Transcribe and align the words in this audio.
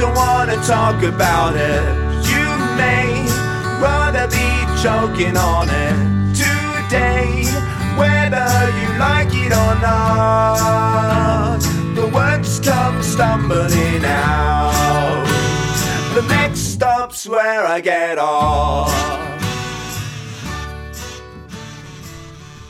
Don't 0.00 0.14
wanna 0.14 0.56
talk 0.66 1.02
about 1.02 1.56
it. 1.56 1.82
You 2.30 2.48
may 2.76 3.08
rather 3.80 4.26
be 4.28 4.48
choking 4.82 5.36
on 5.36 5.68
it 5.68 5.96
today, 6.34 7.44
whether 7.98 8.48
you 8.80 8.88
like 8.98 9.32
it 9.46 9.52
or 9.52 9.74
not. 9.82 11.60
The 11.94 12.06
words 12.06 12.60
come 12.60 13.02
stumbling 13.02 14.04
out. 14.04 15.26
The 16.14 16.22
next 16.28 16.60
stop's 16.74 17.28
where 17.28 17.78
I 17.78 17.80
get 17.80 18.18
off. 18.18 19.20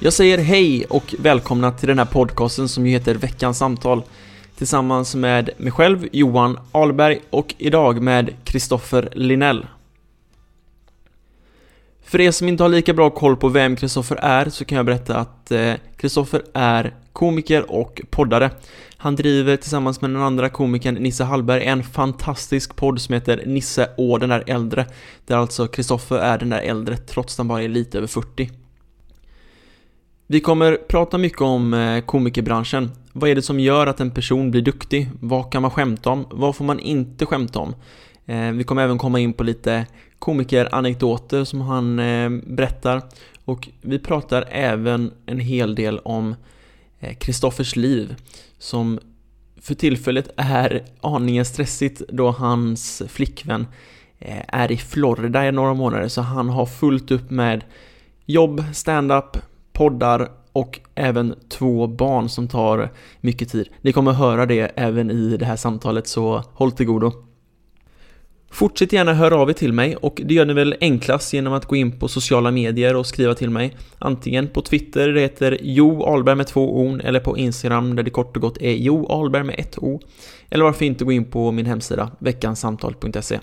Jag 0.03 0.13
säger 0.13 0.39
hej 0.39 0.85
och 0.85 1.15
välkomna 1.19 1.73
till 1.73 1.89
den 1.89 1.99
här 1.99 2.05
podcasten 2.05 2.69
som 2.69 2.87
ju 2.87 2.93
heter 2.93 3.15
Veckans 3.15 3.59
samtal 3.59 4.03
tillsammans 4.61 5.15
med 5.15 5.51
mig 5.57 5.73
själv, 5.73 6.09
Johan 6.13 6.59
Alberg 6.73 7.21
och 7.31 7.55
idag 7.59 8.03
med 8.03 8.35
Kristoffer 8.45 9.09
Linell. 9.13 9.67
För 12.05 12.21
er 12.21 12.31
som 12.31 12.49
inte 12.49 12.63
har 12.63 12.69
lika 12.69 12.95
bra 12.95 13.11
koll 13.11 13.37
på 13.37 13.49
vem 13.49 13.77
Kristoffer 13.77 14.17
är 14.17 14.51
så 14.51 14.65
kan 14.65 14.77
jag 14.77 14.87
berätta 14.87 15.17
att 15.17 15.51
eh, 15.51 15.75
Kristoffer 15.97 16.43
är 16.55 16.95
komiker 17.13 17.71
och 17.71 18.01
poddare. 18.11 18.51
Han 18.97 19.17
driver 19.17 19.57
tillsammans 19.57 20.01
med 20.01 20.11
den 20.11 20.23
andra 20.23 20.49
komikern 20.49 20.95
Nisse 20.95 21.25
Hallberg 21.25 21.65
en 21.65 21.83
fantastisk 21.83 22.77
podd 22.77 23.01
som 23.01 23.15
heter 23.15 23.43
Nisse 23.47 23.91
och 23.97 24.21
den 24.21 24.29
där 24.29 24.45
äldre. 24.47 24.87
Där 25.27 25.37
alltså 25.37 25.67
Kristoffer 25.67 26.19
är 26.19 26.39
den 26.39 26.51
där 26.51 26.61
äldre 26.61 26.97
trots 26.97 27.35
att 27.35 27.39
han 27.39 27.49
bara 27.49 27.63
är 27.63 27.69
lite 27.69 27.99
över 27.99 28.09
40. 28.09 28.51
Vi 30.27 30.41
kommer 30.41 30.77
prata 30.77 31.19
mycket 31.19 31.41
om 31.41 31.75
eh, 31.75 32.01
komikerbranschen. 32.01 32.91
Vad 33.13 33.31
är 33.31 33.35
det 33.35 33.43
som 33.43 33.61
gör 33.61 33.87
att 33.87 34.01
en 34.01 34.11
person 34.11 34.51
blir 34.51 34.63
duktig? 34.63 35.11
Vad 35.21 35.53
kan 35.53 35.63
man 35.63 35.71
skämta 35.71 36.11
om? 36.11 36.27
Vad 36.31 36.57
får 36.57 36.65
man 36.65 36.81
inte 36.81 37.27
skämta 37.27 37.59
om? 37.59 37.75
Eh, 38.27 38.51
vi 38.53 38.65
kommer 38.65 38.83
även 38.83 38.99
komma 38.99 39.21
in 39.21 39.33
på 39.33 39.45
lite 39.45 39.87
komikeranekdoter 40.19 41.45
som 41.45 41.61
han 41.61 41.99
eh, 41.99 42.31
berättar. 42.31 43.03
Och 43.45 43.69
vi 43.81 43.99
pratar 43.99 44.45
även 44.51 45.13
en 45.27 45.39
hel 45.39 45.75
del 45.75 45.99
om 45.99 46.35
eh, 47.01 47.15
Kristoffers 47.15 47.77
liv 47.77 48.15
som 48.59 48.99
för 49.61 49.75
tillfället 49.75 50.29
är 50.37 50.85
aningen 51.01 51.45
stressigt 51.45 52.03
då 52.09 52.31
hans 52.31 53.03
flickvän 53.09 53.67
är 54.49 54.73
i 54.73 54.77
Florida 54.77 55.49
i 55.49 55.53
några 55.53 55.75
månader 55.75 56.09
så 56.09 56.21
han 56.21 56.49
har 56.49 56.67
fullt 56.67 57.11
upp 57.11 57.31
med 57.31 57.65
jobb, 58.27 58.65
stand-up, 58.73 59.37
poddar 59.73 60.29
och 60.53 60.81
även 60.95 61.35
två 61.49 61.87
barn 61.87 62.29
som 62.29 62.49
tar 62.49 62.89
mycket 63.21 63.49
tid. 63.49 63.69
Ni 63.81 63.93
kommer 63.93 64.13
höra 64.13 64.47
det 64.47 64.61
även 64.61 65.11
i 65.11 65.37
det 65.37 65.45
här 65.45 65.57
samtalet 65.57 66.07
så 66.07 66.45
håll 66.53 66.73
till 66.73 66.87
godo. 66.87 67.13
Fortsätt 68.53 68.93
gärna 68.93 69.15
höra 69.15 69.37
av 69.37 69.51
er 69.51 69.55
till 69.55 69.73
mig 69.73 69.97
och 69.97 70.21
det 70.25 70.35
gör 70.35 70.47
ni 70.47 70.53
väl 70.53 70.77
enklast 70.81 71.33
genom 71.33 71.53
att 71.53 71.67
gå 71.67 71.77
in 71.77 71.99
på 71.99 72.09
sociala 72.09 72.51
medier 72.51 72.97
och 72.97 73.07
skriva 73.07 73.35
till 73.35 73.51
mig. 73.51 73.77
Antingen 73.99 74.49
på 74.49 74.63
Twitter, 74.63 75.09
det 75.09 75.21
heter 75.21 75.59
Jo 75.63 76.05
Alberg 76.05 76.37
med 76.37 76.47
två 76.47 76.81
O 76.81 76.99
eller 77.05 77.21
på 77.21 77.39
Instagram 77.39 77.97
där 77.97 78.03
det 78.03 78.11
kort 78.11 78.37
och 78.37 78.43
gott 78.43 78.57
är 78.61 78.73
Jo 78.73 79.07
Alberg 79.07 79.45
med 79.45 79.55
ett 79.59 79.79
O. 79.79 80.01
Eller 80.51 80.65
varför 80.65 80.85
inte 80.85 81.05
gå 81.05 81.13
in 81.13 81.25
på 81.25 81.53
min 81.53 81.67
hemsida 81.67 82.11
veckansamtal.se. 82.19 83.41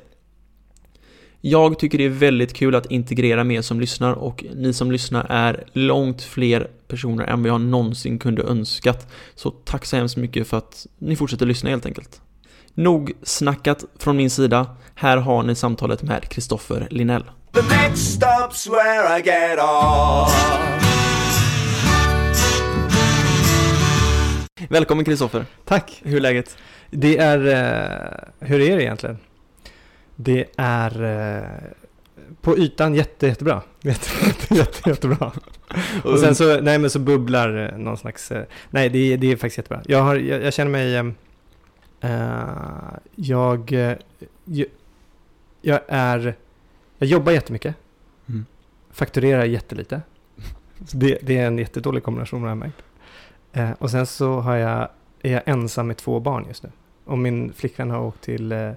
Jag 1.41 1.79
tycker 1.79 1.97
det 1.97 2.05
är 2.05 2.09
väldigt 2.09 2.53
kul 2.53 2.75
att 2.75 2.91
integrera 2.91 3.43
med 3.43 3.57
er 3.57 3.61
som 3.61 3.79
lyssnar 3.79 4.13
och 4.13 4.45
ni 4.55 4.73
som 4.73 4.91
lyssnar 4.91 5.25
är 5.29 5.63
långt 5.73 6.21
fler 6.21 6.67
personer 6.87 7.25
än 7.25 7.43
vad 7.43 7.51
jag 7.51 7.61
någonsin 7.61 8.19
kunde 8.19 8.43
önskat. 8.43 9.07
Så 9.35 9.51
tack 9.51 9.85
så 9.85 9.95
hemskt 9.95 10.17
mycket 10.17 10.47
för 10.47 10.57
att 10.57 10.87
ni 10.97 11.15
fortsätter 11.15 11.45
lyssna 11.45 11.69
helt 11.69 11.85
enkelt. 11.85 12.21
Nog 12.73 13.11
snackat 13.23 13.85
från 13.99 14.17
min 14.17 14.29
sida. 14.29 14.75
Här 14.95 15.17
har 15.17 15.43
ni 15.43 15.55
samtalet 15.55 16.03
med 16.03 16.29
Kristoffer 16.29 16.87
Linell. 16.91 17.23
The 17.53 17.61
next 17.61 18.21
stop's 18.21 18.69
where 18.71 19.19
I 19.19 19.21
get 19.21 19.59
off. 19.59 20.33
Välkommen 24.69 25.05
Kristoffer. 25.05 25.45
Tack. 25.65 26.01
Hur 26.03 26.15
är 26.15 26.21
läget? 26.21 26.57
Det 26.89 27.17
är, 27.17 27.37
eh, 27.37 28.47
hur 28.47 28.61
är 28.61 28.77
det 28.77 28.83
egentligen? 28.83 29.17
Det 30.19 30.45
är 30.57 31.03
eh, 31.03 31.50
på 32.41 32.57
ytan 32.57 32.95
jätte, 32.95 33.27
jättebra. 33.27 33.62
Jätte, 33.81 34.09
jätte, 34.25 34.53
jätte, 34.56 34.89
jättebra. 34.89 35.31
Och 36.03 36.19
sen 36.19 36.36
så, 36.36 36.62
nej 36.62 36.80
men 36.80 36.89
så 36.89 37.00
bubblar 37.00 37.57
eh, 37.74 37.77
någon 37.77 37.97
slags, 37.97 38.31
eh, 38.31 38.44
nej 38.69 38.89
det, 38.89 39.13
är- 39.13 39.18
det 39.18 39.31
är 39.31 39.36
faktiskt 39.36 39.57
jättebra. 39.57 39.81
Jag, 39.86 40.01
har, 40.03 40.15
jag, 40.15 40.44
jag 40.44 40.53
känner 40.53 40.71
mig, 40.71 40.95
eh, 40.95 41.06
eh, 42.01 42.47
jag, 43.15 43.74
eh, 43.74 43.94
jag, 44.45 44.68
jag 45.62 45.80
är, 45.88 46.36
jag 46.97 47.09
jobbar 47.09 47.31
jättemycket. 47.31 47.75
Mm. 48.30 48.45
Fakturerar 48.91 49.45
jättelite. 49.45 50.01
Så 50.86 50.97
det, 50.97 51.18
det 51.21 51.38
är 51.38 51.47
en 51.47 51.57
jättedålig 51.57 52.03
kombination 52.03 52.41
har 52.41 52.50
jag 52.50 52.57
märkt. 52.57 52.83
Eh, 53.53 53.71
och 53.71 53.91
sen 53.91 54.06
så 54.06 54.39
har 54.39 54.56
jag, 54.56 54.89
är 55.21 55.31
jag 55.33 55.41
ensam 55.45 55.88
med 55.88 55.97
två 55.97 56.19
barn 56.19 56.45
just 56.47 56.63
nu. 56.63 56.69
Och 57.06 57.18
min 57.18 57.53
flickvän 57.53 57.91
har 57.91 58.00
åkt 58.00 58.21
till, 58.21 58.51
eh, 58.51 58.71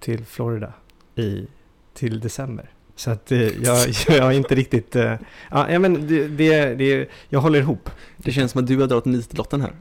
till 0.00 0.24
Florida 0.24 0.72
i, 1.14 1.46
till 1.94 2.20
december. 2.20 2.70
Så 2.96 3.10
att 3.10 3.32
eh, 3.32 3.40
jag, 3.40 3.88
jag 4.08 4.22
har 4.22 4.32
inte 4.32 4.54
riktigt, 4.54 4.96
eh, 4.96 5.14
ja 5.50 5.78
men 5.78 6.06
det, 6.06 6.28
det, 6.28 6.74
det, 6.74 7.08
jag 7.28 7.40
håller 7.40 7.58
ihop. 7.58 7.90
Det 8.16 8.32
känns 8.32 8.52
som 8.52 8.60
att 8.60 8.66
du 8.66 8.80
har 8.80 8.86
dragit 8.86 9.04
nitlotten 9.04 9.60
här. 9.60 9.72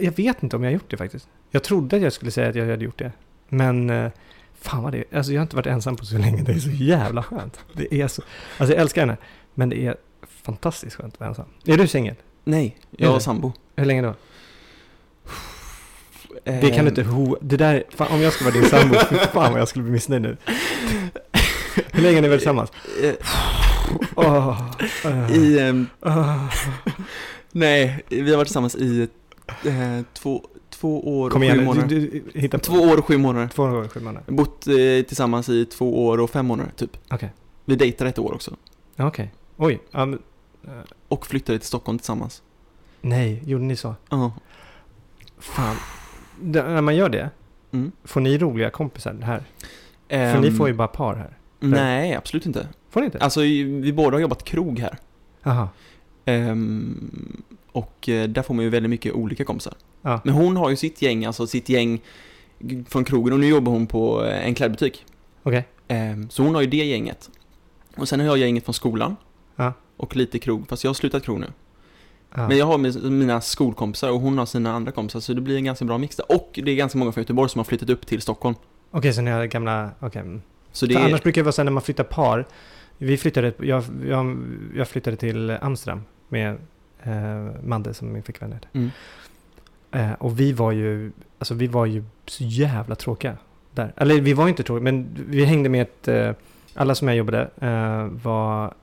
Jag 0.00 0.16
vet 0.16 0.42
inte 0.42 0.56
om 0.56 0.62
jag 0.62 0.70
har 0.70 0.74
gjort 0.74 0.90
det 0.90 0.96
faktiskt. 0.96 1.28
Jag 1.50 1.62
trodde 1.62 1.96
att 1.96 2.02
jag 2.02 2.12
skulle 2.12 2.30
säga 2.30 2.48
att 2.48 2.54
jag 2.54 2.66
hade 2.66 2.84
gjort 2.84 2.98
det. 2.98 3.12
Men 3.48 3.90
eh, 3.90 4.10
Fan 4.64 4.82
vad 4.82 4.92
det 4.92 4.98
är. 4.98 5.16
Alltså 5.16 5.32
jag 5.32 5.40
har 5.40 5.42
inte 5.42 5.56
varit 5.56 5.66
ensam 5.66 5.96
på 5.96 6.04
så 6.04 6.18
länge. 6.18 6.42
Det 6.42 6.52
är 6.52 6.58
så 6.58 6.70
jävla 6.70 7.22
skönt. 7.22 7.60
Det 7.72 7.94
är 7.94 8.08
så. 8.08 8.22
Alltså 8.58 8.74
jag 8.74 8.82
älskar 8.82 9.02
henne. 9.02 9.16
Men 9.54 9.68
det 9.68 9.86
är 9.86 9.96
fantastiskt 10.26 10.96
skönt 10.96 11.14
att 11.14 11.20
vara 11.20 11.28
ensam. 11.28 11.46
Är 11.66 11.76
du 11.76 11.86
singel? 11.86 12.14
Nej, 12.44 12.76
Är 12.98 13.04
jag 13.04 13.10
har 13.10 13.20
sambo. 13.20 13.52
Hur 13.76 13.84
länge 13.84 14.02
då? 14.02 14.14
Det 16.44 16.70
kan 16.74 16.84
du 16.84 16.88
inte 16.88 17.00
Ehm, 17.00 17.06
ho... 17.08 17.36
Det 17.40 17.56
där... 17.56 17.84
Fan, 17.90 18.08
om 18.12 18.20
jag 18.20 18.32
skulle 18.32 18.50
vara 18.50 18.60
din 18.60 18.70
sambo, 18.70 18.94
fan 19.32 19.52
vad 19.52 19.60
jag 19.60 19.68
skulle 19.68 19.82
bli 19.82 19.92
missnöjd 19.92 20.22
nu. 20.22 20.36
Hur 21.92 22.02
länge 22.02 22.18
är 22.18 22.22
ni 22.22 22.28
väl 22.28 22.38
tillsammans? 22.38 22.72
Åh, 24.14 24.70
åh, 25.04 25.32
I, 25.32 25.58
ehm, 25.58 25.86
åh. 26.00 26.44
nej, 27.52 28.04
vi 28.08 28.30
har 28.30 28.36
varit 28.36 28.46
tillsammans 28.48 28.74
i 28.76 29.08
eh, 29.64 30.00
två, 30.12 30.42
två 30.70 31.20
år 31.20 31.30
Kom 31.30 31.42
och 31.42 31.44
igen 31.44 31.58
sju 31.58 31.64
månader. 31.64 31.88
du, 31.88 32.22
du, 32.32 32.40
hitta 32.40 32.58
på. 32.58 32.64
Två 32.64 32.74
år 32.80 32.98
och 32.98 33.04
sju 33.06 33.16
månader. 33.18 33.48
Två 33.48 33.62
år, 33.62 33.88
sju 33.88 34.00
månader. 34.00 34.32
Bott 34.32 34.66
eh, 34.66 34.74
tillsammans 35.06 35.48
i 35.48 35.64
två 35.64 36.06
år 36.06 36.20
och 36.20 36.30
fem 36.30 36.46
månader, 36.46 36.72
typ. 36.76 36.96
Okej. 37.10 37.32
Vi 37.64 37.76
dejtade 37.76 38.10
ett 38.10 38.18
år 38.18 38.32
också. 38.34 38.56
Okej. 38.98 39.32
Oj. 39.56 39.80
Ja, 39.90 40.06
men, 40.06 40.18
eh, 40.64 40.70
Och 41.08 41.26
flyttade 41.26 41.58
till 41.58 41.68
Stockholm 41.68 41.98
tillsammans. 41.98 42.42
nej, 43.00 43.42
gjorde 43.46 43.64
ni 43.64 43.76
så? 43.76 43.94
Ja. 44.10 44.32
Fan. 45.38 45.76
När 46.40 46.80
man 46.80 46.96
gör 46.96 47.08
det, 47.08 47.30
Mm. 47.72 47.92
får 48.04 48.20
ni 48.20 48.38
roliga 48.38 48.70
kompisar 48.70 49.14
här? 49.22 49.42
För 50.08 50.40
ni 50.40 50.48
Ehm, 50.48 50.56
får 50.56 50.68
ju 50.68 50.74
bara 50.74 50.88
par 50.88 51.14
här. 51.14 51.38
Nej, 51.60 52.14
absolut 52.14 52.46
inte. 52.46 52.68
Får 52.90 53.00
ni 53.00 53.04
inte? 53.06 53.18
Alltså, 53.18 53.40
vi 53.40 53.92
båda 53.92 54.16
har 54.16 54.20
jobbat 54.20 54.44
krog 54.44 54.78
här. 54.78 54.98
Jaha. 55.42 55.68
Ehm, 56.24 57.42
och 57.72 58.08
eh, 58.08 58.28
där 58.28 58.42
får 58.42 58.54
man 58.54 58.64
ju 58.64 58.70
väldigt 58.70 58.90
mycket 58.90 59.12
olika 59.12 59.44
kompisar. 59.44 59.74
Ja. 60.02 60.20
Men 60.24 60.34
hon 60.34 60.56
har 60.56 60.70
ju 60.70 60.76
sitt 60.76 61.02
gäng, 61.02 61.24
alltså 61.24 61.46
sitt 61.46 61.68
gäng 61.68 62.00
från 62.88 63.04
krogen 63.04 63.32
och 63.32 63.40
nu 63.40 63.46
jobbar 63.46 63.72
hon 63.72 63.86
på 63.86 64.24
eh, 64.24 64.46
en 64.46 64.54
klädbutik. 64.54 65.04
Okej. 65.42 65.64
Ehm, 65.88 66.30
så 66.30 66.42
hon 66.42 66.54
har 66.54 66.62
ju 66.62 66.68
det 66.68 66.84
gänget. 66.84 67.30
Och 67.96 68.08
sen 68.08 68.20
har 68.20 68.26
jag 68.26 68.38
gänget 68.38 68.64
från 68.64 68.74
skolan. 68.74 69.16
Ja. 69.56 69.72
Och 69.96 70.16
lite 70.16 70.38
krog, 70.38 70.68
fast 70.68 70.84
jag 70.84 70.88
har 70.88 70.94
slutat 70.94 71.22
krog 71.22 71.40
nu. 71.40 71.46
Ja. 72.36 72.48
Men 72.48 72.58
jag 72.58 72.66
har 72.66 72.78
med- 72.78 73.02
mina 73.12 73.40
skolkompisar 73.40 74.10
och 74.10 74.20
hon 74.20 74.38
har 74.38 74.46
sina 74.46 74.72
andra 74.72 74.92
kompisar, 74.92 75.20
så 75.20 75.32
det 75.32 75.40
blir 75.40 75.56
en 75.56 75.64
ganska 75.64 75.84
bra 75.84 75.98
mix 75.98 76.16
där. 76.16 76.32
Och 76.32 76.50
det 76.64 76.70
är 76.70 76.74
ganska 76.76 76.98
många 76.98 77.12
från 77.12 77.22
Göteborg 77.22 77.50
som 77.50 77.58
har 77.58 77.64
flyttat 77.64 77.90
upp 77.90 78.06
till 78.06 78.20
Stockholm. 78.22 78.56
Okej, 78.90 79.12
så 79.12 79.20
ni 79.22 79.30
har 79.30 79.44
gamla... 79.44 79.90
Okej. 80.00 80.40
Så 80.72 80.86
det 80.86 80.94
För 80.94 81.00
är... 81.00 81.04
annars 81.04 81.22
brukar 81.22 81.40
det 81.40 81.44
vara 81.44 81.52
så 81.52 81.60
här 81.62 81.64
när 81.64 81.72
man 81.72 81.82
flyttar 81.82 82.04
par. 82.04 82.46
Vi 82.98 83.16
flyttade, 83.16 83.52
jag, 83.58 83.84
jag, 84.06 84.36
jag 84.76 84.88
flyttade 84.88 85.16
till 85.16 85.50
Amsterdam 85.60 86.02
med 86.28 86.56
eh, 87.02 87.62
Madde 87.64 87.94
som 87.94 88.12
min 88.12 88.22
flickvän 88.22 88.52
heter. 88.52 88.68
Mm. 88.72 88.90
Eh, 89.92 90.12
och 90.12 90.40
vi 90.40 90.52
var 90.52 90.72
ju, 90.72 91.12
alltså 91.38 91.54
vi 91.54 91.66
var 91.66 91.86
ju 91.86 92.04
så 92.26 92.44
jävla 92.44 92.94
tråkiga 92.94 93.36
där. 93.72 93.92
Eller 93.96 94.20
vi 94.20 94.32
var 94.32 94.48
inte 94.48 94.62
tråkiga, 94.62 94.82
men 94.84 95.08
vi 95.28 95.44
hängde 95.44 95.68
med 95.68 95.82
ett, 95.82 96.08
eh, 96.08 96.30
alla 96.74 96.94
som 96.94 97.08
jag 97.08 97.16
jobbade 97.16 97.50
eh, 97.60 98.04
var, 98.24 98.74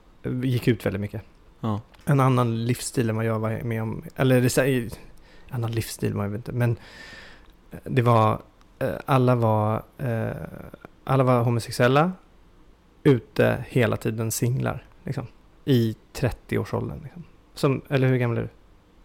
gick 0.42 0.68
ut 0.68 0.86
väldigt 0.86 1.00
mycket. 1.00 1.22
Ja. 1.60 1.80
En 2.04 2.20
annan 2.20 2.64
livsstil 2.64 3.10
än 3.10 3.16
vad 3.16 3.24
jag 3.24 3.38
var 3.38 3.60
med 3.62 3.82
om. 3.82 4.02
Eller 4.16 4.40
det 4.40 4.50
säger, 4.50 4.90
annan 5.50 5.72
livsstil 5.72 6.14
var 6.14 6.24
jag 6.24 6.34
inte, 6.34 6.52
men 6.52 6.76
eh, 7.70 7.78
det 7.84 8.02
var, 8.02 8.42
eh, 8.78 8.94
alla 9.04 9.34
var, 9.34 9.82
eh, 9.98 10.30
alla 11.04 11.24
var 11.24 11.42
homosexuella, 11.42 12.12
ute 13.02 13.64
hela 13.68 13.96
tiden 13.96 14.30
singlar, 14.30 14.84
liksom. 15.04 15.26
I 15.64 15.96
30-årsåldern, 16.14 17.00
liksom. 17.02 17.24
Som, 17.54 17.82
eller 17.88 18.08
hur 18.08 18.16
gammal 18.16 18.38
är 18.38 18.42
du? 18.42 18.48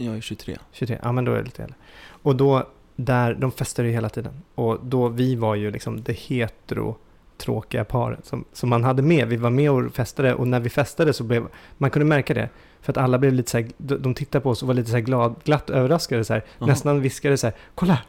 Jag 0.05 0.17
är 0.17 0.21
23. 0.21 0.57
23, 0.71 0.99
ja 1.01 1.11
men 1.11 1.25
då 1.25 1.31
är 1.31 1.37
det 1.37 1.43
lite 1.43 1.63
äldre. 1.63 1.77
Och 2.07 2.35
då, 2.35 2.67
där, 2.95 3.33
de 3.33 3.51
festade 3.51 3.87
ju 3.87 3.93
hela 3.93 4.09
tiden. 4.09 4.41
Och 4.55 4.79
då, 4.83 5.07
vi 5.07 5.35
var 5.35 5.55
ju 5.55 5.71
liksom 5.71 6.03
det 6.03 6.13
hetero 6.13 6.97
tråkiga 7.37 7.83
paret 7.83 8.25
som, 8.25 8.45
som 8.53 8.69
man 8.69 8.83
hade 8.83 9.01
med. 9.01 9.27
Vi 9.27 9.35
var 9.35 9.49
med 9.49 9.71
och 9.71 9.93
festade 9.93 10.33
och 10.33 10.47
när 10.47 10.59
vi 10.59 10.69
festade 10.69 11.13
så 11.13 11.23
blev, 11.23 11.47
man 11.77 11.89
kunde 11.89 12.05
märka 12.05 12.33
det. 12.33 12.49
För 12.87 12.91
att 12.93 12.97
alla 12.97 13.17
blev 13.17 13.33
lite 13.33 13.51
så 13.51 13.57
här, 13.57 13.67
de, 13.77 13.95
de 14.01 14.13
tittade 14.13 14.43
på 14.43 14.49
oss 14.49 14.61
och 14.61 14.67
var 14.67 14.75
lite 14.75 14.89
så 14.89 14.95
här 14.95 15.03
glad, 15.03 15.35
glatt 15.43 15.69
överraskade 15.69 16.23
så 16.23 16.33
här. 16.33 16.43
Jaha. 16.59 16.67
Nästan 16.67 17.01
viskade 17.01 17.37
så 17.37 17.47
här, 17.47 17.55
kolla, 17.75 17.99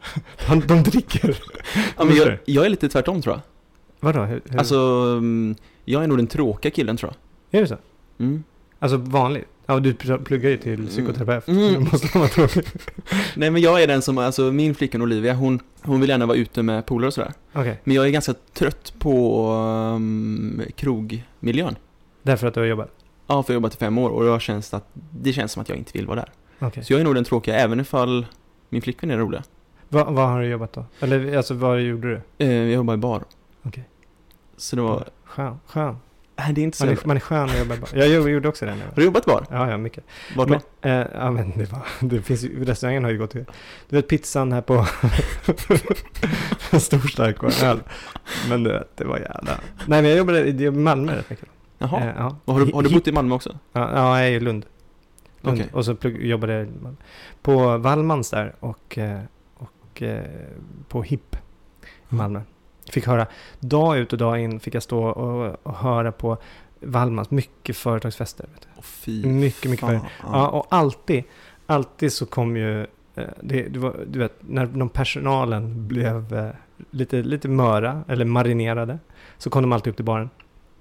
de, 0.48 0.60
de 0.60 0.82
dricker. 0.82 1.38
Ja, 1.96 2.04
men 2.04 2.16
jag, 2.16 2.38
jag 2.44 2.66
är 2.66 2.68
lite 2.70 2.88
tvärtom 2.88 3.22
tror 3.22 3.34
jag. 3.34 3.40
Vadå? 4.00 4.24
Hur, 4.24 4.40
hur? 4.48 4.58
Alltså, 4.58 4.76
mm, 5.18 5.56
jag 5.84 6.04
är 6.04 6.06
nog 6.06 6.18
den 6.18 6.26
tråkiga 6.26 6.70
killen 6.70 6.96
tror 6.96 7.12
är 7.50 7.60
det 7.60 7.66
så? 7.66 7.76
jag. 8.16 8.26
Mm. 8.26 8.44
Alltså 8.78 8.96
vanligt? 8.96 9.44
Ja, 9.66 9.80
du 9.80 9.92
pl- 9.92 10.24
pluggar 10.24 10.50
ju 10.50 10.56
till 10.56 10.86
psykoterapeut. 10.88 11.48
Mm. 11.48 11.74
Då 11.74 11.80
måste 11.80 12.18
vara 12.18 12.28
tråkig. 12.28 12.64
Nej 13.34 13.50
men 13.50 13.62
jag 13.62 13.82
är 13.82 13.86
den 13.86 14.02
som, 14.02 14.18
alltså 14.18 14.42
min 14.42 14.74
flicka 14.74 14.98
Olivia, 15.02 15.34
hon, 15.34 15.60
hon 15.82 16.00
vill 16.00 16.10
gärna 16.10 16.26
vara 16.26 16.36
ute 16.38 16.62
med 16.62 16.86
polare 16.86 17.06
och 17.06 17.14
sådär. 17.14 17.32
Okej, 17.52 17.80
Men 17.84 17.96
jag 17.96 18.06
är 18.06 18.10
ganska 18.10 18.34
trött 18.54 18.92
på 18.98 19.42
um, 19.96 20.62
krogmiljön. 20.76 21.76
därför 22.22 22.46
att 22.46 22.54
du 22.54 22.60
har 22.60 22.66
jobbat? 22.66 22.97
Ja, 23.30 23.42
för 23.42 23.52
jag 23.52 23.54
har 23.54 23.60
jobbat 23.60 23.74
i 23.74 23.76
fem 23.78 23.98
år 23.98 24.10
och 24.10 24.24
jag 24.26 24.40
känns 24.40 24.74
att, 24.74 24.84
det 25.10 25.32
känns 25.32 25.52
som 25.52 25.62
att 25.62 25.68
jag 25.68 25.78
inte 25.78 25.90
vill 25.94 26.06
vara 26.06 26.16
där. 26.20 26.28
Okej. 26.58 26.84
Så 26.84 26.92
jag 26.92 27.00
är 27.00 27.04
nog 27.04 27.14
den 27.14 27.24
tråkiga, 27.24 27.56
även 27.56 27.80
ifall 27.80 28.26
min 28.68 28.82
flickvän 28.82 29.10
är 29.10 29.16
den 29.16 29.24
roliga. 29.26 29.42
Vad, 29.88 30.06
har 30.14 30.40
du 30.40 30.46
jobbat 30.46 30.72
då? 30.72 30.84
Eller 31.00 31.36
alltså 31.36 31.54
vad 31.54 31.80
gjorde 31.80 32.08
du? 32.08 32.20
Eh, 32.46 32.52
jag 32.52 32.70
jobbar 32.70 32.94
i 32.94 32.96
bar. 32.96 33.22
Okej. 33.62 33.88
Så 34.56 34.76
det 34.76 34.82
var, 34.82 35.04
Skön. 35.24 35.58
skön. 35.66 35.96
nej 36.36 36.52
det 36.52 36.60
är 36.60 36.62
inte 36.62 36.76
så 36.78 36.84
Man 36.86 36.92
är, 36.94 36.98
man 37.06 37.16
är 37.16 37.20
skön 37.20 37.48
och 37.50 37.58
jobbar 37.58 37.76
bara. 37.76 37.98
Jag 37.98 38.08
gjorde- 38.08 38.48
också 38.48 38.66
det 38.66 38.74
nu. 38.74 38.80
Har 38.88 38.92
du 38.96 39.04
jobbat 39.04 39.26
i 39.26 39.30
bar? 39.30 39.46
Ja, 39.50 39.70
ja, 39.70 39.76
mycket. 39.76 40.04
Vart 40.36 40.48
då? 40.48 40.60
Men, 40.82 41.00
eh, 41.02 41.06
ja, 41.14 41.30
men 41.30 41.50
det 41.58 41.72
var, 41.72 41.80
det 42.00 42.22
finns 42.22 42.42
ju, 42.44 42.64
restaurangen 42.64 43.04
har 43.04 43.10
ju 43.10 43.18
gått 43.18 43.30
till, 43.30 43.44
du 43.88 43.96
vet 43.96 44.08
pizzan 44.08 44.52
här 44.52 44.60
på 44.62 44.86
stor 46.78 47.08
stark 47.08 47.42
och 47.42 47.62
öl. 47.62 47.80
Men 48.48 48.64
du 48.64 48.72
vet, 48.72 48.96
det 48.96 49.04
var 49.04 49.18
jävla, 49.18 49.58
nej 49.86 50.02
men 50.02 50.04
jag 50.04 50.18
jobbade 50.18 50.44
i 50.48 50.64
i 50.64 50.70
Malmö 50.70 51.16
rätt 51.16 51.30
mycket. 51.30 51.48
Jaha. 51.78 52.00
Eh, 52.00 52.14
ja. 52.16 52.36
Och 52.44 52.54
har, 52.54 52.64
du, 52.64 52.72
har 52.72 52.82
du 52.82 52.94
bott 52.94 53.08
i 53.08 53.12
Malmö 53.12 53.34
också? 53.34 53.58
Ja, 53.72 53.90
ja, 53.94 54.18
jag 54.18 54.28
är 54.28 54.32
i 54.32 54.40
Lund. 54.40 54.66
Lund. 55.40 55.58
Okej. 55.58 55.70
Och 55.72 55.84
så 55.84 55.94
plugg, 55.94 56.26
jobbade 56.26 56.52
jag 56.52 56.96
på 57.42 57.78
Wallmans 57.78 58.30
där 58.30 58.54
och, 58.60 58.98
eh, 58.98 59.20
och 59.54 60.02
eh, 60.02 60.24
på 60.88 61.02
HIP 61.02 61.36
i 62.10 62.14
Malmö. 62.14 62.40
Fick 62.90 63.06
höra, 63.06 63.26
dag 63.60 63.98
ut 63.98 64.12
och 64.12 64.18
dag 64.18 64.40
in 64.40 64.60
fick 64.60 64.74
jag 64.74 64.82
stå 64.82 65.04
och, 65.04 65.56
och 65.62 65.74
höra 65.74 66.12
på 66.12 66.38
Wallmans, 66.80 67.30
mycket 67.30 67.76
företagsfester. 67.76 68.46
Vet 68.54 68.84
fy 68.84 69.26
Mycket, 69.26 69.70
mycket 69.70 69.86
fan. 69.88 70.00
Ja, 70.22 70.48
och 70.48 70.66
alltid, 70.70 71.24
alltid 71.66 72.12
så 72.12 72.26
kom 72.26 72.56
ju, 72.56 72.86
det, 73.40 73.62
det 73.62 73.78
var, 73.78 74.04
du 74.06 74.18
vet, 74.18 74.32
när 74.40 74.66
de 74.66 74.88
personalen 74.88 75.88
blev 75.88 76.52
lite, 76.90 77.22
lite 77.22 77.48
möra 77.48 78.04
eller 78.08 78.24
marinerade, 78.24 78.98
så 79.38 79.50
kom 79.50 79.62
de 79.62 79.72
alltid 79.72 79.90
upp 79.90 79.96
till 79.96 80.04
baren. 80.04 80.30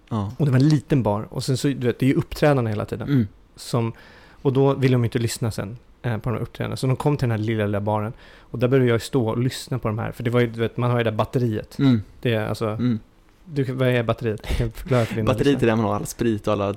Ja. 0.10 0.32
Och 0.38 0.46
det 0.46 0.52
var 0.52 0.60
en 0.60 0.70
liten 0.70 1.04
bar. 1.04 1.28
Och 1.30 1.44
sen 1.44 1.58
så, 1.58 1.68
du 1.68 1.88
vet, 1.88 2.00
det 2.00 2.06
är 2.06 2.08
ju 2.08 2.14
uppträdande 2.16 2.70
hela 2.72 2.86
tiden. 2.86 3.08
Mm. 3.08 3.28
Som, 3.56 3.94
och 4.42 4.54
då 4.54 4.74
ville 4.74 4.94
de 4.96 5.04
inte 5.06 5.20
lyssna 5.20 5.52
sen 5.52 5.78
eh, 6.02 6.18
på 6.18 6.30
de 6.30 6.36
här 6.36 6.42
uppträdandena. 6.42 6.78
Så 6.78 6.88
de 6.88 6.96
kom 6.96 7.18
till 7.18 7.30
den 7.30 7.40
här 7.40 7.46
lilla, 7.46 7.66
lilla 7.66 7.82
baren. 7.82 8.14
Och 8.40 8.60
där 8.60 8.68
började 8.68 8.90
jag 8.90 9.02
stå 9.02 9.28
och 9.30 9.38
lyssna 9.38 9.80
på 9.80 9.88
de 9.88 10.00
här. 10.00 10.12
För 10.12 10.24
det 10.24 10.30
var 10.30 10.40
ju, 10.40 10.48
du 10.48 10.60
vet, 10.60 10.78
man 10.78 10.92
har 10.92 10.98
ju 10.98 11.04
det 11.04 11.10
där 11.12 11.18
batteriet. 11.18 11.80
Mm. 11.80 12.02
Det 12.22 12.34
är 12.34 12.48
alltså, 12.48 12.68
Mm. 12.68 13.00
du, 13.46 13.64
vad 13.64 13.88
är 13.88 14.04
batteriet? 14.04 14.42
Jag 14.50 14.58
kan 14.58 14.72
förklara 14.72 15.06
för 15.06 15.24
Batteriet 15.24 15.64
är 15.64 15.68
där 15.68 15.76
man 15.76 15.86
har 15.86 15.96
all 15.96 16.06
sprit 16.06 16.48
och 16.48 16.54
alla 16.54 16.76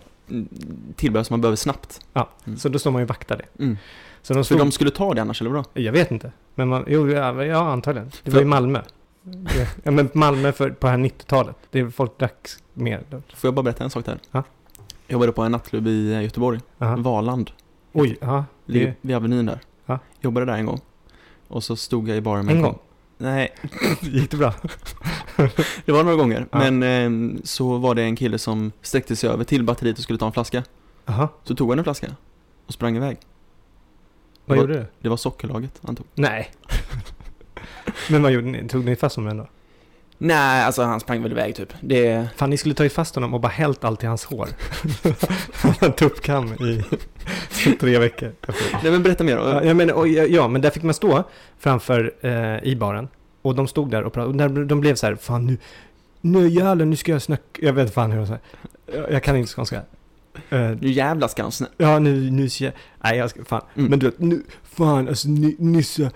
tillbehör 0.97 1.25
som 1.25 1.35
man 1.35 1.41
behöver 1.41 1.57
snabbt. 1.57 2.01
Mm. 2.45 2.59
Så 2.59 2.69
då 2.69 2.79
står 2.79 2.91
man 2.91 3.01
ju 3.01 3.05
och 3.05 3.09
vaktar 3.09 3.37
det. 3.37 3.65
Mm. 3.65 3.77
Så 4.23 4.33
de 4.35 4.39
För 4.39 4.43
stod, 4.45 4.59
de 4.59 4.71
skulle 4.73 4.91
ta 4.91 5.15
det 5.15 5.21
annars, 5.23 5.41
eller 5.41 5.51
vadå? 5.51 5.65
Jag 5.75 5.93
vet 5.93 6.11
inte. 6.11 6.33
Men 6.55 6.69
man, 6.69 6.85
jo, 6.89 7.09
ja, 7.11 7.45
ja 7.45 7.73
antagligen. 7.73 8.11
Det 8.25 8.31
För- 8.31 8.37
var 8.39 8.43
i 8.43 8.45
Malmö. 8.45 8.81
Ja, 9.83 9.91
men 9.91 10.11
Malmö 10.15 10.53
för, 10.53 10.71
på 10.71 10.87
det 10.87 10.91
här 10.91 10.99
90-talet. 10.99 11.57
Det 11.71 11.81
är 11.81 11.91
folk 11.91 12.19
drack 12.19 12.49
mer. 12.75 13.05
Får 13.11 13.49
jag 13.49 13.55
bara 13.55 13.63
berätta 13.63 13.85
en 13.85 13.91
sak 13.91 14.05
där? 14.05 14.19
Ja. 14.31 14.43
Jag 15.07 15.13
jobbade 15.13 15.33
på 15.33 15.43
en 15.43 15.53
nattklubb 15.53 15.87
i 15.87 16.13
eh, 16.13 16.23
Göteborg, 16.23 16.61
Aha. 16.79 16.97
Valand. 16.97 17.51
Oj, 17.93 18.19
ja. 18.21 18.45
Ligger 18.67 18.87
Det, 18.87 18.95
vid 19.01 19.17
Avenyn 19.17 19.47
där. 19.47 19.61
Ja. 19.87 19.99
Jobbade 20.21 20.47
där 20.47 20.53
en 20.55 20.67
gång. 20.67 20.81
Och 21.49 21.65
så 21.65 21.77
stod 21.77 22.09
jag 22.09 22.17
i 22.17 22.21
baren 22.21 22.47
med 22.47 22.57
en 22.57 22.63
kom- 22.63 22.71
gång. 22.73 22.81
Nej, 23.19 23.53
Gick 24.01 24.31
det 24.31 24.37
bra? 24.37 24.55
det 25.85 25.93
var 25.93 26.03
några 26.05 26.17
gånger. 26.17 26.47
Ja. 26.53 26.59
Men 26.59 26.83
ehm, 26.83 27.41
så 27.45 27.79
var 27.79 27.95
det 27.95 28.03
en 28.03 28.17
kille 28.17 28.39
som 28.39 28.73
sträckte 28.83 29.17
sig 29.17 29.31
över 29.31 29.45
till 29.45 29.65
batteriet 29.65 29.97
och 29.99 30.03
skulle 30.03 30.19
ta 30.19 30.27
en 30.27 30.33
flaska. 30.33 30.63
Jaha. 31.07 31.29
Så 31.45 31.55
tog 31.55 31.69
han 31.71 31.79
en 31.79 31.85
flaska 31.85 32.07
och 32.67 32.73
sprang 32.73 32.97
iväg. 32.97 33.19
Vad 34.45 34.59
var- 34.59 34.65
gjorde 34.65 34.75
du? 34.79 34.87
Det 35.01 35.09
var 35.09 35.17
sockerlaget 35.17 35.81
han 35.83 35.97
tog. 35.97 36.07
Nej. 36.15 36.51
Men 38.11 38.23
vad 38.23 38.33
gjorde 38.33 38.47
ni? 38.47 38.69
Tog 38.69 38.85
ni 38.85 38.97
fast 38.97 39.17
honom 39.17 39.31
ändå? 39.31 39.47
Nej, 40.19 40.65
alltså 40.65 40.83
han 40.83 41.01
sprang 41.01 41.23
väl 41.23 41.33
iväg 41.33 41.55
typ. 41.57 41.73
Det... 41.81 42.29
Fan, 42.37 42.51
ni 42.51 42.57
skulle 42.57 42.75
tagit 42.75 42.93
fast 42.93 43.15
honom 43.15 43.35
och 43.35 43.41
bara 43.41 43.49
hällt 43.49 43.85
allt 43.85 44.03
i 44.03 44.07
hans 44.07 44.25
hår. 44.25 44.49
Han 45.53 45.75
hade 45.81 45.93
tuppkam 45.93 46.47
i 46.53 46.85
tre 47.81 47.99
veckor. 47.99 48.33
Nej 48.83 48.93
men 48.93 49.03
berätta 49.03 49.25
mer 49.25 49.37
då. 49.37 49.43
Ja, 49.43 49.65
jag 49.65 49.77
menar, 49.77 49.95
och, 49.95 50.09
ja, 50.09 50.25
ja, 50.25 50.49
men 50.49 50.61
där 50.61 50.71
fick 50.71 50.83
man 50.83 50.95
stå 50.95 51.25
framför 51.59 52.13
eh, 52.21 52.65
i 52.69 52.77
baren. 52.77 53.09
Och 53.43 53.55
de 53.55 53.69
stod 53.69 53.91
där 53.91 54.03
och 54.03 54.13
pratade. 54.13 54.61
Och 54.61 54.67
de 54.67 54.81
blev 54.81 54.95
så 54.95 55.07
här, 55.07 55.15
fan 55.17 55.47
nu, 55.47 55.57
nu 56.21 56.49
jävlar, 56.49 56.87
nu 56.87 56.97
ska 56.97 57.13
jag 57.13 57.23
snacka. 57.23 57.43
Jag 57.63 57.73
vet 57.73 57.95
fan 57.95 58.11
hur 58.13 58.19
de 58.19 58.27
säger. 58.27 58.41
Jag, 58.95 59.13
jag 59.13 59.23
kan 59.23 59.37
inte 59.37 59.53
skånska. 59.53 59.83
Eh, 60.51 60.71
Nu 60.81 60.91
jävlar 60.91 61.29
ska 61.29 61.43
han 61.43 61.53
snä... 61.53 61.67
ja, 61.77 61.99
nu, 61.99 62.31
nu 62.31 62.49
ska 62.49 62.65
jag, 62.65 62.73
nej 63.05 63.19
jag 63.19 63.31
ska, 63.31 63.45
fan. 63.45 63.63
Mm. 63.75 63.91
Men 63.91 63.99
du 63.99 64.07
vet, 64.07 64.19
nu, 64.19 64.43
fan 64.63 65.09
alltså 65.09 65.29
ni, 65.29 65.57
Nisse, 65.59 66.11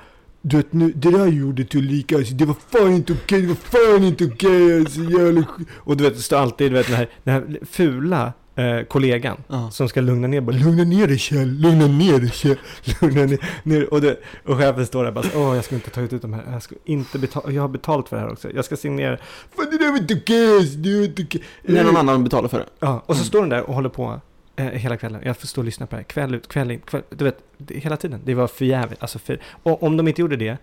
du 0.46 0.56
vet 0.56 0.72
nu, 0.72 0.92
det 0.96 1.10
där 1.10 1.26
gjorde 1.26 1.62
du 1.64 1.82
lika, 1.82 2.16
alltså, 2.16 2.34
det 2.34 2.44
var 2.44 2.56
fan 2.70 2.92
inte 2.92 3.12
okej, 3.12 3.40
det 3.42 3.48
var 3.48 3.54
fan 3.54 4.04
inte 4.04 4.24
okej, 4.24 4.78
alltså 4.80 5.00
jävla 5.00 5.40
sk-" 5.40 5.64
Och 5.74 5.96
du 5.96 6.04
vet, 6.04 6.14
det 6.16 6.22
står 6.22 6.36
alltid, 6.36 6.70
du 6.70 6.74
vet 6.76 6.86
den 6.86 6.96
här, 6.96 7.08
den 7.24 7.34
här 7.34 7.58
fula 7.66 8.32
eh, 8.56 8.80
kollegan 8.88 9.36
Ja. 9.48 9.70
som 9.70 9.88
ska 9.88 10.00
lugna 10.00 10.28
ner, 10.28 10.40
bara 10.40 10.56
lugna 10.56 10.84
ner 10.84 11.06
dig 11.06 11.18
Kjell, 11.18 11.48
lugna 11.60 11.86
ner 11.86 12.18
dig 12.18 12.30
Kjell, 12.30 12.56
lugna 13.00 13.24
ner, 13.24 13.38
ner. 13.62 13.92
Och, 13.94 14.00
det, 14.00 14.16
och 14.44 14.56
chefen 14.58 14.86
står 14.86 15.04
där 15.04 15.12
bara, 15.12 15.24
åh 15.34 15.54
jag 15.56 15.64
ska 15.64 15.74
inte 15.74 15.90
ta 15.90 16.00
ut 16.00 16.22
de 16.22 16.32
här, 16.32 16.42
jag 16.52 16.62
ska 16.62 16.74
inte 16.84 17.18
betala, 17.18 17.50
jag 17.50 17.62
har 17.62 17.68
betalt 17.68 18.08
för 18.08 18.16
det 18.16 18.22
här 18.22 18.32
också, 18.32 18.50
jag 18.54 18.64
ska 18.64 18.76
signera, 18.76 19.16
fan 19.56 19.66
det 19.70 19.78
där 19.78 19.90
var 19.90 19.98
inte 19.98 20.14
okej, 20.14 20.56
alltså, 20.56 20.76
det 20.78 20.96
var 20.96 21.04
inte 21.04 21.22
okej. 21.22 21.42
När 21.62 21.84
någon 21.84 21.96
annan 21.96 22.24
betalar 22.24 22.48
för 22.48 22.58
det. 22.58 22.66
Ja, 22.80 23.02
och 23.06 23.14
så 23.16 23.20
Mm. 23.20 23.24
står 23.26 23.40
den 23.40 23.48
där 23.48 23.62
och 23.62 23.74
håller 23.74 23.88
på 23.88 24.20
eh, 24.56 24.66
hela 24.66 24.96
kvällen. 24.96 25.22
Jag 25.24 25.36
får 25.36 25.46
stå 25.46 25.60
och 25.60 25.64
lyssna 25.64 25.86
på 25.86 25.96
det 25.96 26.00
här, 26.00 26.04
kväll 26.04 26.34
ut, 26.34 26.48
kväll 26.48 26.70
in, 26.70 26.80
kväll, 26.80 27.02
du 27.10 27.24
vet, 27.24 27.38
det, 27.58 27.74
hela 27.78 27.96
tiden. 27.96 28.20
Det 28.24 28.34
var 28.34 28.46
för 28.46 28.64
jävligt, 28.64 29.02
alltså 29.02 29.18
för, 29.18 29.40
och 29.62 29.82
om 29.82 29.96
de 29.96 30.08
inte 30.08 30.20
gjorde 30.20 30.36
det 30.36 30.56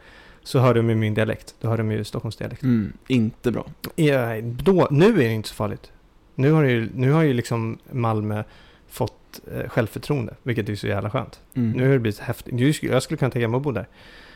så 0.44 0.60
hör 0.60 0.74
de 0.74 0.90
ju 0.90 0.96
min 0.96 1.14
dialekt, 1.14 1.56
då 1.62 1.68
hör 1.68 1.78
de 1.78 1.92
ju 1.92 2.04
Stockholmsdialekt. 2.04 2.64
Mm, 2.64 2.94
inte 3.08 3.52
bra. 3.52 3.66
Ja, 3.96 4.42
då, 4.42 4.88
nu 4.92 5.06
är 5.06 5.28
det 5.28 5.34
inte 5.34 5.50
så 5.50 5.56
farligt. 5.56 5.92
Nu 6.36 6.52
har 6.52 6.64
ju, 6.64 6.90
nu 6.96 7.12
har 7.12 7.22
ju 7.22 7.34
liksom 7.34 7.78
Malmö 7.92 8.44
fått 8.90 9.40
eh, 9.54 9.70
självförtroende, 9.70 10.36
vilket 10.44 10.70
är 10.70 10.76
så 10.76 10.88
jävla 10.88 11.10
skönt. 11.10 11.42
Mm. 11.54 11.72
Nu 11.72 11.86
har 11.86 11.94
det 11.94 12.00
blivit 12.00 12.20
häftigt. 12.20 12.84
Jag 12.84 13.04
skulle 13.04 13.18
kunna 13.18 13.32
tänka 13.32 13.48
mig 13.48 13.58
att 13.58 13.64
bo 13.64 13.72
där. 13.72 13.88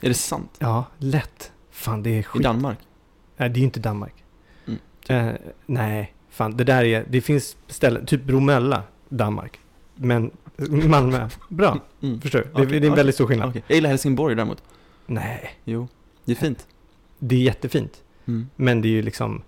Är 0.02 0.08
det 0.08 0.14
sant? 0.14 0.52
Ja, 0.60 0.86
lätt. 0.98 1.52
Fan, 1.72 2.04
det 2.04 2.10
är 2.10 2.20
I 2.20 2.24
skit. 2.24 2.44
Danmark? 2.44 2.78
Nej, 3.38 3.50
det 3.50 3.58
är 3.58 3.60
ju 3.60 3.66
inte 3.66 3.80
Danmark. 3.80 4.24
Mm. 4.66 4.80
Eh, 5.10 5.36
nej, 5.66 6.14
fan, 6.30 6.58
det 6.58 6.64
där 6.64 6.84
är, 6.84 7.06
det 7.10 7.22
finns 7.22 7.58
ställen, 7.68 8.06
typ 8.06 8.24
Bromölla, 8.24 8.84
Danmark. 9.18 9.60
Men 9.96 10.32
Malmö, 10.90 11.30
bra. 11.50 11.80
Mm. 12.02 12.22
Förstår 12.22 12.40
du? 12.40 12.46
Det, 12.46 12.52
Okej, 12.54 12.66
det 12.68 12.76
är 12.76 12.82
en 12.82 12.88
ja. 12.88 12.96
väldigt 12.96 13.16
stor 13.16 13.28
skillnad. 13.28 13.50
Okej. 13.50 13.64
Jag 13.68 13.76
gillar 13.76 13.90
Helsingborg 13.90 14.36
däremot. 14.36 14.64
Nej, 15.06 15.56
Jo, 15.64 15.88
det 16.26 16.32
är 16.32 16.36
fint. 16.36 16.68
det 17.20 17.36
är 17.36 17.40
jättefint. 17.40 18.02
Mm. 18.28 18.50
Men 18.56 18.82
det 18.82 18.88
är 18.88 18.92
ju 18.92 19.02
liksom, 19.02 19.42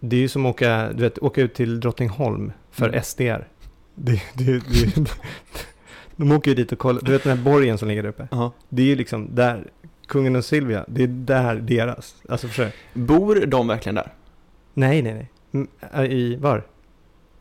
det 0.00 0.16
är 0.16 0.20
ju 0.20 0.28
som 0.28 0.46
att 0.46 0.50
åka, 0.50 0.92
du 0.92 1.02
vet, 1.02 1.18
åka 1.18 1.40
ut 1.40 1.54
till 1.54 1.80
Drottningholm 1.80 2.52
för 2.70 2.88
Mm. 2.88 3.02
SDR. 3.02 3.48
Det, 3.94 4.22
det, 4.34 4.52
det, 4.68 5.10
de 6.16 6.32
åker 6.32 6.50
ju 6.50 6.54
dit 6.54 6.72
och 6.72 6.78
kollar, 6.78 7.00
du 7.02 7.12
vet 7.12 7.22
den 7.24 7.38
här 7.38 7.44
borgen 7.44 7.78
som 7.78 7.88
ligger 7.88 8.02
där 8.02 8.10
uppe. 8.10 8.28
Ja. 8.30 8.52
Det 8.68 8.82
är 8.82 8.86
ju 8.86 8.96
liksom 8.96 9.34
där, 9.34 9.70
kungen 10.06 10.36
och 10.36 10.44
Silvia, 10.44 10.84
det 10.88 11.02
är 11.02 11.06
där 11.08 11.54
deras. 11.56 12.14
Alltså 12.28 12.46
förstår 12.48 12.64
du? 12.92 13.00
Bor 13.00 13.46
de 13.46 13.66
verkligen 13.68 13.94
där? 13.94 14.12
Nej, 14.74 15.02
nej, 15.02 15.14
nej. 15.14 15.30
Mm, 15.52 15.68
äh, 15.94 16.04
I 16.12 16.36
var? 16.36 16.66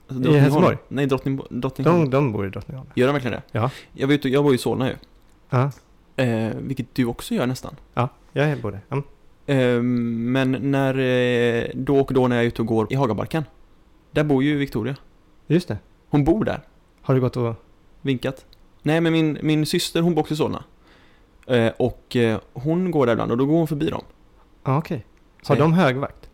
Alltså, 0.08 0.20
I 0.20 0.24
Drottningholm? 0.24 0.44
Helsingborg? 0.44 0.78
Nej, 0.88 1.06
Drottning, 1.06 1.42
Drottningholm. 1.50 2.00
De, 2.04 2.10
de 2.10 2.32
bor 2.32 2.46
i 2.46 2.50
Drottningholm. 2.50 2.90
Gör 2.96 3.08
de 3.08 3.14
verkligen 3.14 3.32
det? 3.52 3.60
Ja. 3.60 3.70
Jag, 3.94 4.12
ute, 4.12 4.30
jag 4.30 4.44
bor 4.44 4.56
i 4.56 4.58
Solna 4.58 4.88
ju. 4.90 4.96
Ja, 5.50 5.72
Eh, 6.18 6.52
vilket 6.58 6.96
du 6.96 7.06
också 7.06 7.34
gör 7.34 7.48
nästan. 7.48 7.76
ja 7.94 8.10
jag 8.34 8.62
bor 8.62 8.72
där. 8.72 8.82
Mm. 8.90 9.04
Eh, 9.46 9.82
men 10.32 10.72
när, 10.72 10.98
eh, 11.00 11.64
då 11.74 12.00
och 12.00 12.14
då 12.14 12.28
när 12.28 12.36
jag 12.36 12.44
är 12.44 12.48
ute 12.48 12.62
och 12.62 12.68
går 12.68 12.94
i 12.94 12.96
Hagabarken. 12.96 13.44
Där 14.12 14.24
bor 14.24 14.44
ju 14.44 14.58
Victoria. 14.58 14.96
Just 15.48 15.68
det. 15.68 15.78
Hon 16.10 16.24
bor 16.24 16.46
där. 16.46 16.62
Har 17.02 17.16
du 17.16 17.22
gått 17.22 17.38
och... 17.38 17.54
Vinkat. 18.02 18.46
Nej, 18.82 19.02
men 19.02 19.14
min, 19.14 19.38
min 19.42 19.66
syster 19.66 20.02
hon 20.02 20.16
bor 20.16 20.22
också 20.22 20.34
i 20.34 20.38
Solna. 20.38 20.64
Eh, 21.48 21.72
och 21.78 22.16
eh, 22.16 22.40
hon 22.54 22.92
går 22.92 23.06
där 23.06 23.14
ibland 23.14 23.32
och 23.32 23.38
då 23.38 23.46
går 23.46 23.58
hon 23.58 23.68
förbi 23.68 23.90
dem. 23.90 24.04
Ja, 24.64 24.78
okej. 24.78 25.06
Har 25.48 25.56
Så 25.56 25.62
de 25.62 25.74
högvakt? 25.74 26.30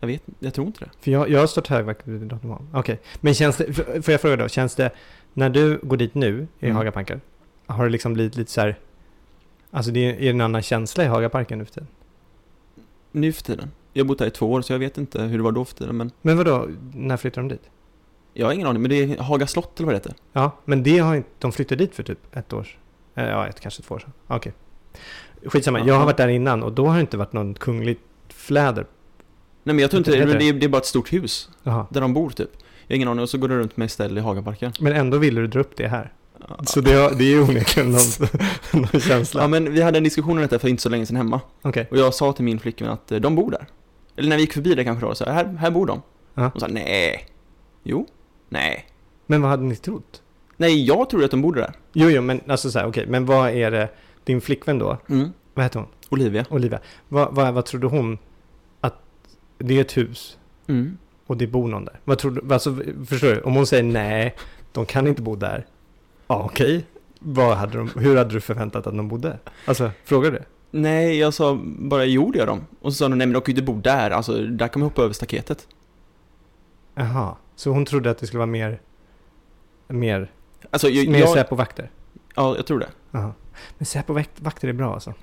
Jag 0.00 0.06
vet 0.06 0.22
jag 0.38 0.54
tror 0.54 0.66
inte 0.66 0.84
det. 0.84 0.90
För 1.00 1.10
jag, 1.10 1.30
jag 1.30 1.40
har 1.40 1.46
stått 1.46 1.66
högvakt 1.68 2.06
vid 2.08 2.20
Drottningholm. 2.20 2.68
Okej. 2.72 3.00
Men 3.20 3.34
känns 3.34 3.56
det, 3.56 3.72
får 3.74 4.12
jag 4.12 4.20
fråga 4.20 4.36
då, 4.36 4.48
känns 4.48 4.74
det, 4.74 4.90
när 5.32 5.50
du 5.50 5.78
går 5.82 5.96
dit 5.96 6.14
nu 6.14 6.46
i 6.60 6.64
Mm. 6.66 6.76
Hagaparken, 6.76 7.20
har 7.66 7.84
det 7.84 7.90
liksom 7.90 8.14
blivit 8.14 8.36
lite 8.36 8.50
så 8.50 8.60
här, 8.60 8.78
alltså 9.70 9.90
det 9.92 10.00
är, 10.10 10.14
är 10.14 10.20
det 10.20 10.28
en 10.28 10.40
annan 10.40 10.62
känsla 10.62 11.04
i 11.04 11.06
Hagaparken 11.06 11.58
nu 11.58 11.64
för 11.64 11.72
tiden? 11.72 11.88
Nu 13.12 13.32
för 13.32 13.42
tiden. 13.42 13.70
Jag 13.92 14.04
har 14.04 14.08
bott 14.08 14.18
där 14.18 14.26
i 14.26 14.30
två 14.30 14.52
år 14.52 14.62
så 14.62 14.72
jag 14.72 14.78
vet 14.78 14.98
inte 14.98 15.22
hur 15.22 15.36
det 15.38 15.44
var 15.44 15.52
då 15.52 15.64
för 15.64 15.74
tiden 15.74 15.96
men 15.96 16.10
Men 16.22 16.36
vadå, 16.36 16.68
när 16.94 17.16
flyttade 17.16 17.48
de 17.48 17.54
dit? 17.54 17.70
jag 18.34 18.46
har 18.46 18.52
ingen 18.52 18.66
aning. 18.66 18.82
Men 18.82 18.90
det 18.90 19.02
är 19.02 19.18
Haga 19.22 19.46
slott 19.46 19.78
eller 19.80 19.86
vad 19.86 19.94
det 19.94 19.96
heter. 19.96 20.14
Ja, 20.32 20.50
men 20.64 20.82
det 20.82 20.98
har 20.98 21.14
inte, 21.14 21.28
de 21.38 21.52
flyttade 21.52 21.84
dit 21.84 21.94
för 21.94 22.02
typ 22.02 22.36
ett 22.36 22.52
år, 22.52 22.68
eh, 23.14 23.24
ja, 23.24 23.46
ett, 23.46 23.60
kanske 23.60 23.82
två 23.82 23.94
år 23.94 23.98
sedan. 23.98 24.12
Okej. 24.26 24.52
Skitsamma, 25.46 25.80
jag 25.80 25.94
har 25.94 26.04
varit 26.04 26.16
där 26.16 26.28
innan 26.28 26.62
och 26.62 26.72
då 26.72 26.86
har 26.86 26.94
det 26.94 27.00
inte 27.00 27.16
varit 27.16 27.32
någon 27.32 27.54
kungligt 27.54 28.00
fläder. 28.28 28.86
Nej 29.64 29.74
men 29.74 29.78
jag 29.78 29.90
tror 29.90 29.98
inte 29.98 30.10
det. 30.10 30.38
Det 30.38 30.48
är, 30.48 30.52
det 30.52 30.66
är 30.66 30.68
bara 30.68 30.78
ett 30.78 30.86
stort 30.86 31.12
hus. 31.12 31.48
Jaha. 31.62 31.86
Där 31.90 32.00
de 32.00 32.14
bor 32.14 32.30
typ. 32.30 32.50
Jag 32.86 32.94
har 32.94 32.96
ingen 32.96 33.08
aning. 33.08 33.22
Och 33.22 33.30
så 33.30 33.38
går 33.38 33.48
det 33.48 33.56
runt 33.58 33.76
med 33.76 33.90
ställ 33.90 34.18
i 34.18 34.20
Hagaparken. 34.20 34.72
Men 34.80 34.92
ändå 34.92 35.18
ville 35.18 35.40
du 35.40 35.46
dra 35.46 35.60
upp 35.60 35.76
det 35.76 35.88
här. 35.88 36.12
Så 36.66 36.80
det, 36.80 36.92
har- 36.94 37.10
det 37.10 37.24
är 37.34 37.42
onekligen 37.42 37.90
någon, 37.92 38.28
någon 38.92 39.00
känsla. 39.00 39.40
Ja 39.42 39.48
men 39.48 39.72
vi 39.72 39.82
hade 39.82 39.98
en 39.98 40.04
diskussion 40.04 40.32
om 40.36 40.42
detta 40.42 40.58
för 40.58 40.68
inte 40.68 40.82
så 40.82 40.88
länge 40.88 41.06
sedan 41.06 41.16
hemma. 41.16 41.40
Okej. 41.62 41.88
Och 41.90 41.96
jag 41.98 42.14
sa 42.14 42.32
till 42.32 42.44
min 42.44 42.58
flickvän 42.58 42.90
att 42.90 43.12
eh, 43.12 43.18
de 43.20 43.34
bor 43.34 43.50
där. 43.50 43.66
Eller 44.16 44.28
när 44.28 44.36
vi 44.36 44.42
gick 44.42 44.52
förbi 44.52 44.74
det 44.74 44.84
kanske 44.84 45.06
då, 45.06 45.14
så 45.14 45.24
här, 45.24 45.32
här, 45.32 45.44
här 45.56 45.70
bor 45.70 45.86
de. 45.86 46.02
Ja. 46.34 46.50
Hon 46.52 46.60
sa 46.60 46.66
nej. 46.66 47.26
Jo. 47.82 48.06
Nej. 48.48 48.86
Men 49.26 49.42
vad 49.42 49.50
hade 49.50 49.62
ni 49.62 49.76
trott? 49.76 50.22
Nej, 50.56 50.84
jag 50.86 51.10
tror 51.10 51.24
att 51.24 51.30
de 51.30 51.42
bor 51.42 51.52
där. 51.54 51.72
Jo, 51.92 52.10
jo, 52.10 52.22
men 52.22 52.40
alltså 52.48 52.70
så 52.70 52.78
här, 52.78 52.86
okej, 52.86 53.06
men 53.08 53.26
vad 53.26 53.50
är 53.50 53.70
det, 53.70 53.88
din 54.24 54.40
flickvän 54.40 54.78
då, 54.78 54.98
Mm. 55.08 55.28
vad 55.54 55.64
heter 55.64 55.78
hon? 55.80 55.88
Olivia. 56.08 56.44
Olivia. 56.50 56.80
Vad, 57.08 57.34
vad, 57.34 57.54
vad 57.54 57.64
trodde 57.64 57.86
hon 57.86 58.18
det 59.58 59.76
är 59.76 59.80
ett 59.80 59.96
hus 59.96 60.38
Mm. 60.66 60.98
och 61.26 61.36
det 61.36 61.46
bor 61.46 61.68
någon 61.68 61.84
där? 61.84 62.00
Vad 62.04 62.18
tror 62.18 62.30
du, 62.30 62.54
alltså, 62.54 62.76
förstår 63.06 63.28
du? 63.28 63.40
Om 63.40 63.54
hon 63.54 63.66
säger 63.66 63.82
nej, 63.82 64.34
de 64.72 64.86
kan 64.86 65.06
inte 65.06 65.22
bo 65.22 65.36
där. 65.36 65.66
Ja, 66.26 66.42
okej. 66.44 66.84
Vad 67.18 67.56
hade 67.56 67.78
de, 67.78 67.90
hur 67.96 68.16
hade 68.16 68.30
du 68.34 68.40
förväntat 68.40 68.86
att 68.86 68.96
de 68.96 69.08
bodde? 69.08 69.38
Alltså, 69.66 69.90
frågar 70.04 70.30
du 70.30 70.36
det? 70.38 70.44
Nej, 70.70 71.18
jag 71.18 71.34
sa 71.34 71.58
bara 71.64 72.04
jo 72.04 72.30
det 72.32 72.38
gör 72.38 72.46
de. 72.46 72.60
Och 72.80 72.92
så 72.92 72.96
sa 72.96 73.08
de 73.08 73.18
nej 73.18 73.26
men 73.26 73.32
de 73.32 73.40
kan 73.40 73.54
ju 73.54 73.60
inte 73.60 73.72
bo 73.72 73.80
där, 73.80 74.10
alltså 74.10 74.38
där 74.46 74.68
kan 74.68 74.80
man 74.80 74.88
hoppa 74.90 75.02
över 75.02 75.14
staketet. 75.14 75.68
Jaha, 76.94 77.36
så 77.56 77.70
hon 77.70 77.84
trodde 77.84 78.10
att 78.10 78.18
det 78.18 78.26
skulle 78.26 78.38
vara 78.38 78.46
mer, 78.46 78.80
mer, 79.88 80.30
Alltså 80.70 80.88
jag, 80.88 81.08
mer 81.08 81.18
jag, 81.18 81.28
Säpo-vakter? 81.28 81.90
ja, 82.34 82.56
jag 82.56 82.66
tror 82.66 82.78
det. 82.78 82.88
Jaha. 83.10 83.32
Men 83.78 83.86
Säpo-vakter 83.86 84.68
är 84.68 84.72
bra 84.72 84.94
alltså. 84.94 85.14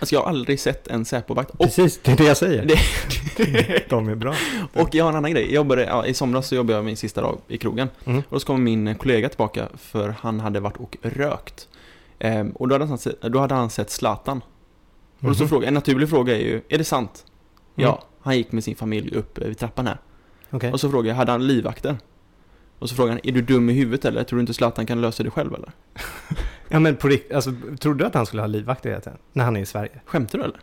Alltså 0.00 0.14
jag 0.14 0.22
har 0.22 0.28
aldrig 0.28 0.60
sett 0.60 0.86
en 0.88 1.04
Säpo-vakt. 1.04 1.50
Och, 1.50 1.58
Precis, 1.58 2.00
det 2.02 2.12
är 2.12 2.16
det 2.16 2.24
jag 2.24 2.36
säger. 2.36 2.64
det, 3.36 3.84
De 3.88 4.08
är 4.08 4.14
bra. 4.14 4.34
och 4.72 4.94
jag 4.94 5.04
har 5.04 5.10
en 5.10 5.16
annan 5.16 5.30
grej. 5.30 5.42
Jag 5.44 5.52
jobbade, 5.52 5.84
ja, 5.84 6.06
I 6.06 6.14
somras 6.14 6.48
så 6.48 6.54
jobbade 6.54 6.78
jag 6.78 6.84
min 6.84 6.96
sista 6.96 7.20
dag 7.20 7.38
i 7.48 7.58
krogen. 7.58 7.88
Mm. 8.04 8.22
Och 8.28 8.40
så 8.40 8.46
kom 8.46 8.64
min 8.64 8.94
kollega 8.94 9.28
tillbaka 9.28 9.68
för 9.78 10.08
han 10.20 10.40
hade 10.40 10.60
varit 10.60 10.76
och 10.76 10.96
rökt. 11.02 11.68
Ehm, 12.18 12.50
och 12.50 12.68
då 12.68 12.74
hade, 12.74 12.84
han 12.84 12.98
sett, 12.98 13.20
då 13.22 13.38
hade 13.38 13.54
han 13.54 13.70
sett 13.70 13.90
Zlatan. 13.90 14.40
Och 15.20 15.28
då 15.28 15.34
så 15.34 15.42
Mhm. 15.42 15.48
fråga, 15.48 15.68
en 15.68 15.74
naturlig 15.74 16.08
fråga 16.10 16.34
är 16.36 16.40
ju, 16.40 16.60
är 16.68 16.78
det 16.78 16.84
sant? 16.84 17.24
Mm. 17.76 17.88
Ja, 17.90 18.02
han 18.20 18.36
gick 18.36 18.52
med 18.52 18.64
sin 18.64 18.76
familj 18.76 19.14
upp 19.16 19.38
eh, 19.38 19.44
vid 19.48 19.58
trappan 19.58 19.86
här. 19.86 19.98
Okej. 20.50 20.72
Och 20.72 20.80
så 20.80 20.90
frågade 20.90 21.08
jag, 21.08 21.14
hade 21.16 21.32
han 21.32 21.46
livvakter? 21.46 21.96
Och 22.78 22.88
så 22.88 22.94
frågade 22.94 23.12
han, 23.12 23.20
är 23.28 23.32
du 23.32 23.42
dum 23.42 23.70
i 23.70 23.72
huvudet 23.72 24.04
eller? 24.04 24.24
Tror 24.24 24.36
du 24.36 24.40
inte 24.40 24.54
Zlatan 24.54 24.86
kan 24.86 25.00
lösa 25.00 25.22
det 25.22 25.30
själv 25.30 25.54
eller? 25.54 25.70
Ja 26.68 26.78
men 26.80 26.96
på 26.96 27.08
riktigt, 27.08 27.32
alltså 27.32 27.52
trodde 27.80 28.04
du 28.04 28.06
att 28.06 28.14
han 28.14 28.26
skulle 28.26 28.42
ha 28.42 28.46
livvakter 28.46 29.00
tiden? 29.00 29.18
När 29.32 29.44
han 29.44 29.56
är 29.56 29.60
i 29.60 29.66
Sverige? 29.66 30.00
Skämtar 30.04 30.38
du 30.38 30.44
eller? 30.44 30.60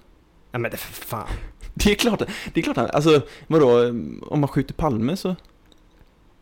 Ja 0.51 0.59
men 0.59 0.71
det 0.71 0.77
för 0.77 1.05
fan. 1.05 1.27
Det 1.73 1.91
är 1.91 1.95
klart, 1.95 2.21
det 2.53 2.59
är 2.59 2.63
klart 2.63 2.77
han, 2.77 2.89
alltså 2.89 3.21
vadå, 3.47 3.87
om 4.21 4.39
man 4.39 4.47
skjuter 4.47 4.73
Palme 4.73 5.17
så? 5.17 5.35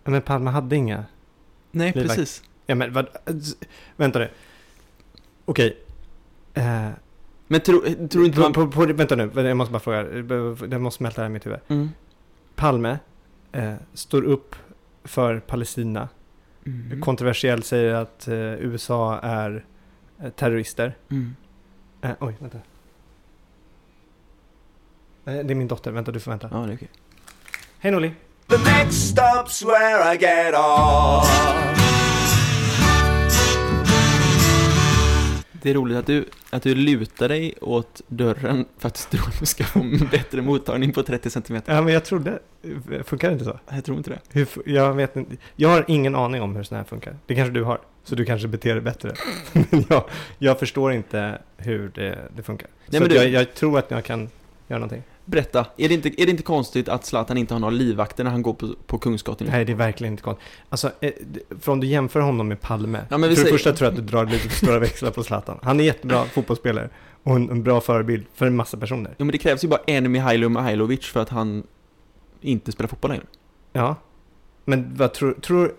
Ja, 0.03 0.11
men 0.11 0.21
Palme 0.21 0.49
hade 0.49 0.75
inga. 0.75 1.05
Nej, 1.71 1.91
Livvakt. 1.95 2.15
precis. 2.15 2.43
Ja 2.65 2.75
men 2.75 2.93
vad, 2.93 3.07
vänta 3.95 4.19
nu. 4.19 4.29
Okej. 5.45 5.77
Eh, 6.53 6.89
Men 7.47 7.61
tro, 7.61 7.81
tror 7.81 8.07
du 8.21 8.25
inte 8.25 8.35
på, 8.35 8.41
man... 8.41 8.53
på, 8.53 8.67
på, 8.67 8.85
vänta 8.85 9.15
nu, 9.15 9.31
jag 9.35 9.57
måste 9.57 9.71
bara 9.71 9.79
fråga. 9.79 9.97
Jag 10.71 10.81
måste 10.81 10.97
smälta 10.97 11.21
det 11.21 11.23
här 11.25 11.29
i 11.29 11.33
mitt 11.33 11.45
huvud. 11.45 11.59
Mm. 11.67 11.89
Palme 12.55 12.99
eh, 13.51 13.73
står 13.93 14.23
upp 14.23 14.55
för 15.03 15.39
Palestina. 15.39 16.09
Mm. 16.65 17.01
Kontroversiellt 17.01 17.65
säger 17.65 17.93
att 17.93 18.27
eh, 18.27 18.35
USA 18.35 19.19
är 19.19 19.65
eh, 20.23 20.29
terrorister. 20.29 20.97
Mm. 21.09 21.35
Eh, 22.01 22.11
oj, 22.19 22.35
vänta. 22.39 22.57
Eh, 25.25 25.33
det 25.33 25.53
är 25.53 25.55
min 25.55 25.67
dotter, 25.67 25.91
vänta 25.91 26.11
du 26.11 26.19
får 26.19 26.31
vänta. 26.31 26.49
Ja, 26.51 26.57
det 26.57 26.71
är 26.73 26.75
okej. 26.75 26.89
Hej 27.79 27.91
Norli! 27.91 28.11
The 28.47 28.57
next 28.57 29.17
stop's 29.17 29.65
where 29.65 30.13
I 30.13 30.17
get 30.17 30.55
off. 30.55 31.80
Det 35.61 35.69
är 35.69 35.73
roligt 35.73 35.97
att 35.97 36.05
du, 36.07 36.25
att 36.49 36.63
du 36.63 36.75
lutar 36.75 37.29
dig 37.29 37.53
åt 37.61 38.01
dörren 38.07 38.65
för 38.77 38.87
att 38.87 39.07
du 39.11 39.17
tror 39.17 39.27
att 39.29 39.39
du 39.39 39.45
ska 39.45 39.63
få 39.63 39.79
en 39.79 40.07
bättre 40.11 40.41
mottagning 40.41 40.93
på 40.93 41.03
30 41.03 41.29
cm. 41.29 41.61
Ja 41.65 41.81
men 41.81 41.93
jag 41.93 42.05
trodde, 42.05 42.39
funkar 43.03 43.27
det 43.27 43.33
inte 43.33 43.45
så? 43.45 43.59
Jag 43.69 43.85
tror 43.85 43.97
inte 43.97 44.09
det. 44.09 44.19
Hur, 44.29 44.47
jag 44.65 44.93
vet 44.93 45.15
inte, 45.15 45.35
jag 45.55 45.69
har 45.69 45.85
ingen 45.87 46.15
aning 46.15 46.41
om 46.41 46.55
hur 46.55 46.63
sådana 46.63 46.81
här 46.83 46.87
funkar. 46.89 47.15
Det 47.25 47.35
kanske 47.35 47.53
du 47.53 47.63
har, 47.63 47.79
så 48.03 48.15
du 48.15 48.25
kanske 48.25 48.47
beter 48.47 48.73
dig 48.73 48.81
bättre. 48.81 49.13
Men 49.53 49.83
jag, 49.89 50.03
jag 50.37 50.59
förstår 50.59 50.93
inte 50.93 51.37
hur 51.57 51.91
det, 51.95 52.17
det 52.35 52.43
funkar. 52.43 52.67
Nej, 52.85 53.01
så 53.01 53.07
du- 53.07 53.15
jag, 53.15 53.27
jag 53.29 53.53
tror 53.53 53.79
att 53.79 53.91
jag 53.91 54.03
kan 54.05 54.29
göra 54.67 54.79
någonting. 54.79 55.03
Berätta, 55.31 55.65
är 55.77 55.87
det, 55.87 55.93
inte, 55.93 56.21
är 56.21 56.25
det 56.25 56.31
inte 56.31 56.43
konstigt 56.43 56.89
att 56.89 57.05
Zlatan 57.05 57.37
inte 57.37 57.53
har 57.53 57.59
några 57.59 57.71
livvakter 57.71 58.23
när 58.23 58.31
han 58.31 58.41
går 58.41 58.53
på, 58.53 58.75
på 58.85 58.97
Kungsgatan? 58.97 59.47
Nej, 59.51 59.65
det 59.65 59.71
är 59.71 59.75
verkligen 59.75 60.13
inte 60.13 60.23
konstigt. 60.23 60.47
Alltså, 60.69 60.91
eh, 61.01 61.11
för 61.59 61.71
om 61.71 61.79
du 61.79 61.87
jämför 61.87 62.19
honom 62.19 62.47
med 62.47 62.61
Palme. 62.61 63.05
Ja, 63.09 63.19
för 63.19 63.29
det 63.29 63.35
säger- 63.35 63.51
första 63.51 63.73
tror 63.73 63.85
jag 63.85 63.91
att 63.99 64.05
du 64.05 64.11
drar 64.11 64.25
lite 64.25 64.49
stora 64.49 64.79
växlar 64.79 65.11
på 65.11 65.23
Zlatan. 65.23 65.59
Han 65.63 65.79
är 65.79 65.83
jättebra 65.83 66.25
fotbollsspelare 66.33 66.89
och 67.23 67.35
en, 67.35 67.49
en 67.49 67.63
bra 67.63 67.81
förebild 67.81 68.25
för 68.33 68.45
en 68.45 68.55
massa 68.55 68.77
personer. 68.77 69.15
Jo 69.17 69.25
men 69.25 69.31
det 69.31 69.37
krävs 69.37 69.63
ju 69.63 69.67
bara 69.67 69.81
en 69.87 70.11
Mihailo 70.11 70.49
Mihailovic 70.49 71.05
för 71.05 71.19
att 71.19 71.29
han 71.29 71.63
inte 72.41 72.71
spelar 72.71 72.87
fotboll 72.87 73.11
längre. 73.11 73.25
Ja. 73.73 73.95
Men 74.65 74.95
vad 74.95 75.13
tror, 75.13 75.33
tror 75.33 75.73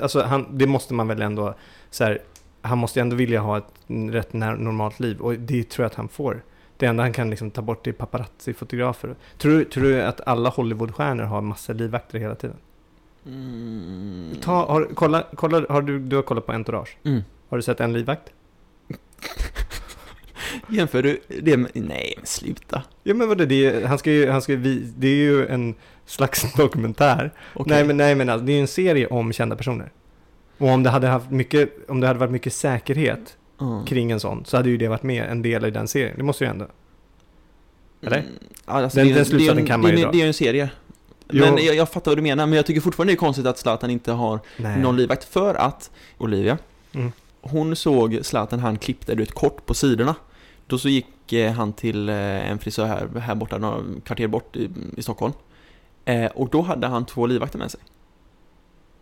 alltså 0.00 0.22
han, 0.22 0.58
det 0.58 0.66
måste 0.66 0.94
man 0.94 1.08
väl 1.08 1.22
ändå, 1.22 1.54
så 1.90 2.04
här, 2.04 2.18
han 2.62 2.78
måste 2.78 2.98
ju 2.98 3.00
ändå 3.00 3.16
vilja 3.16 3.40
ha 3.40 3.58
ett 3.58 3.64
rätt 4.10 4.32
normalt 4.32 5.00
liv 5.00 5.20
och 5.20 5.34
det 5.34 5.70
tror 5.70 5.84
jag 5.84 5.90
att 5.90 5.94
han 5.94 6.08
får. 6.08 6.42
Det 6.76 6.86
enda 6.86 7.02
han 7.02 7.12
kan 7.12 7.30
liksom 7.30 7.50
ta 7.50 7.62
bort 7.62 7.86
är 7.86 7.92
paparazzi-fotografer. 7.92 9.14
Tror, 9.38 9.64
tror 9.64 9.84
du 9.84 10.02
att 10.02 10.20
alla 10.26 10.48
Hollywoodstjärnor 10.48 11.24
har 11.24 11.40
massa 11.40 11.72
livvakter 11.72 12.18
hela 12.18 12.34
tiden? 12.34 12.56
Mm. 13.26 14.34
Ta, 14.42 14.66
har, 14.66 14.88
kolla, 14.94 15.24
kolla, 15.34 15.66
har 15.68 15.82
du, 15.82 15.98
du 15.98 16.16
har 16.16 16.22
kollat 16.22 16.46
på 16.46 16.52
Entourage? 16.52 16.96
Mm. 17.04 17.22
Har 17.48 17.56
du 17.58 17.62
sett 17.62 17.80
en 17.80 17.92
livvakt? 17.92 18.30
Jämför 20.68 21.02
du 21.02 21.20
det 21.42 21.56
med... 21.56 21.70
Nej, 21.74 22.14
men 22.16 22.26
sluta. 22.26 22.82
Ja 23.02 23.14
men 23.14 23.28
vadå, 23.28 23.44
det 23.44 23.66
är, 23.66 23.86
han 23.86 23.98
ska 23.98 24.10
ju, 24.12 24.30
han 24.30 24.42
ska 24.42 24.56
vi- 24.56 24.92
det 24.96 25.06
är 25.08 25.14
ju 25.16 25.46
en 25.46 25.74
slags 26.06 26.52
dokumentär. 26.56 27.30
Okej. 27.54 27.72
Nej 27.76 27.84
men, 27.84 27.96
nej 27.96 28.14
men 28.14 28.28
alltså, 28.28 28.46
det 28.46 28.52
är 28.52 28.54
ju 28.54 28.60
en 28.60 28.66
serie 28.68 29.06
om 29.06 29.32
kända 29.32 29.56
personer. 29.56 29.92
Och 30.58 30.68
om 30.68 30.82
det 30.82 30.90
hade, 30.90 31.06
haft 31.06 31.30
mycket, 31.30 31.90
om 31.90 32.00
det 32.00 32.06
hade 32.06 32.18
varit 32.18 32.30
mycket 32.32 32.52
säkerhet 32.52 33.36
Mm. 33.60 33.84
kring 33.84 34.10
en 34.10 34.20
sån 34.20 34.44
så 34.44 34.56
hade 34.56 34.68
ju 34.70 34.76
det 34.76 34.88
varit 34.88 35.02
med 35.02 35.24
en 35.30 35.42
del 35.42 35.64
i 35.64 35.70
den 35.70 35.88
serien. 35.88 36.14
Det 36.16 36.22
måste 36.22 36.44
ju 36.44 36.50
ändå. 36.50 36.66
Eller? 38.02 38.18
Mm. 38.18 38.30
Alltså, 38.64 38.98
Den- 38.98 39.08
det, 39.08 39.14
den 39.14 39.24
slutsatsen 39.24 39.58
en- 39.58 39.66
kan 39.66 39.80
man 39.80 39.90
ju 39.90 39.96
dra. 39.96 40.10
det 40.10 40.16
är 40.18 40.20
ju 40.22 40.26
en 40.26 40.34
serie. 40.34 40.70
Jo. 41.30 41.44
Men 41.44 41.64
jag, 41.64 41.76
jag 41.76 41.88
fattar 41.88 42.10
vad 42.10 42.18
du 42.18 42.22
menar, 42.22 42.46
men 42.46 42.56
jag 42.56 42.66
tycker 42.66 42.80
fortfarande 42.80 43.12
det 43.12 43.14
är 43.14 43.18
konstigt 43.18 43.46
att 43.46 43.58
Zlatan 43.58 43.90
inte 43.90 44.12
har 44.12 44.40
Nej. 44.56 44.78
någon 44.80 44.96
livvakt. 44.96 45.24
För 45.24 45.54
att 45.54 45.90
Olivia, 46.18 46.58
Mm. 46.92 47.12
hon 47.40 47.76
såg 47.76 48.18
Zlatan 48.22 48.58
han 48.60 48.78
klippte 48.78 49.14
vet, 49.14 49.32
kort 49.34 49.66
på 49.66 49.74
sidorna. 49.74 50.14
Då 50.66 50.78
så 50.78 50.88
gick 50.88 51.32
eh, 51.32 51.52
han 51.52 51.72
till 51.72 52.08
eh, 52.08 52.50
en 52.50 52.58
frisör 52.58 52.86
här, 52.86 53.20
här 53.20 53.34
borta, 53.34 53.58
några 53.58 53.78
kvarter 54.04 54.26
bort 54.26 54.56
i, 54.56 54.70
i 54.96 55.02
Stockholm. 55.02 55.32
Eh, 56.04 56.26
och 56.26 56.48
då 56.50 56.62
hade 56.62 56.86
han 56.86 57.06
två 57.06 57.26
livvakter 57.26 57.58
med 57.58 57.70
sig. 57.70 57.80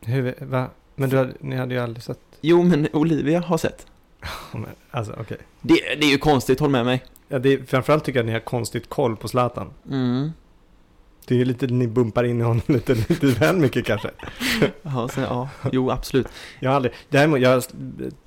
Hur, 0.01 0.35
va? 0.41 0.71
Men 0.95 1.11
du 1.11 1.17
hade, 1.19 1.33
ni 1.41 1.57
hade 1.57 1.75
ju 1.75 1.81
aldrig 1.81 2.03
sett... 2.03 2.19
Jo, 2.41 2.63
men 2.63 2.89
Olivia 2.93 3.41
har 3.41 3.59
sett. 3.59 3.87
Alltså 4.91 5.17
okej. 5.21 5.39
Det, 5.61 5.75
det 5.75 6.07
är 6.07 6.11
ju 6.11 6.19
konstigt, 6.19 6.61
håll 6.61 6.71
med 6.71 6.85
mig. 6.85 7.05
Ja, 7.29 7.39
det 7.39 7.53
är, 7.53 7.65
framförallt 7.67 8.05
tycker 8.05 8.19
jag 8.19 8.25
att 8.25 8.27
ni 8.27 8.33
har 8.33 8.41
konstigt 8.41 8.89
koll 8.89 9.17
på 9.17 9.29
Zlatan. 9.29 9.71
Mm. 9.91 10.31
Det 11.27 11.35
är 11.35 11.39
ju 11.39 11.45
lite, 11.45 11.67
ni 11.67 11.87
bumpar 11.87 12.25
in 12.25 12.41
i 12.41 12.45
honom 12.45 12.63
lite, 12.67 12.95
lite 12.95 13.27
väl 13.27 13.57
mycket 13.57 13.85
kanske. 13.85 14.11
Ja, 14.83 15.09
så, 15.09 15.21
ja, 15.21 15.49
jo 15.73 15.91
absolut. 15.91 16.29
Jag 16.61 16.71
har 16.71 16.77
aldrig, 16.77 16.95
däremot, 17.09 17.41
jag 17.41 17.51
har 17.51 17.65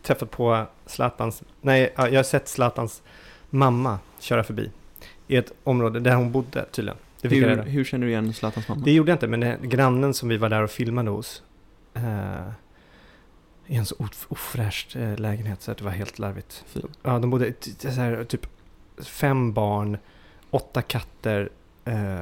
träffat 0.03 0.31
på 0.31 0.65
Zlatans, 0.85 1.43
nej, 1.61 1.93
ja, 1.95 2.09
jag 2.09 2.15
har 2.15 2.23
sett 2.23 2.47
Zlatans 2.47 3.01
mamma 3.49 3.99
köra 4.19 4.43
förbi. 4.43 4.71
I 5.27 5.35
ett 5.35 5.51
område 5.63 5.99
där 5.99 6.15
hon 6.15 6.31
bodde 6.31 6.65
tydligen. 6.71 6.97
Det 7.21 7.29
fick 7.29 7.43
jag 7.43 7.49
Hur, 7.49 7.55
reda. 7.55 7.63
hur 7.63 7.83
känner 7.83 8.05
du 8.05 8.11
igen 8.11 8.33
Zlatans 8.33 8.67
mamma? 8.67 8.81
Det 8.85 8.91
gjorde 8.91 9.11
jag 9.11 9.15
inte, 9.15 9.27
men 9.27 9.39
det, 9.39 9.57
grannen 9.61 10.13
som 10.13 10.29
vi 10.29 10.37
var 10.37 10.49
där 10.49 10.61
och 10.61 10.71
filmade 10.71 11.11
hos. 11.11 11.43
Eh, 11.93 12.01
I 13.67 13.75
en 13.75 13.85
så 13.85 13.95
of- 13.95 14.25
ofräscht 14.29 14.95
eh, 14.95 15.17
lägenhet 15.17 15.61
så 15.61 15.71
att 15.71 15.77
det 15.77 15.83
var 15.83 15.91
helt 15.91 16.19
larvigt. 16.19 16.63
Fy. 16.67 16.79
Ja, 17.03 17.19
de 17.19 17.29
bodde 17.29 17.53
här, 18.01 18.23
typ 18.23 18.47
fem 19.03 19.53
barn, 19.53 19.97
åtta 20.49 20.81
katter, 20.81 21.49
eh, 21.85 22.19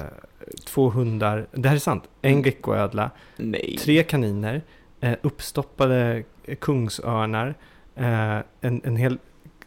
två 0.66 0.90
hundar. 0.90 1.48
Det 1.52 1.70
här 1.70 1.76
är 1.76 1.80
sant. 1.80 2.04
En 2.22 2.32
Mm. 2.32 2.44
geckoödla, 2.46 3.12
Nej. 3.38 3.78
tre 3.82 4.04
kaniner, 4.04 4.62
eh, 5.02 5.16
uppstoppade 5.22 6.24
kungsörnar, 6.60 7.56
eh, 7.96 8.38
en, 8.62 8.82
en 8.84 8.96
hel, 8.96 9.18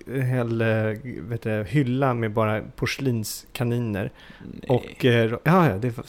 hel 0.06 0.60
eh, 0.60 0.68
vet 1.04 1.42
du, 1.42 1.64
hylla 1.68 2.14
med 2.14 2.32
bara 2.32 2.62
porslinskaniner. 2.76 4.10
Nej. 4.52 4.60
Och 4.68 5.04
eh, 5.04 5.34
ja, 5.44 5.68
det 5.80 5.96
var, 5.96 6.04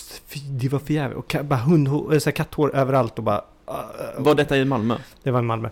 det 0.59 0.69
var 0.69 0.79
för 0.79 0.93
jävligt. 0.93 1.17
Och 1.17 1.35
bara 1.45 1.59
äh, 2.13 2.19
så 2.19 2.31
katthår 2.31 2.75
överallt 2.75 3.17
och 3.17 3.23
bara... 3.23 3.41
Uh, 3.69 3.75
Var 4.23 4.35
detta 4.35 4.57
i 4.57 4.65
Malmö? 4.65 4.97
Det 5.23 5.31
var 5.31 5.39
i 5.39 5.43
Malmö. 5.43 5.69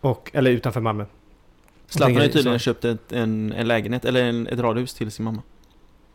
Och, 0.00 0.30
eller 0.34 0.50
utanför 0.50 0.80
Malmö. 0.80 1.04
Zlatan 1.86 2.16
har 2.16 2.22
ju 2.22 2.28
tydligen 2.28 2.58
så- 2.58 2.62
köpt 2.62 2.84
ett, 2.84 3.12
en, 3.12 3.52
en 3.52 3.68
lägenhet, 3.68 4.04
eller 4.04 4.24
en, 4.24 4.46
ett 4.46 4.58
radhus 4.60 4.94
till 4.94 5.10
sin 5.10 5.24
mamma. 5.24 5.42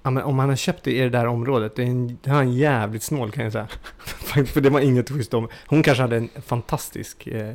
Ja, 0.04 0.10
men 0.10 0.24
om 0.24 0.40
han 0.40 0.50
har 0.50 0.56
köpt 0.56 0.84
det 0.84 0.92
i 0.92 1.00
det 1.00 1.10
där 1.10 1.26
området, 1.28 1.76
det 1.76 1.84
är 1.84 1.88
en, 1.88 2.08
det 2.22 2.30
är 2.30 2.34
han 2.34 2.54
jävligt 2.54 3.04
snål 3.04 3.32
kan 3.32 3.44
jag 3.44 3.54
säga. 3.54 3.68
för 4.46 4.62
det 4.62 4.70
var 4.70 4.80
inget 4.80 5.10
schysst 5.10 5.34
om. 5.34 5.48
Hon 5.68 5.84
kanske 5.84 6.02
hade 6.02 6.18
en 6.18 6.30
fantastisk, 6.46 7.28
eh, 7.28 7.54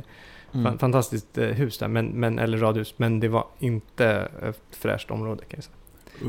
Mm. 0.53 0.65
fa- 0.73 0.77
fantastiskt 0.77 1.37
eh, 1.37 1.45
hus 1.47 1.77
där, 1.77 1.87
men, 1.87 2.07
men, 2.07 2.39
eller 2.39 2.57
radhus, 2.57 2.93
men 2.97 3.19
det 3.19 3.27
var 3.27 3.45
inte 3.59 4.29
ett 4.43 4.61
fräscht 4.75 5.11
område 5.11 5.41
kan 5.45 5.57
jag 5.57 5.63
säga. 5.63 5.75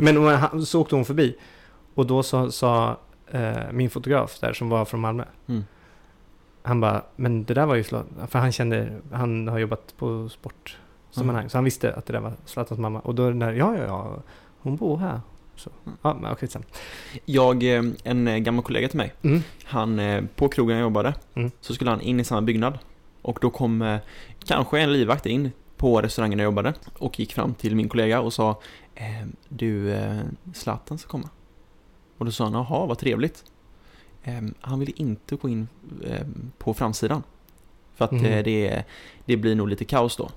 Men 0.03 0.17
om 0.19 0.25
han, 0.25 0.67
så 0.67 0.81
åkte 0.81 0.95
hon 0.95 1.05
förbi 1.05 1.37
och 1.95 2.07
då 2.07 2.23
sa, 2.23 2.51
sa 2.51 2.99
eh, 3.31 3.51
min 3.73 3.91
fotograf 3.91 4.39
där 4.41 4.53
som 4.53 4.69
var 4.69 4.85
från 4.85 5.01
Malmö, 5.01 5.25
Mm. 5.49 5.65
Han 6.63 6.81
bara, 6.81 7.03
men 7.17 7.45
det 7.45 7.55
där 7.55 7.67
var 7.67 7.75
ju 7.75 7.85
Zlatan, 7.85 8.29
för 8.29 8.39
han 8.39 8.53
kände, 8.53 8.93
han 9.13 9.49
har 9.49 9.59
jobbat 9.59 9.95
på 9.97 10.29
sportsammanhang, 10.29 11.51
så 11.51 11.57
han 11.57 11.65
visste 11.65 11.95
att 11.95 12.07
det 12.07 12.13
där 12.13 12.21
var 12.21 12.33
Zlatans 12.45 12.81
mamma. 12.81 13.01
Och 13.01 13.15
då 13.15 13.25
är 13.25 13.29
den 13.29 13.39
där, 13.39 13.53
ja 13.53 13.77
ja 13.77 13.85
ja, 13.85 14.23
hon 14.63 14.77
bor 14.77 14.97
här. 14.99 15.21
Så, 15.57 15.71
Mm. 15.87 15.99
ja 16.03 16.17
men 16.23 16.33
okej 16.33 16.49
sen. 16.49 16.63
Jag, 17.25 17.63
eh, 17.63 17.83
en 18.05 18.29
eh, 18.29 18.39
gammal 18.39 18.65
kollega 18.65 18.89
till 18.89 18.97
mig, 18.97 19.13
Mm. 19.23 19.41
han, 19.65 19.99
eh, 19.99 20.25
på 20.37 20.49
krogen 20.49 20.77
jag 20.77 20.83
jobbade, 20.83 21.15
Mm. 21.35 21.51
så 21.61 21.75
skulle 21.75 21.91
han 21.91 22.01
in 22.01 22.21
i 22.21 22.25
samma 22.25 22.43
byggnad. 22.43 22.79
Och 23.23 23.39
då 23.41 23.51
kom 23.51 23.99
kanske 24.45 24.81
en 24.81 24.93
livvakt 24.93 25.27
in 25.27 25.51
på 25.77 26.01
restaurangen 26.03 26.39
där 26.39 26.45
jag 26.45 26.51
jobbade 26.51 26.75
och 26.99 27.21
gick 27.21 27.33
fram 27.35 27.55
till 27.55 27.77
min 27.77 27.89
kollega 27.89 28.21
och 28.21 28.33
sa 28.33 28.61
eh, 28.95 29.27
Du, 29.49 29.93
eh, 29.93 30.21
Zlatan 30.55 30.99
ska 30.99 31.11
komma. 31.11 31.29
Och 32.19 32.25
då 32.27 32.33
sa 32.33 32.45
han, 32.45 32.53
jaha, 32.53 32.87
vad 32.87 32.99
trevligt. 32.99 33.45
Eh, 34.23 34.41
han 34.61 34.79
ville 34.81 34.93
inte 34.97 35.37
gå 35.37 35.49
in 35.49 35.69
eh, 36.05 36.27
på 36.59 36.75
framsidan. 36.75 37.23
För 37.95 38.05
att 38.05 38.13
eh, 38.13 38.43
det, 38.45 38.85
det 39.25 39.37
blir 39.37 39.55
nog 39.55 39.69
lite 39.69 39.85
kaos 39.85 40.17
då. 40.17 40.31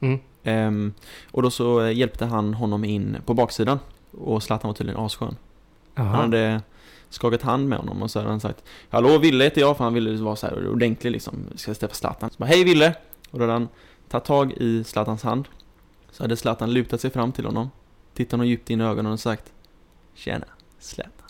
Mm. 0.00 0.18
Ehm, 0.42 0.92
och 1.30 1.42
då 1.42 1.50
så 1.50 1.88
hjälpte 1.88 2.26
han 2.26 2.54
honom 2.54 2.84
in 2.84 3.16
på 3.26 3.34
baksidan. 3.34 3.78
Och 4.10 4.42
Zlatan 4.42 4.68
var 4.68 4.74
tydligen 4.74 5.00
asskön. 5.00 5.36
Han 5.94 6.06
Jaha. 6.06 6.16
hade 6.16 6.62
skakat 7.08 7.42
hand 7.42 7.68
med 7.68 7.78
honom 7.78 8.02
och 8.02 8.10
så 8.10 8.18
hade 8.18 8.30
han 8.30 8.40
sagt 8.40 8.64
Hallå 8.88 9.18
Ville 9.18 9.44
heter 9.44 9.60
jag, 9.60 9.76
för 9.76 9.84
han 9.84 9.94
ville 9.94 10.22
vara 10.22 10.36
så 10.36 10.46
här 10.46 10.68
ordentlig 10.68 11.10
liksom, 11.10 11.34
ska 11.54 11.74
träffa 11.74 11.94
Zlatan. 11.94 12.30
Så 12.30 12.36
bara, 12.38 12.46
Hej 12.46 12.64
Ville! 12.64 12.94
Och 13.30 13.38
då 13.38 13.44
hade 13.44 13.52
han 13.52 13.68
tagit 14.08 14.24
tag 14.24 14.52
i 14.52 14.84
Zlatans 14.84 15.22
hand. 15.22 15.48
Så 16.10 16.22
hade 16.24 16.36
Zlatan 16.36 16.72
lutat 16.72 17.00
sig 17.00 17.10
fram 17.10 17.32
till 17.32 17.44
honom, 17.44 17.70
tittat 18.14 18.32
honom 18.32 18.46
djupt 18.46 18.70
in 18.70 18.80
i 18.80 18.84
ögonen 18.84 19.12
och 19.12 19.20
sagt 19.20 19.52
Tjena, 20.14 20.46
Zlatan. 20.78 21.27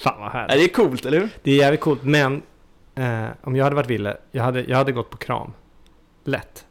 Fan 0.00 0.20
vad 0.20 0.30
härligt. 0.32 0.56
det 0.56 0.64
är 0.64 0.68
coolt, 0.84 1.06
eller 1.06 1.20
hur? 1.20 1.28
Det 1.42 1.50
är 1.50 1.56
jävligt 1.56 1.80
coolt, 1.80 2.02
men 2.04 2.42
eh, 2.94 3.24
om 3.42 3.56
jag 3.56 3.64
hade 3.64 3.76
varit 3.76 3.90
Ville, 3.90 4.16
jag 4.30 4.42
hade, 4.44 4.60
jag 4.62 4.76
hade 4.76 4.92
gått 4.92 5.10
på 5.10 5.16
kram. 5.16 5.52
Lätt. 6.24 6.64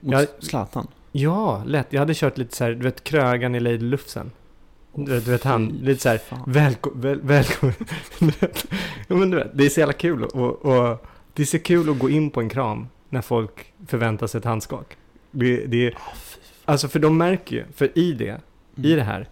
Mot 0.00 0.12
Jag- 0.12 0.26
Zlatan. 0.38 0.86
Ja, 1.12 1.62
lätt. 1.66 1.86
Jag 1.90 2.00
hade 2.00 2.14
kört 2.14 2.38
lite 2.38 2.56
så 2.56 2.64
här, 2.64 2.70
du 2.70 2.82
vet 2.82 3.04
Krögan 3.04 3.54
i 3.54 3.60
Lady 3.60 3.78
Lufsen. 3.78 4.30
Du, 4.94 5.12
vet- 5.14 5.24
du 5.24 5.30
vet 5.30 5.44
han, 5.44 5.66
lite 5.82 6.02
så 6.02 6.08
här, 6.08 6.20
välkommen, 6.46 7.00
väl, 7.00 7.20
välkommen. 7.22 7.74
Ja, 9.08 9.16
men 9.16 9.30
du 9.30 9.36
vet, 9.36 9.50
det 9.54 9.64
är 9.64 9.68
så 9.68 9.80
jävla 9.80 9.92
kul 9.92 10.24
och, 10.24 10.64
och 10.66 11.06
det 11.34 11.42
är 11.42 11.46
så 11.46 11.58
kul 11.58 11.90
att 11.90 11.98
gå 11.98 12.10
in 12.10 12.30
på 12.30 12.40
en 12.40 12.48
kram 12.48 12.86
när 13.08 13.20
folk 13.22 13.72
förväntar 13.86 14.26
sig 14.26 14.38
ett 14.38 14.44
handskak. 14.44 14.96
Det, 15.30 15.66
det 15.66 15.94
alltså 16.64 16.88
för 16.88 16.98
de 16.98 17.18
märker 17.18 17.56
ju, 17.56 17.64
för 17.76 17.98
i 17.98 18.12
det, 18.12 18.40
i 18.76 18.94
det 18.94 19.02
här, 19.02 19.28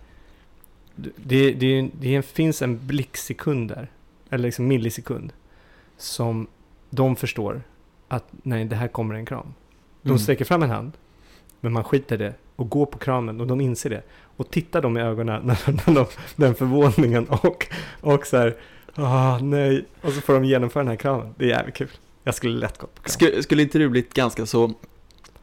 det, 1.16 1.52
det, 1.52 1.90
det 2.00 2.22
finns 2.22 2.62
en 2.62 2.86
blicksekund 2.86 3.68
där, 3.68 3.90
eller 4.30 4.44
liksom 4.44 4.66
millisekund, 4.68 5.32
som 5.96 6.46
de 6.90 7.16
förstår 7.16 7.62
att 8.08 8.24
nej, 8.42 8.64
det 8.64 8.76
här 8.76 8.88
kommer 8.88 9.14
en 9.14 9.26
kram. 9.26 9.54
De 10.02 10.08
Mm. 10.08 10.18
sträcker 10.18 10.44
fram 10.44 10.62
en 10.62 10.70
hand, 10.70 10.92
men 11.60 11.72
man 11.72 11.84
skiter 11.84 12.18
det 12.18 12.34
och 12.56 12.68
går 12.70 12.86
på 12.86 12.98
kramen 12.98 13.40
och 13.40 13.46
de 13.46 13.60
inser 13.60 13.90
det. 13.90 14.02
Och 14.36 14.50
tittar 14.50 14.82
dem 14.82 14.96
i 14.96 15.00
ögonen 15.00 15.42
när, 15.46 15.58
när 15.86 15.94
de, 15.94 16.06
den 16.36 16.54
förvåningen 16.54 17.26
och, 17.28 17.66
och 18.00 18.26
så 18.26 18.36
här, 18.36 18.56
ah 18.94 19.38
nej, 19.38 19.84
och 20.00 20.12
så 20.12 20.20
får 20.20 20.32
de 20.34 20.44
genomföra 20.44 20.82
den 20.82 20.88
här 20.88 20.96
kramen. 20.96 21.34
Det 21.38 21.44
är 21.44 21.48
jävligt 21.48 21.74
kul. 21.74 21.88
Jag 22.24 22.34
skulle 22.34 22.58
lätt 22.58 22.78
gå 22.78 22.86
på 22.86 23.02
kram. 23.02 23.10
Skulle, 23.12 23.42
skulle 23.42 23.62
inte 23.62 23.78
du 23.78 23.88
blivit 23.88 24.14
ganska 24.14 24.46
så 24.46 24.72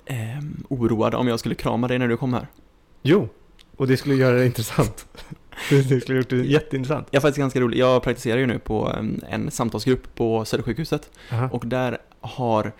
ehm, 0.06 0.64
oroad 0.70 1.16
om 1.16 1.28
jag 1.28 1.40
skulle 1.40 1.56
krama 1.56 1.88
dig 1.88 2.00
när 2.00 2.08
du 2.08 2.18
kom 2.18 2.34
här? 2.34 2.48
Jo, 3.02 3.30
och 3.78 3.88
det 3.88 3.98
skulle 3.98 4.16
göra 4.16 4.36
det 4.38 4.46
intressant. 4.46 5.08
Det 5.70 6.02
skulle 6.02 6.18
gjort 6.18 6.30
det 6.30 6.36
jätteintressant. 6.36 7.08
Jag 7.12 7.20
är 7.20 7.22
faktiskt 7.22 7.40
ganska 7.40 7.60
rolig. 7.60 7.78
Jag 7.78 8.04
praktiserar 8.04 8.38
ju 8.38 8.46
nu 8.46 8.60
på 8.60 8.94
em, 8.98 9.22
en 9.30 9.52
samtalsgrupp 9.52 10.16
på 10.16 10.46
Södersjukhuset. 10.46 11.10
Aha. 11.32 11.50
Och 11.52 11.66
där 11.68 11.98
har 12.22 12.72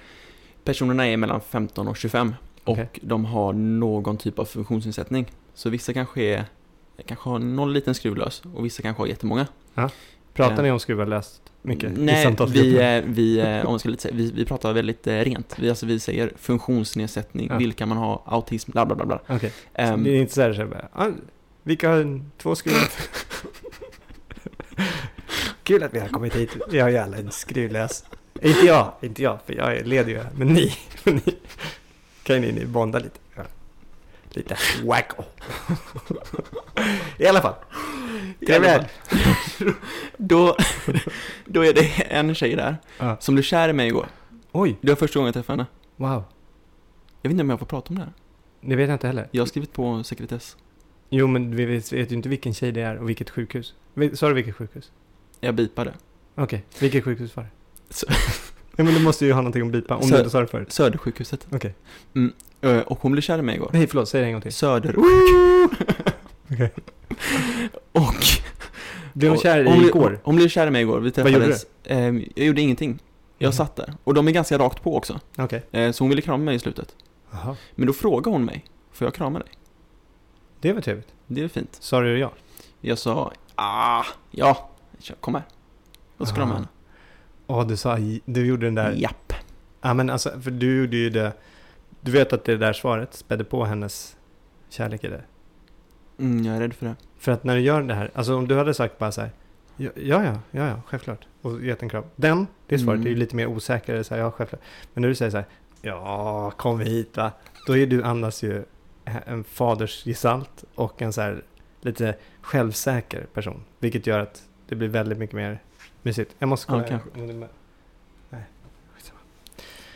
personerna 0.64 1.08
är 1.08 1.18
mellan 1.18 1.42
15 1.42 1.88
och 1.88 1.98
25 1.98 2.36
och 2.64 2.72
Okej. 2.74 2.90
de 3.02 3.26
har 3.26 3.54
någon 3.54 4.18
typ 4.18 4.40
av 4.40 4.46
funktionsnedsättning. 4.46 5.26
Så 5.54 5.70
vissa 5.70 5.94
kanske 5.94 6.22
är 6.24 6.46
kanske 7.06 7.30
har 7.30 7.40
någon 7.40 7.74
liten 7.74 7.96
skruv 7.96 8.16
lös 8.18 8.42
och 8.56 8.66
vissa 8.66 8.82
kanske 8.82 9.02
har 9.02 9.08
jättemånga. 9.08 9.48
Pratar 10.34 10.58
Eh, 10.58 10.64
ni 10.64 10.72
om 10.72 10.80
skruvar 10.80 11.06
löst 11.06 11.42
mycket 11.62 11.92
Nej, 11.98 12.36
vi, 12.48 13.04
vi, 13.06 13.62
om 13.66 13.80
ska 13.80 13.90
lite 13.90 14.02
säga, 14.02 14.16
vi, 14.18 14.32
vi 14.32 14.46
pratar 14.46 14.74
väldigt 14.74 15.08
eh, 15.08 15.14
rent. 15.20 15.56
Vi, 15.60 15.70
alltså, 15.70 15.86
vi 15.86 16.00
säger 16.00 16.32
funktionsnedsättning, 16.38 17.48
Ja. 17.52 17.58
vilka 17.58 17.86
man 17.86 17.98
har, 17.98 18.22
autism, 18.26 18.72
bla 18.72 18.86
bla 18.86 18.96
bla. 18.96 19.06
bla. 19.06 19.20
Okej, 19.28 19.52
Ehm, 19.74 20.04
det 20.04 20.10
är 20.10 20.16
inte 20.22 20.34
så 20.34 20.42
här, 20.42 20.54
så 20.54 20.60
här 20.62 20.68
bara, 20.68 20.88
ah, 20.94 21.10
vilka 21.64 21.90
har 21.90 22.22
två 22.38 22.56
skruvar? 22.56 22.88
Kul 25.64 25.84
att 25.84 25.94
vi 25.94 26.00
har 26.00 26.08
kommit 26.08 26.36
hit. 26.36 26.50
Vi 26.70 26.80
har 26.80 26.90
ju 26.90 26.98
alla 26.98 27.18
en 27.18 27.32
skruvlös. 27.32 28.06
Inte 28.42 28.66
jag, 28.66 28.94
inte 29.02 29.24
jag, 29.24 29.40
för 29.46 29.54
jag 29.54 29.88
leder 29.88 30.10
ju 30.12 30.18
här. 30.18 30.30
Men 30.36 30.48
ni, 30.48 30.78
ni 31.04 31.22
kan 32.24 32.44
ju 32.44 32.52
ni 32.52 32.66
bonda 32.66 33.00
lite. 33.00 33.20
Ja. 33.36 33.44
Lite 34.30 34.58
wacko. 34.84 35.24
I 37.18 37.26
alla 37.28 37.42
fall. 37.42 37.54
Fall. 38.48 38.86
då, 40.18 40.58
då 41.46 41.66
är 41.66 41.74
det 41.74 41.82
en 42.10 42.36
tjej 42.36 42.56
där 42.56 42.78
Ja. 43.00 43.18
som 43.20 43.36
blev 43.36 43.44
kär 43.44 43.70
i 43.70 43.74
mig 43.74 43.88
igår. 43.88 44.08
Oj, 44.52 44.78
Det 44.82 44.90
var 44.90 44.96
första 44.96 45.20
gången 45.20 45.28
jag 45.28 45.34
träffade 45.34 45.58
henne. 45.58 45.66
wow. 45.96 46.24
Jag 47.22 47.30
vet 47.30 47.32
inte 47.32 47.42
om 47.42 47.50
jag 47.50 47.60
får 47.60 47.66
prata 47.66 47.90
om 47.90 47.96
det 47.96 48.02
här. 48.02 48.14
Det 48.62 48.76
vet 48.76 48.88
jag 48.90 48.96
inte 48.96 49.08
heller. 49.08 49.28
Jag 49.32 49.42
har 49.42 49.48
skrivit 49.48 49.74
på 49.74 50.04
sekretess. 50.04 50.58
Jo, 51.16 51.28
men 51.28 51.56
vi 51.56 51.66
vet, 51.66 51.92
vet 51.94 52.12
ju 52.12 52.16
inte 52.16 52.30
vilken 52.30 52.54
tjej 52.54 52.72
det 52.72 52.82
är 52.82 52.96
och 52.98 53.10
vilket 53.10 53.30
sjukhus. 53.30 53.74
Sa 54.14 54.28
du 54.28 54.34
vilket 54.34 54.56
sjukhus? 54.56 54.92
Jag 55.40 55.56
bipade. 55.56 55.94
Okej, 56.36 56.64
vilket 56.80 57.04
sjukhus 57.04 57.36
var 57.36 57.44
det? 57.44 57.50
Så- 57.94 58.06
Ja, 58.76 58.84
men 58.84 58.94
du 58.94 59.00
måste 59.00 59.26
ju 59.26 59.32
ha 59.34 59.42
någonting 59.42 59.66
att 59.66 59.72
bipa, 59.72 59.96
om 59.96 60.02
Så- 60.02 60.08
du 60.14 60.18
inte 60.18 60.30
sa 60.30 60.40
det 60.42 60.48
förut. 60.48 60.72
Södersjukhuset. 60.72 61.48
Okej. 61.52 61.76
Eh, 62.62 62.78
Och 62.80 63.00
hon 63.02 63.12
blev 63.12 63.22
kär 63.22 63.40
i 63.40 63.42
mig 63.42 63.56
igår. 63.56 63.70
Nej, 63.74 63.88
förlåt, 63.88 64.10
säg 64.10 64.22
det 64.22 64.28
en 64.28 64.34
gång 64.34 64.42
till. 64.42 64.54
Söder. 64.54 64.96
Okej. 66.52 66.72
Och... 67.92 68.16
Blev 69.14 69.30
hon 69.32 69.40
kär 69.40 69.60
i 69.60 69.70
hon, 69.70 69.86
igår? 69.86 70.20
Hon 70.24 70.36
blev 70.36 70.48
kär 70.48 70.68
i 70.68 70.70
mig 70.70 70.82
igår. 70.82 71.00
Vi 71.00 71.10
Vad 71.10 71.32
gjorde 71.32 71.46
träffades. 71.46 71.66
Ehm, 71.86 72.24
jag 72.36 72.46
gjorde 72.48 72.62
ingenting. 72.62 73.00
Jag 73.38 73.48
Mhm. 73.48 73.54
satt 73.54 73.76
där. 73.76 73.94
Och 74.04 74.14
de 74.14 74.28
är 74.28 74.32
ganska 74.32 74.58
rakt 74.58 74.84
på 74.84 74.98
också. 74.98 75.20
Okej. 75.38 75.64
Eh, 75.72 75.92
Så 75.92 76.04
hon 76.04 76.10
ville 76.10 76.22
krama 76.22 76.44
mig 76.44 76.56
i 76.56 76.60
slutet. 76.60 76.96
Jaha. 77.32 77.56
Men 77.76 77.88
då 77.88 77.94
frågade 77.94 78.30
hon 78.30 78.46
mig, 78.46 78.66
får 78.92 79.06
jag 79.08 79.14
krama 79.14 79.40
dig? 79.40 79.48
Det 80.64 80.74
var 80.74 80.82
trevligt. 80.82 81.14
Det 81.28 81.44
är 81.44 81.48
fint. 81.48 81.78
Sa 81.80 82.02
du 82.02 82.20
ja? 82.20 82.32
Jag 82.82 82.98
sa, 82.98 83.32
ah, 83.56 84.04
ja, 84.32 84.70
kom 85.20 85.36
här. 85.36 85.44
Så 86.20 86.26
kramade 86.26 86.50
jag 86.52 86.56
henne. 86.56 86.68
Ja, 87.48 87.64
du 87.64 87.78
sa, 87.78 87.98
du 88.26 88.46
gjorde 88.46 88.66
den 88.68 88.76
där. 88.76 88.92
Japp. 88.92 89.34
Ja, 89.82 89.94
men 89.94 90.10
alltså, 90.10 90.42
för 90.42 90.52
du 90.52 90.82
gjorde 90.82 90.96
ju 90.98 91.10
det. 91.10 91.34
Du 92.02 92.12
vet 92.12 92.34
att 92.34 92.44
det 92.46 92.58
där 92.58 92.74
svaret 92.74 93.14
spädde 93.14 93.44
på 93.44 93.66
hennes 93.66 94.18
kärlek 94.70 95.04
i 95.04 95.08
det. 95.08 95.22
Mm, 96.20 96.46
jag 96.46 96.56
är 96.56 96.60
rädd 96.60 96.74
för 96.74 96.86
det. 96.86 96.96
För 97.18 97.32
att 97.32 97.44
när 97.44 97.56
du 97.56 97.62
gör 97.62 97.82
det 97.82 97.94
här, 97.94 98.12
alltså 98.16 98.36
om 98.36 98.48
du 98.48 98.58
hade 98.58 98.74
sagt 98.74 98.98
bara 99.00 99.12
så 99.12 99.22
här, 99.22 99.32
ja, 99.78 99.90
ja, 99.96 100.24
ja, 100.24 100.38
ja, 100.68 100.82
självklart, 100.86 101.28
och 101.42 101.64
gett 101.64 101.84
en 101.84 101.90
kram. 101.90 102.04
Den, 102.16 102.48
det 102.68 102.80
svaret 102.80 102.98
Mm. 102.98 103.08
är 103.08 103.10
ju 103.12 103.16
lite 103.16 103.36
mer 103.36 103.48
osäkrare, 103.48 104.04
så 104.04 104.16
här, 104.16 104.22
ja, 104.22 104.32
självklart. 104.32 104.62
Men 104.94 105.02
när 105.02 105.10
du 105.10 105.16
säger 105.16 105.32
så 105.32 105.38
här, 105.38 105.46
ja, 105.82 106.52
kom 106.52 106.80
hit 106.80 107.18
va, 107.18 107.32
då 107.68 107.78
är 107.78 107.86
du 107.88 108.04
andas 108.04 108.44
ju 108.44 108.64
en 109.06 109.44
fadersgestalt 109.44 110.64
och 110.76 111.02
en 111.02 111.14
så 111.14 111.22
här 111.22 111.44
lite 111.82 112.16
självsäker 112.42 113.26
person. 113.34 113.64
Vilket 113.80 114.08
gör 114.08 114.20
att 114.20 114.44
det 114.68 114.76
blir 114.76 114.88
väldigt 114.88 115.18
mycket 115.18 115.36
mer 115.36 115.60
mysigt. 116.02 116.36
Jag 116.40 116.50
måste 116.50 116.74
Ja, 116.74 117.00
kolla. 117.14 117.48
Nej, 118.30 118.44
skitsamma. 118.96 119.20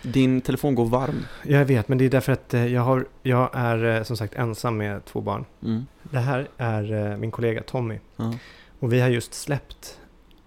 Din 0.01 0.41
telefon 0.41 0.75
går 0.75 0.85
varm. 0.85 1.25
Jag 1.43 1.65
vet, 1.65 1.87
men 1.87 1.97
det 1.97 2.05
är 2.05 2.09
därför 2.09 2.31
att 2.31 2.53
eh, 2.53 2.67
jag, 2.73 2.81
har, 2.81 3.05
jag 3.23 3.49
är 3.53 3.83
eh, 3.83 4.03
som 4.03 4.17
sagt 4.17 4.35
ensam 4.35 4.77
med 4.77 5.05
två 5.05 5.21
barn. 5.21 5.45
Mm. 5.63 5.85
Det 6.03 6.19
här 6.19 6.47
är 6.57 7.11
eh, 7.11 7.17
min 7.17 7.31
kollega 7.31 7.63
Tommy. 7.63 7.99
Ja. 8.15 8.33
Och 8.79 8.93
vi 8.93 8.99
har 8.99 9.09
just 9.09 9.33
släppt. 9.33 9.99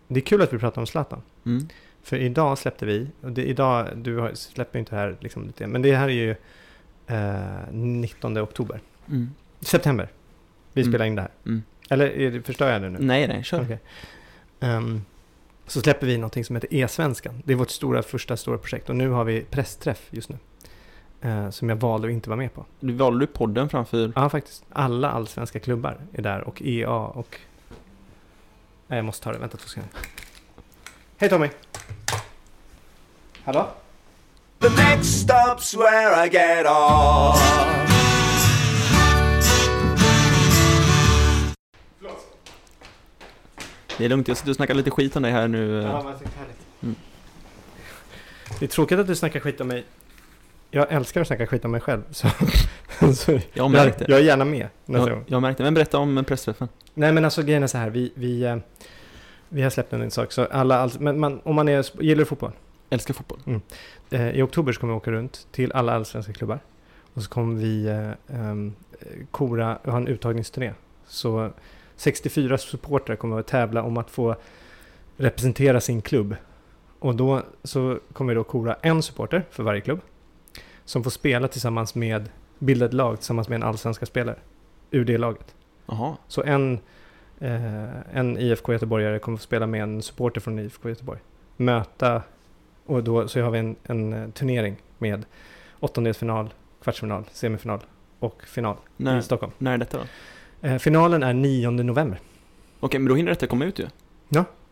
Det 0.09 0.21
är 0.21 0.25
kul 0.25 0.43
att 0.43 0.53
vi 0.53 0.59
pratar 0.59 0.83
om 0.83 0.87
Zlatan. 0.87 1.23
Mm. 1.47 1.69
För 2.03 2.17
idag 2.17 2.59
släppte 2.59 2.87
vi. 2.87 3.09
Och 3.21 3.33
det, 3.33 3.45
idag, 3.45 3.89
du 3.97 4.19
har, 4.19 4.35
släpper 4.35 4.79
inte 4.79 4.97
här 4.97 5.17
liksom 5.21 5.47
lite. 5.47 5.67
Men 5.67 5.83
det 5.83 5.97
här 5.97 6.09
är 6.09 6.13
ju 6.13 6.35
eh, 7.11 7.73
19 7.73 8.39
oktober. 8.39 8.81
Mm. 9.09 9.31
September. 9.61 10.09
Vi 10.73 10.81
Mm. 10.83 10.93
spelar 10.93 11.05
in 11.07 11.15
det 11.15 11.23
här. 11.23 11.31
Mm. 11.47 11.63
Eller 11.91 12.07
är 12.07 12.31
det, 12.31 12.43
förstör 12.43 12.73
jag 12.73 12.83
det 12.83 12.91
nu? 12.91 12.99
Nej, 13.01 13.29
nej, 13.29 13.45
kör. 13.45 13.63
Okej. 13.63 13.79
Ehm, 14.61 15.05
så 15.67 15.81
släpper 15.81 16.07
vi 16.07 16.17
någonting 16.19 16.45
som 16.45 16.57
heter 16.57 16.75
E-svenskan. 16.75 17.43
Det 17.45 17.53
är 17.53 17.57
vårt 17.57 17.71
stora, 17.71 18.03
första 18.03 18.37
stora 18.37 18.59
projekt. 18.59 18.89
Och 18.91 18.97
nu 18.97 19.09
har 19.09 19.25
vi 19.25 19.41
pressträff 19.41 20.07
just 20.11 20.29
nu. 20.29 20.37
Eh, 21.23 21.51
som 21.51 21.69
jag 21.69 21.77
valde 21.77 22.09
att 22.09 22.13
inte 22.13 22.31
vara 22.31 22.37
med 22.37 22.55
på. 22.55 22.65
Nu 22.81 22.93
valde 22.93 23.21
du 23.21 23.27
podden 23.27 23.69
framför... 23.69 24.13
Ja, 24.17 24.29
faktiskt. 24.31 24.65
Alla 24.73 25.11
allsvenska 25.11 25.59
klubbar 25.61 25.99
är 26.13 26.23
där 26.23 26.41
och 26.41 26.63
EA 26.65 26.91
och... 26.91 27.37
Nej, 28.87 28.97
jag 28.99 29.05
måste 29.05 29.25
ta 29.25 29.33
det. 29.33 29.39
Vänta 29.39 29.57
två 29.57 29.69
sekunder. 29.69 29.91
Hej 31.17 31.29
Tommy! 31.31 31.49
Hallå? 33.45 33.69
The 34.61 34.69
next 34.69 35.27
stop's 35.27 35.75
where 35.75 36.13
I 36.13 36.29
get 36.29 36.67
off. 36.67 37.41
Det 43.99 44.05
är 44.05 44.09
lugnt, 44.09 44.29
jag 44.29 44.37
sitter 44.37 44.51
och 44.51 44.57
snackar 44.57 44.75
lite 44.75 44.91
skit 44.91 45.17
om 45.17 45.23
dig 45.23 45.33
här 45.33 45.49
nu. 45.49 45.73
Ja, 45.73 46.03
men 46.03 46.13
det 46.19 46.25
är 46.25 46.39
härligt. 46.39 46.67
Mm. 46.83 46.95
Det 48.59 48.65
är 48.65 48.69
tråkigt 48.69 48.99
att 48.99 49.07
du 49.07 49.17
snackar 49.17 49.41
skit 49.41 49.61
om 49.61 49.69
mig. 49.69 49.85
Jag 50.71 50.93
älskar 50.93 51.21
att 51.21 51.27
snacka 51.27 51.47
skit 51.47 51.65
om 51.65 51.71
mig 51.71 51.81
själv. 51.81 52.03
Så, 52.11 52.29
så 53.15 53.33
Jag 53.53 53.73
det. 53.73 54.05
jag 54.09 54.19
är 54.19 54.25
gärna 54.25 54.45
med 54.45 54.69
nästa 54.87 55.09
Jag, 55.09 55.17
gång. 55.19 55.25
jag 55.29 55.43
märkte 55.43 55.63
Men 55.63 55.75
berätta 55.75 55.99
om 55.99 56.25
pressträffen. 56.25 56.69
Nej 56.95 57.13
men 57.13 57.25
alltså 57.25 57.43
grejen 57.43 57.63
är 57.63 57.67
så 57.67 57.79
här. 57.79 57.91
Vi, 57.91 58.13
vi, 58.15 58.43
eh, 58.43 58.57
vi 59.49 59.63
har 59.63 59.71
släppt 59.71 59.93
en 59.93 60.11
sak. 60.11 60.33
Så 60.33 60.45
alla, 60.45 60.79
all, 60.79 60.91
men 60.99 61.21
man, 61.21 61.41
om 61.45 61.55
man 61.57 61.69
är, 61.69 62.03
gillar 62.03 62.19
du 62.19 62.25
fotboll? 62.25 62.53
Älskar 62.91 63.15
fotboll. 63.15 63.61
Eh, 64.11 64.31
I 64.31 64.43
oktober 64.43 64.73
så 64.73 64.81
kommer 64.81 64.93
vi 64.93 64.97
åka 64.97 65.11
runt 65.11 65.49
till 65.53 65.73
alla 65.73 65.93
allsvenska 65.93 66.33
klubbar. 66.33 66.61
Och 67.15 67.23
så 67.23 67.31
kommer 67.31 67.55
vi 67.55 67.87
eh, 67.87 68.41
ehm, 68.41 68.75
kora, 69.31 69.79
ha 69.85 69.97
en 69.97 70.09
uttagningsturné. 70.09 70.73
Så 71.07 71.51
64 71.97 72.59
supportrar 72.59 73.17
kommer 73.17 73.41
att 73.41 73.47
tävla 73.47 73.83
om 73.83 73.97
att 73.97 74.11
få 74.11 74.37
representera 75.17 75.81
sin 75.81 76.03
klubb. 76.03 76.37
Och 76.99 77.15
då 77.15 77.43
så 77.63 77.99
kommer 78.13 78.33
vi 78.33 78.35
då 78.35 78.45
kora 78.45 78.77
en 78.83 79.03
supporter 79.03 79.45
för 79.51 79.63
varje 79.63 79.81
klubb. 79.81 80.01
Som 80.85 81.05
får 81.05 81.11
spela 81.11 81.49
tillsammans 81.49 81.95
med, 81.95 82.29
bilda 82.59 82.87
ett 82.87 82.93
lag 82.93 83.17
tillsammans 83.17 83.49
med 83.49 83.57
en 83.57 83.63
allsvenska 83.63 84.07
spelare. 84.07 84.37
Ur 84.91 85.05
det 85.05 85.19
laget. 85.19 85.55
Jaha. 85.87 86.17
Så 86.29 86.43
en, 86.43 86.79
eh, 87.39 88.17
en 88.17 88.39
IFK 88.39 88.73
Göteborgare 88.73 89.19
kommer 89.19 89.39
få 89.39 89.43
spela 89.43 89.67
med 89.67 89.83
en 89.83 90.03
supporter 90.03 90.41
från 90.41 90.59
IFK 90.59 90.89
Göteborg. 90.89 91.21
Möta, 91.57 92.23
och 92.91 93.05
då 93.05 93.29
så 93.29 93.41
har 93.41 93.51
vi 93.51 93.59
en, 93.59 93.77
en 93.83 94.13
eh, 94.13 94.31
turnering 94.31 94.77
med 94.99 95.25
åttondelsfinal, 95.81 96.55
kvartsfinal, 96.83 97.25
semifinal 97.33 97.81
och 98.19 98.43
final 98.47 98.77
i 98.97 99.03
När, 99.03 99.21
Stockholm. 99.21 99.53
när 99.59 99.73
är 99.73 99.79
detta 99.79 99.99
då? 99.99 100.05
Eh, 100.69 100.79
finalen 100.79 101.23
är 101.23 101.33
9 101.33 101.71
november. 101.71 102.21
Okej, 102.81 103.01
men 103.01 103.09
då 103.09 103.15
hinner 103.15 103.31
detta 103.31 103.47
komma 103.47 103.65
ut 103.65 103.79
ju. 103.79 103.87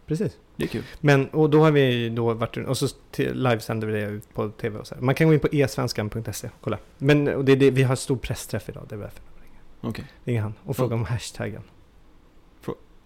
Precis. 0.08 0.38
Det 0.56 0.64
är 0.64 0.68
kul. 0.68 0.82
Men, 1.00 1.28
och 1.28 1.50
då 1.50 1.60
har 1.60 1.70
vi 1.70 2.08
då 2.08 2.34
varit, 2.34 2.56
och 2.56 2.78
så 2.78 2.86
livesänder 3.16 3.86
vi 3.86 4.00
det 4.00 4.06
ut 4.06 4.34
på 4.34 4.50
tv 4.50 4.78
och 4.78 4.86
så 4.86 4.94
här. 4.94 5.02
Man 5.02 5.14
kan 5.14 5.26
gå 5.26 5.34
in 5.34 5.40
på 5.40 5.48
esvenskan.se 5.52 6.46
och 6.46 6.52
kolla. 6.60 6.78
Men 6.98 7.28
och 7.28 7.44
det, 7.44 7.56
det, 7.56 7.70
vi 7.70 7.82
har 7.82 7.96
stor 7.96 8.16
pressträff 8.16 8.68
idag, 8.68 8.86
det 8.88 8.94
är 8.94 8.98
därför. 8.98 9.20
Okej. 9.80 10.04
Ringa 10.24 10.42
han 10.42 10.54
och 10.64 10.76
fråga 10.76 10.94
om 10.94 11.04
hashtaggen. 11.04 11.62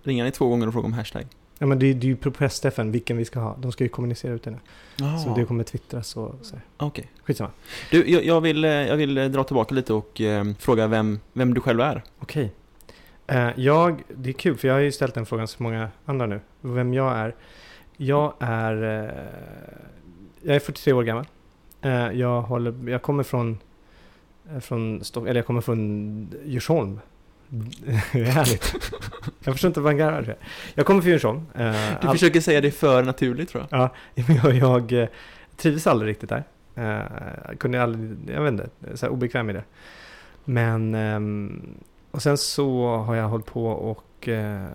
Ringa 0.02 0.24
ni 0.24 0.30
två 0.30 0.48
gånger 0.48 0.66
och 0.66 0.72
fråga 0.72 0.86
om 0.86 0.92
hashtag. 0.92 1.26
Ja 1.62 1.66
men 1.66 1.78
det, 1.78 1.86
är- 1.86 1.94
det 1.94 2.06
är 2.06 2.08
ju 2.08 2.16
pressträffen 2.16 2.92
vilken 2.92 3.16
vi 3.16 3.24
ska 3.24 3.40
ha. 3.40 3.56
De 3.60 3.72
ska 3.72 3.84
ju 3.84 3.88
kommunicera 3.88 4.32
ut 4.32 4.42
det 4.42 4.50
nu. 4.50 4.56
Jaha. 4.96 5.18
Så 5.18 5.34
det 5.34 5.44
kommer 5.44 5.64
twittras 5.64 6.16
och 6.16 6.34
så. 6.42 6.56
Okej. 6.76 7.10
Skitsamma. 7.24 7.50
Du, 7.90 8.10
jag, 8.10 8.24
jag, 8.24 8.40
vill, 8.40 8.64
eh, 8.64 8.70
jag 8.70 8.96
vill 8.96 9.18
eh, 9.18 9.24
dra 9.24 9.44
tillbaka 9.44 9.74
lite 9.74 9.92
och 9.94 10.20
eh, 10.20 10.44
fråga 10.58 10.86
vem, 10.86 11.20
vem 11.32 11.54
du 11.54 11.60
själv 11.60 11.80
är. 11.80 12.02
Okej. 12.18 12.52
Eh, 13.26 13.48
jag, 13.56 14.02
det 14.16 14.28
är 14.28 14.32
kul 14.32 14.56
för 14.56 14.68
jag 14.68 14.74
har 14.74 14.80
ju 14.80 14.92
ställt 14.92 15.14
den 15.14 15.26
frågan 15.26 15.48
så 15.48 15.62
många 15.62 15.88
andra 16.04 16.26
nu. 16.26 16.40
Vem 16.60 16.94
jag 16.94 17.12
är. 17.16 17.34
Jag 17.96 18.34
är, 18.40 18.82
eh, 18.82 19.10
jag 20.42 20.56
är 20.56 20.60
43 20.60 20.92
år 20.92 21.02
gammal. 21.02 21.26
Eh, 21.82 21.90
jag, 22.12 22.42
håller, 22.42 22.88
jag 22.90 23.02
kommer 23.02 23.22
från, 23.22 23.58
från 24.60 25.04
Stock, 25.04 25.24
eller 25.28 25.38
jag 25.38 25.46
kommer 25.46 25.60
från 25.60 26.34
Djursholm. 26.44 27.00
Det 27.52 27.90
är 28.20 28.24
härligt. 28.24 28.74
jag 29.44 29.54
förstår 29.54 29.68
inte 29.68 29.80
vad 29.80 29.92
han 29.92 29.98
garvar 29.98 30.22
för. 30.22 30.36
Jag 30.74 30.86
kommer 30.86 31.00
från 31.02 31.10
Djursholm. 31.12 31.38
Eh, 31.54 31.72
Du 32.00 32.08
all- 32.08 32.14
försöker 32.14 32.40
säga 32.40 32.60
det 32.60 32.70
för 32.70 33.02
naturligt 33.02 33.48
tror 33.48 33.66
jag. 33.70 33.80
Ja, 33.80 33.94
men 34.28 34.36
jag, 34.36 34.54
jag 34.54 34.92
eh, 35.02 35.08
trivdes 35.56 35.86
aldrig 35.86 36.10
riktigt 36.10 36.28
där. 36.28 36.44
Eh, 36.74 36.84
Jag 37.48 37.58
kunde 37.58 37.82
aldrig, 37.82 38.16
jag 38.34 38.42
vet 38.42 38.52
inte, 38.52 38.68
så 38.94 39.08
obekväm 39.08 39.50
i 39.50 39.52
det. 39.52 39.64
Men, 40.44 40.94
ehm, 40.94 41.62
och 42.10 42.22
sen 42.22 42.38
så 42.38 42.96
har 42.96 43.14
jag 43.14 43.28
hållit 43.28 43.46
på 43.46 43.66
och, 43.66 44.28
eh, 44.28 44.66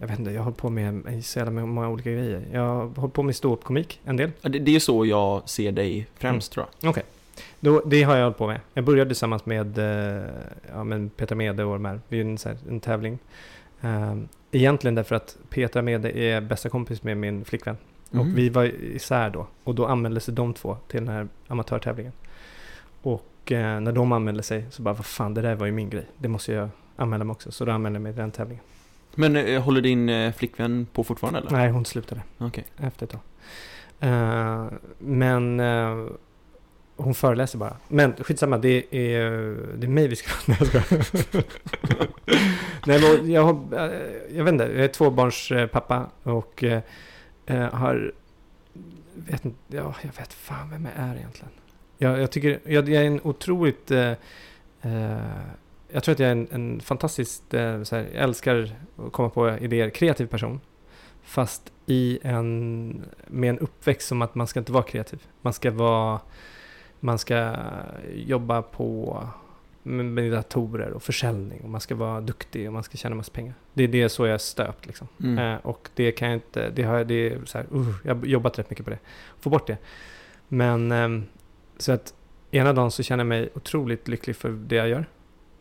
jag 0.00 0.08
vet 0.08 0.18
inte, 0.18 0.30
jag 0.30 0.38
har 0.40 0.44
hållit 0.44 0.56
på 0.58 0.70
med 0.70 1.24
så 1.24 1.38
jävla 1.38 1.66
många 1.66 1.88
olika 1.88 2.10
grejer. 2.10 2.42
Jag 2.52 2.60
har 2.60 2.86
hållit 3.00 3.14
på 3.14 3.22
med 3.22 3.36
ståuppkomik 3.36 4.00
en 4.04 4.16
del. 4.16 4.30
Det, 4.42 4.48
det 4.48 4.70
är 4.70 4.72
ju 4.74 4.80
så 4.80 5.06
jag 5.06 5.48
ser 5.48 5.72
dig 5.72 6.06
främst 6.18 6.52
tror 6.52 6.66
jag. 6.80 6.90
Okej. 6.90 7.02
Då, 7.60 7.82
det 7.86 8.02
har 8.02 8.16
jag 8.16 8.24
hållit 8.24 8.38
på 8.38 8.46
med. 8.46 8.60
Jag 8.74 8.84
började 8.84 9.10
tillsammans 9.10 9.46
med 9.46 9.78
eh, 9.78 10.24
ja, 10.72 10.84
men 10.84 11.10
Petra 11.10 11.36
Mede 11.36 11.64
och 11.64 11.72
de 11.72 11.84
här. 11.84 12.00
Vi 12.08 12.20
är 12.20 12.24
en, 12.24 12.38
en 12.68 12.80
tävling. 12.80 13.18
Um, 13.80 14.28
egentligen 14.52 14.94
därför 14.94 15.14
att 15.14 15.36
Petra 15.48 15.82
Mede 15.82 16.18
är 16.18 16.40
bästa 16.40 16.68
kompis 16.68 17.02
med 17.02 17.16
min 17.16 17.44
flickvän. 17.44 17.76
Mhm. 18.10 18.20
Och 18.20 18.38
vi 18.38 18.48
var 18.48 18.64
isär 18.82 19.30
då. 19.30 19.46
Och 19.64 19.74
då 19.74 19.86
anmälde 19.86 20.20
sig 20.20 20.34
de 20.34 20.54
två 20.54 20.76
till 20.88 21.04
den 21.04 21.14
här 21.14 21.28
amatörtävlingen. 21.48 22.12
Och 23.02 23.52
eh, 23.52 23.80
när 23.80 23.92
de 23.92 24.12
anmälde 24.12 24.42
sig 24.42 24.66
så 24.70 24.82
bara, 24.82 24.94
vad 24.94 25.06
fan, 25.06 25.34
det 25.34 25.42
där 25.42 25.54
var 25.54 25.66
ju 25.66 25.72
min 25.72 25.90
grej. 25.90 26.06
Det 26.18 26.28
måste 26.28 26.52
jag 26.52 26.68
anmäla 26.96 27.24
mig 27.24 27.32
också. 27.32 27.52
Så 27.52 27.64
då 27.64 27.72
anmälde 27.72 27.96
jag 27.96 28.02
mig 28.02 28.12
till 28.12 28.20
den 28.20 28.30
tävlingen. 28.30 28.64
Men 29.14 29.36
eh, 29.36 29.62
håller 29.62 29.80
din 29.80 30.08
eh, 30.08 30.32
flickvän 30.32 30.86
på 30.92 31.04
fortfarande 31.04 31.38
eller? 31.38 31.50
Nej, 31.50 31.70
hon 31.70 31.84
slutade 31.84 32.22
Okej. 32.38 32.64
efter 32.76 33.06
ett 33.06 33.12
tag. 33.12 33.20
Eh, 34.00 34.66
men 34.98 35.60
eh, 35.60 36.06
hon 36.96 37.14
föreläser 37.14 37.58
bara. 37.58 37.76
Men 37.88 38.14
skitsamma, 38.18 38.58
det 38.58 38.84
är, 38.90 39.30
det 39.76 39.86
är 39.86 39.90
mig 39.90 40.08
vi 40.08 40.16
ska... 40.16 40.30
Nej, 40.46 40.58
jag 40.60 40.68
skojar. 40.68 41.44
Nej, 42.86 43.00
men 43.00 43.30
jag, 43.30 43.42
har, 43.42 43.52
eh, 43.52 44.36
jag 44.36 44.44
vet 44.44 44.52
inte, 44.52 44.64
jag 44.64 44.84
är 44.84 44.88
tvåbarnspappa 44.88 46.06
eh, 46.24 46.32
och 46.32 46.64
eh, 46.64 47.70
har... 47.72 48.12
Vet 49.14 49.44
inte, 49.44 49.76
ja, 49.76 49.94
jag 50.02 50.10
vet 50.18 50.32
fan 50.32 50.70
vem 50.70 50.88
jag 50.96 51.06
är 51.06 51.16
egentligen. 51.16 51.50
Jag, 51.98 52.20
jag 52.20 52.30
tycker, 52.30 52.60
jag, 52.64 52.88
jag 52.88 53.02
är 53.02 53.06
en 53.06 53.20
otroligt... 53.22 53.90
Eh, 53.90 54.12
eh, 54.82 55.18
jag 55.88 56.04
tror 56.04 56.12
att 56.12 56.18
jag 56.18 56.28
är 56.28 56.32
en, 56.32 56.48
en 56.50 56.80
fantastiskt, 56.80 57.54
eh, 57.54 57.82
så 57.82 57.96
här, 57.96 58.08
jag 58.14 58.22
älskar 58.22 58.76
att 58.96 59.12
komma 59.12 59.28
på 59.28 59.50
idéer, 59.50 59.90
kreativ 59.90 60.26
person. 60.26 60.60
Fast 61.22 61.72
i 61.86 62.18
en, 62.22 63.04
med 63.26 63.50
en 63.50 63.58
uppväxt 63.58 64.08
som 64.08 64.22
att 64.22 64.34
man 64.34 64.46
ska 64.46 64.60
inte 64.60 64.72
vara 64.72 64.82
kreativ. 64.82 65.22
Man 65.42 65.52
ska 65.52 65.70
vara, 65.70 66.20
man 67.04 67.18
ska 67.18 67.56
jobba 68.14 68.62
på 68.62 69.22
med 69.82 70.32
datorer 70.32 70.90
och 70.90 71.02
försäljning 71.02 71.60
och 71.60 71.70
man 71.70 71.80
ska 71.80 71.94
vara 71.94 72.20
duktig 72.20 72.66
och 72.66 72.72
man 72.72 72.82
ska 72.82 72.96
tjäna 72.96 73.14
massa 73.14 73.32
pengar. 73.32 73.54
Det 73.74 73.84
är 73.84 73.88
det 73.88 74.08
så 74.08 74.26
jag 74.26 74.34
är 74.34 74.38
stöpt 74.38 74.86
liksom. 74.86 75.08
Mm. 75.22 75.38
Eh, 75.38 75.58
och 75.62 75.88
det 75.94 76.12
kan 76.12 76.28
jag 76.28 76.36
inte, 76.36 76.70
det 76.70 76.82
har 76.82 77.04
det 77.04 77.14
är 77.14 77.44
så 77.44 77.58
här, 77.58 77.66
uh, 77.74 77.94
jag 78.04 78.14
har 78.14 78.24
jobbat 78.24 78.58
rätt 78.58 78.70
mycket 78.70 78.84
på 78.84 78.90
det. 78.90 78.98
Få 79.40 79.50
bort 79.50 79.66
det. 79.66 79.78
Men 80.48 80.92
ehm, 80.92 81.24
så 81.78 81.92
att 81.92 82.14
ena 82.50 82.72
dagen 82.72 82.90
så 82.90 83.02
känner 83.02 83.24
jag 83.24 83.28
mig 83.28 83.48
otroligt 83.54 84.08
lycklig 84.08 84.36
för 84.36 84.48
det 84.48 84.76
jag 84.76 84.88
gör. 84.88 85.06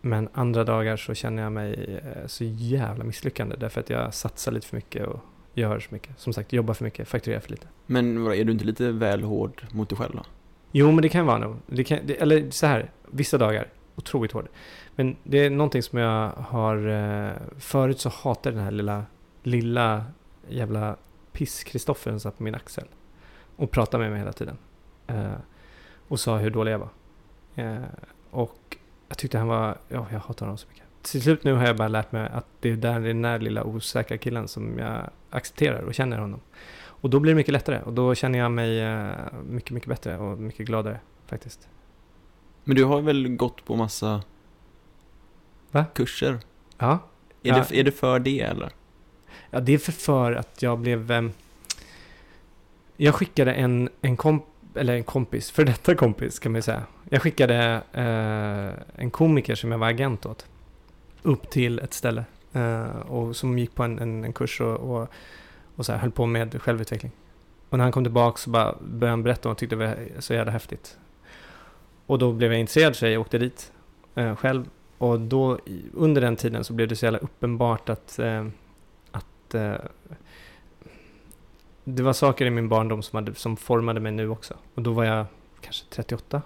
Men 0.02 0.30
andra 0.34 0.64
dagar 0.64 0.98
så 0.98 1.14
känner 1.14 1.44
jag 1.44 1.52
mig 1.52 2.00
eh, 2.04 2.28
så 2.28 2.44
jävla 2.44 3.04
misslyckande 3.04 3.56
därför 3.60 3.80
att 3.80 3.90
jag 3.90 4.14
satsar 4.14 4.52
lite 4.52 4.68
för 4.68 4.76
mycket 4.76 5.08
och 5.08 5.20
gör 5.54 5.80
så 5.80 5.94
mycket. 5.94 6.20
Som 6.20 6.34
sagt, 6.34 6.54
jobbar 6.54 6.74
för 6.74 6.84
mycket, 6.84 7.08
fakturerar 7.08 7.40
för 7.40 7.52
lite. 7.52 7.68
Men 7.86 8.28
är 8.28 8.44
du 8.44 8.52
inte 8.52 8.66
lite 8.66 8.92
väl 8.92 9.24
hård 9.24 9.66
mot 9.72 9.90
dig 9.90 9.98
själv 9.98 10.16
då? 10.16 10.24
Jo, 10.76 10.92
men 10.92 11.02
det 11.02 11.10
kan 11.10 11.26
vara 11.26 11.38
nog. 11.38 11.56
Det 11.68 11.84
kan, 11.84 12.00
det, 12.04 12.22
eller 12.22 12.50
så 12.52 12.66
här, 12.66 12.92
vissa 13.12 13.38
dagar, 13.38 13.68
otroligt 13.96 14.32
hård. 14.32 14.48
Men 14.96 15.16
det 15.24 15.38
är 15.38 15.50
någonting 15.50 15.84
som 15.84 16.00
jag 16.00 16.30
har... 16.30 16.88
Eh, 16.88 17.32
förut 17.58 18.00
så 18.00 18.10
hatade 18.10 18.50
jag 18.50 18.56
den 18.56 18.64
här 18.64 18.72
lilla, 18.72 19.06
lilla 19.44 20.06
jävla 20.50 20.96
piss-Kristoffer 21.32 22.12
som 22.12 22.20
satt 22.20 22.38
på 22.38 22.44
min 22.44 22.56
axel. 22.56 22.88
Och 23.56 23.72
pratade 23.72 24.04
med 24.04 24.12
mig 24.12 24.20
hela 24.20 24.34
tiden. 24.34 24.58
Eh, 25.08 25.34
och 26.08 26.20
sa 26.20 26.38
hur 26.38 26.50
dålig 26.50 26.72
jag 26.72 26.80
var. 26.80 26.90
Eh, 27.56 27.78
och 28.32 28.78
jag 29.08 29.18
tyckte 29.18 29.38
han 29.38 29.48
var... 29.48 29.78
Ja, 29.90 30.08
jag 30.12 30.20
hatar 30.20 30.46
honom 30.46 30.58
så 30.58 30.68
mycket. 30.70 30.84
Till 31.02 31.22
slut 31.22 31.44
nu 31.44 31.54
har 31.54 31.66
jag 31.66 31.78
bara 31.78 31.88
lärt 31.88 32.12
mig 32.12 32.30
att 32.34 32.46
det 32.60 32.70
är 32.70 32.76
där, 32.76 33.00
den 33.00 33.22
där 33.22 33.40
lilla 33.40 33.64
osäkra 33.64 34.18
killen 34.18 34.48
som 34.48 34.80
jag 34.80 35.10
accepterar 35.30 35.82
och 35.82 35.94
känner 35.94 36.18
honom. 36.18 36.40
Och 37.04 37.10
då 37.10 37.20
blir 37.20 37.32
det 37.32 37.36
mycket 37.36 37.52
lättare 37.54 37.82
och 37.82 37.94
då 37.94 38.16
känner 38.16 38.40
jag 38.40 38.52
mig 38.52 38.80
eh, 38.82 39.12
mycket, 39.50 39.72
mycket 39.72 39.90
bättre 39.90 40.18
och 40.18 40.38
mycket 40.40 40.66
gladare 40.66 41.00
faktiskt. 41.28 41.68
Men 42.64 42.76
du 42.76 42.84
har 42.84 43.02
väl 43.02 43.28
gått 43.36 43.66
på 43.66 43.76
massa 43.76 44.22
Va? 45.72 45.86
kurser? 45.94 46.40
Ja, 46.78 46.92
Är, 46.92 47.00
Ja. 47.50 47.66
det, 47.70 47.80
är 47.80 47.84
det 47.84 47.92
för 47.92 48.20
det 48.20 48.42
eller? 48.42 48.70
ja 49.50 49.60
det 49.60 49.74
är 49.74 49.78
för, 49.78 49.92
för 49.92 50.32
att 50.34 50.62
jag 50.62 50.80
blev... 50.80 51.12
ehm, 51.12 51.32
jag 52.98 53.16
skickade 53.16 53.54
en, 53.54 53.90
en 54.02 54.18
komp 54.18 54.44
eller 54.76 54.94
en 54.96 55.04
kompis, 55.04 55.52
för 55.52 55.66
detta 55.66 55.96
kompis 55.96 56.40
kan 56.40 56.52
man 56.52 56.58
ju 56.58 56.62
säga. 56.64 56.84
Jag 57.10 57.22
skickade 57.22 57.82
eh, 57.94 59.02
en 59.04 59.12
komiker 59.12 59.56
som 59.56 59.72
jag 59.72 59.78
var 59.80 59.88
agent 59.90 60.26
åt 60.26 60.46
upp 61.22 61.50
till 61.50 61.80
ett 61.80 61.94
ställe 61.94 62.26
eh, 62.54 62.86
och 63.00 63.36
som 63.36 63.60
gick 63.60 63.76
på 63.76 63.84
en, 63.84 64.00
en, 64.00 64.24
en 64.24 64.34
kurs 64.34 64.62
och, 64.62 64.76
och, 65.02 65.08
och 65.76 65.86
så 65.86 65.92
här, 65.92 66.00
höll 66.00 66.12
på 66.12 66.26
med 66.26 66.62
självutveckling. 66.62 67.12
Och 67.70 67.78
när 67.78 67.86
han 67.86 67.92
kom 67.92 68.04
tillbaka 68.04 68.38
så 68.38 68.50
bara 68.50 68.76
började 68.82 69.10
han 69.10 69.24
berätta 69.24 69.50
och 69.50 69.58
tyckte 69.58 69.76
det 69.76 69.88
var 69.88 69.98
så 70.20 70.34
jävla 70.34 70.52
häftigt. 70.52 70.98
Och 72.06 72.20
då 72.20 72.32
blev 72.32 72.52
jag 72.52 72.60
intresserad 72.60 72.96
så 72.96 73.06
jag 73.06 73.22
åkte 73.22 73.38
dit 73.38 73.72
eh, 74.16 74.36
själv. 74.36 74.70
Och 74.98 75.20
då 75.20 75.60
under 75.94 76.22
den 76.22 76.36
tiden 76.36 76.64
så 76.64 76.74
blev 76.74 76.88
det 76.88 76.96
så 76.96 77.06
jävla 77.06 77.20
uppenbart 77.20 77.90
att, 77.90 78.20
eh, 78.20 78.48
att 79.12 79.56
eh, 79.56 79.76
det 81.84 82.04
var 82.04 82.14
saker 82.14 82.46
i 82.46 82.50
min 82.50 82.70
barndom 82.70 83.04
som, 83.04 83.18
hade, 83.18 83.36
som 83.36 83.58
formade 83.58 84.00
mig 84.00 84.12
nu 84.12 84.30
också. 84.30 84.54
Och 84.76 84.82
då 84.82 84.92
var 84.92 85.04
jag 85.04 85.26
kanske 85.62 85.86
38. 85.90 86.42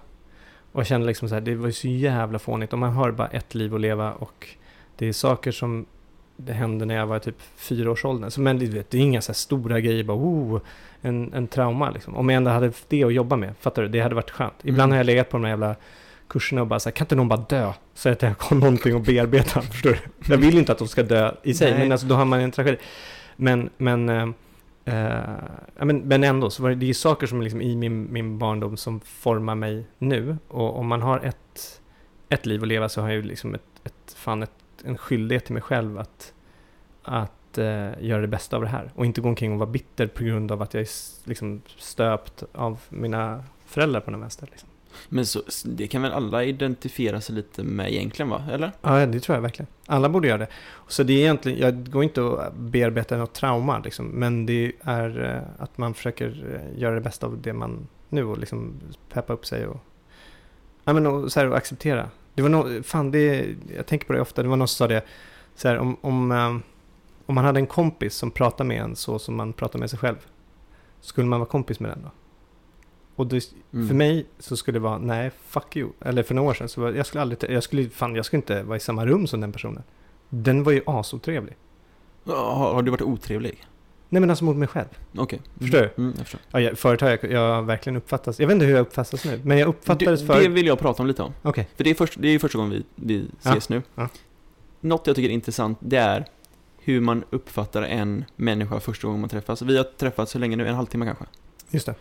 Och 0.72 0.80
jag 0.80 0.86
kände 0.86 1.06
liksom 1.06 1.28
så 1.28 1.34
här, 1.34 1.42
det 1.42 1.54
var 1.54 1.66
ju 1.66 1.72
så 1.72 1.88
jävla 1.88 2.38
fånigt. 2.38 2.72
Och 2.72 2.78
man 2.78 2.92
har 2.92 3.10
bara 3.10 3.28
ett 3.28 3.54
liv 3.54 3.74
att 3.74 3.80
leva 3.80 4.12
och 4.12 4.48
det 4.96 5.06
är 5.06 5.12
saker 5.12 5.52
som 5.52 5.86
det 6.40 6.52
hände 6.52 6.84
när 6.84 6.94
jag 6.94 7.06
var 7.06 7.18
typ 7.18 7.36
fyra 7.56 7.90
års 7.90 8.04
ålder. 8.04 8.28
Så, 8.28 8.40
men 8.40 8.58
du 8.58 8.66
vet, 8.66 8.90
det 8.90 8.98
är 8.98 9.02
inga 9.02 9.20
så 9.20 9.34
stora 9.34 9.80
grejer, 9.80 10.04
bara 10.04 10.16
oh, 10.18 10.60
en, 11.00 11.34
en 11.34 11.48
trauma 11.48 11.90
liksom. 11.90 12.16
Om 12.16 12.28
jag 12.28 12.36
ändå 12.36 12.50
hade 12.50 12.72
det 12.88 13.04
att 13.04 13.12
jobba 13.12 13.36
med, 13.36 13.54
fattar 13.60 13.82
du? 13.82 13.88
Det 13.88 14.00
hade 14.00 14.14
varit 14.14 14.30
skönt. 14.30 14.54
Ibland 14.62 14.88
Mm. 14.88 14.90
har 14.90 14.96
jag 14.96 15.06
legat 15.06 15.30
på 15.30 15.36
de 15.36 15.44
här 15.44 15.50
jävla 15.50 15.76
kurserna 16.28 16.60
och 16.60 16.66
bara 16.66 16.80
så 16.80 16.88
här, 16.88 16.94
kan 16.94 17.04
inte 17.04 17.14
någon 17.16 17.28
bara 17.28 17.44
dö? 17.48 17.72
Så 17.94 18.08
att 18.08 18.22
jag 18.22 18.34
har 18.38 18.56
någonting 18.56 18.96
att 18.96 19.06
bearbeta, 19.06 19.62
förstår 19.72 19.90
du? 19.90 20.32
Jag 20.32 20.38
vill 20.38 20.58
inte 20.58 20.72
att 20.72 20.78
de 20.78 20.88
ska 20.88 21.02
dö 21.02 21.34
i 21.42 21.54
sig, 21.54 21.70
Nej. 21.70 21.80
men 21.80 21.92
alltså 21.92 22.06
då 22.06 22.14
har 22.14 22.24
man 22.24 22.40
en 22.40 22.50
tragedi. 22.50 22.76
Men, 23.36 23.70
men, 23.76 24.08
eh, 24.08 24.28
ja, 25.78 25.84
men, 25.84 25.98
men 25.98 26.24
ändå, 26.24 26.50
så 26.50 26.62
var 26.62 26.70
det, 26.70 26.76
det 26.76 26.90
är 26.90 26.94
saker 26.94 27.26
som 27.26 27.42
liksom 27.42 27.62
i 27.62 27.76
min, 27.76 28.12
min 28.12 28.38
barndom 28.38 28.76
som 28.76 29.00
formar 29.00 29.54
mig 29.54 29.84
nu. 29.98 30.36
Och 30.48 30.78
om 30.78 30.86
man 30.86 31.02
har 31.02 31.20
ett, 31.20 31.80
ett 32.28 32.46
liv 32.46 32.62
att 32.62 32.68
leva 32.68 32.88
så 32.88 33.00
har 33.00 33.08
jag 33.08 33.16
ju 33.16 33.22
liksom 33.22 33.54
ett, 33.54 33.62
ett, 33.84 34.14
fan 34.16 34.42
ett, 34.42 34.50
en 34.84 34.98
skyldighet 34.98 35.44
till 35.44 35.54
mig 35.54 35.62
själv 35.62 35.98
att, 35.98 36.32
att 37.02 37.58
eh, 37.58 37.90
göra 38.00 38.20
det 38.20 38.28
bästa 38.28 38.56
av 38.56 38.62
det 38.62 38.68
här. 38.68 38.90
Och 38.94 39.06
inte 39.06 39.20
gå 39.20 39.28
omkring 39.28 39.52
och 39.52 39.58
vara 39.58 39.70
bitter 39.70 40.06
på 40.06 40.24
grund 40.24 40.52
av 40.52 40.62
att 40.62 40.74
jag 40.74 40.80
är 40.80 40.88
liksom 41.28 41.62
stöpt 41.76 42.44
av 42.52 42.80
mina 42.88 43.44
föräldrar 43.66 44.00
på 44.00 44.10
den 44.10 44.20
vänster. 44.20 44.48
Liksom. 44.50 44.68
Men 45.08 45.26
så, 45.26 45.42
det 45.64 45.86
kan 45.86 46.02
väl 46.02 46.12
alla 46.12 46.44
identifiera 46.44 47.20
sig 47.20 47.34
lite 47.34 47.62
med 47.62 47.92
egentligen 47.92 48.30
va? 48.30 48.44
Eller? 48.52 48.72
Ja, 48.82 49.06
det 49.06 49.20
tror 49.20 49.36
jag 49.36 49.42
verkligen. 49.42 49.66
Alla 49.86 50.08
borde 50.08 50.28
göra 50.28 50.38
det. 50.38 50.48
Så 50.88 51.02
det 51.02 51.12
är 51.12 51.18
egentligen, 51.18 51.58
jag 51.58 51.90
går 51.90 52.02
inte 52.02 52.22
att 52.22 52.54
bearbeta 52.54 53.16
något 53.16 53.34
trauma 53.34 53.78
liksom, 53.78 54.06
men 54.06 54.46
det 54.46 54.72
är 54.80 55.24
eh, 55.24 55.62
att 55.62 55.78
man 55.78 55.94
försöker 55.94 56.26
eh, 56.54 56.80
göra 56.80 56.94
det 56.94 57.00
bästa 57.00 57.26
av 57.26 57.42
det 57.42 57.52
man 57.52 57.88
nu 58.08 58.24
och 58.24 58.38
liksom 58.38 58.72
peppa 59.12 59.32
upp 59.32 59.46
sig 59.46 59.66
och, 59.66 59.80
ja, 60.84 60.92
men 60.92 61.06
och, 61.06 61.32
så 61.32 61.40
här, 61.40 61.50
och 61.50 61.56
acceptera. 61.56 62.10
Det 62.38 62.42
var 62.42 62.48
nog, 62.48 62.84
fan 62.86 63.10
det, 63.10 63.46
jag 63.76 63.86
tänker 63.86 64.06
på 64.06 64.12
det 64.12 64.20
ofta, 64.20 64.42
det 64.42 64.48
var 64.48 64.56
någon 64.56 64.68
som 64.68 64.76
sa 64.76 64.88
det, 64.94 65.02
så 65.54 65.68
här, 65.68 65.78
om, 65.78 65.96
om, 66.00 66.32
eh, 66.32 66.56
om 67.26 67.34
man 67.34 67.44
hade 67.44 67.60
en 67.60 67.66
kompis 67.66 68.14
som 68.14 68.30
pratade 68.30 68.68
med 68.68 68.82
en 68.82 68.96
så 68.96 69.18
som 69.18 69.36
man 69.36 69.52
pratar 69.52 69.78
med 69.78 69.90
sig 69.90 69.98
själv, 69.98 70.16
skulle 71.00 71.26
man 71.26 71.40
vara 71.40 71.48
kompis 71.48 71.80
med 71.80 71.90
den 71.90 72.02
då? 72.02 72.10
Och 73.14 73.26
det, 73.26 73.44
Mm. 73.72 73.88
för 73.88 73.94
mig 73.94 74.26
så 74.38 74.56
skulle 74.56 74.76
det 74.78 74.82
vara, 74.82 74.98
nej, 74.98 75.30
fuck 75.46 75.76
you. 75.76 75.90
Eller 76.00 76.22
för 76.22 76.34
några 76.34 76.50
år 76.50 76.54
sedan 76.54 76.68
så 76.68 76.80
var, 76.80 76.92
jag 76.92 77.06
skulle 77.06 77.22
aldrig, 77.22 77.50
jag 77.50 77.62
skulle, 77.62 77.88
fan, 77.88 78.14
jag 78.14 78.24
skulle 78.24 78.38
inte 78.38 78.62
vara 78.62 78.76
i 78.76 78.80
samma 78.80 79.06
rum 79.06 79.26
som 79.26 79.40
den 79.40 79.52
personen. 79.52 79.82
Den 80.28 80.62
var 80.64 80.72
ju 80.72 80.82
asotrevlig. 80.86 81.56
Har, 82.24 82.74
har 82.74 82.82
du 82.82 82.90
varit 82.90 83.02
otrevlig? 83.02 83.64
Nej 84.08 84.20
men 84.20 84.30
alltså 84.30 84.44
mot 84.44 84.56
mig 84.56 84.68
själv. 84.68 84.88
Okej. 85.16 85.40
Förstår 85.60 85.78
Mm, 85.78 85.90
mm, 85.98 86.14
jag 86.16 86.26
förstår. 86.26 86.40
Ja, 86.50 86.60
jag, 86.60 86.78
förut 86.78 87.00
har 87.00 87.08
jag, 87.08 87.32
jag 87.32 87.62
verkligen 87.62 87.96
uppfattats, 87.96 88.40
jag 88.40 88.46
vet 88.46 88.54
inte 88.54 88.66
hur 88.66 88.72
jag 88.72 88.80
uppfattas 88.80 89.24
nu, 89.24 89.40
men 89.44 89.58
jag 89.58 89.68
uppfattades 89.68 90.20
Du, 90.20 90.26
för... 90.26 90.40
det 90.40 90.48
vill 90.48 90.66
jag 90.66 90.78
prata 90.78 91.02
om 91.02 91.06
lite 91.06 91.22
om. 91.22 91.32
Okej. 91.42 91.68
För 91.76 91.84
det 91.84 91.90
är, 91.90 91.94
först, 91.94 92.14
det 92.18 92.28
är 92.28 92.32
ju 92.32 92.38
första 92.38 92.58
gången 92.58 92.72
vi, 92.72 92.84
vi 92.94 93.26
Ja, 93.42 93.50
ses 93.50 93.68
nu. 93.68 93.82
ja. 93.94 94.08
Något 94.80 95.06
jag 95.06 95.16
tycker 95.16 95.28
är 95.28 95.32
intressant, 95.34 95.78
det 95.80 95.96
är 95.96 96.24
hur 96.78 97.00
man 97.00 97.24
uppfattar 97.30 97.82
en 97.82 98.24
människa 98.36 98.80
första 98.80 99.06
gången 99.06 99.20
man 99.20 99.30
träffas. 99.30 99.62
Vi 99.62 99.76
har 99.76 99.84
träffats 99.84 100.32
så 100.32 100.38
länge 100.38 100.56
nu, 100.56 100.68
en 100.68 100.74
halvtimme 100.74 101.06
kanske. 101.06 101.24
Just 101.70 101.86
det. 101.86 101.94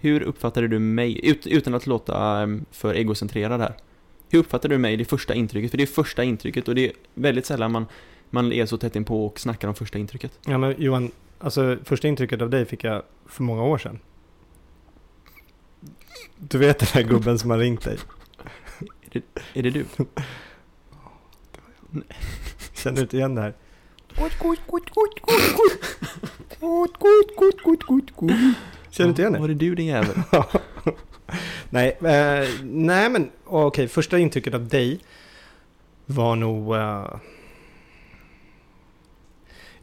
Hur 0.00 0.22
uppfattade 0.22 0.68
du 0.68 0.78
mig, 0.78 1.28
ut, 1.28 1.46
utan 1.46 1.74
att 1.74 1.86
låta 1.86 2.42
um, 2.42 2.64
för 2.70 2.94
egocentrerad 2.94 3.60
här? 3.60 3.74
Hur 4.28 4.38
uppfattade 4.38 4.74
du 4.74 4.78
mig, 4.78 4.96
det 4.96 5.04
första 5.04 5.34
intrycket? 5.34 5.70
För 5.70 5.78
det 5.78 5.84
är 5.84 5.86
första 5.86 6.24
intrycket 6.24 6.68
och 6.68 6.74
det 6.74 6.86
är 6.88 6.92
väldigt 7.14 7.46
sällan 7.46 7.72
man, 7.72 7.86
man 8.30 8.52
är 8.52 8.66
så 8.66 8.76
tätt 8.78 8.96
inpå 8.96 9.26
och 9.26 9.40
snackar 9.40 9.68
om 9.68 9.74
första 9.74 9.98
intrycket. 9.98 10.32
Ja 10.46 10.58
men 10.58 10.74
Johan, 10.78 11.10
alltså 11.38 11.78
första 11.84 12.08
intrycket 12.08 12.42
av 12.42 12.50
dig 12.50 12.64
fick 12.66 12.84
jag 12.84 13.02
för 13.26 13.42
många 13.42 13.62
år 13.62 13.78
sedan. 13.78 13.98
Du 16.38 16.58
vet 16.58 16.78
den 16.78 16.88
här 16.92 17.02
gubben 17.02 17.38
som 17.38 17.50
har 17.50 17.58
ringt 17.58 17.84
dig? 17.84 17.98
Är 19.54 19.62
det 19.62 19.70
du? 19.70 19.84
Känner 22.74 22.96
du 22.96 23.02
inte 23.02 23.16
igen 23.16 23.34
det 23.34 23.40
här? 23.42 23.54
Känner 28.90 29.06
du 29.06 29.10
inte 29.10 29.22
igen 29.22 29.32
det? 29.32 29.38
Var 29.38 29.48
det 29.48 29.54
du 29.54 29.74
din 29.74 29.86
jävel? 29.86 30.16
nej, 31.70 31.88
eh, 32.00 32.48
nej 32.62 33.10
men 33.10 33.30
okej, 33.44 33.88
första 33.88 34.18
intrycket 34.18 34.54
av 34.54 34.68
dig 34.68 35.00
var 36.06 36.36
nog... 36.36 36.74
eh, 36.76 37.06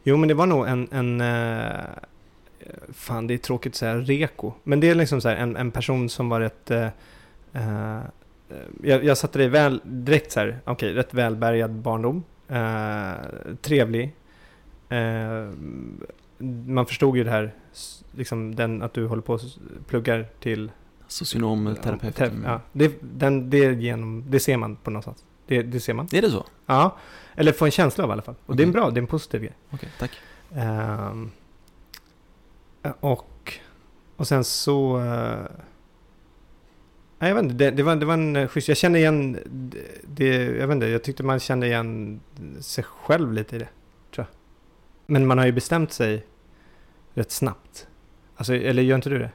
jo, 0.02 0.16
men 0.16 0.28
det 0.28 0.34
var 0.34 0.46
nog 0.46 0.68
en... 0.68 0.88
en 0.92 1.20
eh, 1.20 1.84
fan, 2.92 3.26
det 3.26 3.34
är 3.34 3.38
tråkigt 3.38 3.72
att 3.72 3.76
säga 3.76 3.96
reko. 3.96 4.52
Men 4.64 4.80
det 4.80 4.90
är 4.90 4.94
liksom 4.94 5.20
så 5.20 5.28
här, 5.28 5.36
en, 5.36 5.56
en 5.56 5.70
person 5.70 6.08
som 6.08 6.28
var 6.28 6.40
rätt... 6.40 6.70
eh, 6.70 6.86
eh, 7.52 8.00
jag, 8.82 9.04
jag 9.04 9.18
satte 9.18 9.38
dig 9.38 9.48
väl 9.48 9.80
direkt 9.84 10.32
så 10.32 10.40
här, 10.40 10.58
okej, 10.64 10.92
rätt 10.94 11.14
välbärgad 11.14 11.70
barndom. 11.70 12.24
Eh, 12.48 13.12
trevlig. 13.62 14.14
Eh, 14.88 15.48
man 16.66 16.86
förstod 16.86 17.16
ju 17.16 17.24
det 17.24 17.30
här, 17.30 17.54
liksom 18.16 18.54
den, 18.54 18.82
att 18.82 18.94
du 18.94 19.06
håller 19.06 19.22
på 19.22 19.32
och 19.34 19.40
pluggar 19.88 20.26
till 20.40 20.70
Socionom, 21.06 21.76
terapeut. 21.82 22.16
Te- 22.16 22.30
Ja, 22.44 22.60
det, 22.72 22.92
den, 23.00 23.50
det, 23.50 23.72
genom, 23.72 24.24
det 24.28 24.40
ser 24.40 24.56
man 24.56 24.76
på 24.76 24.90
någonstans. 24.90 25.24
Det, 25.46 25.62
det 25.62 25.80
ser 25.80 25.94
man. 25.94 26.08
Är 26.12 26.22
det 26.22 26.30
så? 26.30 26.44
Ja, 26.66 26.96
eller 27.38 27.52
får 27.52 27.66
en 27.66 27.72
känsla 27.72 28.04
av 28.04 28.10
i 28.10 28.12
alla 28.12 28.22
fall. 28.22 28.34
Och 28.46 28.56
det 28.56 28.62
är 28.62 28.66
en 28.66 28.72
bra, 28.72 28.90
det 28.90 28.98
är 28.98 29.02
en 29.02 29.06
positiv 29.06 29.40
grej. 29.40 29.56
Okej, 29.70 29.88
tack. 29.98 30.10
Ehm, 30.54 31.30
och, 33.00 33.58
och 34.16 34.28
sen 34.28 34.44
så... 34.44 34.98
Uh, 34.98 35.46
jag 37.18 37.34
vet 37.34 37.44
inte, 37.44 37.54
det, 37.54 37.70
det, 37.70 37.82
var, 37.82 37.96
det 37.96 38.06
var 38.06 38.14
en 38.14 38.36
eh, 38.36 38.48
schysst... 38.48 38.68
Jag 38.68 38.76
kände 38.76 38.98
igen... 38.98 39.38
Det, 40.02 40.44
jag 40.44 40.66
vet 40.66 40.74
inte, 40.74 40.86
jag 40.86 41.02
tyckte 41.02 41.22
man 41.22 41.40
kände 41.40 41.66
igen 41.66 42.20
sig 42.60 42.84
själv 42.84 43.32
lite 43.32 43.56
i 43.56 43.58
det. 43.58 43.68
Tror 44.14 44.26
jag. 44.26 44.36
Men 45.06 45.26
man 45.26 45.38
har 45.38 45.46
ju 45.46 45.52
bestämt 45.52 45.92
sig 45.92 46.26
rätt 47.14 47.30
snabbt. 47.30 47.86
Alltså, 48.36 48.54
eller 48.54 48.82
gör 48.82 48.96
inte 48.96 49.10
du 49.10 49.18
det? 49.18 49.30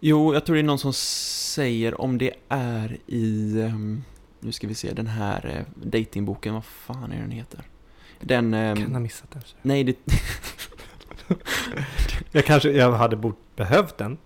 Jo, 0.00 0.34
jag 0.34 0.46
tror 0.46 0.54
det 0.54 0.60
är 0.60 0.64
någon 0.64 0.78
som 0.78 0.92
säger 0.92 2.00
om 2.00 2.18
det 2.18 2.34
är 2.48 2.98
i... 3.06 3.60
ehm, 3.62 4.02
nu 4.46 4.52
ska 4.52 4.66
vi 4.66 4.74
se, 4.74 4.92
den 4.92 5.06
här 5.06 5.46
eh, 5.56 5.86
datingboken, 5.86 6.54
vad 6.54 6.64
fan 6.64 7.12
är 7.12 7.20
den 7.20 7.30
heter? 7.30 7.60
Den... 8.20 8.54
ehm, 8.54 8.76
Kan 8.76 8.92
ha 8.92 9.00
missat 9.00 9.30
det. 9.30 9.40
nej, 9.62 9.84
det, 9.84 9.96
Jag 12.32 12.44
kanske 12.44 12.70
jag 12.70 12.92
hade 12.92 13.16
bort 13.16 13.38
behövt 13.56 13.98
den. 13.98 14.18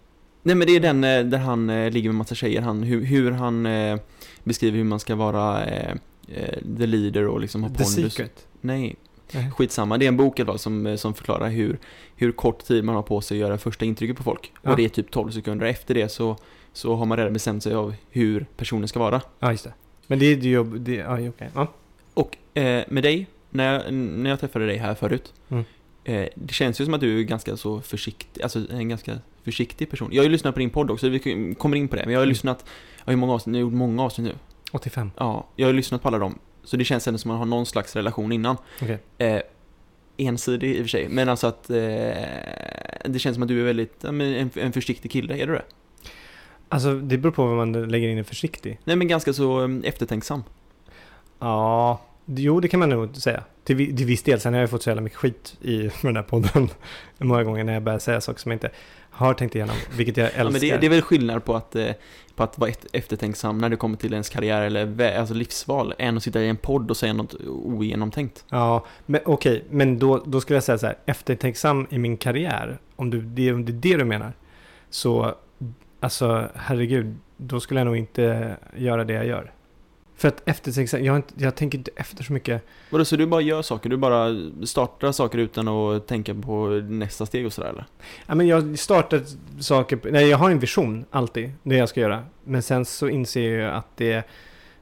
nej, 0.43 0.55
men 0.57 0.67
det 0.67 0.77
är 0.77 0.81
den 0.81 1.05
eh, 1.05 1.25
där 1.25 1.39
han 1.39 1.71
eh, 1.71 1.91
ligger 1.91 2.09
med 2.11 2.17
massa 2.17 2.35
tjejer. 2.35 2.63
Han, 2.63 2.83
hur, 2.83 3.05
hur 3.05 3.31
han 3.31 3.67
eh, 3.67 3.99
beskriver 4.45 4.77
hur 4.79 4.85
man 4.85 5.01
ska 5.01 5.15
vara 5.15 5.65
eh, 5.65 5.95
eh, 6.29 6.59
the 6.79 6.87
leader 6.87 7.27
och 7.27 7.41
liksom 7.41 7.63
ha 7.63 7.71
The 7.71 7.85
pondus. 7.85 8.15
Secret. 8.15 8.47
Nej, 8.61 8.97
Nej. 9.33 9.51
skitsamma. 9.51 9.99
Det 9.99 10.05
är 10.05 10.09
en 10.09 10.17
bok 10.17 10.39
i 10.39 10.43
alla 10.43 10.53
fall 10.53 10.59
som, 10.59 10.87
eh, 10.87 10.97
som 10.97 11.15
förklarar 11.15 11.49
hur, 11.49 11.79
hur 12.17 12.33
kort 12.33 12.65
tid 12.65 12.85
man 12.85 12.95
har 12.95 13.03
på 13.03 13.21
sig 13.21 13.35
att 13.37 13.41
göra 13.41 13.59
första 13.59 13.85
intrycket 13.85 14.17
på 14.17 14.23
folk. 14.23 14.53
Ja. 14.63 14.71
Och 14.71 14.77
det 14.77 14.85
är 14.85 14.89
typ 14.89 15.11
12 15.11 15.31
sekunder. 15.31 15.67
Efter 15.67 15.95
det 15.95 16.09
så, 16.09 16.37
så 16.73 16.95
har 16.95 17.07
man 17.07 17.19
redan 17.19 17.33
bestämt 17.33 17.63
sig 17.63 17.75
av 17.75 17.95
hur 18.11 18.47
personen 18.57 18.89
ska 18.89 18.99
vara. 18.99 19.21
Ja, 19.39 19.51
just 19.51 19.65
det. 19.65 19.73
Men 20.11 20.19
det 20.19 20.27
är 20.27 20.37
ju 20.37 20.51
jobb... 20.51 20.81
Det, 20.81 20.95
ja, 20.95 21.29
okej. 21.29 21.51
Ja. 21.55 21.67
Och 22.15 22.37
eh, 22.59 22.85
med 22.89 23.03
dig, 23.03 23.27
när 23.51 23.73
jag, 23.75 23.93
när 23.95 24.31
jag 24.31 24.41
träffade 24.41 24.67
dig 24.67 24.77
här 24.77 24.95
förut, 24.95 25.33
Mm. 25.49 25.65
eh, 26.05 26.29
det 26.35 26.55
känns 26.55 26.81
ju 26.81 26.85
som 26.85 26.95
att 26.95 27.01
du 27.01 27.19
är 27.19 27.23
ganska 27.23 27.57
så 27.57 27.81
försiktig, 27.81 28.43
alltså 28.43 28.61
en 28.71 28.89
ganska 28.89 29.19
försiktig 29.45 29.91
person. 29.91 30.09
Jag 30.13 30.21
har 30.23 30.25
ju 30.25 30.31
lyssnat 30.33 30.55
på 30.55 30.59
din 30.61 30.71
podd 30.71 30.91
också, 30.91 31.09
vi 31.09 31.55
kommer 31.59 31.77
in 31.77 31.89
på 31.89 31.97
det, 31.97 32.03
men 32.05 32.13
jag 32.13 32.21
har 32.21 32.25
Mm. 32.25 32.29
lyssnat, 32.29 32.65
jag 32.99 33.05
har 33.07 33.13
ju 33.13 33.17
många 33.17 33.33
avsnitt, 33.33 33.57
jag 33.57 33.61
har 33.65 33.71
gjort 33.71 33.79
många 33.79 34.03
avsnitt 34.03 34.27
nu. 34.27 34.35
85. 34.73 35.11
Ja, 35.17 35.47
jag 35.57 35.69
har 35.69 35.73
lyssnat 35.73 36.03
på 36.03 36.09
alla 36.09 36.19
dem. 36.19 36.39
Så 36.65 36.77
det 36.77 36.85
känns 36.85 37.09
ändå 37.09 37.19
som 37.19 37.31
att 37.31 37.33
man 37.33 37.39
har 37.39 37.57
någon 37.57 37.67
slags 37.67 37.97
relation 37.97 38.33
innan. 38.33 38.57
Okej. 38.83 38.99
Eh, 39.19 39.41
ensidig 40.17 40.71
i 40.77 40.79
och 40.81 40.85
för 40.85 40.89
sig, 40.89 41.09
men 41.09 41.29
alltså 41.29 41.47
att 41.47 41.71
eh, 41.71 41.77
det 43.05 43.19
känns 43.19 43.35
som 43.35 43.43
att 43.43 43.49
du 43.49 43.61
är 43.61 43.65
väldigt, 43.65 44.05
en, 44.05 44.21
en 44.55 44.73
försiktig 44.73 45.11
kille, 45.11 45.37
är 45.39 45.47
du 45.47 45.53
det? 45.53 45.63
Alltså, 46.73 46.95
det 46.95 47.19
beror 47.19 47.33
på 47.33 47.47
vad 47.47 47.57
man 47.57 47.73
lägger 47.89 48.09
in 48.09 48.19
i 48.19 48.25
försiktig. 48.25 48.79
Nej 48.85 48.97
men 48.97 49.09
ganska 49.09 49.33
så 49.33 49.65
eh, 49.65 49.69
eftertänksam. 49.85 50.43
Ja, 51.39 52.01
jo 52.25 52.61
det 52.61 52.69
kan 52.69 52.81
man 52.81 52.89
nog 52.89 53.17
säga. 53.17 53.45
Till, 53.65 53.97
till 53.97 54.07
viss 54.07 54.23
del. 54.23 54.41
Sen 54.41 54.55
har 54.55 54.61
jag 54.61 54.71
fått 54.71 54.83
så 54.83 54.91
jävla 54.91 55.03
mycket 55.03 55.19
skit 55.19 55.57
i 55.61 55.83
med 55.83 55.93
den 56.03 56.17
här 56.17 56.23
podden. 56.23 56.69
Många 57.19 57.45
gånger 57.45 57.65
när 57.65 57.73
jag 57.73 57.83
börjar 57.83 57.99
säga 57.99 58.21
saker 58.21 58.41
som 58.41 58.51
jag 58.51 58.57
inte 58.57 58.71
har 59.11 59.35
tänkt 59.35 59.55
igenom. 59.55 59.77
Vilket 59.97 60.17
jag 60.17 60.27
älskar. 60.27 60.45
Ja, 60.45 60.51
men 60.51 60.61
det, 60.61 60.77
det 60.77 60.87
är 60.87 60.91
väl 60.91 61.03
skillnad 61.03 61.45
på 61.45 61.57
att, 61.57 61.77
eh, 61.77 61.91
på 62.35 62.43
att 62.43 62.59
vara 62.59 62.71
eftertänksam 62.93 63.59
när 63.59 63.69
det 63.69 63.77
kommer 63.77 63.97
till 63.97 64.13
ens 64.13 64.29
karriär 64.29 64.63
eller 64.63 65.19
alltså 65.19 65.35
livsval, 65.35 65.95
än 65.99 66.17
att 66.17 66.23
sitta 66.23 66.41
i 66.41 66.49
en 66.49 66.57
podd 66.57 66.91
och 66.91 66.97
säga 66.97 67.13
något 67.13 67.35
ogenomtänkt. 67.49 68.45
Ja, 68.49 68.87
men 69.07 69.21
okej. 69.25 69.65
Men 69.71 69.99
då, 69.99 70.23
då 70.27 70.41
skulle 70.41 70.57
jag 70.57 70.65
säga 70.65 70.79
så 70.79 70.87
här. 70.87 70.99
Eftertänksam 71.07 71.87
i 71.91 71.99
min 71.99 72.17
karriär. 72.17 72.79
Om, 72.97 73.11
du, 73.11 73.21
det, 73.21 73.53
om 73.53 73.65
det 73.65 73.73
är 73.73 73.93
det 73.93 73.97
du 73.97 74.05
menar. 74.05 74.33
Så, 74.91 75.35
alltså 76.01 76.49
herregud. 76.55 77.17
Då 77.37 77.61
skulle 77.61 77.81
jag 77.81 77.85
nog 77.85 77.97
inte 77.97 78.57
göra 78.77 79.05
det 79.05 79.13
jag 79.13 79.27
gör. 79.27 79.53
För 80.21 80.29
att 80.29 80.49
eftertänksam, 80.49 81.05
jag, 81.05 81.17
inte, 81.17 81.35
jag 81.37 81.55
tänker 81.55 81.79
inte 81.79 81.91
efter 81.97 82.25
så 82.25 82.33
mycket. 82.33 82.63
Vadå, 82.91 83.05
så 83.05 83.17
du 83.17 83.27
bara 83.27 83.41
gör 83.41 83.63
saker? 83.63 83.91
Du 83.91 83.97
bara 83.97 84.37
startar 84.67 85.13
saker 85.13 85.39
utan 85.39 85.69
att 85.69 86.07
tänka 86.07 86.35
på 86.35 86.67
nästa 86.89 87.27
steg 87.27 87.47
och 87.47 87.53
sådär 87.53 87.69
eller? 87.69 87.85
Ja, 88.27 88.35
men 88.35 88.47
jag 88.47 88.79
startar 88.79 89.23
saker, 89.61 90.01
nej 90.05 90.29
jag 90.29 90.39
har 90.39 90.51
en 90.51 90.59
vision 90.59 91.05
alltid, 91.11 91.53
det 91.63 91.77
jag 91.77 91.89
ska 91.89 92.01
göra. 92.01 92.25
Men 92.45 92.63
sen 92.63 92.85
så 92.85 93.09
inser 93.09 93.59
jag 93.59 93.75
att 93.75 93.97
det, 93.97 94.29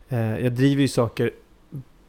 eh, 0.09 0.39
jag 0.39 0.53
driver 0.53 0.83
ju 0.83 0.89
saker 0.89 1.31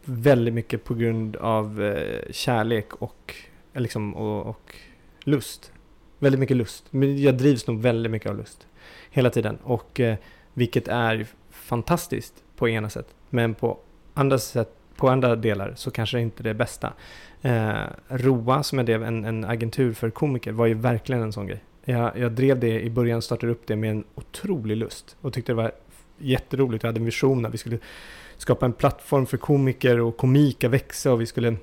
väldigt 0.06 0.54
mycket 0.54 0.84
på 0.84 0.93
grund 0.93 1.36
av 1.36 1.84
eh, 1.84 2.32
kärlek 2.32 2.93
och, 2.93 3.36
liksom, 3.74 4.15
och, 4.15 4.50
och 4.50 4.76
lust. 5.24 5.72
Väldigt 6.19 6.39
mycket 6.39 6.58
lust. 6.58 6.86
Men 6.89 7.22
jag 7.22 7.38
drivs 7.38 7.67
nog 7.67 7.82
väldigt 7.82 8.12
mycket 8.12 8.30
av 8.30 8.38
lust. 8.38 8.67
Hela 9.10 9.30
tiden. 9.30 9.58
Och 9.63 10.00
eh, 10.00 10.15
vilket 10.54 10.88
är 10.88 11.26
fantastiskt 11.50 12.34
på 12.56 12.69
ena 12.69 12.89
sätt. 12.89 13.08
Men 13.30 13.56
på 13.56 13.78
andra 14.13 14.39
sätt, 14.39 14.69
på 14.95 15.10
andra 15.10 15.36
delar 15.36 15.74
så 15.76 15.91
kanske 15.91 16.17
det 16.17 16.22
inte 16.22 16.41
är 16.41 16.43
det 16.43 16.54
bästa. 16.54 16.93
Eh, 17.41 17.74
Roa 18.08 18.63
som 18.63 18.80
är 18.80 18.84
det, 18.84 18.93
en, 18.93 19.26
en 19.26 19.45
agentur 19.45 19.93
för 19.93 20.10
komiker 20.10 20.52
var 20.52 20.65
ju 20.65 20.74
verkligen 20.74 21.22
en 21.22 21.34
sån 21.34 21.48
grej. 21.48 21.63
Jag, 21.86 22.17
jag 22.17 22.32
drev 22.32 22.60
det 22.60 22.82
i 22.82 22.89
början, 22.89 23.22
startade 23.22 23.52
upp 23.52 23.67
det 23.67 23.76
med 23.76 23.91
en 23.91 24.04
otrolig 24.15 24.78
lust 24.78 25.17
och 25.22 25.34
tyckte 25.34 25.52
det 25.52 25.56
var 25.56 25.72
jätteroligt. 26.17 26.84
Jag 26.84 26.88
hade 26.88 27.00
en 27.00 27.06
vision 27.06 27.45
att 27.45 27.54
vi 27.54 27.58
skulle 27.58 27.78
skapa 28.38 28.65
en 28.65 28.74
plattform 28.74 29.26
för 29.26 29.38
komiker 29.38 30.00
och 30.00 30.17
komik 30.17 30.63
att 30.63 30.72
växa 30.72 31.12
och 31.13 31.22
vi 31.22 31.26
skulle 31.26 31.56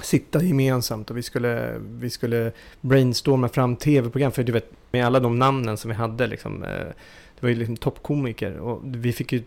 sitta 0.00 0.42
gemensamt 0.42 1.10
och 1.10 1.16
vi 1.16 1.22
skulle, 1.22 1.74
vi 1.78 2.10
skulle 2.10 2.52
brainstorma 2.80 3.48
fram 3.48 3.76
tv-program. 3.76 4.32
För 4.32 4.42
du 4.42 4.52
vet, 4.52 4.70
med 4.90 5.06
alla 5.06 5.20
de 5.20 5.38
namnen 5.38 5.76
som 5.76 5.88
vi 5.88 5.94
hade 5.94 6.26
liksom, 6.26 6.62
eh, 6.64 6.68
det 7.34 7.40
var 7.40 7.48
ju 7.48 7.54
liksom 7.54 7.76
toppkomiker 7.76 8.56
och 8.58 8.80
vi 8.84 9.12
fick 9.12 9.32
ju, 9.32 9.42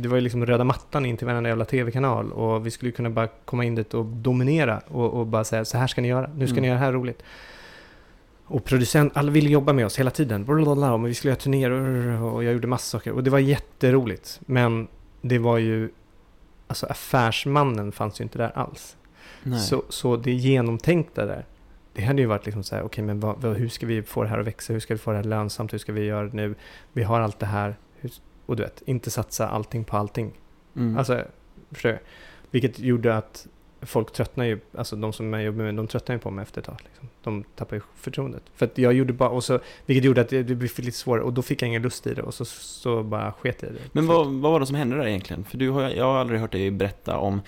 det 0.00 0.08
var 0.08 0.16
ju 0.16 0.20
liksom 0.20 0.46
röda 0.46 0.64
mattan 0.64 1.06
in 1.06 1.16
till 1.16 1.26
varenda 1.26 1.48
jävla 1.48 1.64
tv-kanal 1.64 2.32
och 2.32 2.66
vi 2.66 2.70
skulle 2.70 2.92
kunna 2.92 3.10
bara 3.10 3.28
komma 3.44 3.64
in 3.64 3.74
dit 3.74 3.94
och 3.94 4.04
dominera 4.06 4.80
och, 4.88 5.14
och 5.14 5.26
bara 5.26 5.44
säga 5.44 5.64
så 5.64 5.78
här 5.78 5.86
ska 5.86 6.00
ni 6.00 6.08
göra, 6.08 6.30
nu 6.36 6.46
ska 6.46 6.52
Mm. 6.52 6.62
ni 6.62 6.68
göra 6.68 6.78
det 6.78 6.84
här 6.84 6.92
roligt. 6.92 7.22
Och 8.48 8.64
producent, 8.64 9.12
alla 9.16 9.30
ville 9.30 9.50
jobba 9.50 9.72
med 9.72 9.86
oss 9.86 9.98
hela 9.98 10.10
tiden. 10.10 10.44
Blablabla, 10.44 10.96
vi 10.96 11.14
skulle 11.14 11.30
göra 11.30 11.40
turnéer 11.40 11.70
och 12.22 12.44
jag 12.44 12.52
gjorde 12.52 12.66
massa 12.66 12.98
saker. 12.98 13.12
Och 13.12 13.24
det 13.24 13.30
var 13.30 13.38
jätteroligt. 13.38 14.40
Men 14.46 14.88
det 15.22 15.38
var 15.38 15.58
ju, 15.58 15.90
alltså 16.66 16.86
affärsmannen 16.86 17.92
fanns 17.92 18.20
ju 18.20 18.22
inte 18.22 18.38
där 18.38 18.52
alls. 18.58 18.96
Nej. 19.46 19.60
Så, 19.60 19.84
så 19.88 20.16
det 20.16 20.32
genomtänkta 20.32 21.26
där, 21.26 21.46
det 21.92 22.02
hade 22.02 22.20
ju 22.20 22.26
varit 22.26 22.44
liksom 22.46 22.62
så 22.62 22.76
här, 22.76 22.82
okej 22.82 23.04
men 23.04 23.20
vad, 23.20 23.42
vad, 23.42 23.56
hur 23.56 23.68
ska 23.68 23.86
vi 23.86 24.02
få 24.02 24.22
det 24.22 24.28
här 24.28 24.38
att 24.38 24.46
växa? 24.46 24.72
Hur 24.72 24.80
ska 24.80 24.94
vi 24.94 24.98
få 24.98 25.10
det 25.10 25.16
här 25.16 25.24
lönsamt? 25.24 25.72
Hur 25.72 25.78
ska 25.78 25.92
vi 25.92 26.04
göra 26.04 26.26
det 26.26 26.36
nu? 26.36 26.54
Vi 26.92 27.02
har 27.02 27.20
allt 27.20 27.38
det 27.38 27.46
här. 27.46 27.76
Och 28.46 28.56
du 28.56 28.62
vet, 28.62 28.82
inte 28.86 29.10
satsa 29.10 29.48
allting 29.48 29.84
på 29.84 29.96
allting. 29.96 30.32
Mm. 30.76 30.98
Alltså, 30.98 31.24
förstår 31.70 31.90
du? 31.90 31.98
Vilket 32.50 32.78
gjorde 32.78 33.16
att 33.16 33.46
folk 33.82 34.12
tröttnar 34.12 34.44
ju, 34.44 34.60
alltså 34.74 34.96
de 34.96 35.12
som 35.12 35.32
jag 35.32 35.42
jobbar 35.42 35.64
med, 35.64 35.74
de 35.74 35.86
tröttnar 35.86 36.14
ju 36.14 36.18
på 36.18 36.30
mig 36.30 36.42
efter 36.42 36.60
ett 36.60 36.66
tag. 36.66 36.80
Liksom. 36.84 37.08
De 37.22 37.44
tappar 37.44 37.76
ju 37.76 37.82
förtroendet. 37.94 38.42
För 38.54 38.66
att 38.66 38.78
jag 38.78 38.92
gjorde 38.92 39.12
bara, 39.12 39.28
och 39.28 39.44
så, 39.44 39.58
vilket 39.86 40.04
gjorde 40.04 40.20
att 40.20 40.28
det, 40.28 40.42
det 40.42 40.54
blev 40.54 40.70
lite 40.76 40.98
svårare 40.98 41.22
och 41.22 41.32
då 41.32 41.42
fick 41.42 41.62
jag 41.62 41.68
ingen 41.68 41.82
lust 41.82 42.06
i 42.06 42.14
det 42.14 42.22
och 42.22 42.34
så, 42.34 42.44
så 42.44 43.02
bara 43.02 43.32
sket 43.32 43.62
jag 43.62 43.70
i 43.70 43.74
det. 43.74 43.80
Men 43.92 44.06
vad, 44.06 44.26
vad 44.26 44.52
var 44.52 44.60
det 44.60 44.66
som 44.66 44.76
hände 44.76 44.96
där 44.96 45.06
egentligen? 45.06 45.44
För 45.44 45.58
du 45.58 45.70
har, 45.70 45.82
jag 45.82 46.04
har 46.04 46.18
aldrig 46.18 46.40
hört 46.40 46.52
dig 46.52 46.70
berätta 46.70 47.18
om, 47.18 47.40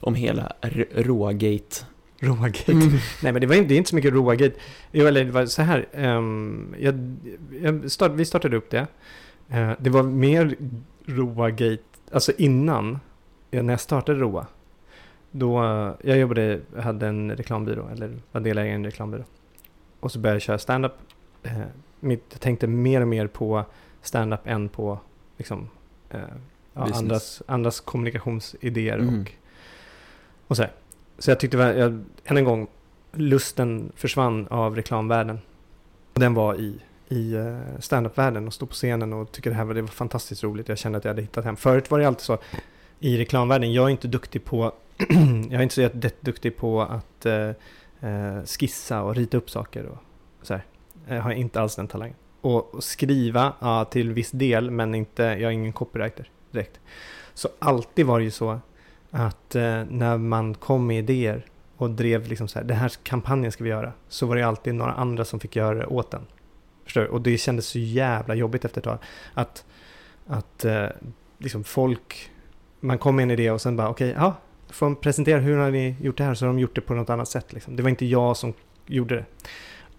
om 0.00 0.14
hela 0.14 0.52
Rågate. 0.94 1.84
Roagate. 2.22 2.72
Mm. 2.72 2.88
Nej 3.22 3.32
men 3.32 3.40
det 3.40 3.46
var 3.46 3.54
inte, 3.54 3.68
det 3.68 3.74
är 3.74 3.78
inte 3.78 3.90
så 3.90 3.96
mycket 3.96 4.12
Roagate. 4.12 4.56
Jo, 4.92 5.06
eller 5.06 5.24
det 5.24 5.30
var 5.30 5.46
så 5.46 5.62
här. 5.62 5.86
ehm, 5.92 6.74
jag, 6.78 7.16
jag 7.62 7.90
start, 7.90 8.12
vi 8.14 8.24
startade 8.24 8.56
upp 8.56 8.70
det. 8.70 8.86
Eh, 9.48 9.72
det 9.78 9.90
var 9.90 10.02
mer 10.02 10.54
Roagate, 11.06 11.82
alltså 12.12 12.32
innan, 12.38 12.98
ja, 13.50 13.62
när 13.62 13.72
jag 13.72 13.80
startade 13.80 14.18
Roa. 14.18 14.46
Då, 15.30 15.64
eh, 15.64 15.92
jag 16.02 16.18
jobbade, 16.18 16.60
hade 16.78 17.06
en 17.06 17.36
reklambyrå, 17.36 17.88
eller 17.92 18.16
var 18.32 18.40
delägare 18.40 18.72
i 18.72 18.74
en 18.74 18.84
reklambyrå. 18.84 19.24
Och 20.00 20.12
så 20.12 20.18
började 20.18 20.34
jag 20.34 20.42
köra 20.42 20.58
stand-up. 20.58 20.92
Eh, 21.42 21.52
mitt, 22.00 22.24
jag 22.30 22.40
tänkte 22.40 22.66
mer 22.66 23.00
och 23.00 23.08
mer 23.08 23.26
på 23.26 23.64
stand-up 24.02 24.40
än 24.44 24.68
på 24.68 24.98
liksom, 25.36 25.68
eh, 26.10 26.20
ja, 26.74 26.88
andras, 26.94 27.42
andras 27.46 27.80
kommunikationsidéer 27.80 28.98
Mm. 28.98 29.20
och, 29.20 29.32
och 30.50 30.56
så 30.56 30.62
här. 30.62 30.72
Så 31.18 31.30
jag 31.30 31.40
tyckte, 31.40 31.56
väl- 31.56 31.78
jag, 31.78 32.04
än 32.24 32.36
en 32.36 32.44
gång, 32.44 32.66
lusten 33.12 33.92
försvann 33.96 34.46
av 34.48 34.76
reklamvärlden. 34.76 35.38
Och 36.14 36.20
den 36.20 36.34
var 36.34 36.54
i, 36.54 36.78
i 37.08 37.34
eh, 37.34 37.58
standup-världen 37.78 38.46
och 38.46 38.54
stå 38.54 38.66
på 38.66 38.74
scenen 38.74 39.12
och 39.12 39.32
tycker 39.32 39.50
det 39.50 39.56
här 39.56 39.64
var, 39.64 39.74
det 39.74 39.82
var 39.82 39.88
fantastiskt 39.88 40.44
roligt. 40.44 40.68
Jag 40.68 40.78
kände 40.78 40.98
att 40.98 41.04
jag 41.04 41.10
hade 41.10 41.22
hittat 41.22 41.44
hem. 41.44 41.56
Förut 41.56 41.90
var 41.90 41.98
det 41.98 42.06
alltid 42.06 42.24
så 42.24 42.38
i 42.98 43.18
reklamvärlden, 43.18 43.72
jag 43.72 43.84
är 43.84 43.88
inte 43.88 44.08
duktig 44.08 44.44
på, 44.44 44.72
jag 45.50 45.52
är 45.52 45.62
inte 45.62 45.74
så 45.74 46.10
duktig 46.20 46.56
på 46.56 46.82
att 46.82 47.26
eh, 47.26 47.48
eh, 48.00 48.44
skissa 48.46 49.02
och 49.02 49.14
rita 49.16 49.36
upp 49.36 49.50
saker 49.50 49.86
och 49.86 49.98
så 50.42 50.54
här. 50.54 50.62
Jag 51.08 51.22
har 51.22 51.32
inte 51.32 51.60
alls 51.60 51.76
den 51.76 51.88
talangen. 51.88 52.16
Och 52.40 52.74
och 52.74 52.84
skriva, 52.84 53.52
ja, 53.60 53.84
till 53.84 54.12
viss 54.12 54.30
del, 54.30 54.70
men 54.70 54.94
inte, 54.94 55.22
jag 55.22 55.42
är 55.42 55.50
ingen 55.50 55.72
copywriter 55.72 56.30
direkt. 56.50 56.80
Så 57.34 57.48
alltid 57.58 58.06
var 58.06 58.18
det 58.18 58.24
ju 58.24 58.30
så 58.30 58.60
att 59.10 59.54
eh, 59.54 59.84
när 59.90 60.18
man 60.18 60.54
kom 60.54 60.86
med 60.86 60.98
idéer 60.98 61.44
och 61.76 61.90
drev 61.90 62.28
liksom 62.28 62.48
så 62.48 62.58
här, 62.58 62.66
den 62.66 62.76
här 62.76 62.92
kampanjen 63.02 63.52
ska 63.52 63.64
vi 63.64 63.70
göra, 63.70 63.92
så 64.08 64.26
var 64.26 64.36
det 64.36 64.42
alltid 64.42 64.74
några 64.74 64.92
andra 64.92 65.24
som 65.24 65.40
fick 65.40 65.56
göra 65.56 65.78
det 65.78 65.86
åt 65.86 66.10
den. 66.10 66.26
Förstår 66.84 67.00
du? 67.00 67.08
Och 67.08 67.20
det 67.20 67.38
kändes 67.38 67.66
så 67.66 67.78
jävla 67.78 68.34
jobbigt 68.34 68.64
efter 68.64 68.80
ett 68.80 68.84
tag. 68.84 68.98
Att, 69.34 69.64
att 70.26 70.64
eh, 70.64 70.86
liksom 71.38 71.64
folk, 71.64 72.30
man 72.80 72.98
kom 72.98 73.16
med 73.16 73.22
en 73.22 73.30
idé 73.30 73.50
och 73.50 73.60
sen 73.60 73.76
bara 73.76 73.88
okej, 73.88 74.14
ja, 74.16 74.36
får 74.68 74.86
de 74.86 74.96
presentera 74.96 75.40
hur 75.40 75.56
har 75.56 75.70
ni 75.70 75.96
gjort 76.00 76.18
det 76.18 76.24
här 76.24 76.34
så 76.34 76.44
har 76.44 76.52
de 76.52 76.58
gjort 76.58 76.74
det 76.74 76.80
på 76.80 76.94
något 76.94 77.10
annat 77.10 77.28
sätt. 77.28 77.52
Liksom. 77.52 77.76
Det 77.76 77.82
var 77.82 77.90
inte 77.90 78.06
jag 78.06 78.36
som 78.36 78.52
gjorde 78.86 79.14
det. 79.14 79.24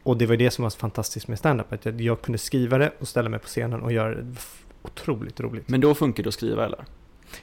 Och 0.04 0.18
det 0.18 0.26
var 0.26 0.36
det 0.36 0.52
som 0.52 0.64
var 0.64 0.70
så 0.70 0.80
fantastiskt 0.80 1.28
med 1.28 1.40
stand-up, 1.40 1.74
att 1.74 1.86
jag, 1.86 2.02
jag 2.02 2.22
kunde 2.22 2.38
skriva 2.38 2.78
det 2.78 2.92
och 3.00 3.08
ställa 3.08 3.30
mig 3.30 3.40
på 3.40 3.48
scenen 3.48 3.82
och 3.82 3.92
göra 3.92 4.16
det. 4.16 4.36
Otroligt 4.82 5.40
roligt. 5.40 5.70
Men 5.70 5.82
då 5.82 5.96
funkar 5.96 6.24
det 6.24 6.28
att 6.28 6.34
skriva 6.34 6.66
eller? 6.66 6.86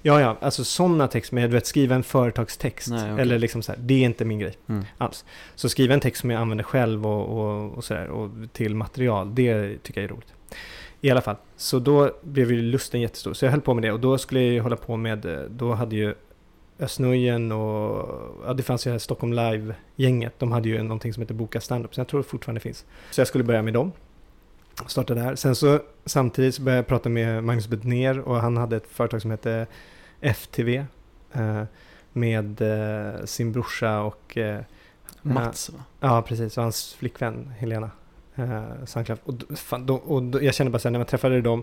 Ja, 0.03 0.21
ja, 0.21 0.37
alltså 0.41 0.65
sådana 0.65 1.09
texter, 1.09 1.35
men 1.35 1.51
du 1.51 1.55
vet, 1.55 1.67
skriva 1.67 1.95
en 1.95 2.03
företagstext, 2.03 2.89
Nej, 2.91 3.13
okej. 3.13 3.23
eller 3.23 3.39
liksom 3.39 3.63
så 3.63 3.73
här, 3.73 3.79
det 3.83 3.95
är 3.95 4.05
inte 4.05 4.25
min 4.25 4.39
grej 4.39 4.55
Mm. 4.69 4.85
alls. 4.99 5.25
Så 5.55 5.69
skriva 5.69 5.95
en 5.95 6.01
text 6.01 6.21
som 6.21 6.31
jag 6.31 6.41
använder 6.41 6.65
själv 6.65 7.07
och, 7.07 7.39
och, 7.41 7.73
och 7.73 7.85
sådär, 7.85 8.09
och 8.09 8.31
till 8.53 8.75
material, 8.75 9.35
det 9.35 9.79
tycker 9.83 10.01
jag 10.01 10.11
är 10.11 10.15
roligt. 10.15 10.35
I 11.01 11.11
alla 11.11 11.21
fall, 11.21 11.37
så 11.57 11.79
då 11.79 12.11
blev 12.23 12.53
ju 12.53 12.63
lusten 12.63 13.01
jättestor, 13.01 13.33
så 13.35 13.45
jag 13.45 13.51
höll 13.53 13.61
på 13.61 13.75
med 13.75 13.83
det 13.83 13.93
och 13.93 14.01
då 14.01 14.19
skulle 14.19 14.43
jag 14.43 14.63
hålla 14.63 14.77
på 14.77 14.97
med, 14.97 15.25
eh, 15.27 15.41
då 15.51 15.73
hade 15.75 15.97
ju 15.97 16.15
Östnöjen 16.81 17.53
och, 17.53 18.09
ja 18.47 18.53
det 18.55 18.63
fanns 18.63 18.87
ju 18.87 18.91
här 18.91 18.99
Stockholm 18.99 19.33
Live-gänget, 19.33 20.35
de 20.39 20.53
hade 20.53 20.69
ju 20.69 20.83
någonting 20.83 21.13
som 21.13 21.21
heter 21.21 21.35
Boka 21.35 21.61
Standup, 21.61 21.95
så 21.95 22.01
jag 22.01 22.09
tror 22.09 22.21
det 22.21 22.29
fortfarande 22.29 22.61
finns. 22.61 22.85
Så 23.11 23.21
jag 23.21 23.29
skulle 23.29 23.45
börja 23.45 23.63
med 23.63 23.75
dem, 23.75 23.93
starta 24.87 25.15
där. 25.15 25.35
Sen 25.35 25.55
så 25.55 25.81
samtidigt 26.05 26.55
så 26.55 26.63
började 26.63 26.79
jag 26.79 26.87
prata 26.87 27.09
med 27.09 27.45
Magnus 27.45 27.69
Bedner 27.69 28.21
och 28.21 28.37
han 28.37 28.57
hade 28.57 28.77
ett 28.77 28.87
företag 28.87 29.23
som 29.23 29.31
hette 29.31 29.67
FTV 30.21 30.85
eh, 31.33 31.63
med 32.13 32.61
eh, 32.61 33.25
sin 33.25 33.53
brorsa 33.53 34.01
och 34.01 34.39
eh, 34.39 34.61
Mats 35.23 35.71
va? 35.71 35.79
Ja, 36.01 36.23
precis. 36.23 36.57
Och 36.57 36.63
hans 36.63 36.95
flickvän 36.95 37.53
Helena 37.59 37.91
eh, 38.35 38.85
Sandklaff. 38.87 39.19
Och, 39.25 39.35
fan, 39.57 39.87
då, 39.87 39.95
och 39.95 40.23
då, 40.23 40.43
jag 40.43 40.55
kände 40.55 40.71
bara 40.71 40.79
sen 40.79 40.93
när 40.93 41.01
man 41.01 41.07
träffade 41.07 41.41
dem, 41.41 41.63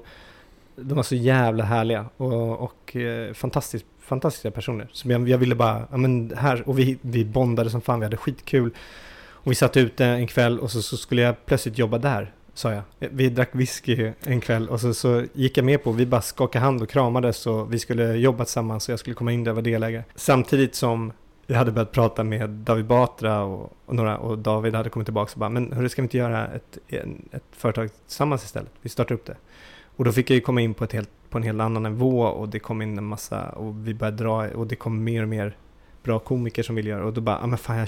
de 0.75 0.95
var 0.95 1.03
så 1.03 1.15
jävla 1.15 1.63
härliga 1.63 2.05
och, 2.17 2.59
och 2.59 2.95
eh, 2.95 3.33
fantastiskt, 3.33 3.85
fantastiska 3.99 4.51
personer. 4.51 4.87
Så 4.91 5.11
jag, 5.11 5.29
jag 5.29 5.37
ville 5.37 5.55
bara, 5.55 5.87
ja 5.91 5.97
men 5.97 6.33
här, 6.37 6.69
och 6.69 6.79
vi, 6.79 6.97
vi 7.01 7.25
bondade 7.25 7.69
som 7.69 7.81
fan, 7.81 7.99
vi 7.99 8.05
hade 8.05 8.17
skitkul. 8.17 8.71
Och 9.45 9.51
vi 9.51 9.55
satt 9.55 9.77
ute 9.77 10.05
en 10.05 10.27
kväll 10.27 10.59
och 10.59 10.71
så, 10.71 10.81
så 10.81 10.97
skulle 10.97 11.21
jag 11.21 11.45
plötsligt 11.45 11.77
jobba 11.77 11.97
där, 11.97 12.33
sa 12.55 12.71
jag. 12.71 12.83
Vi 12.99 13.29
drack 13.29 13.49
whisky 13.51 14.11
en 14.23 14.41
kväll 14.41 14.69
och 14.69 14.81
så, 14.81 14.93
så 14.93 15.23
gick 15.33 15.57
jag 15.57 15.65
med 15.65 15.83
på, 15.83 15.91
vi 15.91 16.05
bara 16.05 16.21
skakade 16.21 16.65
hand 16.65 16.81
och 16.81 16.89
kramades 16.89 17.47
och 17.47 17.73
vi 17.73 17.79
skulle 17.79 18.13
jobba 18.13 18.43
tillsammans 18.45 18.87
och 18.87 18.91
jag 18.91 18.99
skulle 18.99 19.13
komma 19.13 19.31
in 19.31 19.43
där 19.43 19.51
och 19.51 19.55
vara 19.55 19.63
delägare. 19.63 20.03
Samtidigt 20.15 20.75
som 20.75 21.11
jag 21.47 21.57
hade 21.57 21.71
börjat 21.71 21.91
prata 21.91 22.23
med 22.23 22.49
David 22.49 22.85
Batra 22.85 23.43
och, 23.43 23.73
och 23.85 23.95
några 23.95 24.17
och 24.17 24.37
David 24.37 24.75
hade 24.75 24.89
kommit 24.89 25.05
tillbaka 25.05 25.31
och 25.33 25.39
bara 25.39 25.49
men 25.49 25.71
hörru 25.73 25.89
ska 25.89 26.01
vi 26.01 26.05
inte 26.05 26.17
göra 26.17 26.47
ett, 26.47 26.77
en, 26.87 27.29
ett 27.31 27.43
företag 27.51 27.89
tillsammans 28.07 28.43
istället? 28.43 28.71
Vi 28.81 28.89
startar 28.89 29.15
upp 29.15 29.25
det. 29.25 29.37
Och 29.95 30.05
då 30.05 30.11
fick 30.11 30.29
jag 30.29 30.35
ju 30.35 30.41
komma 30.41 30.61
in 30.61 30.73
på, 30.73 30.83
ett 30.83 30.93
helt, 30.93 31.09
på 31.29 31.37
en 31.37 31.43
helt 31.43 31.61
annan 31.61 31.83
nivå 31.83 32.21
och 32.21 32.49
det 32.49 32.59
kom 32.59 32.81
in 32.81 32.97
en 32.97 33.05
massa 33.05 33.49
och 33.49 33.87
vi 33.87 33.93
började 33.93 34.17
dra 34.17 34.47
och 34.47 34.67
det 34.67 34.75
kom 34.75 35.03
mer 35.03 35.21
och 35.21 35.29
mer 35.29 35.57
bra 36.03 36.19
komiker 36.19 36.63
som 36.63 36.75
ville 36.75 36.89
göra 36.89 37.05
och 37.05 37.13
då 37.13 37.21
bara, 37.21 37.39
ja 37.41 37.47
men 37.47 37.57
fan 37.57 37.77
jag 37.77 37.87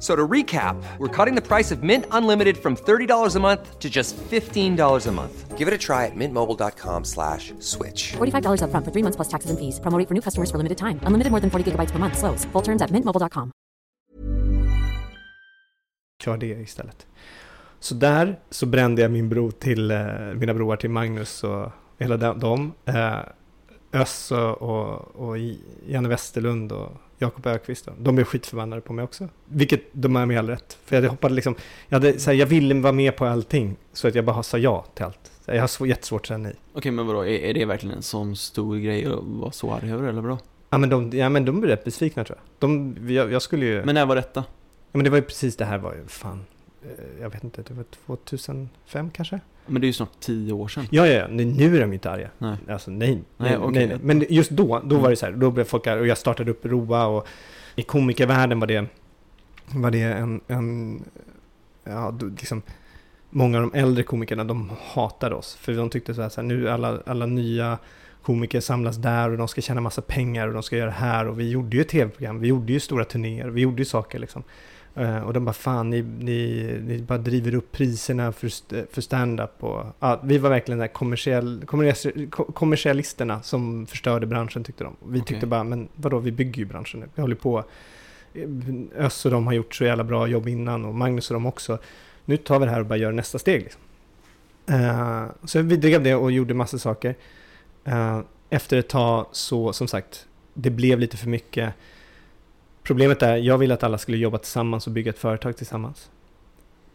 F- 0.00 0.06
So 0.06 0.16
to 0.16 0.26
recap, 0.28 0.76
we're 0.98 1.24
cutting 1.24 1.34
the 1.42 1.46
price 1.48 1.74
of 1.74 1.82
Mint 1.82 2.04
Unlimited 2.10 2.56
from 2.56 2.74
$30 2.76 3.36
a 3.36 3.40
month 3.40 3.78
to 3.78 3.88
just 3.90 4.16
$15 4.30 5.06
a 5.06 5.12
month. 5.12 5.58
Give 5.58 5.68
it 5.68 5.74
a 5.74 5.78
try 5.78 6.06
at 6.06 6.16
mintmobile.com 6.16 7.04
slash 7.04 7.52
switch. 7.58 8.12
$45 8.16 8.62
upfront 8.62 8.84
for 8.84 8.90
three 8.92 9.02
months 9.02 9.16
plus 9.16 9.28
taxes 9.28 9.50
and 9.50 9.58
fees. 9.58 9.78
Promo 9.80 9.98
rate 9.98 10.08
for 10.08 10.14
new 10.14 10.22
customers 10.22 10.50
for 10.50 10.56
limited 10.58 10.78
time. 10.78 10.98
Unlimited 11.06 11.30
more 11.30 11.40
than 11.40 11.50
40 11.50 11.64
gigabytes 11.70 11.92
per 11.92 11.98
month. 11.98 12.16
Slows. 12.18 12.46
Full 12.52 12.62
terms 12.62 12.82
at 12.82 12.90
mintmobile.com. 12.90 13.50
kör 16.22 16.36
det 16.36 16.46
istället. 16.46 17.06
Så 17.80 17.94
där 17.94 18.38
så 18.50 18.66
brände 18.66 19.02
jag 19.02 19.10
min 19.10 19.28
bro 19.28 19.50
till, 19.50 19.90
eh, 19.90 19.98
mina 20.34 20.54
broar 20.54 20.76
till 20.76 20.90
Magnus 20.90 21.44
och 21.44 21.70
hela 21.98 22.16
dem. 22.16 22.72
Eh, 22.84 23.18
Öss 23.92 24.32
och, 24.32 24.62
och, 24.62 25.16
och 25.28 25.38
Janne 25.88 26.08
Westerlund 26.08 26.72
och 26.72 26.92
Jakob 27.22 27.46
Ökvist. 27.46 27.86
då. 27.86 27.92
De 27.98 28.14
blev 28.14 28.24
skitförbannade 28.24 28.82
på 28.82 28.92
mig 28.92 29.02
också. 29.04 29.28
Vilket 29.44 29.80
de 29.92 30.16
är 30.16 30.26
med 30.26 30.38
all 30.38 30.48
rätt. 30.48 30.78
För 30.84 31.02
jag 31.02 31.10
hoppade 31.10 31.34
liksom, 31.34 31.54
jag, 31.88 31.96
hade, 31.96 32.18
så 32.18 32.30
här, 32.30 32.38
jag 32.38 32.46
ville 32.46 32.74
vara 32.74 32.92
med 32.92 33.16
på 33.16 33.26
allting. 33.26 33.76
Så 33.92 34.08
att 34.08 34.14
jag 34.14 34.24
bara 34.24 34.42
sa 34.42 34.58
ja 34.58 34.84
till 34.94 35.04
allt. 35.04 35.32
Så 35.44 35.50
jag 35.50 35.60
har 35.60 35.66
så, 35.66 35.86
jättesvårt 35.86 36.20
att 36.20 36.26
säga 36.26 36.38
nej. 36.38 36.54
Okej 36.72 36.92
men 36.92 37.06
vadå, 37.06 37.20
är, 37.20 37.28
är 37.38 37.54
det 37.54 37.64
verkligen 37.64 37.96
en 37.96 38.02
sån 38.02 38.36
stor 38.36 38.76
grej 38.76 39.06
att 39.06 39.18
vara 39.22 39.52
så 39.52 39.72
arg 39.72 39.92
över 39.92 40.08
eller 40.08 40.20
vadå? 40.22 40.38
Ja 40.70 40.78
men 40.78 40.88
de, 40.90 41.10
ja, 41.18 41.28
men 41.28 41.44
de 41.44 41.60
blev 41.60 41.70
rätt 41.70 41.84
besvikna 41.84 42.24
tror 42.24 42.38
jag. 42.38 42.70
De, 42.70 42.96
jag, 43.14 43.32
jag 43.32 43.42
skulle 43.42 43.66
ju... 43.66 43.84
Men 43.84 43.94
när 43.94 44.06
var 44.06 44.16
detta? 44.16 44.44
Ja, 44.92 44.96
men 44.98 45.04
det 45.04 45.10
var 45.10 45.16
ju 45.18 45.22
precis 45.22 45.56
det 45.56 45.64
här 45.64 45.78
var 45.78 45.94
ju 45.94 46.06
fan. 46.06 46.44
eh, 46.82 46.88
Jag 47.20 47.30
vet 47.30 47.44
inte, 47.44 47.62
det 47.62 47.74
var 47.74 47.84
2005 48.06 49.10
kanske? 49.10 49.40
Men 49.66 49.80
det 49.80 49.84
är 49.84 49.88
ju 49.88 49.92
snart 49.92 50.20
tio 50.20 50.52
år 50.52 50.68
sedan. 50.68 50.86
Ja, 50.90 51.06
ja, 51.06 51.12
ja. 51.12 51.26
Nu 51.28 51.76
är 51.76 51.80
de 51.80 51.92
inte 51.92 52.10
arga. 52.10 52.30
Nej. 52.38 52.56
Alltså 52.68 52.90
nej. 52.90 52.98
Nej, 53.10 53.22
Nej, 53.36 53.50
nej, 53.50 53.58
okej. 53.58 53.86
nej, 53.86 53.98
Men 54.02 54.24
just 54.28 54.50
då, 54.50 54.66
då 54.66 54.78
Mm. 54.94 55.02
var 55.02 55.10
det 55.10 55.16
så 55.16 55.26
här. 55.26 55.32
Då 55.32 55.50
blev 55.50 55.64
folk 55.64 55.86
arga 55.86 56.00
och 56.00 56.06
jag 56.06 56.18
startade 56.18 56.50
upp 56.50 56.64
Roa 56.66 57.06
och 57.06 57.26
i 57.76 57.82
komikervärlden 57.82 58.60
var 58.60 58.66
det, 58.66 58.86
var 59.66 59.90
det 59.90 60.02
en, 60.02 60.40
en 60.46 61.02
ja, 61.84 62.18
liksom, 62.38 62.62
många 63.30 63.58
av 63.62 63.70
de 63.70 63.78
äldre 63.78 64.02
komikerna, 64.04 64.44
de 64.44 64.70
hatade 64.92 65.34
oss. 65.34 65.54
För 65.54 65.72
de 65.72 65.90
tyckte 65.90 66.14
så 66.14 66.22
här, 66.22 66.28
så 66.28 66.40
här 66.40 66.48
nu 66.48 66.68
alla, 66.70 67.02
alla 67.06 67.26
nya 67.26 67.78
komiker 68.22 68.60
samlas 68.60 68.96
där 68.96 69.30
och 69.30 69.38
de 69.38 69.48
ska 69.48 69.60
tjäna 69.60 69.80
massa 69.80 70.02
pengar 70.02 70.48
och 70.48 70.54
de 70.54 70.62
ska 70.62 70.76
göra 70.76 70.86
det 70.86 70.92
här 70.96 71.28
och 71.28 71.40
vi 71.40 71.50
gjorde 71.50 71.76
ju 71.76 71.84
tv-program, 71.84 72.40
vi 72.40 72.48
gjorde 72.48 72.72
ju 72.72 72.80
stora 72.80 73.04
turnéer, 73.04 73.48
vi 73.48 73.60
gjorde 73.60 73.78
ju 73.78 73.84
saker 73.84 74.18
liksom. 74.18 74.42
Eh, 74.94 75.18
och 75.18 75.32
de 75.32 75.44
bara 75.44 75.52
fan, 75.52 75.90
ni, 75.90 76.02
ni, 76.02 76.78
ni 76.86 76.98
bara 76.98 77.18
driver 77.18 77.54
upp 77.54 77.72
priserna 77.72 78.32
för, 78.32 78.48
för 78.92 79.00
stand-up 79.00 79.64
och 79.64 79.84
ja, 80.00 80.20
vi 80.24 80.38
var 80.38 80.50
verkligen 80.50 80.78
där 80.78 80.86
kommersiell, 80.88 81.62
kommersiell, 81.66 82.26
ko- 82.30 82.52
kommersialisterna 82.52 83.42
som 83.42 83.86
förstörde 83.86 84.26
branschen 84.26 84.64
tyckte 84.64 84.84
de. 84.84 84.96
Vi 85.08 85.18
tyckte 85.18 85.34
Okej. 85.36 85.48
bara, 85.48 85.64
men 85.64 85.88
vadå, 85.94 86.18
vi 86.18 86.32
bygger 86.32 86.58
ju 86.58 86.64
branschen 86.64 87.00
nu, 87.00 87.06
vi 87.14 87.22
håller 87.22 87.36
på. 87.36 87.64
Eh, 88.34 88.48
Öss 88.96 89.24
och 89.24 89.30
de 89.30 89.46
har 89.46 89.52
gjort 89.54 89.74
så 89.74 89.84
jävla 89.84 90.04
bra 90.04 90.26
jobb 90.26 90.48
innan 90.48 90.84
och 90.84 90.94
Magnus 90.94 91.30
och 91.30 91.34
de 91.34 91.46
också. 91.46 91.78
Nu 92.24 92.36
tar 92.36 92.58
vi 92.58 92.64
det 92.64 92.70
här 92.72 92.80
och 92.80 92.86
bara 92.86 92.96
gör 92.98 93.12
nästa 93.12 93.38
steg. 93.38 93.62
Liksom. 93.62 93.80
Eh, 94.66 95.24
så 95.44 95.62
vi 95.62 95.76
drev 95.76 96.02
det 96.02 96.14
och 96.14 96.32
gjorde 96.32 96.54
massa 96.54 96.78
saker. 96.78 97.14
Eh, 97.84 98.20
efter 98.50 98.76
ett 98.76 98.88
tag 98.88 99.26
så, 99.32 99.72
som 99.72 99.88
sagt, 99.88 100.26
det 100.54 100.70
blev 100.70 100.98
lite 100.98 101.16
för 101.16 101.28
mycket. 101.28 101.74
Problemet 102.82 103.22
är, 103.22 103.36
jag 103.36 103.58
ville 103.58 103.74
att 103.74 103.82
alla 103.82 103.98
skulle 103.98 104.16
jobba 104.16 104.38
tillsammans 104.38 104.86
och 104.86 104.92
bygga 104.92 105.10
ett 105.10 105.18
företag 105.18 105.56
tillsammans. 105.56 106.10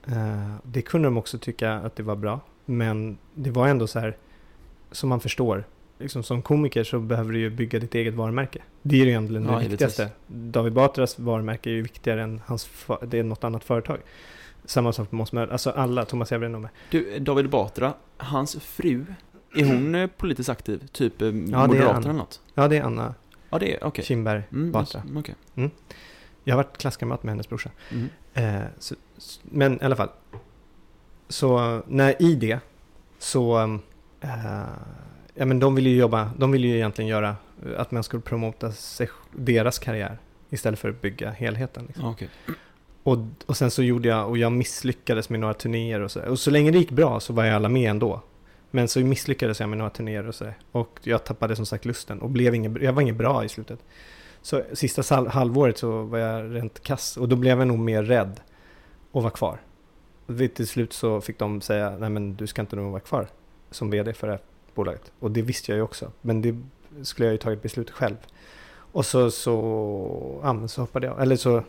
Eh, 0.07 0.55
det 0.63 0.81
kunde 0.81 1.07
de 1.07 1.17
också 1.17 1.37
tycka 1.37 1.73
att 1.73 1.95
det 1.95 2.03
var 2.03 2.15
bra. 2.15 2.39
Men 2.65 3.17
det 3.33 3.51
var 3.51 3.67
ändå 3.67 3.87
så 3.87 3.99
här, 3.99 4.17
som 4.91 5.09
man 5.09 5.19
förstår, 5.19 5.63
liksom 5.99 6.23
som 6.23 6.41
komiker 6.41 6.83
så 6.83 6.99
behöver 6.99 7.33
du 7.33 7.39
ju 7.39 7.49
bygga 7.49 7.79
ditt 7.79 7.95
eget 7.95 8.13
varumärke. 8.13 8.61
Det 8.81 8.95
är 9.01 9.05
ju 9.05 9.09
egentligen 9.09 9.45
Ja, 9.45 9.59
det 9.59 9.67
viktigaste. 9.67 10.09
David 10.27 10.73
Batras 10.73 11.19
varumärke 11.19 11.69
är 11.69 11.73
ju 11.73 11.81
viktigare 11.81 12.23
än 12.23 12.41
hans, 12.45 12.69
det 13.07 13.19
är 13.19 13.23
något 13.23 13.43
annat 13.43 13.63
företag. 13.63 13.97
Samma 14.65 14.93
sak 14.93 15.11
med 15.11 15.17
Måns 15.17 15.31
Möller, 15.31 15.51
alltså 15.51 15.69
alla, 15.69 16.05
Thomas 16.05 16.31
Everin 16.31 16.55
och 16.55 16.61
med. 16.61 16.69
Du, 16.91 17.19
David 17.19 17.49
Batra, 17.49 17.93
hans 18.17 18.55
fru, 18.55 19.05
är 19.55 19.65
hon 19.65 19.95
eh, 19.95 20.07
politiskt 20.07 20.49
aktiv? 20.49 20.87
Typ 20.91 21.21
eh, 21.21 21.31
Moderaterna 21.31 21.93
han. 21.93 22.03
eller 22.03 22.13
något? 22.13 22.41
Ja, 22.53 22.67
det 22.67 22.77
är 22.77 22.83
Anna 22.83 23.13
Ja 23.55 23.59
det 23.59 23.73
är, 23.73 23.83
okej. 23.83 24.05
Kinberg 24.05 24.43
Mm, 24.51 24.71
Batra. 24.71 25.01
alltså, 25.01 25.19
okej. 25.19 25.35
Jag 26.43 26.55
har 26.55 26.63
varit 26.63 26.77
klasskamrat 26.77 27.23
med 27.23 27.31
hennes 27.31 27.49
brorsa. 27.49 27.69
Mm. 27.91 28.09
Eh, 28.33 28.65
så, 28.79 28.95
men 29.43 29.81
i 29.81 29.85
alla 29.85 29.95
fall. 29.95 30.09
Så 31.29 31.81
när 31.87 32.21
i 32.21 32.35
det 32.35 32.59
så... 33.19 33.59
Eh, 34.21 34.29
ja 35.35 35.45
men 35.45 35.59
de 35.59 35.75
ville 35.75 35.89
ju 35.89 35.97
jobba, 35.97 36.31
de 36.37 36.51
ville 36.51 36.67
ju 36.67 36.75
egentligen 36.75 37.09
göra 37.09 37.35
eh, 37.65 37.79
att 37.81 37.91
man 37.91 38.03
skulle 38.03 38.21
promota 38.21 38.71
sig, 38.71 39.09
deras 39.31 39.79
karriär 39.79 40.17
istället 40.49 40.79
för 40.79 40.89
att 40.89 41.01
bygga 41.01 41.31
helheten. 41.31 41.85
Liksom. 41.87 42.05
Okej. 42.05 42.29
Och, 43.03 43.17
och 43.45 43.57
sen 43.57 43.71
så 43.71 43.83
gjorde 43.83 44.07
jag, 44.09 44.29
och 44.29 44.37
jag 44.37 44.51
misslyckades 44.51 45.29
med 45.29 45.39
några 45.39 45.53
turnéer 45.53 45.99
och 46.01 46.11
så. 46.11 46.21
Och 46.21 46.39
så 46.39 46.51
länge 46.51 46.71
det 46.71 46.77
gick 46.77 46.91
bra 46.91 47.19
så 47.19 47.33
var 47.33 47.45
jag 47.45 47.55
alla 47.55 47.69
med 47.69 47.89
ändå. 47.89 48.21
Men 48.75 48.87
så 48.87 48.99
misslyckades 48.99 49.59
jag 49.59 49.69
med 49.69 49.77
några 49.77 49.89
turnéer 49.89 50.27
och 50.27 50.35
så. 50.35 50.45
Och 50.71 50.99
jag 51.03 51.23
tappade 51.23 51.55
som 51.55 51.65
sagt 51.65 51.85
lusten 51.85 52.21
och 52.21 52.29
blev 52.29 52.55
ingen, 52.55 52.77
jag 52.81 52.93
var 52.93 53.01
ingen 53.01 53.17
bra 53.17 53.45
i 53.45 53.49
slutet. 53.49 53.79
Så 54.41 54.63
sista 54.73 55.29
halvåret 55.29 55.77
så 55.77 56.03
var 56.03 56.19
jag 56.19 56.55
rent 56.55 56.83
kass 56.83 57.17
och 57.17 57.29
då 57.29 57.35
blev 57.35 57.59
jag 57.59 57.67
nog 57.67 57.79
mer 57.79 58.03
rädd 58.03 58.39
och 59.11 59.23
var 59.23 59.29
kvar. 59.29 59.59
Till 60.55 60.67
slut 60.67 60.93
så 60.93 61.21
fick 61.21 61.39
de 61.39 61.61
säga, 61.61 61.97
nej 61.99 62.09
men 62.09 62.35
du 62.35 62.47
ska 62.47 62.61
inte 62.61 62.75
nog 62.75 62.91
vara 62.91 62.99
kvar 62.99 63.27
som 63.71 63.89
vd 63.89 64.13
för 64.13 64.27
det 64.27 64.33
här 64.33 64.41
bolaget. 64.73 65.11
Och 65.19 65.31
det 65.31 65.41
visste 65.41 65.71
jag 65.71 65.77
ju 65.77 65.83
också. 65.83 66.11
Men 66.21 66.41
det 66.41 66.55
skulle 67.03 67.25
jag 67.27 67.31
ju 67.31 67.37
tagit 67.37 67.61
beslut 67.61 67.91
själv. 67.91 68.17
Och 68.91 69.05
så, 69.05 69.31
så, 69.31 70.39
ja, 70.43 70.53
men 70.53 70.69
så 70.69 70.81
hoppade 70.81 71.07
jag. 71.07 71.21
Eller 71.21 71.35
så, 71.35 71.63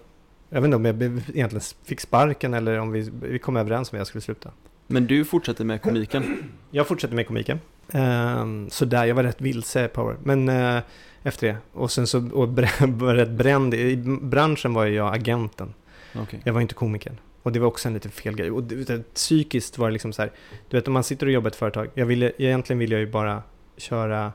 jag 0.49 0.61
vet 0.61 0.65
inte 0.65 0.77
om 0.77 0.85
jag 0.85 1.03
egentligen 1.03 1.65
fick 1.85 2.01
sparken 2.01 2.55
eller 2.55 2.79
om 2.79 2.93
vi, 2.93 3.11
vi 3.23 3.39
kom 3.39 3.57
överens 3.57 3.93
om 3.93 3.97
att 3.97 4.01
jag 4.01 4.07
skulle 4.07 4.23
sluta. 4.23 4.51
Men 4.87 5.07
du 5.07 5.25
fortsätter 5.25 5.65
med 5.65 5.83
komiken. 5.83 6.51
Jag 6.71 6.89
fortsatte 6.89 7.15
med 7.15 7.27
komiken. 7.27 7.61
Um, 7.93 8.71
så 8.71 8.85
där, 8.85 9.05
jag 9.05 9.15
var 9.15 9.23
rätt 9.23 9.41
vilse 9.41 9.91
år. 9.97 10.17
Men 10.23 10.49
eh, 10.49 10.83
efter 11.23 11.47
det. 11.47 11.57
Och 11.73 11.91
sen 11.91 12.07
så, 12.07 12.19
och 12.33 12.49
var 12.89 13.15
rätt 13.15 13.31
bränd. 13.31 13.75
I 13.75 13.97
branschen 14.21 14.75
var 14.75 14.87
jag 14.87 15.15
agenten. 15.15 15.75
Okej. 16.15 16.41
Jag 16.45 16.53
var 16.53 16.61
inte 16.61 16.75
komikern. 16.75 17.17
Och 17.43 17.53
det 17.53 17.59
var 17.59 17.67
också 17.67 17.89
en 17.89 17.95
liten 17.95 18.11
fel 18.11 18.37
grej. 18.37 18.51
Och 18.51 18.63
det, 18.63 19.15
psykiskt 19.15 19.79
var 19.79 19.89
det 19.89 19.93
liksom 19.93 20.13
så 20.13 20.23
här. 20.23 20.33
Du 20.69 20.77
vet 20.77 20.89
om 20.89 20.95
man 20.95 21.05
sitter 21.05 21.27
och 21.27 21.33
jobbar 21.33 21.49
i 21.49 21.51
ett 21.51 21.57
företag. 21.57 21.91
Jag 21.95 22.07
ville, 22.07 22.33
egentligen 22.39 22.79
ville 22.79 22.95
jag 22.95 23.01
ju 23.01 23.11
bara 23.11 23.43
köra 23.77 24.33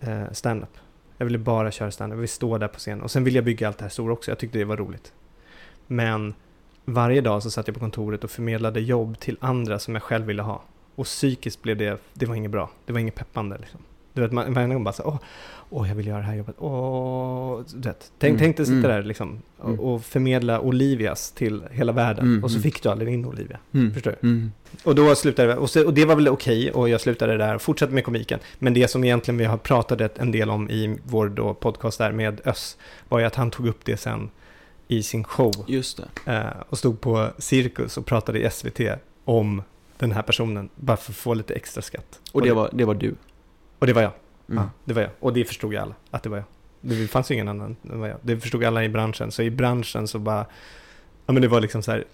eh, 0.00 0.32
stand-up. 0.32 0.76
Jag 1.18 1.26
ville 1.26 1.38
bara 1.38 1.70
köra 1.70 1.90
stand-up. 1.90 2.16
Jag 2.16 2.20
ville 2.20 2.28
stå 2.28 2.58
där 2.58 2.68
på 2.68 2.78
scen. 2.78 3.02
Och 3.02 3.10
sen 3.10 3.24
ville 3.24 3.38
jag 3.38 3.44
bygga 3.44 3.68
allt 3.68 3.78
det 3.78 3.84
här 3.84 3.90
stora 3.90 4.12
också. 4.12 4.30
Jag 4.30 4.38
tyckte 4.38 4.58
det 4.58 4.64
var 4.64 4.76
roligt. 4.76 5.12
Men 5.86 6.34
varje 6.84 7.20
dag 7.20 7.42
så 7.42 7.50
satt 7.50 7.66
jag 7.66 7.74
på 7.74 7.80
kontoret 7.80 8.24
och 8.24 8.30
förmedlade 8.30 8.80
jobb 8.80 9.18
till 9.18 9.36
andra 9.40 9.78
som 9.78 9.94
jag 9.94 10.02
själv 10.02 10.26
ville 10.26 10.42
ha. 10.42 10.62
Och 10.94 11.04
psykiskt 11.06 11.62
blev 11.62 11.76
det, 11.76 12.00
det 12.14 12.26
var 12.26 12.34
inget 12.34 12.50
bra. 12.50 12.70
Det 12.86 12.92
var 12.92 13.00
inget 13.00 13.14
peppande 13.14 13.58
liksom. 13.58 13.80
Du 14.14 14.22
vet, 14.22 14.32
man, 14.32 14.54
varje 14.54 14.68
gång 14.68 14.84
bara 14.84 14.92
så 14.92 15.02
åh, 15.02 15.18
åh, 15.70 15.88
jag 15.88 15.94
vill 15.94 16.06
göra 16.06 16.18
det 16.18 16.24
här 16.24 16.34
jobbet. 16.34 16.54
Åh, 16.58 17.60
du 17.74 17.88
vet. 17.88 18.12
Tänk, 18.18 18.30
Mm, 18.30 18.38
tänk 18.38 18.56
dig 18.56 18.66
sitta 18.66 18.78
mm. 18.78 18.90
där 18.90 19.02
liksom 19.02 19.42
och, 19.58 19.68
Mm. 19.68 19.80
och 19.80 20.04
förmedla 20.04 20.60
Olivias 20.60 21.32
till 21.32 21.62
hela 21.70 21.92
världen. 21.92 22.24
Mm, 22.24 22.44
och 22.44 22.50
så 22.50 22.56
mm. 22.56 22.62
fick 22.62 22.82
du 22.82 22.88
aldrig 22.88 23.14
in 23.14 23.26
Olivia. 23.26 23.58
Mm. 23.72 23.94
Förstår 23.94 24.10
du? 24.10 24.50
Och 24.84 24.94
då 24.94 25.14
slutade 25.14 25.48
det, 25.48 25.56
och, 25.56 25.70
så, 25.70 25.86
och 25.86 25.94
det 25.94 26.04
var 26.04 26.14
väl 26.14 26.28
okej 26.28 26.72
och 26.72 26.88
jag 26.88 27.00
slutade 27.00 27.36
där 27.36 27.54
och 27.54 27.62
fortsatte 27.62 27.92
med 27.92 28.04
komiken. 28.04 28.40
Men 28.58 28.74
det 28.74 28.88
som 28.88 29.04
egentligen 29.04 29.38
vi 29.38 29.44
har 29.44 29.56
pratat 29.56 30.18
en 30.18 30.32
del 30.32 30.50
om 30.50 30.70
i 30.70 30.98
vår 31.04 31.28
då 31.28 31.54
podcast 31.54 31.98
där 31.98 32.12
med 32.12 32.40
Öss 32.44 32.76
var 33.08 33.18
ju 33.18 33.24
att 33.24 33.34
han 33.34 33.50
tog 33.50 33.66
upp 33.68 33.84
det 33.84 33.96
sen 33.96 34.30
i 34.92 35.02
sin 35.02 35.24
show 35.24 35.64
Just 35.66 36.00
det. 36.24 36.32
eh, 36.32 36.62
och 36.68 36.78
stod 36.78 37.00
på 37.00 37.28
Cirkus 37.38 37.96
och 37.96 38.06
pratade 38.06 38.38
i 38.46 38.50
SVT 38.50 38.80
om 39.24 39.62
den 39.98 40.12
här 40.12 40.22
personen 40.22 40.68
bara 40.74 40.96
för 40.96 41.12
att 41.12 41.16
få 41.16 41.34
lite 41.34 41.54
extra 41.54 41.82
skatt. 41.82 42.20
Och 42.32 42.42
det 42.42 42.52
var, 42.52 42.70
det 42.72 42.84
var 42.84 42.94
du. 42.94 43.14
och 43.78 43.86
det 43.86 43.92
var 43.92 44.02
jag. 44.02 44.12
Mm. 44.50 44.62
Ja, 44.64 44.70
det 44.84 44.94
var 44.94 45.02
jag. 45.02 45.10
Och 45.20 45.32
det 45.32 45.44
förstod 45.44 45.72
ju 45.72 45.78
alla 45.78 45.94
att 46.10 46.22
det 46.22 46.28
var 46.28 46.36
jag. 46.36 46.44
Det 46.80 47.08
fanns 47.08 47.30
ju 47.30 47.34
ingen 47.34 47.48
annan 47.48 47.76
än 47.90 48.00
vad 48.00 48.08
jag. 48.10 48.16
Det 48.22 48.40
förstod 48.40 48.64
alla 48.64 48.84
i 48.84 48.88
branschen. 48.88 49.30
Så 49.32 49.42
i 49.42 49.50
branschen 49.50 50.08
så 50.08 50.18
bara, 50.18 50.46
ja 51.26 51.32
men 51.32 51.42
det 51.42 51.48
var 51.48 51.60
liksom 51.60 51.82
så 51.82 51.90
här, 51.90 52.04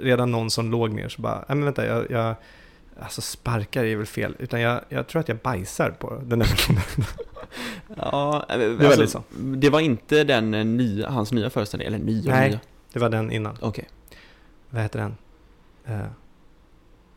redan 0.00 0.32
någon 0.32 0.50
som 0.50 0.70
låg 0.70 0.92
ner 0.92 1.08
så 1.08 1.22
bara, 1.22 1.44
ja 1.48 1.54
men 1.54 1.64
vänta, 1.64 1.86
jag, 1.86 2.10
jag 2.10 2.34
alltså 3.00 3.20
sparkar 3.20 3.84
är 3.84 3.96
väl 3.96 4.06
fel, 4.06 4.36
utan 4.38 4.60
jag, 4.60 4.80
jag 4.88 5.06
tror 5.06 5.20
att 5.20 5.28
jag 5.28 5.38
bajsar 5.38 5.90
på 5.90 6.22
den 6.24 6.40
här 6.40 6.48
personen. 6.48 6.82
Ja, 7.96 8.46
eh, 8.48 8.58
var 8.68 8.84
alltså, 8.86 9.06
så. 9.06 9.22
det 9.38 9.70
var 9.70 9.80
inte 9.80 10.24
den 10.24 10.54
eh, 10.54 10.64
nya, 10.64 11.10
hans 11.10 11.32
nya 11.32 11.50
föreställning, 11.50 11.86
eller 11.88 11.98
nya, 11.98 12.32
Nej. 12.32 12.48
nya. 12.50 12.60
Det 12.92 12.98
var 12.98 13.08
den 13.08 13.30
innan. 13.32 13.56
Okej. 13.60 13.88
Vad 14.70 14.82
heter 14.82 14.98
den? 14.98 15.16
Eh, 15.84 16.06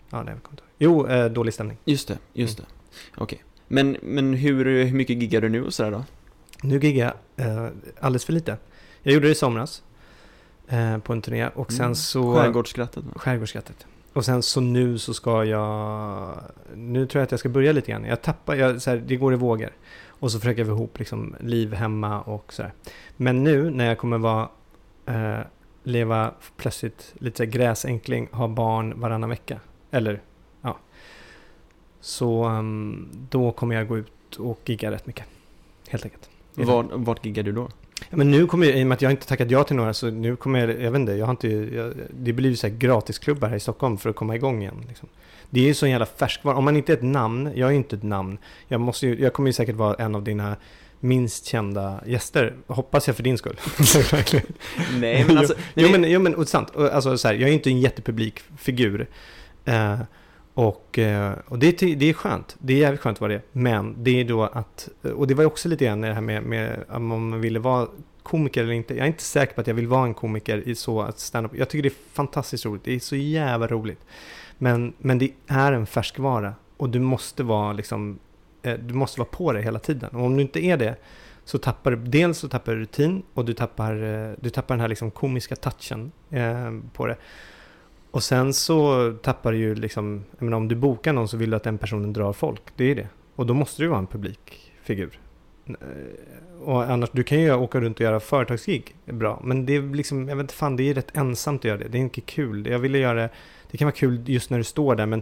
ja, 0.09 0.23
nej, 0.23 0.33
jag 0.33 0.43
kommer. 0.43 0.61
Jo, 0.77 1.07
eh, 1.07 1.25
Dålig 1.31 1.53
stämning. 1.53 1.77
Just 1.85 2.07
det, 2.07 2.17
just 2.33 2.59
Mm. 2.59 2.69
det. 2.69 3.21
Okej. 3.21 3.43
Men, 3.67 3.97
men 4.01 4.33
hur, 4.33 4.65
hur 4.85 4.93
mycket 4.95 5.17
giggar 5.21 5.41
du 5.41 5.49
nu 5.49 5.65
och 5.65 5.73
sådär 5.73 5.91
då? 5.91 6.03
Nu 6.63 6.79
giggar 6.79 7.13
jag 7.37 7.47
eh, 7.47 7.67
alldeles 7.99 8.25
för 8.25 8.33
lite. 8.33 8.57
Jag 9.03 9.13
gjorde 9.13 9.27
det 9.27 9.31
i 9.31 9.35
somras 9.35 9.83
på 11.03 11.13
en 11.13 11.21
turné 11.21 11.47
och 11.47 11.71
sen 11.71 11.85
Mm. 11.85 11.95
så... 11.95 12.35
Skärgårdsskrattet? 12.35 13.03
Skärgårdsskrattet. 13.15 13.85
Och 14.13 14.25
sen 14.25 14.43
så 14.43 14.61
nu 14.61 14.97
så 14.97 15.13
ska 15.13 15.43
jag... 15.45 16.33
Nu 16.75 17.07
tror 17.07 17.19
jag 17.19 17.23
att 17.25 17.31
jag 17.31 17.39
ska 17.39 17.49
börja 17.49 17.71
lite 17.71 17.91
grann. 17.91 18.05
Jag 18.05 18.21
tappar, 18.21 18.55
jag, 18.55 18.81
så 18.81 18.89
här, 18.89 18.97
det 18.97 19.15
går 19.15 19.33
i 19.33 19.35
vågor. 19.35 19.69
Och 20.19 20.31
så 20.31 20.39
försöker 20.39 20.65
få 20.65 20.71
ihop 20.71 20.99
liksom, 20.99 21.35
liv 21.39 21.73
hemma 21.73 22.21
och 22.21 22.53
sådär. 22.53 22.73
Men 23.17 23.43
nu 23.43 23.69
när 23.69 23.85
jag 23.85 23.97
kommer 23.97 24.17
vara... 24.17 24.49
Eh, 25.05 25.39
leva 25.83 26.33
plötsligt 26.57 27.13
lite 27.19 27.45
gräsänkling, 27.45 28.27
ha 28.31 28.47
barn 28.47 28.99
varannan 28.99 29.29
vecka. 29.29 29.59
Eller, 29.91 30.21
ja. 30.61 30.77
Så 32.01 32.45
um, 32.45 33.09
då 33.29 33.51
kommer 33.51 33.75
jag 33.75 33.87
gå 33.87 33.97
ut 33.97 34.35
och 34.35 34.59
gigga 34.65 34.91
rätt 34.91 35.05
mycket. 35.05 35.25
Helt 35.89 36.03
enkelt. 36.03 36.29
Var, 36.53 36.83
vart 36.93 37.25
giggar 37.25 37.43
du 37.43 37.51
då? 37.51 37.69
Men 38.09 38.31
nu 38.31 38.47
kommer 38.47 38.67
jag, 38.67 38.79
i 38.79 38.83
och 38.83 38.87
med 38.87 38.95
att 38.95 39.01
jag 39.01 39.11
inte 39.11 39.27
tackat 39.27 39.51
ja 39.51 39.63
till 39.63 39.75
några, 39.75 39.93
så 39.93 40.09
nu 40.09 40.35
kommer 40.35 40.59
jag, 40.59 40.81
jag 40.81 40.91
vet 40.91 40.99
inte, 40.99 41.11
jag 41.11 41.25
har 41.25 41.31
inte, 41.31 41.47
jag, 41.47 41.93
det 42.09 42.33
blir 42.33 42.49
ju 42.49 42.55
så 42.55 42.67
här 42.67 42.75
gratisklubbar 42.75 43.49
här 43.49 43.55
i 43.55 43.59
Stockholm 43.59 43.97
för 43.97 44.09
att 44.09 44.15
komma 44.15 44.35
igång 44.35 44.61
igen. 44.61 44.85
Liksom. 44.87 45.09
Det 45.49 45.59
är 45.59 45.65
ju 45.65 45.73
så 45.73 45.87
jävla 45.87 46.05
färskvara, 46.05 46.55
om 46.57 46.65
man 46.65 46.75
inte 46.75 46.93
är 46.93 46.97
ett 46.97 47.03
namn, 47.03 47.51
jag 47.55 47.69
är 47.69 47.73
inte 47.73 47.95
ett 47.95 48.03
namn, 48.03 48.37
jag, 48.67 48.81
måste 48.81 49.07
ju, 49.07 49.21
jag 49.21 49.33
kommer 49.33 49.49
ju 49.49 49.53
säkert 49.53 49.75
vara 49.75 49.93
en 49.95 50.15
av 50.15 50.23
dina 50.23 50.55
minst 50.99 51.45
kända 51.45 51.99
gäster, 52.05 52.55
hoppas 52.67 53.07
jag 53.07 53.15
för 53.15 53.23
din 53.23 53.37
skull. 53.37 53.59
Nej 54.99 55.25
men 55.27 55.37
alltså, 55.37 55.53
jo, 55.73 55.87
jo, 55.87 55.91
men, 55.99 56.11
jo 56.11 56.19
men 56.19 56.35
och 56.35 56.47
sant, 56.47 56.75
alltså, 56.75 57.17
så 57.17 57.27
här, 57.27 57.35
jag 57.35 57.49
är 57.49 57.53
inte 57.53 57.69
en 57.69 57.79
jättepublik 57.79 58.39
figur. 58.57 59.07
Eh, 59.65 59.99
och 60.53 60.99
eh, 60.99 61.33
och 61.47 61.59
det, 61.59 61.81
är- 61.83 61.95
det 61.95 62.09
är 62.09 62.13
skönt, 62.13 62.55
det 62.59 62.73
är 62.73 62.77
jävligt 62.77 63.01
skönt 63.01 63.21
vara 63.21 63.31
det. 63.33 63.41
Men 63.51 64.03
det 64.03 64.19
är 64.19 64.23
då 64.25 64.43
att, 64.43 64.89
och 65.15 65.27
det 65.27 65.33
var 65.33 65.43
ju 65.43 65.47
också 65.47 65.69
lite 65.69 65.85
grann 65.85 66.01
det 66.01 66.13
här 66.13 66.21
med, 66.21 66.43
med 66.43 66.83
om 66.89 67.05
man 67.07 67.41
ville 67.41 67.59
vara 67.59 67.87
komiker 68.23 68.63
eller 68.63 68.73
inte. 68.73 68.93
Jag 68.93 69.03
är 69.03 69.07
inte 69.07 69.23
säker 69.23 69.53
på 69.53 69.61
att 69.61 69.67
jag 69.67 69.73
vill 69.73 69.87
vara 69.87 70.03
en 70.05 70.13
komiker 70.13 70.63
i 70.69 70.75
så 70.75 71.01
att 71.01 71.19
stand-up. 71.19 71.51
Jag 71.55 71.69
tycker 71.69 71.83
det 71.83 71.89
är 71.89 72.13
fantastiskt 72.15 72.65
roligt, 72.65 72.83
det 72.83 72.95
är 72.95 72.99
så 72.99 73.15
jävla 73.15 73.67
roligt. 73.67 73.99
Men, 74.61 74.93
men 74.97 75.17
det 75.17 75.31
är 75.47 75.71
en 75.71 75.85
färskvara 75.85 76.53
och 76.77 76.89
du 76.89 76.99
måste 76.99 77.43
vara 77.43 77.73
liksom, 77.73 78.19
eh, 78.61 78.73
du 78.73 78.93
måste 78.93 79.19
vara 79.19 79.29
på 79.31 79.53
det 79.53 79.61
hela 79.61 79.79
tiden. 79.79 80.09
Och 80.09 80.25
om 80.25 80.35
du 80.35 80.41
inte 80.41 80.65
är 80.65 80.77
det 80.77 80.95
så 81.45 81.57
tappar 81.57 81.91
du, 81.91 81.97
dels 81.97 82.37
så 82.37 82.49
tappar 82.49 82.71
du 82.71 82.79
rutin 82.79 83.23
och 83.33 83.45
du 83.45 83.53
tappar, 83.53 84.03
eh, 84.03 84.33
du 84.39 84.49
tappar 84.49 84.75
den 84.75 84.81
här 84.81 84.87
liksom 84.87 85.11
komiska 85.11 85.55
touchen 85.55 86.11
eh, 86.29 86.71
på 86.93 87.07
det. 87.07 87.15
Och 88.11 88.23
sen 88.23 88.53
så 88.53 89.11
tappar 89.23 89.51
du 89.51 89.57
ju 89.57 89.75
liksom, 89.75 90.23
jag 90.37 90.43
menar 90.43 90.57
om 90.57 90.67
du 90.67 90.75
bokar 90.75 91.13
någon 91.13 91.27
så 91.27 91.37
vill 91.37 91.49
du 91.49 91.55
att 91.55 91.63
den 91.63 91.77
personen 91.77 92.13
drar 92.13 92.33
folk, 92.33 92.61
det 92.75 92.83
är 92.83 92.95
det. 92.95 93.07
Och 93.35 93.45
då 93.45 93.53
måste 93.53 93.81
du 93.81 93.87
vara 93.87 93.99
en 93.99 94.07
publikfigur. 94.07 95.19
Eh, 95.67 95.75
och 96.61 96.83
annars, 96.83 97.09
du 97.11 97.23
kan 97.23 97.41
ju 97.41 97.53
åka 97.53 97.79
runt 97.79 97.97
och 97.97 98.01
göra 98.01 98.19
företagsgig, 98.19 98.95
bra. 99.05 99.41
Men 99.43 99.65
det 99.65 99.75
är 99.75 99.95
liksom, 99.95 100.29
jag 100.29 100.35
vet 100.35 100.43
inte 100.43 100.53
fan, 100.53 100.75
det 100.75 100.89
är 100.89 100.93
rätt 100.93 101.17
ensamt 101.17 101.61
att 101.61 101.65
göra 101.65 101.77
det. 101.77 101.87
Det 101.87 101.97
är 101.97 101.99
inte 101.99 102.21
kul. 102.21 102.67
Jag 102.67 102.79
ville 102.79 102.97
göra 102.97 103.21
det, 103.21 103.29
det 103.71 103.77
kan 103.77 103.85
vara 103.85 103.95
kul 103.95 104.21
just 104.25 104.49
när 104.49 104.57
du 104.57 104.63
står 104.63 104.95
där, 104.95 105.05
men 105.05 105.21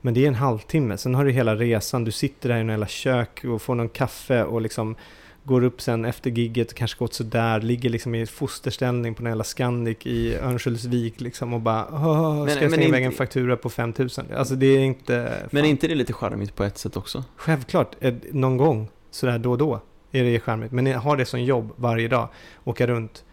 men 0.00 0.14
det 0.14 0.24
är 0.24 0.28
en 0.28 0.34
halvtimme, 0.34 0.96
sen 0.96 1.14
har 1.14 1.24
du 1.24 1.30
hela 1.30 1.54
resan, 1.56 2.04
du 2.04 2.10
sitter 2.12 2.48
där 2.48 2.64
i 2.64 2.66
jävla 2.68 2.86
kök 2.86 3.44
och 3.44 3.62
får 3.62 3.74
någon 3.74 3.88
kaffe 3.88 4.44
och 4.44 4.60
liksom 4.60 4.96
går 5.44 5.64
upp 5.64 5.80
sen 5.80 6.04
efter 6.04 6.30
gigget 6.30 6.70
och 6.70 6.76
kanske 6.76 6.98
gått 6.98 7.14
sådär, 7.14 7.60
ligger 7.60 7.90
liksom 7.90 8.14
i 8.14 8.26
fosterställning 8.26 9.14
på 9.14 9.22
någon 9.22 9.30
jävla 9.30 9.44
Scandic 9.44 9.96
i 10.02 10.34
Örnsköldsvik 10.34 11.20
liksom 11.20 11.52
och 11.52 11.60
bara 11.60 11.86
Åh, 11.92 12.34
Men- 12.44 12.48
ska 12.50 12.62
jag 12.62 12.70
men 12.70 12.78
slänga 12.78 12.88
iväg 12.88 13.04
en 13.04 13.12
faktura 13.12 13.56
på 13.56 13.70
5000? 13.70 14.26
Alltså 14.36 14.54
det 14.54 14.66
är 14.66 14.78
inte... 14.78 15.12
men 15.40 15.50
fan. 15.50 15.58
är 15.58 15.64
inte 15.70 15.88
det 15.88 15.94
lite 15.94 16.12
charmigt 16.12 16.54
på 16.54 16.64
ett 16.64 16.78
sätt 16.78 16.96
också? 16.96 17.24
Självklart, 17.36 17.96
någon 18.32 18.56
gång 18.56 18.88
sådär 19.10 19.38
då 19.38 19.50
och 19.50 19.58
då 19.58 19.80
är 20.12 20.24
det 20.24 20.40
charmigt. 20.40 20.72
Men 20.72 20.86
jag 20.86 20.98
har 20.98 21.16
det 21.16 21.24
som 21.24 21.42
jobb 21.42 21.72
varje 21.76 22.08
dag, 22.08 22.28
åka 22.64 22.86
runt. 22.86 23.24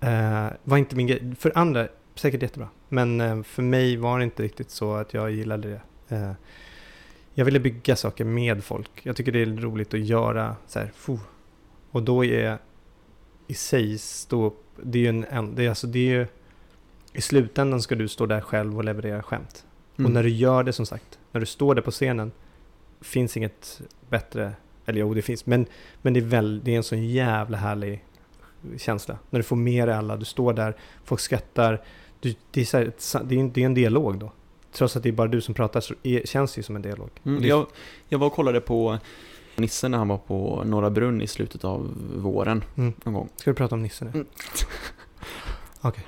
Eh, 0.00 0.46
var 0.64 0.76
inte 0.76 0.96
min 0.96 1.06
grej. 1.06 1.34
För 1.38 1.52
andra, 1.54 1.88
säkert 2.18 2.42
jättebra. 2.42 2.68
Men 2.88 3.20
eh, 3.20 3.42
för 3.42 3.62
mig 3.62 3.96
var 3.96 4.18
det 4.18 4.24
inte 4.24 4.42
riktigt 4.42 4.70
så 4.70 4.94
att 4.94 5.14
jag 5.14 5.30
gillade 5.30 5.68
det. 5.68 6.16
Eh, 6.16 6.32
jag 7.34 7.44
ville 7.44 7.60
bygga 7.60 7.96
saker 7.96 8.24
med 8.24 8.64
folk. 8.64 8.90
Jag 9.02 9.16
tycker 9.16 9.32
det 9.32 9.42
är 9.42 9.46
roligt 9.46 9.94
att 9.94 10.00
göra 10.00 10.56
så 10.66 10.78
här. 10.78 10.92
Och 11.90 12.02
då 12.02 12.24
är 12.24 12.58
i 13.46 13.54
sig 13.54 13.98
stå 13.98 14.44
upp, 14.44 14.64
det 14.82 14.98
är 14.98 15.02
ju 15.02 15.08
en, 15.08 15.24
en 15.24 15.54
det 15.54 15.64
är 15.64 15.68
alltså 15.68 15.86
det 15.86 15.98
är 15.98 16.18
ju, 16.18 16.26
i 17.12 17.20
slutändan 17.20 17.82
ska 17.82 17.94
du 17.94 18.08
stå 18.08 18.26
där 18.26 18.40
själv 18.40 18.76
och 18.76 18.84
leverera 18.84 19.22
skämt. 19.22 19.64
Mm. 19.96 20.06
Och 20.06 20.14
när 20.14 20.22
du 20.22 20.28
gör 20.28 20.62
det 20.62 20.72
som 20.72 20.86
sagt, 20.86 21.18
när 21.32 21.40
du 21.40 21.46
står 21.46 21.74
där 21.74 21.82
på 21.82 21.90
scenen, 21.90 22.32
finns 23.00 23.36
inget 23.36 23.80
bättre, 24.08 24.52
eller 24.86 25.00
jo 25.00 25.14
det 25.14 25.22
finns, 25.22 25.46
men, 25.46 25.66
men 26.02 26.12
det, 26.12 26.20
är 26.20 26.24
väl, 26.24 26.60
det 26.64 26.72
är 26.72 26.76
en 26.76 26.82
sån 26.82 27.06
jävla 27.08 27.58
härlig 27.58 28.04
känsla. 28.76 29.18
När 29.30 29.38
du 29.38 29.42
får 29.42 29.56
med 29.56 29.88
dig 29.88 29.96
alla, 29.96 30.16
du 30.16 30.24
står 30.24 30.52
där, 30.52 30.76
folk 31.04 31.20
skrattar, 31.20 31.82
du, 32.20 32.34
det, 32.50 32.60
är 32.60 32.64
så 32.64 32.76
här, 32.78 33.24
det, 33.24 33.34
är 33.36 33.40
en, 33.40 33.52
det 33.52 33.60
är 33.62 33.66
en 33.66 33.74
dialog 33.74 34.18
då. 34.18 34.32
Trots 34.72 34.96
att 34.96 35.02
det 35.02 35.08
är 35.08 35.12
bara 35.12 35.28
du 35.28 35.40
som 35.40 35.54
pratar 35.54 35.80
så 35.80 35.94
är, 36.02 36.22
känns 36.26 36.54
det 36.54 36.58
ju 36.58 36.62
som 36.62 36.76
en 36.76 36.82
dialog. 36.82 37.10
Mm, 37.24 37.44
jag, 37.44 37.66
jag 38.08 38.18
var 38.18 38.26
och 38.26 38.32
kollade 38.32 38.60
på 38.60 38.98
Nisse 39.56 39.88
när 39.88 39.98
han 39.98 40.08
var 40.08 40.18
på 40.18 40.62
Norra 40.66 40.90
Brunn 40.90 41.22
i 41.22 41.26
slutet 41.26 41.64
av 41.64 41.94
våren 42.16 42.64
Mm. 42.76 42.92
någon 43.04 43.14
gång. 43.14 43.28
Ska 43.36 43.50
du 43.50 43.54
prata 43.54 43.74
om 43.74 43.82
Nisse 43.82 44.04
nu? 44.04 44.10
Mm. 44.10 44.26
Okej. 45.80 46.06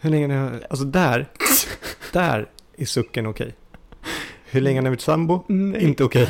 Hur 0.00 0.10
länge 0.10 0.34
har 0.36 0.52
jag... 0.52 0.60
Alltså 0.70 0.84
där, 0.84 1.28
där 2.12 2.50
är 2.76 2.84
sucken 2.84 3.26
okej. 3.26 3.54
Hur 4.50 4.60
länge 4.60 4.78
har 4.78 4.82
ni 4.82 4.88
varit 4.88 5.00
sambo? 5.00 5.44
Nej. 5.48 5.84
Inte 5.84 6.04
okej. 6.04 6.28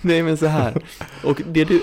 Nej 0.00 0.22
men 0.22 0.36
så 0.36 0.46
här. 0.46 0.82
Och 1.24 1.42
det 1.46 1.64
du, 1.64 1.82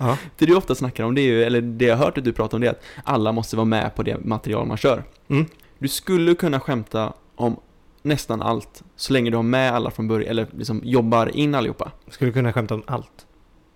Ja. 0.00 0.18
det 0.38 0.46
du 0.46 0.54
ofta 0.56 0.74
snackar 0.74 1.04
om, 1.04 1.14
det 1.14 1.20
är 1.20 1.26
ju, 1.26 1.44
eller 1.44 1.60
det 1.60 1.84
jag 1.84 1.96
har 1.96 2.04
hört 2.04 2.18
att 2.18 2.24
du 2.24 2.32
pratar 2.32 2.56
om, 2.56 2.60
det 2.60 2.66
är 2.66 2.70
att 2.70 2.82
alla 3.04 3.32
måste 3.32 3.56
vara 3.56 3.64
med 3.64 3.94
på 3.94 4.02
det 4.02 4.24
material 4.24 4.66
man 4.66 4.76
kör. 4.76 5.04
Mm. 5.28 5.46
Du 5.78 5.88
skulle 5.88 6.34
kunna 6.34 6.60
skämta 6.60 7.12
om 7.34 7.56
nästan 8.02 8.42
allt, 8.42 8.82
så 8.96 9.12
länge 9.12 9.30
du 9.30 9.36
har 9.36 9.42
med 9.42 9.72
alla 9.72 9.90
från 9.90 10.08
början, 10.08 10.30
eller 10.30 10.46
liksom 10.56 10.80
jobbar 10.84 11.36
in 11.36 11.54
allihopa. 11.54 11.92
Skulle 12.08 12.32
kunna 12.32 12.52
skämta 12.52 12.74
om 12.74 12.82
allt. 12.86 13.26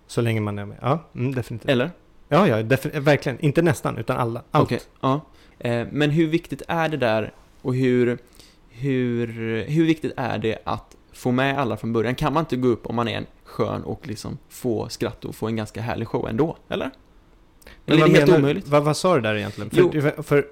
Så 0.07 0.21
länge 0.21 0.41
man 0.41 0.59
är 0.59 0.65
med. 0.65 0.77
Ja, 0.81 1.09
mm, 1.15 1.35
definitivt. 1.35 1.69
Eller? 1.69 1.91
Ja, 2.27 2.47
ja, 2.47 2.77
verkligen. 2.93 3.39
Inte 3.39 3.61
nästan, 3.61 3.97
utan 3.97 4.17
alla. 4.17 4.41
Allt. 4.51 4.63
Okej, 4.63 4.79
ja. 5.01 5.21
Eh, 5.59 5.87
Men 5.91 6.09
hur 6.09 6.27
viktigt 6.27 6.61
är 6.67 6.89
det 6.89 6.97
där 6.97 7.33
och 7.61 7.75
hur, 7.75 8.17
hur, 8.69 9.27
hur 9.67 9.85
viktigt 9.85 10.13
är 10.17 10.37
det 10.37 10.57
att 10.63 10.95
få 11.15 11.31
med 11.31 11.59
alla 11.59 11.77
från 11.77 11.93
början? 11.93 12.15
Kan 12.15 12.33
man 12.33 12.41
inte 12.41 12.55
gå 12.55 12.67
upp 12.67 12.85
om 12.87 12.95
man 12.95 13.07
är 13.07 13.17
en 13.17 13.25
skön 13.43 13.83
och 13.83 14.07
liksom 14.07 14.37
få 14.49 14.89
skratt 14.89 15.25
och 15.25 15.35
få 15.35 15.47
en 15.47 15.55
ganska 15.55 15.81
härlig 15.81 16.07
show 16.07 16.29
ändå? 16.29 16.57
Eller? 16.69 16.91
Eller 17.85 18.03
är 18.03 18.07
det 18.07 18.13
helt 18.13 18.25
menar- 18.27 18.39
omöjligt? 18.39 18.67
Vad, 18.67 18.83
vad 18.83 18.97
sa 18.97 19.15
du 19.15 19.21
där 19.21 19.35
egentligen? 19.35 19.69
För, 19.69 19.89
Jo. 20.17 20.23
för, 20.23 20.47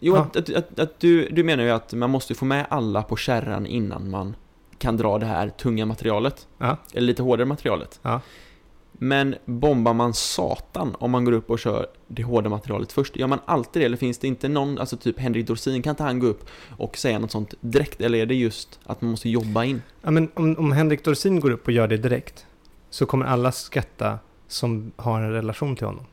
Jo, 0.00 0.16
att, 0.16 0.36
att, 0.36 0.54
att, 0.54 0.78
att 0.78 1.00
du, 1.00 1.28
du 1.28 1.44
menar 1.44 1.64
ju 1.64 1.70
att 1.70 1.92
man 1.92 2.10
måste 2.10 2.34
få 2.34 2.44
med 2.44 2.66
alla 2.68 3.02
på 3.02 3.16
kärran 3.16 3.66
innan 3.66 4.10
man 4.10 4.36
kan 4.78 4.96
dra 4.96 5.18
det 5.18 5.26
här 5.26 5.48
tunga 5.48 5.86
materialet. 5.86 6.48
Ja. 6.58 6.76
Eller 6.92 7.06
lite 7.06 7.22
hårdare 7.22 7.46
materialet. 7.46 8.00
Ja. 8.02 8.20
Men 8.98 9.34
bombar 9.44 9.94
man 9.94 10.14
satan 10.14 10.96
om 10.98 11.10
man 11.10 11.24
går 11.24 11.32
upp 11.32 11.50
och 11.50 11.58
kör 11.58 11.86
det 12.08 12.22
hårda 12.22 12.48
materialet 12.48 12.92
först? 12.92 13.16
Gör 13.16 13.26
man 13.26 13.40
alltid 13.44 13.82
det? 13.82 13.86
Eller 13.86 13.96
finns 13.96 14.18
det 14.18 14.28
inte 14.28 14.48
någon, 14.48 14.78
alltså 14.78 14.96
typ 14.96 15.18
Henrik 15.18 15.46
Dorsin, 15.46 15.82
kan 15.82 15.90
inte 15.90 16.02
han 16.02 16.18
gå 16.18 16.26
upp 16.26 16.46
och 16.76 16.96
säga 16.96 17.18
något 17.18 17.30
sånt 17.30 17.54
direkt? 17.60 18.00
Eller 18.00 18.18
är 18.18 18.26
det 18.26 18.34
just 18.34 18.80
att 18.84 19.00
man 19.00 19.10
måste 19.10 19.28
jobba 19.28 19.64
in? 19.64 19.82
Ja, 20.02 20.10
men 20.10 20.30
om, 20.34 20.58
om 20.58 20.72
Henrik 20.72 21.04
Dorsin 21.04 21.40
går 21.40 21.50
upp 21.50 21.66
och 21.66 21.72
gör 21.72 21.88
det 21.88 21.96
direkt 21.96 22.46
så 22.90 23.06
kommer 23.06 23.26
alla 23.26 23.52
skratta 23.52 24.18
som 24.48 24.92
har 24.96 25.20
en 25.20 25.32
relation 25.32 25.76
till 25.76 25.86
honom. 25.86 26.04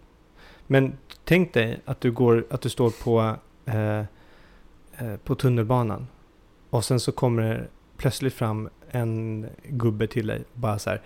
Men 0.68 0.98
tänk 1.26 1.54
dig 1.54 1.80
att 1.86 2.02
du, 2.02 2.12
går, 2.12 2.46
att 2.50 2.62
du 2.62 2.70
står 2.70 2.90
på, 2.90 3.36
eh, 3.66 4.00
eh, 4.00 5.18
på 5.24 5.36
tunnelbanan 5.36 6.08
och 6.70 6.86
sen 6.86 7.00
så 7.00 7.12
kommer 7.12 7.42
det 7.42 7.68
plötsligt 7.98 8.34
fram 8.34 8.70
en 8.92 9.48
gubbe 9.64 10.08
till 10.08 10.28
dig 10.28 10.44
och 10.54 10.60
bara 10.60 10.80
så 10.80 10.90
här. 10.90 11.02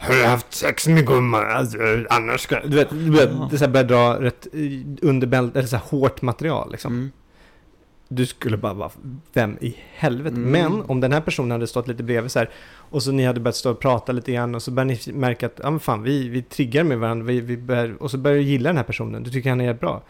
Har 0.00 0.12
du 0.20 0.24
haft 0.26 0.54
sex 0.54 0.88
med 0.88 1.06
gumman? 1.06 1.44
Alltså, 1.50 1.78
annars 2.10 2.40
ska... 2.40 2.60
Du 2.60 2.76
vet, 2.76 2.90
du 2.90 3.10
vet 3.10 3.30
det 3.50 3.58
så 3.58 3.64
här 3.64 3.72
börjar 3.72 3.84
dra 3.86 4.20
rätt 4.22 4.46
eh, 4.52 5.08
underbält, 5.08 5.56
eller 5.56 5.66
så 5.68 5.76
här 5.76 5.84
hårt 5.84 6.22
material 6.22 6.70
liksom 6.72 6.92
Mm. 6.92 7.10
du 8.08 8.26
skulle 8.26 8.56
bara 8.56 8.72
vara, 8.74 8.90
vem 9.32 9.56
i 9.60 9.76
helvete? 9.94 10.36
Mm. 10.36 10.50
Men 10.50 10.82
om 10.82 11.00
den 11.00 11.12
här 11.12 11.20
personen 11.20 11.50
hade 11.50 11.66
stått 11.66 11.88
lite 11.88 12.02
bredvid 12.02 12.30
så 12.30 12.38
här 12.38 12.50
och 12.74 13.02
så 13.02 13.12
ni 13.12 13.24
hade 13.24 13.40
börjat 13.40 13.56
stå 13.56 13.70
och 13.70 13.80
prata 13.80 14.12
lite 14.12 14.32
grann 14.32 14.54
och 14.54 14.62
så 14.62 14.70
börjar 14.70 14.84
ni 14.86 15.12
märka 15.18 15.46
att, 15.46 15.60
ja 15.62 15.70
men 15.70 15.80
fan, 15.80 16.02
vi, 16.02 16.28
vi 16.28 16.42
triggar 16.42 16.84
med 16.84 16.98
varandra, 16.98 17.26
vi, 17.26 17.40
vi 17.40 17.56
börjar, 17.56 17.94
och 18.02 18.10
så 18.10 18.18
börjar 18.18 18.36
du 18.38 18.42
gilla 18.44 18.68
den 18.68 18.76
här 18.76 18.84
personen, 18.84 19.22
du 19.22 19.30
tycker 19.30 19.50
han 19.50 19.60
är 19.60 19.74
bra. 19.74 20.02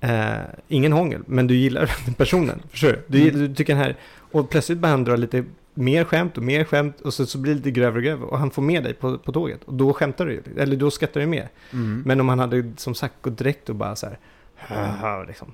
Eh, 0.00 0.32
ingen 0.68 0.92
hångel, 0.92 1.22
men 1.26 1.46
du 1.46 1.54
gillar 1.56 1.90
den 2.04 2.14
personen, 2.14 2.62
förstår 2.70 2.88
du? 2.88 3.02
Du, 3.06 3.28
Mm. 3.28 3.40
du 3.40 3.54
tycker 3.54 3.74
den 3.74 3.82
här, 3.84 3.96
och 4.32 4.50
plötsligt 4.50 4.78
börjar 4.78 4.90
han 4.96 5.04
dra 5.04 5.16
lite 5.16 5.44
mer 5.74 6.04
skämt 6.04 6.36
och 6.36 6.42
mer 6.42 6.64
skämt 6.64 7.00
och 7.00 7.14
så, 7.14 7.26
så 7.26 7.38
blir 7.38 7.52
det 7.52 7.56
lite 7.56 7.70
grövre 7.70 7.98
och 7.98 8.04
grövre 8.04 8.26
och 8.26 8.38
han 8.38 8.50
får 8.50 8.62
med 8.62 8.84
dig 8.84 8.94
på, 8.94 9.18
på 9.18 9.32
tåget 9.32 9.64
och 9.64 9.74
då 9.74 9.92
skämtar 9.92 10.26
du 10.26 10.42
eller 10.56 10.76
då 10.76 10.90
skrattar 10.90 11.20
du 11.20 11.26
med. 11.26 11.48
Mm. 11.72 12.02
Men 12.06 12.20
om 12.20 12.28
han 12.28 12.38
hade 12.38 12.72
som 12.76 12.94
sagt 12.94 13.14
gått 13.22 13.38
direkt 13.38 13.68
och 13.68 13.74
bara 13.76 13.96
så 13.96 14.06
här, 14.06 14.18
"Haha", 14.56 15.24
liksom. 15.24 15.52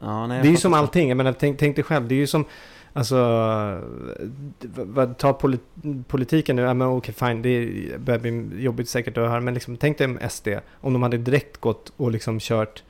Ja, 0.00 0.26
nej, 0.26 0.42
Det 0.42 0.48
är 0.48 0.50
ju 0.50 0.56
som 0.56 0.74
allting, 0.74 1.08
jag 1.08 1.16
menar, 1.16 1.32
tänk, 1.32 1.58
tänk 1.58 1.76
dig 1.76 1.84
själv, 1.84 2.08
det 2.08 2.14
är 2.14 2.16
ju 2.16 2.26
som, 2.26 2.44
alltså, 2.92 3.16
ta 5.18 5.32
polit, 5.32 5.60
politiken 6.08 6.56
nu, 6.56 6.62
ja 6.62 6.74
men 6.74 6.88
okej 6.88 7.14
fine, 7.14 7.42
det 7.42 7.98
börjar 7.98 8.20
bli 8.20 8.62
jobbigt 8.62 8.88
säkert 8.88 9.18
att 9.18 9.28
höra, 9.28 9.40
men 9.40 9.54
liksom, 9.54 9.76
tänk 9.76 9.98
dig 9.98 10.06
om 10.06 10.18
SD, 10.30 10.48
om 10.80 10.92
de 10.92 11.02
hade 11.02 11.18
direkt 11.18 11.56
gått 11.56 11.92
och 11.96 12.10
liksom 12.10 12.38
kört, 12.40 12.82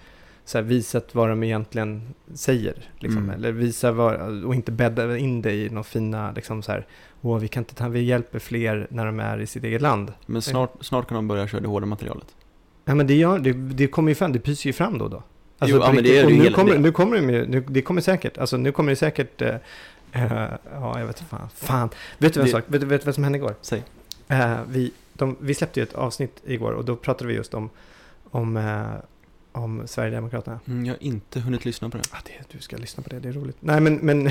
så 0.48 0.58
här, 0.58 0.62
visat 0.62 1.14
vad 1.14 1.28
de 1.28 1.42
egentligen 1.42 2.14
säger, 2.34 2.74
liksom, 2.98 3.22
Mm. 3.22 3.34
eller 3.34 3.52
visa 3.52 3.92
vad, 3.92 4.44
och 4.44 4.54
inte 4.54 4.72
bädda 4.72 5.18
in 5.18 5.42
det 5.42 5.52
i 5.54 5.68
några 5.68 5.82
fina, 5.84 6.32
liksom 6.32 6.62
så 6.62 6.72
här, 6.72 6.86
åh, 7.20 7.38
vi 7.38 7.48
kan 7.48 7.60
inte 7.60 7.74
ta, 7.74 7.88
vi 7.88 8.00
hjälper 8.00 8.38
fler 8.38 8.86
när 8.90 9.06
de 9.06 9.20
är 9.20 9.40
i 9.40 9.46
sitt 9.46 9.64
eget 9.64 9.82
land. 9.82 10.12
Men 10.26 10.42
snart, 10.42 10.72
snart 10.80 11.08
kan 11.08 11.14
de 11.14 11.28
börja 11.28 11.46
köra 11.48 11.60
det 11.60 11.68
hårda 11.68 11.86
materialet. 11.86 12.26
Ja 12.84 12.94
men 12.94 13.06
det 13.06 13.14
gör, 13.14 13.38
det, 13.38 13.52
det 13.52 13.86
kommer 13.86 14.08
ju 14.10 14.14
fram, 14.14 14.32
det 14.32 14.38
pyser 14.38 14.66
ju 14.68 14.72
fram 14.72 14.98
då 14.98 15.04
och 15.04 15.10
då. 15.10 15.22
Alltså, 15.58 15.76
Jo, 15.76 15.82
ja, 15.82 15.92
men 15.92 16.04
det 16.04 16.18
är 16.18 16.26
det 16.26 16.36
nu 16.38 16.50
kommer, 16.50 16.78
nu 16.78 16.92
kommer 16.92 17.16
det, 17.16 17.32
ju- 17.32 17.46
nu, 17.46 17.60
det 17.68 17.82
kommer 17.82 18.00
säkert, 18.00 18.38
alltså 18.38 18.56
nu 18.56 18.72
kommer 18.72 18.90
det 18.92 18.96
säkert, 18.96 19.42
eh, 19.42 19.54
eh, 20.12 20.48
ja 20.72 20.98
jag 21.00 21.06
vet 21.06 21.20
inte 21.20 21.30
fan, 21.30 21.48
fan. 21.54 21.88
Vet 22.18 22.34
du 22.34 22.40
vad 22.40 22.46
Det- 22.48 22.52
sak, 22.52 22.64
vet, 22.66 22.82
vet 22.82 23.06
vad 23.06 23.14
som 23.14 23.24
hände 23.24 23.38
igår? 23.38 23.54
Säg. 23.60 23.82
Eh, 24.28 24.56
vi, 24.68 24.92
de, 25.12 25.36
vi 25.40 25.54
släppte 25.54 25.80
ju 25.80 25.84
ett 25.84 25.94
avsnitt 25.94 26.42
igår 26.46 26.72
och 26.72 26.84
då 26.84 26.96
pratade 26.96 27.28
vi 27.28 27.34
just 27.34 27.54
om, 27.54 27.70
om, 28.30 28.56
eh, 28.56 28.82
om 29.56 29.82
Sverigedemokraterna. 29.86 30.60
Mm, 30.66 30.84
jag 30.84 30.94
har 30.94 31.02
inte 31.02 31.40
hunnit 31.40 31.64
lyssna 31.64 31.90
på 31.90 31.96
det. 31.96 32.04
Ah, 32.10 32.18
det, 32.24 32.56
du 32.56 32.60
ska 32.60 32.76
lyssna 32.76 33.02
på 33.02 33.08
det, 33.08 33.20
det 33.20 33.28
är 33.28 33.32
roligt. 33.32 33.56
Nej 33.60 33.80
men, 33.80 33.94
men, 33.96 34.22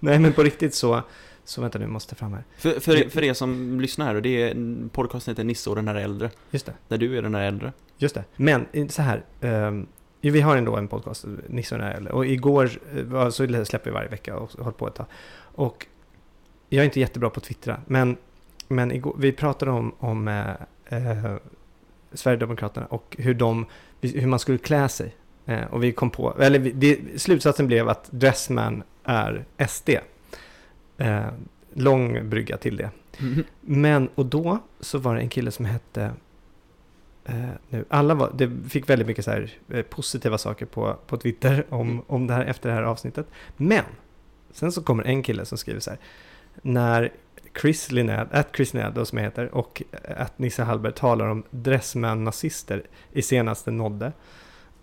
nej, 0.00 0.18
men 0.18 0.32
på 0.32 0.42
riktigt 0.42 0.74
så, 0.74 1.02
så 1.44 1.60
vänta 1.60 1.78
nu, 1.78 1.86
måste 1.86 2.14
fram 2.14 2.32
här. 2.32 2.44
För, 2.56 2.80
för, 2.80 3.08
för 3.10 3.24
er 3.24 3.34
som 3.34 3.80
lyssnar 3.80 4.06
här, 4.06 4.14
och 4.14 4.22
det 4.22 4.42
är 4.42 4.56
podcasten 4.88 5.32
heter 5.32 5.44
Nisse 5.44 5.70
och 5.70 5.76
den 5.76 5.88
här 5.88 5.94
äldre. 5.94 6.30
Just 6.50 6.66
det. 6.66 6.72
Där 6.88 6.98
du 6.98 7.18
är 7.18 7.22
den 7.22 7.34
här 7.34 7.44
äldre. 7.44 7.72
Just 7.98 8.14
det. 8.14 8.24
Men 8.36 8.66
så 8.88 9.02
här. 9.02 9.24
ehm, 9.40 9.86
vi 10.20 10.40
har 10.40 10.56
ändå 10.56 10.76
en 10.76 10.88
podcast, 10.88 11.24
Nisse 11.48 11.74
och 11.74 11.78
den 11.78 11.88
här 11.88 11.96
äldre. 11.96 12.12
Och 12.12 12.26
igår 12.26 12.70
eh, 12.96 13.28
så 13.30 13.64
släpper 13.64 13.84
vi 13.84 13.90
varje 13.90 14.08
vecka 14.08 14.36
och 14.36 14.52
håller 14.52 14.70
på 14.70 14.88
ett 14.88 14.94
tag. 14.94 15.06
Och 15.38 15.86
jag 16.68 16.80
är 16.80 16.84
inte 16.84 17.00
jättebra 17.00 17.30
på 17.30 17.38
att 17.38 17.44
twittra. 17.44 17.80
Men, 17.86 18.16
men 18.68 18.92
igår, 18.92 19.16
vi 19.18 19.32
pratade 19.32 19.70
om, 19.70 19.94
om 19.98 20.28
eh, 20.28 20.50
eh, 20.86 21.36
Sverigedemokraterna 22.12 22.86
och 22.86 23.16
hur, 23.18 23.34
de, 23.34 23.66
hur 24.08 24.26
man 24.26 24.38
skulle 24.38 24.58
klä 24.58 24.88
sig. 24.88 25.14
Eh, 25.46 25.64
och 25.64 25.84
vi 25.84 25.92
kom 25.92 26.10
på, 26.10 26.34
eller 26.40 26.58
vi, 26.58 26.72
det, 26.72 27.20
slutsatsen 27.20 27.66
blev 27.66 27.88
att 27.88 28.08
Dressman 28.10 28.82
är 29.04 29.44
SD. 29.68 29.90
Eh, 30.98 31.26
lång 31.74 32.28
brygga 32.30 32.56
till 32.56 32.76
det. 32.76 32.90
Men, 33.60 34.08
och 34.14 34.26
då 34.26 34.58
så 34.80 34.98
var 34.98 35.14
det 35.14 35.20
en 35.20 35.28
kille 35.28 35.50
som 35.50 35.64
hette 35.64 36.10
eh, 37.24 37.48
nu, 37.68 37.84
alla 37.88 38.14
var, 38.14 38.32
det 38.34 38.50
fick 38.68 38.90
väldigt 38.90 39.08
mycket 39.08 39.24
så 39.24 39.30
här, 39.30 39.50
eh, 39.68 39.82
positiva 39.82 40.38
saker 40.38 40.66
på, 40.66 40.96
på 41.06 41.16
Twitter 41.16 41.66
om, 41.68 41.90
Mm. 41.90 42.02
om 42.06 42.26
det 42.26 42.34
här 42.34 42.44
efter 42.44 42.68
det 42.68 42.74
här 42.74 42.82
avsnittet. 42.82 43.26
Men, 43.56 43.84
sen 44.50 44.72
så 44.72 44.82
kommer 44.82 45.04
en 45.04 45.22
kille 45.22 45.44
som 45.44 45.58
skriver 45.58 45.80
så 45.80 45.90
här, 45.90 45.98
när 46.62 47.12
Chris 47.60 47.92
Linnell, 47.92 48.26
att 48.30 48.56
Chris 48.56 48.74
Linnell 48.74 48.94
då 48.94 49.04
som 49.04 49.18
jag 49.18 49.24
heter, 49.24 49.54
och 49.54 49.82
att 50.16 50.38
Nisse 50.38 50.62
Hallberg 50.62 50.92
talar 50.92 51.28
om 51.28 51.42
dressman-nazister 51.50 52.82
i 53.12 53.22
senaste 53.22 53.70
nådde, 53.70 54.12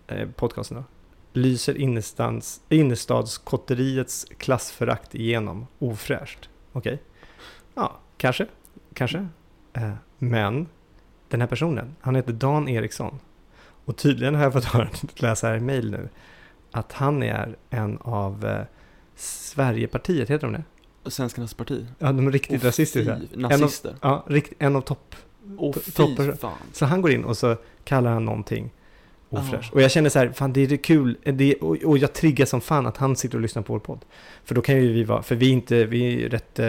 eh, 0.07 0.29
podcasten 0.29 0.77
då, 0.77 0.83
lyser 1.33 1.77
innerstadskotteriets 2.69 4.25
klassförakt 4.37 5.15
igenom 5.15 5.67
ofräscht. 5.79 6.49
Okej? 6.71 7.01
Ja, 7.75 7.99
kanske. 8.17 8.47
Kanske. 8.93 9.27
Eh, 9.73 9.93
men 10.17 10.67
den 11.27 11.41
här 11.41 11.47
personen, 11.47 11.95
han 12.01 12.15
heter 12.15 12.33
Dan 12.33 12.67
Eriksson. 12.67 13.19
Och 13.85 13.97
tydligen 13.97 14.35
har 14.35 14.43
jag 14.43 14.53
fått 14.53 14.65
höra, 14.73 14.89
läsa 15.15 15.47
här 15.47 15.57
i 15.57 15.59
mail 15.59 15.91
nu, 15.91 16.09
att 16.71 16.91
han 16.91 17.23
är 17.23 17.55
en 17.69 17.97
av 17.97 18.45
eh, 18.45 18.65
Sverigepartiet, 19.15 20.29
heter 20.29 20.47
de 20.47 20.53
det? 20.53 20.63
Svenskarnas 21.05 21.53
parti. 21.53 21.85
Ja, 21.99 22.11
de 22.11 22.27
är 22.27 22.31
riktigt 22.31 22.61
Åh, 22.63 22.67
rasistiska. 22.67 23.19
Nazister. 23.33 23.95
Ja, 24.01 24.25
rikt, 24.27 24.53
en 24.59 24.75
av 24.75 24.81
topp. 24.81 25.15
To- 25.57 26.15
fy 26.17 26.37
fan. 26.37 26.57
Så 26.73 26.85
han 26.85 27.01
går 27.01 27.11
in 27.11 27.23
och 27.23 27.37
så 27.37 27.55
kallar 27.83 28.11
han 28.11 28.25
någonting 28.25 28.71
ofräscht. 29.29 29.69
Ja. 29.71 29.75
Och 29.75 29.81
jag 29.81 29.91
känner 29.91 30.09
så 30.09 30.19
här, 30.19 30.29
fan 30.29 30.53
det 30.53 30.71
är 30.71 30.77
kul, 30.77 31.17
det, 31.23 31.55
och, 31.55 31.77
och 31.83 31.97
jag 31.97 32.13
triggar 32.13 32.45
som 32.45 32.61
fan 32.61 32.87
att 32.87 32.97
han 32.97 33.15
sitter 33.15 33.35
och 33.37 33.41
lyssnar 33.41 33.61
på 33.61 33.73
vår 33.73 33.79
podd. 33.79 33.99
För 34.43 34.55
då 34.55 34.61
kan 34.61 34.75
ju 34.75 34.93
vi 34.93 35.03
vara, 35.03 35.23
för 35.23 35.35
vi 35.35 35.47
är 35.49 35.53
inte, 35.53 35.85
vi 35.85 36.23
är 36.23 36.29
rätt, 36.29 36.59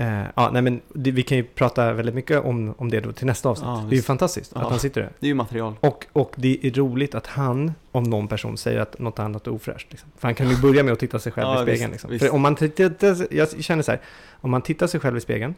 eh, 0.00 0.22
ja 0.36 0.50
nej 0.52 0.62
men 0.62 0.80
det, 0.94 1.10
vi 1.10 1.22
kan 1.22 1.36
ju 1.38 1.44
prata 1.44 1.92
väldigt 1.92 2.14
mycket 2.14 2.44
om, 2.44 2.74
om 2.78 2.90
det 2.90 3.00
då 3.00 3.12
till 3.12 3.26
nästa 3.26 3.48
avsnitt. 3.48 3.66
Ja, 3.68 3.84
det 3.88 3.94
är 3.94 3.96
ju 3.96 4.02
fantastiskt 4.02 4.52
Ja. 4.54 4.60
att 4.60 4.70
han 4.70 4.78
sitter 4.78 5.00
där. 5.00 5.10
Det 5.20 5.26
är 5.26 5.28
ju 5.28 5.34
material. 5.34 5.74
Och, 5.80 6.06
och 6.12 6.32
det 6.36 6.66
är 6.66 6.70
roligt 6.70 7.14
att 7.14 7.26
han, 7.26 7.72
om 7.92 8.02
någon 8.04 8.28
person, 8.28 8.58
säger 8.58 8.80
att 8.80 8.98
något 8.98 9.18
annat 9.18 9.46
är 9.46 9.50
ofräscht. 9.52 9.86
Liksom. 9.90 10.10
För 10.18 10.28
han 10.28 10.34
kan 10.34 10.48
ju 10.50 10.56
börja 10.56 10.82
med 10.82 10.92
att 10.92 10.98
titta 10.98 11.18
sig 11.18 11.32
själv 11.32 11.46
Ja, 11.48 11.60
i 11.60 11.62
spegeln. 11.62 11.80
visst, 11.80 11.92
liksom. 11.92 12.10
visst. 12.10 12.24
För 12.24 12.34
om 12.34 12.40
man 12.40 12.56
tittar, 12.56 13.16
jag 13.34 13.64
känner 13.64 13.82
så 13.82 13.90
här, 13.90 14.00
om 14.40 14.50
man 14.50 14.62
tittar 14.62 14.86
sig 14.86 15.00
själv 15.00 15.16
i 15.16 15.20
spegeln, 15.20 15.54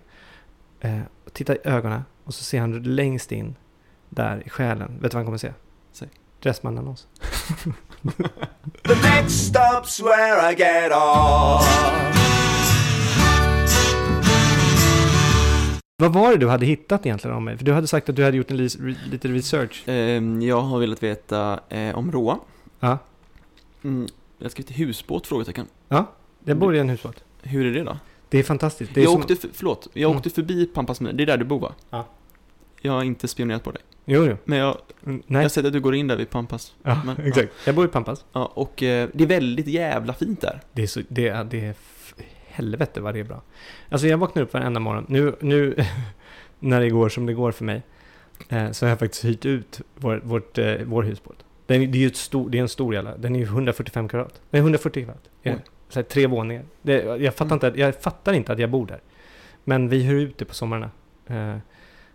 eh, 0.80 0.98
och 1.26 1.32
tittar 1.32 1.54
i 1.54 1.58
ögonen 1.64 2.02
och 2.24 2.34
så 2.34 2.44
ser 2.44 2.60
han 2.60 2.82
längst 2.82 3.32
in 3.32 3.56
där 4.08 4.42
i 4.46 4.50
själen. 4.50 4.88
Vet 4.88 5.02
du 5.02 5.08
vad 5.08 5.14
han 5.14 5.24
kommer 5.24 5.38
se? 5.38 5.52
Säg. 5.92 6.08
Dressman-annons. 6.42 7.06
The 8.82 8.94
next 8.94 9.54
stop's 9.54 10.02
where 10.02 10.50
I 10.52 10.54
get 10.54 10.92
off. 10.92 11.66
Vad 16.00 16.12
var 16.12 16.30
det 16.30 16.36
du 16.36 16.48
hade 16.48 16.66
hittat 16.66 17.06
egentligen 17.06 17.36
om 17.36 17.44
mig? 17.44 17.56
För 17.56 17.64
du 17.64 17.72
hade 17.72 17.86
sagt 17.86 18.08
att 18.08 18.16
du 18.16 18.24
hade 18.24 18.36
gjort 18.36 18.50
en 18.50 18.56
lite 18.56 19.28
research. 19.28 19.82
Ehm, 19.86 20.42
jag 20.42 20.60
har 20.60 20.78
velat 20.78 21.02
veta 21.02 21.60
eh, 21.68 21.98
om 21.98 22.12
Roa. 22.12 22.38
Ja. 22.80 22.98
Mm, 23.84 24.06
jag 24.38 24.50
ska 24.50 24.62
till 24.62 24.76
husbåt? 24.76 25.26
Frågetecken. 25.26 25.66
Jag 26.44 26.56
bor 26.56 26.76
i 26.76 26.78
en 26.78 26.88
husbåt. 26.88 27.24
Hur 27.42 27.66
är 27.66 27.74
det 27.74 27.82
då? 27.84 27.96
Det 28.28 28.38
är 28.38 28.42
fantastiskt. 28.42 28.94
Det 28.94 29.00
är 29.00 29.04
jag 29.04 29.12
som... 29.12 29.20
åkte, 29.20 29.36
för, 29.36 29.48
förlåt, 29.52 29.88
jag 29.92 30.08
Mm. 30.08 30.16
åkte 30.16 30.30
förbi 30.30 30.66
Pampas 30.66 30.98
Det 30.98 31.08
är 31.22 31.26
där 31.26 31.36
du 31.36 31.44
bor 31.44 31.60
va? 31.60 31.72
Ja. 31.90 32.06
Jag 32.80 32.92
har 32.92 33.04
inte 33.04 33.28
spionerat 33.28 33.64
på 33.64 33.70
dig. 33.70 33.82
Jo, 34.04 34.26
jo. 34.26 34.36
Men 34.44 34.58
jag, 34.58 34.76
Mm, 35.04 35.16
jag 35.16 35.22
Nej. 35.26 35.42
har 35.42 35.48
sett 35.48 35.64
att 35.66 35.72
du 35.72 35.80
går 35.80 35.94
in 35.94 36.06
där 36.06 36.16
vid 36.16 36.30
Pampas. 36.30 36.74
Ja, 36.82 37.02
men- 37.04 37.16
exakt. 37.26 37.52
Jag 37.66 37.74
bor 37.74 37.84
i 37.84 37.88
Pampas. 37.88 38.24
Ja, 38.32 38.50
och 38.54 38.82
eh, 38.82 39.08
det 39.12 39.24
är 39.24 39.28
väldigt 39.28 39.66
jävla 39.66 40.12
fint 40.14 40.40
där. 40.40 40.60
Det 40.72 40.82
är, 40.82 40.86
så, 40.86 41.00
det, 41.08 41.28
är, 41.28 41.44
det 41.44 41.64
är 41.64 41.74
helvete 42.52 43.00
vad 43.00 43.14
det 43.14 43.20
är 43.20 43.24
bra. 43.24 43.42
Alltså 43.88 44.06
jag 44.06 44.18
vaknar 44.18 44.42
upp 44.42 44.52
varenda 44.52 44.80
morgon. 44.80 45.06
Nu, 45.08 45.36
nu 45.40 45.74
när 46.58 46.80
det 46.80 46.90
går 46.90 47.08
som 47.08 47.26
det 47.26 47.34
går 47.34 47.52
för 47.52 47.64
mig, 47.64 47.82
eh, 48.48 48.70
så 48.70 48.86
har 48.86 48.90
jag 48.90 48.98
faktiskt 48.98 49.24
hyrt 49.24 49.44
ut 49.46 49.80
vår, 49.94 50.20
vårt, 50.24 50.58
eh, 50.58 50.74
vår 50.84 51.02
husbåt. 51.02 51.44
Den, 51.66 51.92
det 51.92 51.98
är 51.98 52.00
ju 52.00 52.06
ett 52.06 52.16
stor, 52.16 52.50
det 52.50 52.58
är 52.58 52.62
en 52.62 52.68
stor 52.68 52.94
jävla, 52.94 53.16
den 53.16 53.34
är 53.34 53.38
ju 53.40 53.44
145 53.44 54.08
kvadrat. 54.08 54.40
Nej, 54.50 54.60
140 54.60 55.04
kvadrat. 55.04 55.30
är. 55.42 55.58
Så 55.88 55.98
här, 55.98 56.04
tre 56.04 56.26
våningar. 56.26 56.64
Det, 56.82 57.02
jag, 57.22 57.34
fattar 57.34 57.56
Mm. 57.56 57.66
inte, 57.66 57.80
jag 57.80 58.02
fattar 58.02 58.32
inte 58.32 58.52
att 58.52 58.58
jag 58.58 58.70
bor 58.70 58.86
där. 58.86 59.00
Men 59.64 59.88
vi 59.88 60.02
hyr 60.02 60.14
ut 60.14 60.38
det 60.38 60.44
på 60.44 60.54
sommarna. 60.54 60.90
Eh, 61.26 61.56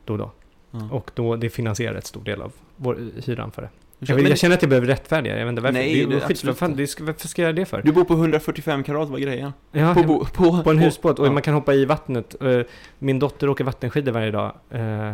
då 0.06 0.14
och 0.14 0.20
då. 0.20 0.32
Ja. 0.72 0.90
Och 0.92 1.12
då, 1.14 1.36
det 1.36 1.50
finansierar 1.50 1.96
ett 1.96 2.06
stor 2.06 2.24
del 2.24 2.42
av 2.42 2.54
vår, 2.76 2.98
hyran 3.26 3.52
för 3.52 3.62
det. 3.62 3.70
Jag, 4.00 4.16
vet, 4.16 4.30
jag 4.30 4.38
känner 4.38 4.56
att 4.56 4.62
jag 4.62 4.70
behöver 4.70 4.88
rättfärdiga, 4.88 5.38
jag 5.38 5.46
vet 5.46 5.50
inte 5.52 5.62
varför. 5.62 5.74
Nej, 5.74 6.06
det 6.06 6.16
det- 6.16 6.22
skit, 6.22 6.43
vad 6.43 6.58
fan, 6.58 6.76
det 6.76 7.00
varför 7.00 7.28
ska 7.28 7.41
jag 7.41 7.48
göra 7.48 7.56
det 7.56 7.66
för? 7.66 7.82
Du 7.82 7.91
bor 7.91 8.04
på 8.04 8.14
145 8.14 8.84
kvadrat, 8.84 9.10
vad 9.10 9.22
grejen? 9.22 9.54
Ja, 9.72 9.93
På, 9.93 10.04
bo, 10.04 10.26
på, 10.26 10.64
på 10.64 10.70
en 10.72 10.78
husbåt 10.80 11.20
och 11.20 11.28
ja. 11.28 11.32
man 11.32 11.41
kan 11.41 11.54
hoppa 11.54 11.74
i 11.74 11.86
vattnet. 11.86 12.36
Eh, 12.41 12.60
Min 13.00 13.20
dotter 13.20 13.50
åker 13.50 13.64
vattenskidor 13.64 14.12
varje 14.12 14.32
dag. 14.32 14.56
Eh, 14.70 15.14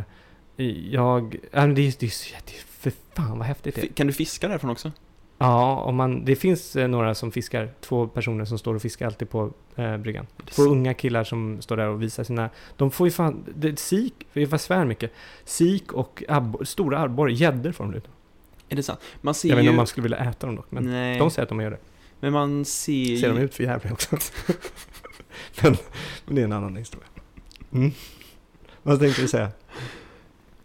Jag... 0.92 1.36
Det 1.52 1.58
är, 1.58 1.68
det 1.68 1.82
är, 1.82 1.96
det 2.00 2.06
är 2.06 2.64
för 2.80 2.92
fan 3.16 3.38
vad 3.38 3.48
häftigt 3.48 3.76
det 3.76 3.82
är. 3.82 3.88
Kan 3.88 4.08
du 4.08 4.14
fiska 4.14 4.48
därifrån 4.48 4.70
också? 4.72 4.92
Ja, 5.38 5.76
om 5.82 5.96
man, 5.96 6.26
det 6.26 6.36
finns 6.36 6.76
eh, 6.76 6.88
några 6.88 7.16
som 7.16 7.32
fiskar. 7.32 7.70
Två 7.82 8.08
personer 8.08 8.46
som 8.46 8.58
står 8.58 8.76
och 8.76 8.82
fiskar 8.82 9.06
alltid 9.06 9.30
på 9.30 9.54
eh, 9.76 9.98
bryggan. 9.98 10.28
Två 10.46 10.64
unga 10.64 10.94
killar 10.94 11.24
som 11.24 11.62
står 11.62 11.78
där 11.78 11.88
och 11.88 12.02
visar 12.02 12.24
sina... 12.24 12.50
De 12.78 12.92
får 12.92 13.08
ju 13.08 13.12
fan... 13.12 13.44
Det, 13.56 13.80
sik, 13.80 14.14
jag 14.34 14.60
svär 14.60 14.86
mycket. 14.86 15.12
Sik 15.46 15.94
och 15.94 16.24
abbor, 16.28 16.64
stora 16.64 17.00
abborre, 17.02 17.34
gäddor 17.34 17.72
får 17.72 17.84
de 17.84 17.94
ut. 17.94 18.08
Är 18.72 18.76
det 18.76 18.84
sant? 18.84 19.00
Man 19.22 19.34
ser 19.34 19.50
Jag 19.50 19.56
vet 19.56 19.64
ju... 19.64 19.68
inte 19.68 19.72
om 19.72 19.78
man 19.78 19.88
skulle 19.88 20.04
vilja 20.04 20.18
äta 20.18 20.48
dem 20.48 20.56
dock, 20.56 20.66
men 20.70 20.84
Nej, 20.84 21.20
de 21.20 21.32
säger 21.32 21.44
att 21.44 21.50
de 21.50 21.62
gör 21.62 21.72
det. 21.72 21.80
men 22.20 22.34
man 22.34 22.66
ser 22.66 23.18
Ser 23.18 23.30
de 23.30 23.38
ut 23.38 23.56
för 23.56 23.64
jävligt 23.64 23.92
också? 23.92 24.18
men, 25.64 25.78
men 26.26 26.36
det 26.36 26.42
är 26.42 26.46
en 26.46 26.54
annan 26.54 26.76
historia. 26.76 27.08
Mm. 27.74 27.92
Vad 28.84 29.00
tänkte 29.00 29.22
du 29.22 29.28
säga? 29.28 29.52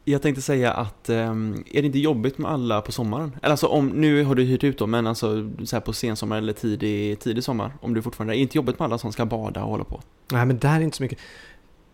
Jag 0.04 0.22
tänkte 0.22 0.42
säga 0.42 0.72
att, 0.72 1.08
ehm, 1.08 1.64
är 1.72 1.82
det 1.82 1.86
inte 1.86 1.98
jobbigt 1.98 2.38
med 2.38 2.50
alla 2.50 2.80
på 2.80 2.92
sommaren? 2.92 3.36
Eller 3.42 3.50
alltså 3.50 3.66
om, 3.66 3.88
nu 3.88 4.24
har 4.24 4.34
du 4.34 4.42
hyrt 4.42 4.64
ut 4.64 4.78
dem, 4.78 4.90
men 4.90 5.06
alltså 5.06 5.50
så 5.64 5.76
här 5.76 5.80
på 5.80 5.92
sensommar 5.92 6.38
eller 6.38 6.52
tidig, 6.52 7.18
tidig 7.20 7.44
sommar, 7.44 7.72
om 7.80 7.94
du 7.94 8.02
fortfarande, 8.02 8.34
är 8.34 8.36
det 8.36 8.42
inte 8.42 8.58
jobbigt 8.58 8.78
med 8.78 8.86
alla 8.86 8.98
som 8.98 9.12
ska 9.12 9.24
bada 9.26 9.62
och 9.62 9.70
hålla 9.70 9.84
på? 9.84 10.00
Nej, 10.32 10.46
men 10.46 10.58
där 10.58 10.76
är 10.76 10.80
inte 10.80 10.96
så 10.96 11.02
mycket. 11.02 11.18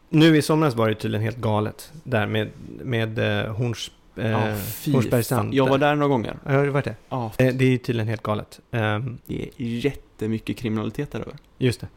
Nu 0.09 0.37
i 0.37 0.43
somras 0.43 0.75
var 0.75 0.89
det 0.89 0.95
tydligen 0.95 1.25
helt 1.25 1.37
galet 1.37 1.93
där 2.05 2.27
med, 2.27 2.51
med 2.83 3.19
eh, 3.19 3.55
Horns, 3.55 3.91
eh, 4.17 4.31
Ja, 4.31 4.55
fy 4.57 5.23
fan. 5.23 5.53
Jag 5.53 5.69
var 5.69 5.79
där 5.79 5.95
några 5.95 6.09
gånger. 6.09 6.37
Ja, 6.45 6.53
har 6.53 6.65
du 6.65 6.71
varit 6.71 6.85
det? 6.85 6.97
Ja, 7.09 7.33
Eh, 7.39 7.55
Det 7.55 7.65
är 7.65 7.79
tydligen 7.79 8.09
helt 8.09 8.23
galet. 8.23 8.61
Ehm, 8.71 9.19
det 9.27 9.43
är 9.43 9.49
jättemycket 9.59 10.57
kriminalitet 10.57 11.11
där 11.11 11.21
över. 11.21 11.35
just 11.59 11.81
det. 11.81 11.89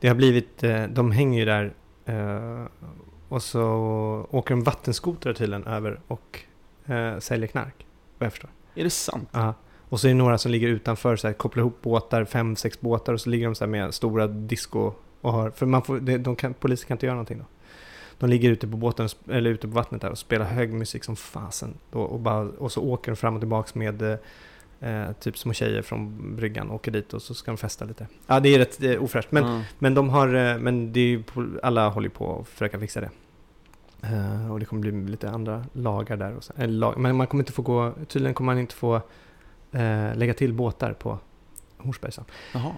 Det 0.00 0.08
har 0.08 0.14
blivit, 0.14 0.62
eh, 0.62 0.84
de 0.84 1.10
hänger 1.10 1.38
ju 1.38 1.44
där 1.44 1.72
eh, 2.04 2.66
och 3.28 3.42
så 3.42 3.62
åker 4.30 4.54
de 4.54 4.62
vattenskotrar 4.64 5.32
tydligen 5.32 5.64
över 5.64 6.00
och 6.08 6.40
eh, 6.86 7.18
säljer 7.18 7.46
knark. 7.48 7.86
Vad 8.18 8.26
jag 8.26 8.32
förstår. 8.32 8.50
Är 8.74 8.84
det 8.84 8.90
sant? 8.90 9.28
Ja. 9.32 9.54
Och 9.88 10.00
så 10.00 10.06
är 10.06 10.08
det 10.08 10.14
några 10.18 10.38
som 10.38 10.52
ligger 10.52 10.68
utanför, 10.68 11.16
så 11.16 11.26
här, 11.26 11.34
kopplar 11.34 11.60
ihop 11.60 11.82
båtar, 11.82 12.24
fem, 12.24 12.56
sex 12.56 12.80
båtar 12.80 13.12
och 13.12 13.20
så 13.20 13.30
ligger 13.30 13.44
de 13.46 13.54
så 13.54 13.64
här 13.64 13.70
med 13.70 13.94
stora 13.94 14.26
disco 14.26 14.92
och 15.20 15.32
har, 15.32 15.50
för 15.50 15.66
man 15.66 15.82
får, 15.82 16.00
det, 16.00 16.18
de 16.18 16.36
kan, 16.36 16.54
polisen 16.54 16.88
kan 16.88 16.94
inte 16.94 17.06
göra 17.06 17.14
någonting 17.14 17.38
då. 17.38 17.44
De 18.22 18.30
ligger 18.30 18.50
ute 18.50 18.68
på 18.68 18.76
båten, 18.76 19.04
och 19.06 19.32
eller 19.34 19.50
ute 19.50 19.68
på 19.68 19.74
vattnet 19.74 20.00
där 20.00 20.10
och 20.10 20.18
spelar 20.18 20.44
hög 20.46 20.72
musik 20.72 21.04
som 21.04 21.16
fasen. 21.16 21.74
Och, 21.90 22.20
bara, 22.20 22.40
och 22.40 22.72
så 22.72 22.82
åker 22.82 23.12
de 23.12 23.16
fram 23.16 23.34
och 23.34 23.40
tillbaks 23.40 23.74
med 23.74 24.02
eh, 24.02 24.18
eh, 24.90 25.12
typ 25.12 25.38
små 25.38 25.52
tjejer 25.52 25.82
från 25.82 26.36
bryggan, 26.36 26.70
åker 26.70 26.90
dit 26.90 27.12
och 27.14 27.22
så 27.22 27.34
ska 27.34 27.50
de 27.50 27.56
festa 27.56 27.84
lite. 27.84 28.06
Ja, 28.26 28.40
det 28.40 28.54
är 28.54 28.58
rätt 28.58 28.76
det 28.80 28.88
är 28.92 28.98
ofräscht. 28.98 29.32
Men, 29.32 29.44
Ja. 29.44 29.62
men 29.78 29.94
de 29.94 30.08
har, 30.08 30.34
eh, 30.34 30.58
men 30.58 30.92
det 30.92 31.00
är 31.00 31.04
ju, 31.06 31.22
alla 31.62 31.88
håller 31.88 32.08
på 32.08 32.40
att 32.40 32.48
försöka 32.48 32.78
fixa 32.78 33.00
det. 33.00 33.10
Eh, 34.02 34.52
och 34.52 34.58
det 34.60 34.64
kommer 34.66 34.80
bli 34.82 35.10
lite 35.10 35.30
andra 35.30 35.64
lagar 35.72 36.16
där. 36.16 36.36
Och 36.36 36.44
så, 36.44 36.52
eller 36.56 36.74
lag, 36.74 36.98
men 36.98 37.16
man 37.16 37.26
kommer 37.26 37.42
inte 37.42 37.52
få 37.52 37.62
gå, 37.62 37.92
tydligen 38.08 38.34
kommer 38.34 38.52
man 38.52 38.60
inte 38.60 38.74
få 38.74 38.94
eh, 39.72 40.14
lägga 40.16 40.34
till 40.34 40.52
båtar 40.54 40.92
på 40.92 41.18
Hornsbergshamn. 41.78 42.28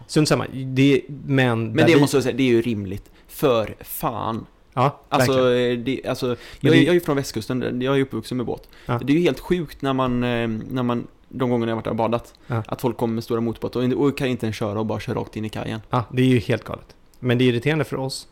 Strunt 0.06 0.28
samma, 0.28 0.46
det, 0.52 1.02
men... 1.08 1.64
Men 1.72 1.76
det 1.86 1.94
vi- 1.94 2.00
måste 2.00 2.16
jag 2.16 2.24
säga, 2.24 2.36
det 2.36 2.42
är 2.42 2.48
ju 2.52 2.62
rimligt. 2.62 3.10
För 3.28 3.74
fan. 3.80 4.46
Ja, 4.74 5.00
Alltså, 5.08 5.54
eh, 5.54 5.78
det, 5.78 6.06
alltså 6.06 6.26
jag, 6.60 6.72
det- 6.72 6.78
jag 6.78 6.88
är 6.88 6.92
ju 6.92 7.00
från 7.00 7.16
västkusten, 7.16 7.80
jag 7.80 7.96
är 7.98 8.00
uppvuxen 8.02 8.36
med 8.36 8.46
båt. 8.46 8.68
Ja. 8.86 9.00
Det 9.04 9.12
är 9.12 9.16
ju 9.16 9.22
helt 9.22 9.40
sjukt 9.40 9.82
när 9.82 9.92
man, 9.92 10.24
eh, 10.24 10.48
när 10.48 10.82
man 10.82 11.06
de 11.28 11.50
gångerna 11.50 11.70
jag 11.70 11.76
varit 11.76 11.84
där 11.84 11.90
och 11.90 11.96
badat, 11.96 12.34
Ja. 12.46 12.62
att 12.66 12.80
folk 12.80 12.96
kommer 12.96 13.14
med 13.14 13.24
stora 13.24 13.40
motorbåtar 13.40 13.94
och, 13.94 14.06
och 14.06 14.18
kan 14.18 14.26
inte 14.28 14.46
ens 14.46 14.56
köra 14.56 14.78
och 14.80 14.86
bara 14.86 15.00
köra 15.00 15.18
rakt 15.20 15.36
in 15.36 15.44
i 15.44 15.48
kajen. 15.48 15.80
Ja, 15.90 16.04
det 16.12 16.22
är 16.22 16.26
ju 16.26 16.38
helt 16.38 16.64
galet. 16.64 16.96
Men 17.20 17.38
det 17.38 17.44
är 17.44 17.46
irriterande 17.46 17.84
för 17.84 17.96
oss. 17.96 18.28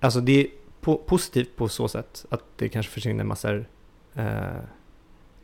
Alltså 0.00 0.20
det 0.20 0.40
är 0.40 0.46
po- 0.82 1.00
positivt 1.06 1.56
på 1.56 1.68
så 1.68 1.88
sätt 1.88 2.24
att 2.30 2.44
det 2.56 2.68
kanske 2.68 2.92
försvinner 2.92 3.24
massor, 3.24 3.68
eh, 4.14 4.24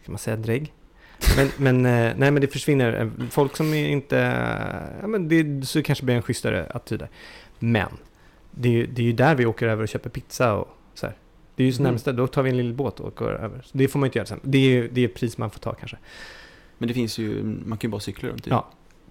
kan 0.05 0.13
man 0.13 0.19
säga 0.19 0.37
drägg? 0.37 0.73
Men, 1.37 1.49
men, 1.57 1.87
eh, 1.87 2.13
nej, 2.17 2.31
men 2.31 2.41
det 2.41 2.47
försvinner 2.49 3.11
folk 3.31 3.57
som 3.57 3.75
inte, 3.75 4.17
ja 5.01 5.07
men 5.07 5.29
det 5.29 5.67
så 5.69 5.83
kanske 5.83 6.05
blir 6.05 6.15
en 6.17 6.23
schysstare 6.23 6.67
attityd 6.71 6.99
där. 6.99 7.09
Men 7.59 7.89
det 8.59 8.69
är, 8.69 8.73
ju- 8.73 8.87
det 8.87 9.03
är 9.03 9.07
ju 9.07 9.13
där 9.13 9.35
vi 9.35 9.47
åker 9.47 9.69
över 9.69 9.83
och 9.83 9.89
köper 9.89 10.11
pizza 10.11 10.55
och 10.55 10.69
så 10.95 11.07
här. 11.07 11.17
Det 11.57 11.63
är 11.63 11.67
ju 11.67 11.73
så 11.73 11.83
Mm. 11.83 11.93
närmsta, 11.93 12.13
då 12.13 12.27
tar 12.27 12.43
vi 12.43 12.51
en 12.51 12.57
liten 12.57 12.77
båt 12.77 13.01
och 13.01 13.07
åker 13.07 13.25
över. 13.25 13.61
Så 13.65 13.79
det 13.79 13.89
får 13.89 13.99
man 13.99 14.07
inte 14.07 14.19
göra 14.19 14.27
sen. 14.27 14.41
Det 14.43 14.59
är 14.59 14.71
ju 14.71 14.89
det 14.89 15.01
är 15.01 15.05
ett 15.09 15.15
pris 15.15 15.39
man 15.39 15.51
får 15.51 15.61
ta 15.61 15.75
kanske. 15.75 15.97
Men 16.79 16.89
det 16.89 16.95
finns 16.95 17.19
ju, 17.19 17.43
man 17.45 17.79
kan 17.79 17.89
ju 17.89 17.93
bara 17.93 18.01
cykla 18.01 18.29
runt. 18.29 18.45
Typ. 18.45 18.51
Ja. 18.51 18.69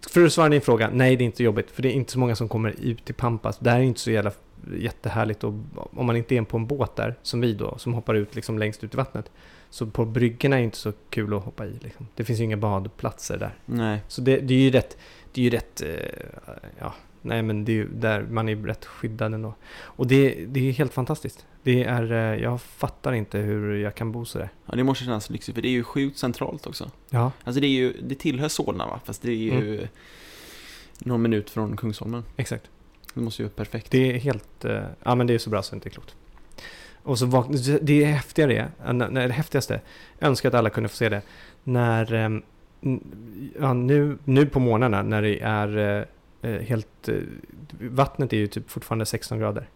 För 0.10 0.26
att 0.26 0.34
svara 0.34 0.50
din 0.50 0.62
fråga, 0.62 0.90
nej 0.94 1.16
det 1.16 1.24
är 1.24 1.26
inte 1.26 1.44
jobbigt. 1.44 1.72
För 1.72 1.82
det 1.82 1.90
är 1.90 1.94
inte 1.94 2.12
så 2.12 2.20
många 2.20 2.36
som 2.36 2.50
kommer 2.50 2.76
ut 2.82 3.06
till 3.06 3.16
Pampas. 3.16 3.60
Det 3.60 3.70
här 3.70 3.80
är 3.80 3.84
inte 3.84 4.00
så 4.00 4.12
jävla 4.12 4.32
jättehärligt. 4.78 5.44
Och 5.44 5.54
om 5.76 6.06
man 6.06 6.16
inte 6.16 6.36
är 6.36 6.42
på 6.42 6.58
en 6.58 6.68
båt 6.68 6.96
där, 6.96 7.16
som 7.22 7.42
vi 7.42 7.54
då, 7.54 7.78
som 7.78 7.94
hoppar 7.94 8.14
ut 8.16 8.36
liksom 8.36 8.60
längst 8.60 8.84
ut 8.84 8.94
i 8.94 8.98
vattnet. 8.98 9.32
Så 9.70 9.88
på 9.88 10.06
bryggorna 10.06 10.56
är 10.56 10.60
det 10.60 10.66
inte 10.66 10.78
så 10.78 10.94
kul 11.10 11.34
att 11.34 11.44
hoppa 11.44 11.66
i. 11.66 11.80
Liksom. 11.82 12.08
Det 12.16 12.24
finns 12.24 12.40
ju 12.40 12.44
inga 12.44 12.58
badplatser 12.58 13.38
där. 13.38 13.56
Nej. 13.66 14.04
Så 14.08 14.22
det, 14.22 14.38
det 14.38 14.54
är 14.54 14.60
ju 14.60 14.70
rätt, 14.72 14.98
det 15.34 15.42
är 15.42 15.44
ju 15.44 15.50
rätt, 15.50 15.82
eh, 15.82 15.90
ja, 16.80 16.94
nej 17.26 17.42
men 17.42 17.66
det 17.66 17.72
är 17.72 17.74
ju 17.74 17.88
där 17.94 18.22
man 18.30 18.50
är 18.50 18.56
rätt 18.56 18.86
skyddad 18.86 19.34
ändå. 19.34 19.54
Och 19.78 20.08
det, 20.08 20.46
det 20.48 20.70
är 20.70 20.72
helt 20.72 20.94
fantastiskt. 20.94 21.46
Det 21.64 21.84
är, 21.84 22.12
eh, 22.12 22.42
jag 22.44 22.62
fattar 22.62 23.14
inte 23.14 23.38
hur 23.38 23.76
jag 23.76 23.96
kan 23.96 24.12
bo 24.12 24.26
sådär. 24.26 24.50
Ja, 24.66 24.76
det 24.76 24.84
måste 24.84 25.04
kännas 25.06 25.30
lyxigt, 25.30 25.56
för 25.56 25.62
det 25.62 25.68
är 25.68 25.72
ju 25.72 25.84
sjukt 25.84 26.18
centralt 26.18 26.68
också. 26.68 26.92
Ja, 27.10 27.32
Alltså 27.44 27.62
det 27.62 27.68
är 27.68 27.72
ju, 27.72 27.94
det 28.02 28.16
tillhör 28.16 28.48
Solna 28.48 28.86
va? 28.88 29.00
Fast 29.06 29.22
det 29.22 29.32
är 29.32 29.36
ju 29.36 29.88
någon 31.00 31.22
minut 31.22 31.50
från 31.50 31.78
Kungsholmen. 31.78 32.24
exakt. 32.36 32.70
Det 33.14 33.22
måste 33.22 33.42
ju 33.42 33.48
vara 33.48 33.56
perfekt. 33.56 33.92
Det 33.92 34.12
är 34.16 34.20
helt, 34.20 34.66
eh, 34.66 34.84
ja 35.04 35.16
men 35.16 35.28
det 35.28 35.34
är 35.34 35.38
så 35.38 35.50
bra 35.50 35.62
så 35.64 35.72
det 35.72 35.76
inte 35.76 35.90
är 35.90 35.92
klokt. 35.92 36.16
Och 37.04 37.20
så 37.20 37.26
vak- 37.26 37.80
det 37.82 38.06
häftiga 38.06 38.46
är, 38.52 38.70
eh, 38.86 38.94
när, 38.94 39.10
när 39.10 39.28
det 39.28 39.34
häftigaste, 39.34 39.82
jag 40.20 40.28
önskar 40.28 40.50
att 40.50 40.56
alla 40.56 40.70
kunde 40.70 40.90
få 40.90 40.96
se 40.96 41.10
det, 41.10 41.22
när, 41.64 42.14
n- 42.14 42.44
ja, 43.60 43.74
nu, 43.74 44.18
nu 44.24 44.46
på 44.46 44.60
morgnarna 44.60 45.02
när 45.04 45.22
det 45.22 45.40
är 45.40 45.78
eh, 45.78 45.84
eh, 46.00 46.06
Eh, 46.46 46.62
helt, 46.62 47.10
eh, 47.10 47.16
vattnet 47.80 48.34
är 48.34 48.38
ju 48.38 48.48
typ 48.48 48.70
fortfarande 48.70 49.06
16 49.06 49.40
grader. 49.40 49.70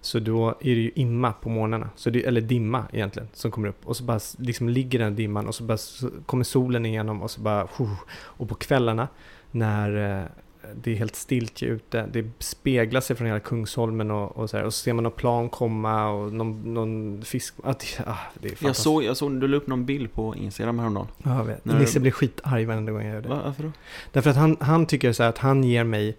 Så 0.00 0.18
då 0.18 0.48
är 0.48 0.74
det 0.74 0.80
ju 0.80 0.90
imma 0.94 1.32
på 1.32 1.48
morgnarna, 1.48 1.90
så 1.96 2.10
det, 2.10 2.24
eller 2.24 2.40
dimma 2.40 2.84
egentligen, 2.92 3.28
som 3.32 3.50
kommer 3.50 3.68
upp. 3.68 3.86
Och 3.86 3.96
så 3.96 4.04
bara 4.04 4.20
liksom 4.38 4.68
ligger 4.68 4.98
den 4.98 5.16
dimman 5.16 5.46
och 5.46 5.54
så 5.54 5.64
bara 5.64 5.78
så 5.78 6.10
kommer 6.26 6.44
solen 6.44 6.86
igenom 6.86 7.22
och 7.22 7.30
så 7.30 7.40
bara... 7.40 7.68
Och 8.12 8.48
på 8.48 8.54
kvällarna 8.54 9.08
när 9.50 10.20
eh, 10.20 10.26
det 10.74 10.92
är 10.92 10.96
helt 10.96 11.16
stiltje 11.16 11.68
ute, 11.68 12.06
det 12.12 12.24
speglar 12.38 13.00
sig 13.00 13.16
från 13.16 13.26
hela 13.26 13.40
Kungsholmen 13.40 14.10
och, 14.10 14.36
och 14.36 14.50
så 14.50 14.56
här. 14.56 14.64
Och 14.64 14.74
så 14.74 14.82
ser 14.82 14.92
man 14.92 15.04
någon 15.04 15.12
plan 15.12 15.48
komma 15.48 16.08
och 16.10 16.32
någon, 16.32 16.74
någon 16.74 17.22
fisk... 17.24 17.54
Ah, 17.64 17.72
det, 17.72 18.04
ah, 18.06 18.16
det 18.40 18.48
är 18.48 18.66
Jag 18.66 18.76
såg, 18.76 19.04
jag 19.04 19.16
såg, 19.16 19.40
du 19.40 19.48
la 19.48 19.56
upp 19.56 19.66
någon 19.66 19.86
bild 19.86 20.12
på 20.12 20.36
Instagram 20.36 20.78
häromdagen. 20.78 21.08
Ja, 21.22 21.36
jag 21.36 21.44
vet. 21.44 21.64
När- 21.64 21.78
Nisse 21.78 22.00
blir 22.00 22.12
skitarg 22.12 22.64
varenda 22.64 22.92
gång 22.92 23.04
jag 23.04 23.14
gör 23.14 23.22
det. 23.22 23.28
Va, 23.28 23.40
varför 23.44 23.62
då? 23.62 23.72
Därför 24.12 24.30
att 24.30 24.36
han, 24.36 24.56
han 24.60 24.86
tycker 24.86 25.12
så 25.12 25.22
här 25.22 25.30
att 25.30 25.38
han 25.38 25.64
ger 25.64 25.84
mig... 25.84 26.16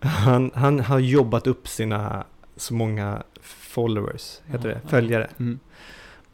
Han, 0.00 0.50
han 0.54 0.80
har 0.80 0.98
jobbat 0.98 1.46
upp 1.46 1.68
sina 1.68 2.24
så 2.56 2.74
många 2.74 3.22
followers, 3.42 4.40
heter 4.46 4.68
Ja, 4.68 4.74
det, 4.74 4.80
ja. 4.82 4.88
följare. 4.88 5.30
Mm. 5.38 5.58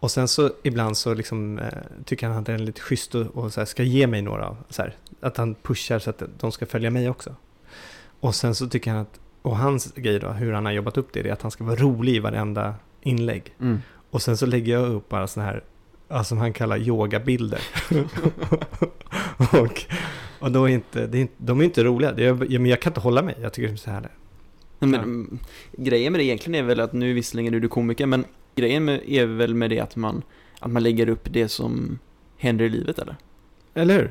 Och 0.01 0.11
sen 0.11 0.29
så 0.29 0.51
ibland 0.63 0.97
så 0.97 1.15
liksom, 1.15 1.59
eh, 1.59 1.73
tycker 2.05 2.29
han 2.29 2.37
att 2.39 2.47
det 2.47 2.53
är 2.53 2.59
lite 2.59 2.81
schysst 2.81 3.15
och, 3.15 3.27
och 3.27 3.57
här, 3.57 3.65
ska 3.65 3.83
ge 3.83 4.07
mig 4.07 4.23
några. 4.23 4.57
Så 4.71 4.83
här, 4.83 4.95
att 5.21 5.37
han 5.37 5.55
pushar 5.55 5.99
så 5.99 6.11
att 6.11 6.23
de 6.39 6.53
ska 6.53 6.67
följa 6.67 6.91
mig 6.91 7.11
också. 7.11 7.35
Och 8.21 8.35
sen 8.35 8.55
så 8.55 8.69
tycker 8.69 8.91
han 8.91 9.01
att, 9.01 9.21
och 9.43 9.57
hans 9.57 9.93
grej 9.93 10.19
då, 10.19 10.29
hur 10.29 10.53
han 10.53 10.65
har 10.65 10.73
jobbat 10.73 10.97
upp 10.97 11.13
det, 11.13 11.23
det 11.23 11.29
är 11.29 11.33
att 11.33 11.43
han 11.43 11.51
ska 11.51 11.65
vara 11.65 11.77
rolig 11.77 12.15
i 12.15 12.19
varenda 12.19 12.75
inlägg. 13.03 13.55
Mm. 13.61 13.79
Och 14.11 14.23
sen 14.23 14.37
så 14.37 14.47
lägger 14.47 14.73
jag 14.73 14.93
upp 14.93 15.09
bara 15.09 15.27
sådana 15.27 15.51
här, 15.51 15.63
alltså 16.09 16.29
som 16.29 16.39
han 16.39 16.53
kallar 16.53 16.79
yogabilder. 16.79 17.61
och, 19.53 19.83
och 20.41 20.53
då 20.53 20.65
är 20.65 20.69
inte, 20.69 21.07
det 21.07 21.19
är 21.19 21.21
inte, 21.21 21.35
de 21.37 21.61
är 21.61 21.65
inte 21.65 21.85
roliga. 21.85 22.13
Det 22.13 22.27
är, 22.27 22.59
men 22.59 22.67
jag 22.67 22.81
kan 22.81 22.91
inte 22.91 23.01
hålla 23.01 23.23
mig. 23.23 23.37
Jag 23.41 23.53
tycker 23.53 23.69
det 23.69 23.75
är 23.75 23.77
så 23.77 23.91
här. 23.91 24.09
Men, 24.79 24.93
Ja. 24.93 24.99
mm, 24.99 25.39
Grejen 25.73 26.13
med 26.13 26.21
det 26.21 26.25
egentligen 26.25 26.65
är 26.65 26.69
väl 26.69 26.81
att, 26.81 26.93
nu 26.93 27.13
visserligen 27.13 27.55
är 27.55 27.61
du 27.61 27.69
komiker, 27.69 28.07
men 28.07 28.25
grejen 28.55 28.85
med, 28.85 29.01
är 29.07 29.27
väl 29.27 29.55
med 29.55 29.71
det 29.71 29.81
att 29.81 29.97
man, 29.97 30.23
att 30.61 30.71
man 30.71 30.83
lägger 30.83 31.09
upp 31.09 31.29
det 31.33 31.49
som 31.49 31.99
händer 32.37 32.65
i 32.65 32.69
livet 32.69 32.99
eller? 32.99 33.17
Eller 33.75 33.95
hur? 33.95 34.11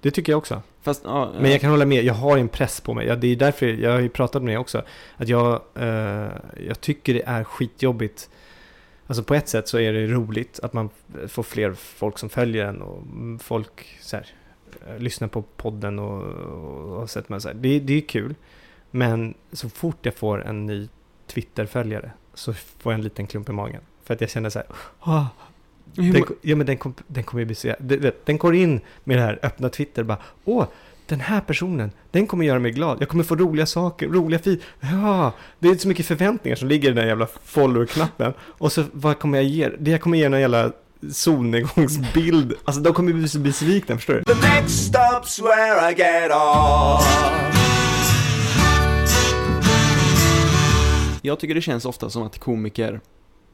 Det 0.00 0.10
tycker 0.10 0.32
jag 0.32 0.38
också. 0.38 0.62
Fast, 0.82 1.02
ja, 1.04 1.32
Men 1.40 1.50
jag 1.50 1.60
kan 1.60 1.70
hålla 1.70 1.86
med, 1.86 2.04
jag 2.04 2.14
har 2.14 2.38
en 2.38 2.48
press 2.48 2.80
på 2.80 2.94
mig. 2.94 3.06
Ja, 3.06 3.16
det 3.16 3.26
är 3.26 3.36
därför, 3.36 3.66
jag 3.66 3.92
har 3.92 4.00
ju 4.00 4.08
pratat 4.08 4.42
med 4.42 4.54
det 4.54 4.58
också. 4.58 4.82
Att 5.16 5.28
jag, 5.28 5.62
eh, 5.74 6.30
jag 6.66 6.80
tycker 6.80 7.14
det 7.14 7.22
är 7.26 7.44
skitjobbigt. 7.44 8.30
Alltså 9.06 9.22
på 9.22 9.34
ett 9.34 9.48
sätt 9.48 9.68
så 9.68 9.78
är 9.78 9.92
det 9.92 10.06
roligt 10.06 10.60
att 10.62 10.72
man 10.72 10.90
får 11.28 11.42
fler 11.42 11.72
folk 11.72 12.18
som 12.18 12.28
följer 12.28 12.66
en 12.66 12.82
och 12.82 13.02
folk 13.40 13.98
så 14.00 14.16
här, 14.16 14.26
eh, 14.88 14.98
lyssnar 14.98 15.28
på 15.28 15.42
podden 15.42 15.98
och, 15.98 16.22
och, 16.22 17.02
och 17.02 17.10
sett 17.10 17.28
mig 17.28 17.40
så 17.40 17.48
här. 17.48 17.54
Det, 17.54 17.78
det 17.80 17.94
är 17.94 18.00
kul. 18.00 18.34
Men 18.90 19.34
så 19.52 19.68
fort 19.68 19.98
jag 20.02 20.14
får 20.14 20.44
en 20.44 20.66
ny 20.66 20.88
Twitter-följare 21.26 22.10
så 22.36 22.52
får 22.52 22.92
jag 22.92 22.98
en 22.98 23.02
liten 23.04 23.26
klump 23.26 23.48
i 23.48 23.52
magen. 23.52 23.80
För 24.04 24.14
att 24.14 24.20
jag 24.20 24.30
känner 24.30 24.50
så 24.50 24.58
här, 24.58 24.66
"Ah, 25.00 25.24
Hur, 25.96 26.12
den, 26.12 26.24
ja 26.42 26.56
men 26.56 26.66
den, 26.66 26.76
kom, 26.76 26.94
den 27.06 27.24
kommer 27.24 27.40
ju 27.40 27.44
bli 27.46 27.54
så 27.54 27.74
Den 28.24 28.38
går 28.38 28.54
in 28.54 28.80
med 29.04 29.16
det 29.18 29.22
här 29.22 29.38
öppna 29.42 29.68
Twitter 29.68 30.02
bara 30.02 30.18
Åh, 30.44 30.64
den 31.06 31.20
här 31.20 31.40
personen, 31.40 31.90
den 32.10 32.26
kommer 32.26 32.44
göra 32.46 32.58
mig 32.58 32.70
glad. 32.70 32.96
Jag 33.00 33.08
kommer 33.08 33.24
få 33.24 33.36
roliga 33.36 33.66
saker, 33.66 34.08
roliga 34.08 34.38
feed. 34.38 34.60
Ja, 34.80 35.32
det 35.58 35.68
är 35.68 35.74
så 35.76 35.88
mycket 35.88 36.06
förväntningar 36.06 36.56
som 36.56 36.68
ligger 36.68 36.88
i 36.88 36.92
den 36.92 36.96
där 37.02 37.06
jävla 37.08 37.26
follower-knappen. 37.44 38.32
Och 38.40 38.72
så 38.72 38.84
vad 38.92 39.18
kommer 39.18 39.38
jag 39.38 39.44
ge? 39.44 39.68
Det 39.78 39.90
jag 39.90 40.00
kommer 40.00 40.18
ge 40.18 40.28
någon 40.28 40.40
jävla 40.40 40.72
solnedgångsbild. 41.12 42.54
Alltså 42.64 42.82
de 42.82 42.94
kommer 42.94 43.12
bli 43.12 43.28
så 43.28 43.38
besvikna, 43.38 43.96
förstår 43.96 44.14
du? 44.14 44.22
Jag 51.26 51.38
tycker 51.40 51.54
det 51.54 51.60
känns 51.60 51.84
ofta 51.84 52.10
som 52.10 52.22
att 52.22 52.38
komiker, 52.38 53.00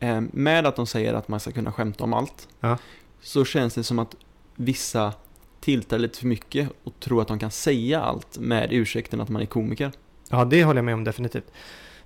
eh, 0.01 0.21
med 0.33 0.67
att 0.67 0.77
de 0.77 0.87
säger 0.87 1.15
att 1.15 1.29
man 1.29 1.41
ska 1.41 1.51
kunna 1.53 1.73
skämta 1.73 2.05
om 2.05 2.13
allt, 2.13 2.49
Ja. 2.61 2.79
så 3.21 3.45
känns 3.45 3.75
det 3.75 3.85
som 3.85 3.99
att 3.99 4.17
vissa 4.57 5.13
tiltar 5.61 5.99
lite 5.99 6.19
för 6.19 6.27
mycket 6.27 6.69
och 6.85 7.01
tror 7.01 7.23
att 7.23 7.29
de 7.29 7.39
kan 7.39 7.51
säga 7.51 8.01
allt 8.01 8.39
med 8.39 8.69
ursäkten 8.73 9.21
att 9.21 9.29
man 9.29 9.43
är 9.43 9.47
komiker. 9.47 9.93
Ja, 10.31 10.45
det 10.45 10.65
håller 10.65 10.79
jag 10.79 10.85
med 10.85 10.95
om 10.95 11.05
definitivt. 11.05 11.53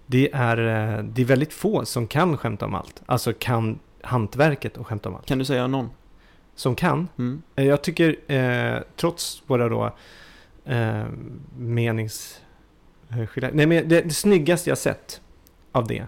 Det 0.06 0.30
är, 0.32 0.58
eh, 0.58 1.04
det 1.04 1.22
är 1.22 1.26
väldigt 1.26 1.52
få 1.52 1.84
som 1.84 2.06
kan 2.06 2.36
skämta 2.36 2.66
om 2.66 2.74
allt. 2.74 3.02
Alltså 3.06 3.32
kan 3.32 3.78
hantverket 4.02 4.76
och 4.76 4.86
skämta 4.86 5.08
om 5.08 5.14
allt. 5.14 5.26
Kan 5.26 5.38
du 5.38 5.44
säga 5.44 5.66
någon? 5.66 5.90
Som 6.54 6.74
kan, 6.74 7.08
Mm. 7.18 7.42
Eh, 7.56 7.64
Jag 7.66 7.82
tycker, 7.82 8.32
eh, 8.32 8.82
trots 8.96 9.42
våra 9.46 9.68
då 9.68 9.96
eh, 10.64 11.04
menings... 11.58 12.40
Nej, 13.08 13.66
men 13.66 13.68
det, 13.88 14.00
det 14.00 14.10
snyggaste 14.14 14.70
jag 14.70 14.78
sett 14.78 15.20
av 15.76 15.86
det 15.86 16.06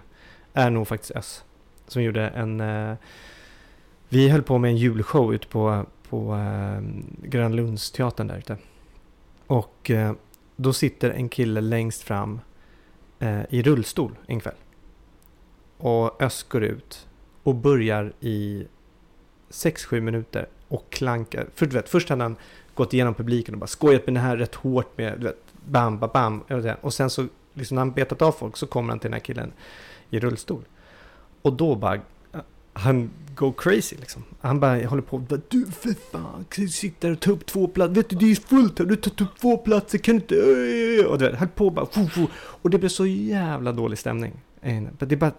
är 0.53 0.69
nog 0.69 0.87
faktiskt 0.87 1.11
S. 1.15 1.43
Som 1.87 2.03
gjorde 2.03 2.27
en... 2.27 2.61
Eh, 2.61 2.95
vi 4.09 4.29
höll 4.29 4.43
på 4.43 4.57
med 4.57 4.69
en 4.71 4.77
julshow 4.77 5.33
ute 5.33 5.47
på, 5.47 5.85
på 6.09 6.35
eh, 6.35 6.81
Grönlundsteatern 7.29 8.27
där 8.27 8.37
ute. 8.37 8.57
Och 9.47 9.91
eh, 9.91 10.13
då 10.55 10.73
sitter 10.73 11.09
en 11.09 11.29
kille 11.29 11.61
längst 11.61 12.03
fram 12.03 12.39
eh, 13.19 13.41
i 13.49 13.61
rullstol 13.61 14.15
en 14.27 14.39
kväll. 14.39 14.55
Och 15.77 16.21
Öss 16.21 16.43
går 16.43 16.63
ut 16.63 17.07
och 17.43 17.55
börjar 17.55 18.13
i 18.19 18.67
6-7 19.49 20.01
minuter 20.01 20.47
och 20.67 20.89
klankar. 20.89 21.47
För 21.55 21.65
du 21.65 21.75
vet, 21.75 21.89
först 21.89 22.09
hade 22.09 22.23
han 22.23 22.35
gått 22.73 22.93
igenom 22.93 23.13
publiken 23.13 23.53
och 23.53 23.59
bara 23.59 23.67
skojat 23.67 24.05
med 24.05 24.15
det 24.15 24.19
här 24.19 24.37
rätt 24.37 24.55
hårt 24.55 24.97
med, 24.97 25.13
du 25.19 25.23
vet, 25.23 25.43
bam, 25.65 25.99
bam, 25.99 26.09
bam. 26.13 26.43
Och 26.81 26.93
sen 26.93 27.09
så, 27.09 27.27
liksom 27.53 27.75
när 27.75 27.81
han 27.81 27.91
betat 27.91 28.21
av 28.21 28.31
folk 28.31 28.57
så 28.57 28.67
kommer 28.67 28.89
han 28.89 28.99
till 28.99 29.07
den 29.11 29.13
här 29.13 29.19
killen 29.25 29.51
i 30.09 30.19
rullstol. 30.19 30.63
Och 31.41 31.53
då 31.53 31.75
bara, 31.75 31.99
han 32.73 33.09
går 33.35 33.53
crazy 33.57 33.95
liksom. 33.99 34.23
Han 34.41 34.59
bara 34.59 34.85
håller 34.87 35.01
på, 35.01 35.17
du 35.49 35.65
för 35.65 35.95
fan, 36.11 36.45
där 36.99 37.11
och 37.11 37.19
ta 37.19 37.31
upp 37.31 37.45
två 37.45 37.67
platser? 37.67 37.93
Vet 37.95 38.09
du, 38.09 38.15
det 38.15 38.31
är 38.31 38.35
fullt 38.35 38.79
här, 38.79 38.85
du 38.85 38.95
tagit 38.95 39.21
upp 39.21 39.39
två 39.41 39.57
platser, 39.57 39.97
kan 39.97 40.15
du 40.15 40.21
inte? 40.21 40.35
Öj, 40.35 41.05
Och 41.05 41.17
du 41.19 41.29
vet, 41.29 41.39
höll 41.39 41.47
på 41.47 41.69
bara, 41.69 41.85
fu, 41.85 42.07
fu. 42.07 42.27
och 42.33 42.69
det 42.69 42.77
blev 42.77 42.89
så 42.89 43.05
jävla 43.05 43.71
dålig 43.71 43.97
stämning. 43.99 44.33
Eh, 44.61 44.83
Det 44.99 45.15
bara, 45.15 45.31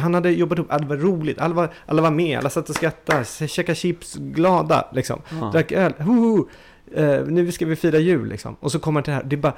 han 0.00 0.14
hade 0.14 0.30
jobbat 0.30 0.58
upp, 0.58 0.68
det 0.78 0.86
var 0.86 0.96
roligt, 0.96 1.38
alla 1.38 1.54
var, 1.54 1.72
alla 1.86 2.02
var 2.02 2.10
med, 2.10 2.38
alla 2.38 2.50
satt 2.50 2.68
och 2.68 2.74
skrattade, 2.76 3.24
käkade 3.24 3.76
chips, 3.76 4.14
glada 4.20 4.88
liksom. 4.92 5.20
Ja. 5.30 5.50
Drack 5.52 5.72
öl, 5.72 5.92
ho, 5.98 6.12
ho. 6.12 6.48
Eh, 6.94 7.24
nu 7.26 7.52
ska 7.52 7.66
vi 7.66 7.76
fira 7.76 7.98
jul 7.98 8.28
liksom. 8.28 8.56
Och 8.60 8.72
så 8.72 8.78
kommer 8.78 9.00
han 9.00 9.04
till 9.04 9.10
det 9.10 9.14
här, 9.16 9.24
det 9.24 9.36
bara 9.36 9.54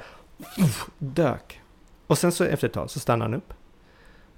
uff, 0.59 0.85
dök. 0.97 1.61
Och 2.07 2.17
sen 2.17 2.31
så 2.31 2.43
efter 2.43 2.67
ett 2.67 2.73
tag 2.73 2.89
så 2.89 2.99
stannar 2.99 3.25
han 3.25 3.33
upp, 3.33 3.53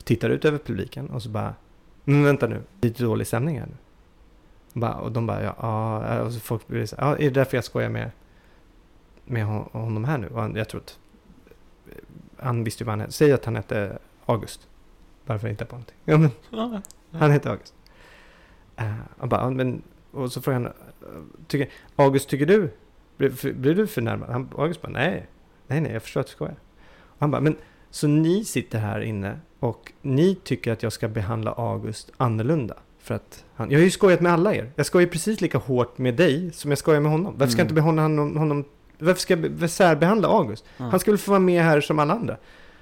tittar 0.03 0.29
ut 0.29 0.45
över 0.45 0.57
publiken 0.57 1.09
och 1.09 1.23
så 1.23 1.29
bara, 1.29 1.55
men 2.03 2.23
vänta 2.23 2.47
nu, 2.47 2.61
lite 2.81 3.03
dålig 3.03 3.27
stämning 3.27 3.59
här 3.59 3.65
nu. 3.67 3.75
Bara, 4.73 4.95
och 4.95 5.11
de 5.11 5.27
bara, 5.27 5.43
ja, 5.43 5.55
ja, 6.15 6.21
och 6.21 6.33
så 6.33 6.39
folk 6.39 6.67
blir 6.67 6.85
så 6.85 6.95
ja, 6.99 7.15
är 7.15 7.19
det 7.21 7.29
därför 7.29 7.57
jag 7.57 7.63
skojar 7.63 7.89
med, 7.89 8.11
med 9.25 9.45
hon- 9.45 9.69
honom 9.71 10.03
här 10.05 10.17
nu? 10.17 10.27
Och 10.27 10.57
jag 10.57 10.69
tror 10.69 10.81
att, 10.81 10.99
han 12.37 12.63
visste 12.63 12.83
ju 12.83 12.85
vad 12.85 12.91
han 12.93 12.99
hette, 12.99 13.11
säg 13.13 13.31
att 13.33 13.45
han 13.45 13.55
hette 13.55 13.97
August. 14.25 14.67
Varför 15.25 15.47
inte 15.47 15.65
på 15.65 15.75
någonting? 15.75 15.95
Ja, 16.05 16.17
men 16.17 16.29
Ja. 16.49 16.81
han 17.11 17.31
heter 17.31 17.49
August. 17.49 17.73
Uh, 18.81 18.93
han 19.17 19.29
bara, 19.29 19.49
men, 19.49 19.81
och 20.11 20.31
så 20.31 20.41
frågar 20.41 20.59
han, 20.59 20.65
eh, 20.65 20.73
tycker, 21.47 21.69
August, 21.95 22.29
tycker 22.29 22.45
du, 22.45 22.73
blir, 23.17 23.53
blir 23.53 23.75
du 23.75 23.87
förnärmad? 23.87 24.29
Han, 24.29 24.49
August 24.57 24.81
bara, 24.81 24.91
nej, 24.91 25.27
nej, 25.67 25.81
nej, 25.81 25.91
jag 25.91 26.03
förstår 26.03 26.21
att 26.21 26.27
du 26.27 26.31
skojar. 26.31 26.55
Han 27.19 27.31
bara, 27.31 27.41
men 27.41 27.55
så 27.91 28.07
ni 28.07 28.45
sitter 28.45 28.79
här 28.79 28.99
inne 29.01 29.39
och 29.59 29.91
ni 30.01 30.35
tycker 30.35 30.71
att 30.71 30.83
jag 30.83 30.93
ska 30.93 31.07
behandla 31.07 31.51
August 31.51 32.11
annorlunda? 32.17 32.75
För 32.99 33.15
att 33.15 33.43
han, 33.55 33.71
jag 33.71 33.79
har 33.79 33.83
ju 33.83 33.91
skojat 33.91 34.21
med 34.21 34.31
alla 34.33 34.55
er. 34.55 34.71
Jag 34.75 34.85
skojar 34.85 35.07
precis 35.07 35.41
lika 35.41 35.57
hårt 35.57 35.97
med 35.97 36.15
dig 36.15 36.51
som 36.53 36.71
jag 36.71 36.77
skojar 36.77 36.99
med 37.01 37.11
honom. 37.11 37.33
Varför 37.37 37.51
ska 37.51 37.61
jag 37.61 37.65
Mm. 37.65 37.65
inte 37.67 37.81
behandla 37.81 38.01
honom, 38.01 38.37
honom 38.37 38.65
varför 38.99 39.21
ska 39.21 39.33
jag 39.37 39.51
be- 39.51 39.67
särbehandla 39.67 40.27
August? 40.27 40.65
Ja. 40.77 40.85
Han 40.85 40.99
ska 40.99 41.11
väl 41.11 41.17
få 41.17 41.31
vara 41.31 41.39
med 41.39 41.63
här 41.63 41.81
som 41.81 41.99
alla 41.99 42.13
andra. 42.13 42.37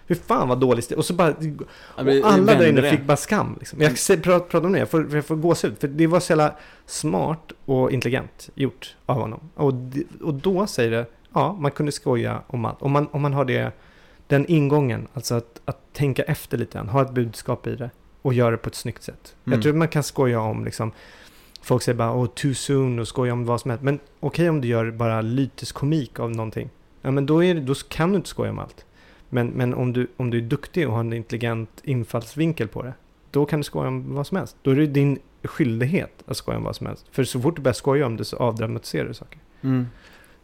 Hur 0.07 0.15
fan 0.15 0.49
vad 0.49 0.59
dåligt 0.59 0.89
det 0.89 0.95
Och 0.95 1.05
så 1.05 1.13
bara, 1.13 1.29
och 1.29 2.05
alla 2.23 2.55
där 2.55 2.69
inne 2.69 2.81
det. 2.81 2.89
fick 2.91 3.03
bara 3.03 3.17
skam. 3.17 3.55
Liksom. 3.59 3.81
Jag 3.81 3.91
pratar 4.23 4.39
pratar 4.39 4.65
om 4.67 4.71
det, 4.71 4.79
jag 4.79 4.89
får, 4.89 5.15
jag 5.15 5.25
får 5.25 5.35
gåshud. 5.35 5.77
För 5.79 5.87
det 5.87 6.07
var 6.07 6.19
så 6.19 6.31
jävla 6.31 6.55
smart 6.85 7.51
och 7.65 7.91
intelligent 7.91 8.49
gjort 8.55 8.95
av 9.05 9.15
honom. 9.19 9.39
Och, 9.55 9.73
och 10.21 10.33
då 10.33 10.67
säger 10.67 10.91
det, 10.91 11.05
ja, 11.33 11.57
man 11.59 11.71
kunde 11.71 11.91
skoja 11.91 12.41
om 12.47 12.65
allt. 12.65 12.81
Om 12.81 12.91
man, 12.91 13.07
om 13.11 13.21
man 13.21 13.33
har 13.33 13.45
det, 13.45 13.71
den 14.27 14.45
ingången, 14.47 15.07
alltså 15.13 15.35
att, 15.35 15.61
att 15.65 15.93
tänka 15.93 16.23
efter 16.23 16.57
lite 16.57 16.77
grann, 16.77 16.89
ha 16.89 17.01
ett 17.01 17.11
budskap 17.11 17.67
i 17.67 17.75
det 17.75 17.89
och 18.21 18.33
göra 18.33 18.51
det 18.51 18.57
på 18.57 18.69
ett 18.69 18.75
snyggt 18.75 19.03
sätt. 19.03 19.35
Mm. 19.45 19.57
Jag 19.57 19.63
tror 19.63 19.73
man 19.73 19.87
kan 19.87 20.03
skoja 20.03 20.39
om 20.39 20.65
liksom, 20.65 20.91
folk 21.61 21.83
säger 21.83 21.97
bara 21.97 22.15
oh, 22.15 22.27
too 22.27 22.53
soon 22.53 22.99
och 22.99 23.07
skoja 23.07 23.33
om 23.33 23.45
vad 23.45 23.61
som 23.61 23.71
helst. 23.71 23.83
Men 23.83 23.99
okej 24.19 24.49
om 24.49 24.61
du 24.61 24.67
gör 24.67 24.91
bara 24.91 25.21
lyteskomik 25.21 26.19
av 26.19 26.31
någonting. 26.31 26.69
Ja 27.01 27.11
men 27.11 27.25
då, 27.25 27.43
är 27.43 27.55
det, 27.55 27.61
då 27.61 27.73
kan 27.73 28.09
du 28.09 28.15
inte 28.15 28.29
skoja 28.29 28.51
om 28.51 28.59
allt. 28.59 28.85
Men, 29.29 29.47
men 29.47 29.73
om, 29.73 29.93
du, 29.93 30.07
om 30.17 30.29
du 30.29 30.37
är 30.37 30.41
duktig 30.41 30.87
och 30.87 30.93
har 30.93 30.99
en 30.99 31.13
intelligent 31.13 31.69
infallsvinkel 31.83 32.67
på 32.67 32.83
det. 32.83 32.93
Då 33.31 33.45
kan 33.45 33.59
du 33.59 33.63
skoja 33.63 33.87
om 33.87 34.15
vad 34.15 34.27
som 34.27 34.37
helst. 34.37 34.57
Då 34.61 34.71
är 34.71 34.75
det 34.75 34.87
din 34.87 35.19
skyldighet 35.43 36.23
att 36.25 36.37
skoja 36.37 36.57
om 36.57 36.63
vad 36.63 36.75
som 36.75 36.87
helst. 36.87 37.05
För 37.11 37.23
så 37.23 37.41
fort 37.41 37.55
du 37.55 37.61
börjar 37.61 37.73
skoja 37.73 38.05
om 38.05 38.17
det 38.17 38.25
så 38.25 38.37
avdramatiserar 38.37 39.07
du 39.07 39.13
saker. 39.13 39.39
Mm. 39.61 39.87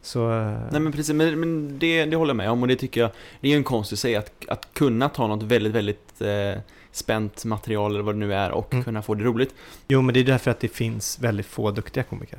Så... 0.02 0.30
eh, 0.32 0.58
Nej 0.70 0.80
men 0.80 0.92
precis, 0.92 1.14
men, 1.14 1.40
men 1.40 1.78
det, 1.78 2.04
det 2.04 2.16
håller 2.16 2.30
jag 2.30 2.36
med 2.36 2.50
om 2.50 2.62
och 2.62 2.68
det 2.68 2.76
tycker 2.76 3.00
jag, 3.00 3.10
det 3.40 3.48
är 3.48 3.50
ju 3.52 3.56
en 3.56 3.64
konst 3.64 3.92
i 3.92 3.96
sig 3.96 4.16
att, 4.16 4.32
att 4.48 4.68
kunna 4.74 5.08
ta 5.08 5.26
något 5.26 5.42
väldigt, 5.42 5.72
väldigt 5.72 6.20
eh, 6.20 6.60
spänt 6.92 7.44
material 7.44 7.90
eller 7.94 8.02
vad 8.02 8.14
det 8.14 8.18
nu 8.18 8.34
är 8.34 8.50
och 8.50 8.72
Mm. 8.72 8.84
kunna 8.84 9.02
få 9.02 9.14
det 9.14 9.24
roligt. 9.24 9.54
Jo 9.88 10.02
men 10.02 10.14
det 10.14 10.20
är 10.20 10.24
därför 10.24 10.50
att 10.50 10.60
det 10.60 10.68
finns 10.68 11.18
väldigt 11.20 11.46
få 11.46 11.70
duktiga 11.70 12.04
komiker. 12.04 12.38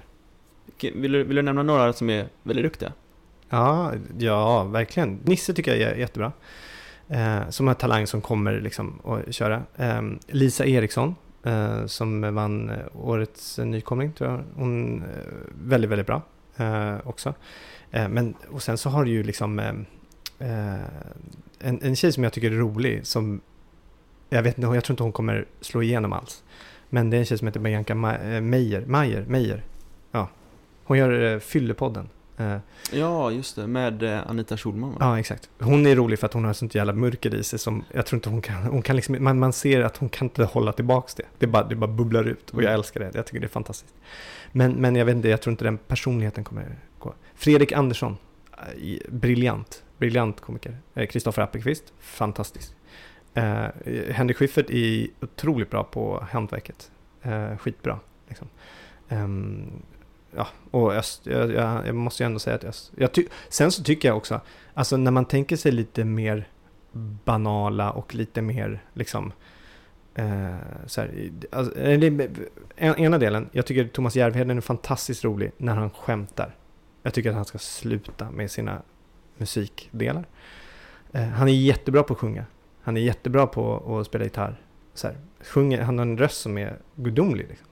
Vill 0.81 1.11
du, 1.11 1.23
vill 1.23 1.35
du 1.35 1.41
nämna 1.41 1.63
några 1.63 1.93
som 1.93 2.09
är 2.09 2.27
väldigt 2.43 2.65
duktiga? 2.65 2.91
Ja, 3.49 3.93
ja, 4.17 4.63
verkligen. 4.63 5.19
Nisse 5.23 5.53
tycker 5.53 5.75
jag 5.75 5.91
är 5.91 5.95
jättebra. 5.95 6.31
Eh, 7.07 7.49
som 7.49 7.67
har 7.67 7.73
talang 7.73 8.07
som 8.07 8.21
kommer 8.21 8.61
liksom 8.61 8.99
att 9.05 9.35
köra. 9.35 9.63
Eh, 9.75 10.01
Lisa 10.27 10.65
Eriksson, 10.65 11.15
eh, 11.43 11.85
som 11.85 12.35
vann 12.35 12.69
eh, 12.69 12.75
årets 12.93 13.57
nykomling, 13.57 14.11
tror 14.13 14.29
jag. 14.29 14.43
Hon 14.55 15.01
är 15.03 15.23
väldigt, 15.63 15.89
väldigt 15.91 16.07
bra 16.07 16.21
också. 17.03 17.33
Eh, 17.91 18.07
men, 18.09 18.33
och 18.51 18.63
sen 18.63 18.77
så 18.77 18.89
har 18.89 19.05
du 19.05 19.11
ju 19.11 19.23
liksom 19.23 19.59
eh, 19.59 19.69
eh, 20.39 20.79
en, 21.59 21.79
en 21.81 21.95
tjej 21.95 22.11
som 22.11 22.23
jag 22.23 22.33
tycker 22.33 22.51
är 22.51 22.55
rolig, 22.55 23.05
som 23.07 23.41
jag 24.29 24.43
vet 24.43 24.57
inte, 24.57 24.67
jag 24.75 24.83
tror 24.83 24.93
inte 24.93 25.03
hon 25.03 25.11
kommer 25.11 25.45
slå 25.61 25.81
igenom 25.81 26.13
alls. 26.13 26.43
Men 26.89 27.09
det 27.09 27.17
är 27.17 27.19
en 27.19 27.25
tjej 27.25 27.37
som 27.37 27.47
heter 27.47 27.59
Bianca 27.59 27.93
eh, 27.93 28.41
Meijer, 28.41 28.81
Meijer, 28.85 29.25
Meijer. 29.27 29.63
Ja. 30.11 30.27
Hon 30.83 30.97
gör 30.97 31.33
eh, 31.33 31.39
Fyllepodden 31.39 32.09
Eh, 32.37 32.57
Ja, 32.91 33.31
just 33.31 33.55
det. 33.55 33.67
Med 33.67 34.03
eh, 34.03 34.29
Anita 34.29 34.57
Schulman 34.57 34.89
va? 34.91 34.97
Ja, 34.99 35.19
exakt. 35.19 35.49
Hon 35.59 35.87
är 35.87 35.95
rolig 35.95 36.19
för 36.19 36.25
att 36.27 36.33
hon 36.33 36.45
har 36.45 36.53
sånt 36.53 36.75
jävla 36.75 36.93
mörker 36.93 37.35
i 37.35 37.43
sig 37.43 37.59
som 37.59 37.83
jag 37.91 38.05
tror 38.05 38.17
inte 38.17 38.29
hon 38.29 38.41
kan, 38.41 38.55
hon 38.63 38.81
kan 38.81 38.95
liksom, 38.95 39.17
man, 39.23 39.39
man 39.39 39.53
ser 39.53 39.81
att 39.81 39.97
hon 39.97 40.09
kan 40.09 40.25
inte 40.25 40.43
hålla 40.43 40.71
tillbaks 40.71 41.15
det. 41.15 41.23
Det 41.39 41.47
bara, 41.47 41.63
det 41.63 41.75
bara 41.75 41.91
bubblar 41.91 42.23
ut 42.23 42.49
och 42.49 42.61
jag 42.63 42.69
Mm. 42.69 42.73
älskar 42.79 42.99
det. 42.99 43.11
Jag 43.13 43.25
tycker 43.25 43.39
det 43.39 43.45
är 43.45 43.49
fantastiskt. 43.49 43.93
Men, 44.55 44.71
men 44.71 44.95
jag 44.95 45.05
vet 45.05 45.15
inte, 45.15 45.29
jag 45.29 45.41
tror 45.41 45.51
inte 45.51 45.63
den 45.63 45.77
personligheten 45.77 46.43
kommer 46.43 46.79
gå. 46.99 47.13
Fredrik 47.35 47.71
Andersson, 47.71 48.17
eh, 48.51 49.11
briljant, 49.11 49.83
briljant 49.97 50.41
komiker. 50.41 50.77
Eh, 50.93 51.07
Kristoffer 51.07 51.41
Appelqvist, 51.41 51.93
fantastisk. 51.99 52.73
Eh, 53.33 53.65
Henrik 54.09 54.37
Schyffert 54.37 54.69
är 54.69 55.07
otroligt 55.21 55.69
bra 55.69 55.83
på 55.83 56.27
hantverket. 56.31 56.91
Eh, 57.21 57.57
skitbra. 57.57 57.99
Liksom. 58.27 58.47
Eh, 59.09 59.27
ja, 60.35 60.47
och 60.71 60.93
Öst, 60.93 61.25
jag, 61.25 61.51
jag, 61.51 61.87
jag 61.87 61.95
måste 61.95 62.23
ju 62.23 62.25
ändå 62.25 62.39
säga 62.39 62.55
att 62.55 62.63
Öst, 62.63 62.91
jag 62.95 63.13
ty, 63.13 63.25
Sen 63.49 63.71
så 63.71 63.83
tycker 63.83 64.07
jag 64.07 64.17
också, 64.17 64.41
alltså 64.73 64.97
när 64.97 65.11
man 65.11 65.25
tänker 65.25 65.55
sig 65.55 65.71
lite 65.71 66.03
mer 66.03 66.47
banala 67.25 67.91
och 67.91 68.15
lite 68.15 68.41
mer 68.41 68.83
liksom 68.93 69.27
eh, 69.27 69.33
Eh, 70.15 70.55
så 70.85 71.01
här, 71.01 71.31
alltså, 71.51 71.79
eh, 71.79 72.03
en, 72.75 72.99
ena 72.99 73.17
delen, 73.17 73.49
jag 73.51 73.65
tycker 73.65 73.87
Thomas 73.87 74.15
Järvheden 74.15 74.57
är 74.57 74.61
fantastiskt 74.61 75.23
rolig 75.23 75.51
när 75.57 75.75
han 75.75 75.89
skämtar. 75.89 76.55
Jag 77.03 77.13
tycker 77.13 77.29
att 77.29 77.35
han 77.35 77.45
ska 77.45 77.57
sluta 77.57 78.31
med 78.31 78.51
sina 78.51 78.81
musikdelar. 79.37 80.25
Eh, 81.11 81.23
han 81.23 81.47
är 81.47 81.53
jättebra 81.53 82.03
på 82.03 82.13
att 82.13 82.19
sjunga. 82.19 82.45
Han 82.81 82.97
är 82.97 83.01
jättebra 83.01 83.47
på 83.47 83.97
att 83.99 84.07
spela 84.07 84.23
gitarr. 84.23 84.61
Så 84.93 85.07
här, 85.07 85.17
sjunger, 85.41 85.81
han 85.81 85.97
har 85.97 86.05
en 86.05 86.17
röst 86.17 86.41
som 86.41 86.57
är 86.57 86.77
gudomlig. 86.95 87.47
Liksom. 87.49 87.67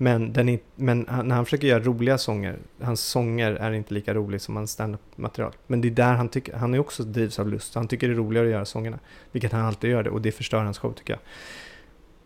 Men, 0.00 0.32
den 0.32 0.48
är, 0.48 0.58
men 0.74 1.06
han, 1.08 1.28
när 1.28 1.36
han 1.36 1.44
försöker 1.44 1.66
göra 1.66 1.82
roliga 1.82 2.18
sånger, 2.18 2.58
hans 2.80 3.00
sånger 3.00 3.52
är 3.52 3.72
inte 3.72 3.94
lika 3.94 4.14
rolig 4.14 4.40
som 4.40 4.56
hans 4.56 4.70
standup-material. 4.70 5.52
Men 5.66 5.80
det 5.80 5.88
är 5.88 5.92
där 5.92 6.14
han 6.14 6.28
tycker, 6.28 6.56
han 6.56 6.74
är 6.74 6.78
också 6.78 7.02
drivs 7.02 7.38
av 7.38 7.48
lust. 7.48 7.74
Han 7.74 7.88
tycker 7.88 8.08
det 8.08 8.14
är 8.14 8.16
roligare 8.16 8.46
att 8.46 8.52
göra 8.52 8.64
sångerna. 8.64 8.98
Vilket 9.32 9.52
han 9.52 9.60
alltid 9.60 9.90
gör 9.90 10.02
det 10.02 10.10
och 10.10 10.22
det 10.22 10.32
förstör 10.32 10.64
hans 10.64 10.78
show 10.78 10.92
tycker 10.92 11.12
jag. 11.12 11.20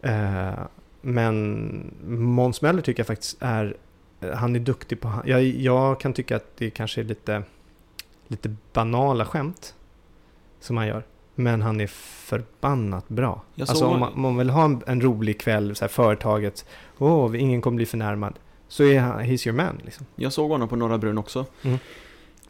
Eh, 0.03 0.53
men 1.01 1.95
Måns 2.07 2.63
Möller 2.63 2.83
tycker 2.83 3.01
jag 3.01 3.07
faktiskt 3.07 3.37
är, 3.41 3.77
eh, 4.21 4.31
han 4.31 4.57
är 4.57 4.61
duktig 4.61 5.01
på, 5.01 5.13
jag, 5.25 5.43
jag 5.43 6.01
kan 6.01 6.13
tycka 6.13 6.37
att 6.37 6.57
det 6.57 6.71
kanske 6.71 7.01
är 7.01 7.05
lite, 7.05 7.43
lite 8.29 8.55
banala 8.73 9.25
skämt 9.25 9.75
som 10.61 10.77
han 10.77 10.87
gör. 10.87 11.03
Men 11.35 11.63
han 11.63 11.81
är 11.81 11.87
förbannat 11.87 13.09
bra. 13.09 13.43
Jag 13.55 13.69
alltså 13.69 13.87
om 13.87 14.01
man, 14.01 14.21
man 14.21 14.37
vill 14.37 14.51
ha 14.51 14.65
en, 14.65 14.83
en 14.87 15.01
rolig 15.01 15.41
kväll, 15.41 15.77
så 15.77 15.85
här 15.85 15.89
företaget, 15.89 16.67
åh, 16.99 17.41
ingen 17.41 17.61
kommer 17.61 17.77
bli 17.77 17.87
förnärmad. 17.87 18.39
Så 18.69 18.85
är 18.85 19.01
han, 19.01 19.21
he's 19.21 19.49
your 19.49 19.57
man 19.57 19.81
liksom. 19.85 20.07
Jag 20.17 20.33
såg 20.33 20.51
honom 20.51 20.69
på 20.69 20.77
Norra 20.77 20.99
Brunn 20.99 21.19
också. 21.19 21.47
Mm. 21.63 21.79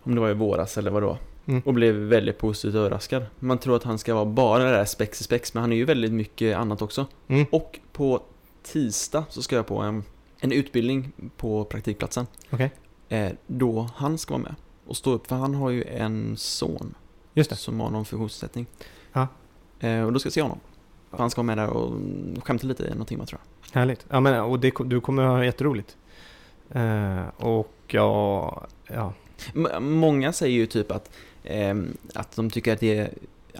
Om 0.02 0.14
det 0.14 0.20
var 0.20 0.30
i 0.30 0.34
våras 0.34 0.78
eller 0.78 0.90
vad 0.90 1.02
det 1.02 1.06
var. 1.06 1.18
Mm. 1.46 1.62
Och 1.64 1.74
blev 1.74 1.94
väldigt 1.94 2.38
positivt 2.38 2.74
överraskad. 2.74 3.26
Man 3.38 3.58
tror 3.58 3.76
att 3.76 3.82
han 3.84 3.98
ska 3.98 4.14
vara 4.14 4.24
bara 4.24 4.64
det 4.64 4.70
där 4.70 4.84
spex 4.84 5.20
i 5.20 5.24
spex, 5.24 5.54
men 5.54 5.60
han 5.60 5.72
är 5.72 5.76
ju 5.76 5.84
väldigt 5.84 6.12
mycket 6.12 6.56
annat 6.56 6.82
också. 6.82 7.06
Mm. 7.28 7.46
Och 7.52 7.80
på 7.92 8.22
tisdag 8.62 9.24
så 9.28 9.42
ska 9.42 9.56
jag 9.56 9.66
på 9.66 9.78
en, 9.78 10.04
en 10.40 10.52
utbildning 10.52 11.12
på 11.36 11.64
praktikplatsen. 11.64 12.26
Okej. 12.50 12.70
Eh, 13.08 13.32
då 13.46 13.88
han 13.94 14.18
ska 14.18 14.34
vara 14.34 14.42
med 14.42 14.54
och 14.86 14.96
stå 14.96 15.10
upp, 15.12 15.26
för 15.26 15.36
han 15.36 15.54
har 15.54 15.70
ju 15.70 15.84
en 15.84 16.36
son 16.36 16.94
Just 17.34 17.50
det. 17.50 17.56
som 17.56 17.80
har 17.80 17.90
någon 17.90 18.04
funktionsnedsättning. 18.04 18.66
Ja. 19.12 19.26
Eh, 19.80 20.02
och 20.02 20.12
då 20.12 20.18
ska 20.18 20.26
jag 20.26 20.32
se 20.32 20.42
honom. 20.42 20.60
För 21.10 21.18
han 21.18 21.30
ska 21.30 21.42
vara 21.42 21.46
med 21.56 21.58
där 21.58 21.68
och 21.70 21.92
skämta 22.44 22.66
lite 22.66 22.84
i 22.84 22.94
någon 22.94 23.06
timme 23.06 23.26
tror 23.26 23.40
jag. 23.72 23.80
Härligt. 23.80 24.06
Ja, 24.08 24.20
men, 24.20 24.40
och 24.40 24.60
det, 24.60 24.72
du 24.84 25.00
kommer 25.00 25.22
ha 25.22 25.44
jätteroligt. 25.44 25.96
Eh, 26.70 27.20
och 27.36 27.72
ja, 27.86 28.66
ja. 28.86 29.12
M- 29.54 29.68
Många 29.98 30.32
säger 30.32 30.54
ju 30.56 30.66
typ 30.66 30.90
att, 30.90 31.10
att 32.14 32.36
de 32.36 32.50
tycker 32.50 32.72
att 32.72 32.80
det 32.80 32.98
är 32.98 33.10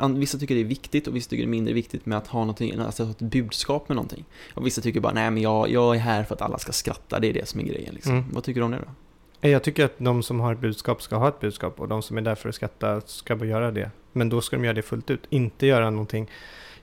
Vissa 0.09 0.39
tycker 0.39 0.55
det 0.55 0.61
är 0.61 0.64
viktigt 0.64 1.07
och 1.07 1.16
vissa 1.16 1.30
tycker 1.30 1.43
det 1.43 1.49
är 1.49 1.51
mindre 1.51 1.74
viktigt 1.74 2.07
med 2.07 2.18
att 2.18 2.26
ha 2.26 2.41
någonting, 2.41 2.78
alltså 2.78 3.03
ett 3.03 3.18
budskap 3.18 3.89
med 3.89 3.97
någonting. 3.97 4.24
Och 4.55 4.66
vissa 4.66 4.80
tycker 4.80 5.01
bara, 5.01 5.12
nej 5.12 5.30
men 5.30 5.43
jag, 5.43 5.70
jag 5.70 5.97
är 5.97 6.01
här 6.01 6.24
för 6.24 6.35
att 6.35 6.43
alla 6.43 6.59
ska 6.59 6.72
skratta, 6.72 7.20
det 7.20 7.26
är 7.26 7.33
det 7.33 7.49
som 7.49 7.61
är 7.61 7.64
grejen 7.64 7.95
liksom. 7.95 8.12
Mm. 8.12 8.24
Vad 8.33 8.45
tycker 8.45 8.61
du 8.61 8.64
om 8.64 8.70
det 8.70 8.78
då? 8.78 9.49
Jag 9.49 9.62
tycker 9.62 9.85
att 9.85 9.93
de 9.99 10.22
som 10.22 10.41
har 10.41 10.53
ett 10.53 10.61
budskap 10.61 11.03
ska 11.03 11.16
ha 11.16 11.28
ett 11.28 11.41
budskap 11.41 11.80
och 11.80 11.89
de 11.89 12.03
som 12.03 12.18
är 12.18 12.22
där 12.22 12.35
för 12.35 12.49
att 12.49 12.55
skratta 12.55 13.01
ska 13.01 13.37
bara 13.37 13.49
göra 13.49 13.70
det. 13.70 13.91
Men 14.12 14.28
då 14.28 14.41
ska 14.41 14.57
de 14.57 14.64
göra 14.64 14.74
det 14.74 14.83
fullt 14.83 15.11
ut, 15.11 15.26
inte 15.30 15.66
göra 15.66 15.91
någonting. 15.91 16.30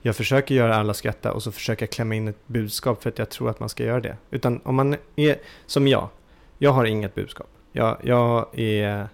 Jag 0.02 0.16
försöker 0.16 0.56
göra 0.56 0.76
alla 0.76 0.93
skratta 0.93 1.32
och 1.32 1.43
så 1.43 1.52
försöker 1.52 1.84
jag 1.84 1.89
klämma 1.91 2.16
in 2.16 2.28
ett 2.28 2.47
budskap 2.47 3.04
för 3.04 3.10
att 3.10 3.20
jag 3.20 3.30
tror 3.30 3.50
att 3.50 3.60
man 3.60 3.70
ska 3.70 3.84
göra 3.84 4.00
det. 4.00 4.18
Utan 4.32 4.62
om 4.64 4.76
man 4.76 4.95
är 5.16 5.36
som 5.66 5.88
jag, 5.88 6.10
jag 6.58 6.72
har 6.72 6.86
inget 6.86 7.16
budskap. 7.16 7.47
Jag, 7.72 7.97
jag, 8.04 8.60
är, 8.60 9.08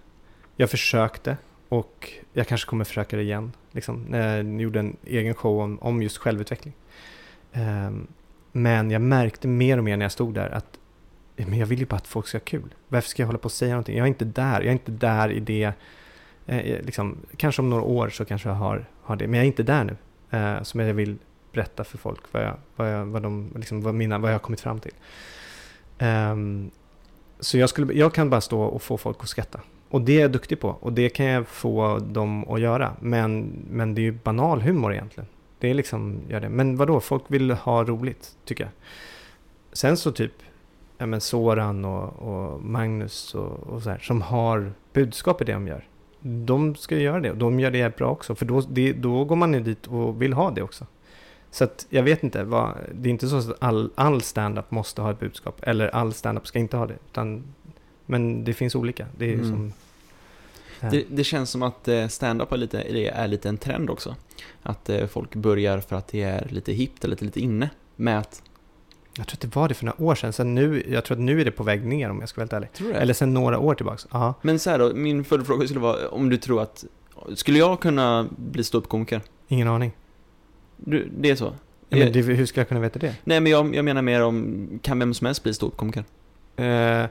jag 0.56 0.70
försökte 0.70 1.36
och 1.68 2.12
jag 2.32 2.46
kanske 2.46 2.68
kommer 2.68 2.84
försöka 2.84 3.16
det 3.16 3.22
igen. 3.22 3.52
Liksom, 3.72 4.04
när 4.08 4.36
jag 4.36 4.60
gjorde 4.60 4.78
en 4.78 4.96
egen 5.04 5.34
show 5.34 5.60
om, 5.60 5.78
om 5.78 6.02
just 6.02 6.16
självutveckling. 6.16 6.74
Um, 7.54 8.06
men 8.52 8.90
jag 8.90 9.02
märkte 9.02 9.48
mer 9.48 9.78
och 9.78 9.84
mer 9.84 9.96
när 9.96 10.04
jag 10.04 10.12
stod 10.12 10.34
där 10.34 10.50
att 10.50 10.78
men 11.36 11.58
jag 11.58 11.66
vill 11.66 11.78
ju 11.78 11.86
bara 11.86 11.96
att 11.96 12.06
folk 12.06 12.26
ska 12.26 12.38
ha 12.38 12.44
kul. 12.44 12.74
Varför 12.88 13.08
ska 13.08 13.22
jag 13.22 13.26
hålla 13.26 13.38
på 13.38 13.44
och 13.44 13.52
säga 13.52 13.70
någonting? 13.70 13.96
Jag 13.96 14.04
är 14.04 14.08
inte 14.08 14.24
där. 14.24 14.60
Jag 14.60 14.66
är 14.66 14.72
inte 14.72 14.92
där 14.92 15.30
i 15.32 15.40
det. 15.40 15.72
Eh, 16.46 16.58
eh 16.58 16.82
liksom, 16.82 17.16
kanske 17.36 17.62
om 17.62 17.70
några 17.70 17.82
år 17.82 18.08
så 18.08 18.24
kanske 18.24 18.48
jag 18.48 18.56
har, 18.56 18.88
har 19.02 19.16
det. 19.16 19.26
Men 19.26 19.34
jag 19.34 19.42
är 19.42 19.46
inte 19.46 19.62
där 19.62 19.84
nu. 19.84 19.96
Eh, 20.38 20.62
som 20.62 20.80
jag 20.80 20.94
vill 20.94 21.16
berätta 21.52 21.84
för 21.84 21.98
folk 21.98 22.20
vad 22.32 22.42
jag, 22.42 22.56
vad 22.76 22.92
jag, 22.92 23.06
vad 23.06 23.22
de, 23.22 23.52
liksom, 23.56 23.80
vad 23.82 23.94
mina, 23.94 24.18
vad 24.18 24.30
jag 24.30 24.34
har 24.34 24.40
kommit 24.40 24.60
fram 24.60 24.80
till. 24.80 24.92
Um, 25.98 26.70
så 27.40 27.58
jag, 27.58 27.68
skulle, 27.68 27.92
jag 27.92 28.14
kan 28.14 28.30
bara 28.30 28.40
stå 28.40 28.62
och 28.62 28.82
få 28.82 28.98
folk 28.98 29.16
att 29.20 29.28
skratta. 29.28 29.60
Och 29.90 30.00
det 30.00 30.16
är 30.16 30.20
jag 30.20 30.32
duktig 30.32 30.60
på. 30.60 30.68
Och 30.68 30.92
det 30.92 31.08
kan 31.08 31.26
jag 31.26 31.48
få 31.48 31.98
dem 31.98 32.48
att 32.48 32.60
göra. 32.60 32.92
Men, 33.00 33.52
men 33.70 33.94
det 33.94 34.00
är 34.00 34.02
ju 34.02 34.12
banal 34.12 34.60
humor 34.60 34.92
egentligen. 34.92 35.28
Det 35.58 35.70
är 35.70 35.74
liksom, 35.74 36.20
gör 36.28 36.40
det. 36.40 36.48
Men 36.48 36.76
vadå, 36.76 37.00
folk 37.00 37.22
vill 37.26 37.50
ha 37.50 37.84
roligt, 37.84 38.36
tycker 38.44 38.64
jag. 38.64 38.72
Sen 39.72 39.96
så 39.96 40.12
typ, 40.12 40.32
ja 40.98 41.06
men 41.06 41.20
Soran 41.20 41.84
och, 41.84 42.12
och 42.18 42.62
Magnus 42.62 43.34
och, 43.34 43.60
och 43.60 43.82
så 43.82 43.90
här, 43.90 43.98
som 43.98 44.22
har 44.22 44.72
budskap 44.92 45.42
i 45.42 45.44
det 45.44 45.52
de 45.52 45.68
gör. 45.68 45.84
De 46.20 46.74
ska 46.74 46.96
göra 46.96 47.20
det 47.20 47.30
och 47.30 47.36
de 47.36 47.60
gör 47.60 47.70
det 47.70 47.78
jävligt 47.78 47.98
bra 47.98 48.10
också. 48.10 48.34
För 48.34 48.46
då, 48.46 48.60
det, 48.60 48.92
då 48.92 49.24
går 49.24 49.36
man 49.36 49.54
ju 49.54 49.60
dit 49.60 49.86
och 49.86 50.22
vill 50.22 50.32
ha 50.32 50.50
det 50.50 50.62
också. 50.62 50.86
Så 51.50 51.64
att 51.64 51.86
jag 51.90 52.02
vet 52.02 52.22
inte, 52.22 52.44
vad, 52.44 52.76
det 52.94 53.08
är 53.08 53.10
inte 53.10 53.28
så 53.28 53.36
att 53.36 53.62
all, 53.62 53.90
all 53.94 54.22
stand-up 54.22 54.70
måste 54.70 55.02
ha 55.02 55.10
ett 55.10 55.20
budskap. 55.20 55.60
Eller 55.62 55.88
all 55.88 56.12
stand-up 56.12 56.46
ska 56.46 56.58
inte 56.58 56.76
ha 56.76 56.86
det. 56.86 56.96
Utan, 57.10 57.44
men 58.06 58.44
det 58.44 58.52
finns 58.54 58.74
olika. 58.74 59.06
Det 59.18 59.32
Mm. 59.34 59.50
som... 59.50 59.72
Ja. 60.80 60.90
Det, 60.90 61.04
det 61.08 61.24
känns 61.24 61.50
som 61.50 61.62
att 61.62 61.88
eh, 61.88 62.08
stand-up 62.08 62.52
är 62.52 62.56
lite, 62.56 62.80
är 63.14 63.28
lite 63.28 63.48
en 63.48 63.58
trend 63.58 63.90
också. 63.90 64.14
Att 64.62 64.88
eh, 64.90 65.06
folk 65.06 65.34
börjar 65.34 65.80
för 65.80 65.96
att 65.96 66.08
det 66.08 66.22
är 66.22 66.48
lite 66.50 66.72
hippt 66.72 67.04
eller 67.04 67.12
lite, 67.12 67.24
lite 67.24 67.40
inne 67.40 67.70
med 67.96 68.18
att... 68.18 68.42
Jag 69.16 69.26
tror 69.26 69.36
att 69.36 69.40
det 69.40 69.56
var 69.56 69.68
det 69.68 69.74
för 69.74 69.84
några 69.84 70.02
år 70.02 70.14
sedan. 70.14 70.32
Sen 70.32 70.54
nu, 70.54 70.84
jag 70.88 71.04
tror 71.04 71.16
att 71.16 71.22
nu 71.22 71.40
är 71.40 71.44
det 71.44 71.50
på 71.50 71.62
väg 71.62 71.86
ner 71.86 72.10
om 72.10 72.20
jag 72.20 72.28
ska 72.28 72.38
vara 72.40 72.44
helt 72.44 72.52
ärlig. 72.52 72.72
Tror 72.72 72.88
du? 72.88 72.94
Eller 72.94 73.14
sen 73.14 73.34
några 73.34 73.58
år 73.58 73.74
tillbaka. 73.74 74.02
Ja. 74.12 74.34
Men 74.42 74.58
så 74.58 74.70
här 74.70 74.78
då, 74.78 74.92
min 74.94 75.24
följdfråga 75.24 75.64
skulle 75.66 75.80
vara 75.80 76.08
om 76.08 76.28
du 76.28 76.36
tror 76.36 76.62
att... 76.62 76.84
Skulle 77.34 77.58
jag 77.58 77.80
kunna 77.80 78.28
bli 78.36 78.64
ståuppkomiker? 78.64 79.20
Ingen 79.48 79.68
aning. 79.68 79.92
Du, 80.76 81.08
det 81.18 81.30
är 81.30 81.36
så? 81.36 81.44
Ja, 81.88 81.96
men 81.98 82.02
Eh, 82.08 82.12
det, 82.12 82.20
hur 82.22 82.46
ska 82.46 82.60
jag 82.60 82.68
kunna 82.68 82.80
veta 82.80 82.98
det? 82.98 83.14
Nej 83.24 83.40
men 83.40 83.52
jag, 83.52 83.74
jag 83.74 83.84
menar 83.84 84.02
mer 84.02 84.22
om, 84.22 84.68
kan 84.82 84.98
vem 84.98 85.14
som 85.14 85.24
helst 85.26 85.42
bli 85.42 85.54
ståuppkomiker? 85.54 86.04
Eh, 86.56 87.04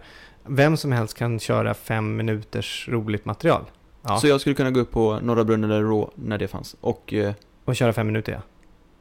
vem 0.47 0.77
som 0.77 0.91
helst 0.91 1.17
kan 1.17 1.39
köra 1.39 1.73
fem 1.73 2.15
minuters 2.15 2.87
roligt 2.89 3.25
material. 3.25 3.61
Ja. 4.01 4.17
Så 4.17 4.27
jag 4.27 4.41
skulle 4.41 4.55
kunna 4.55 4.71
gå 4.71 4.79
upp 4.79 4.91
på 4.91 5.19
Norra 5.19 5.43
Brunn 5.43 5.63
eller 5.63 5.81
Rå 5.81 6.11
när 6.15 6.37
det 6.37 6.47
fanns 6.47 6.75
och... 6.81 7.13
Eh, 7.13 7.33
Och 7.65 7.75
köra 7.75 7.93
fem 7.93 8.07
minuter 8.07 8.31
ja. 8.31 8.39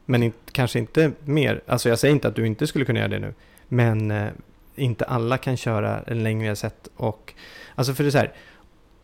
Men 0.05 0.23
inte, 0.23 0.37
kanske 0.51 0.79
inte 0.79 1.11
mer. 1.23 1.61
Alltså 1.67 1.89
jag 1.89 1.99
säger 1.99 2.13
inte 2.13 2.27
att 2.27 2.35
du 2.35 2.47
inte 2.47 2.67
skulle 2.67 2.85
kunna 2.85 2.99
göra 2.99 3.09
det 3.09 3.19
nu. 3.19 3.33
Men 3.67 4.11
eh, 4.11 4.27
inte 4.75 5.05
alla 5.05 5.37
kan 5.37 5.57
köra 5.57 6.01
en 6.07 6.23
längre 6.23 6.55
set 6.55 6.87
och... 6.95 7.33
Alltså 7.75 7.93
för 7.93 8.03
det 8.03 8.09
är 8.09 8.11
så 8.11 8.17
här. 8.17 8.33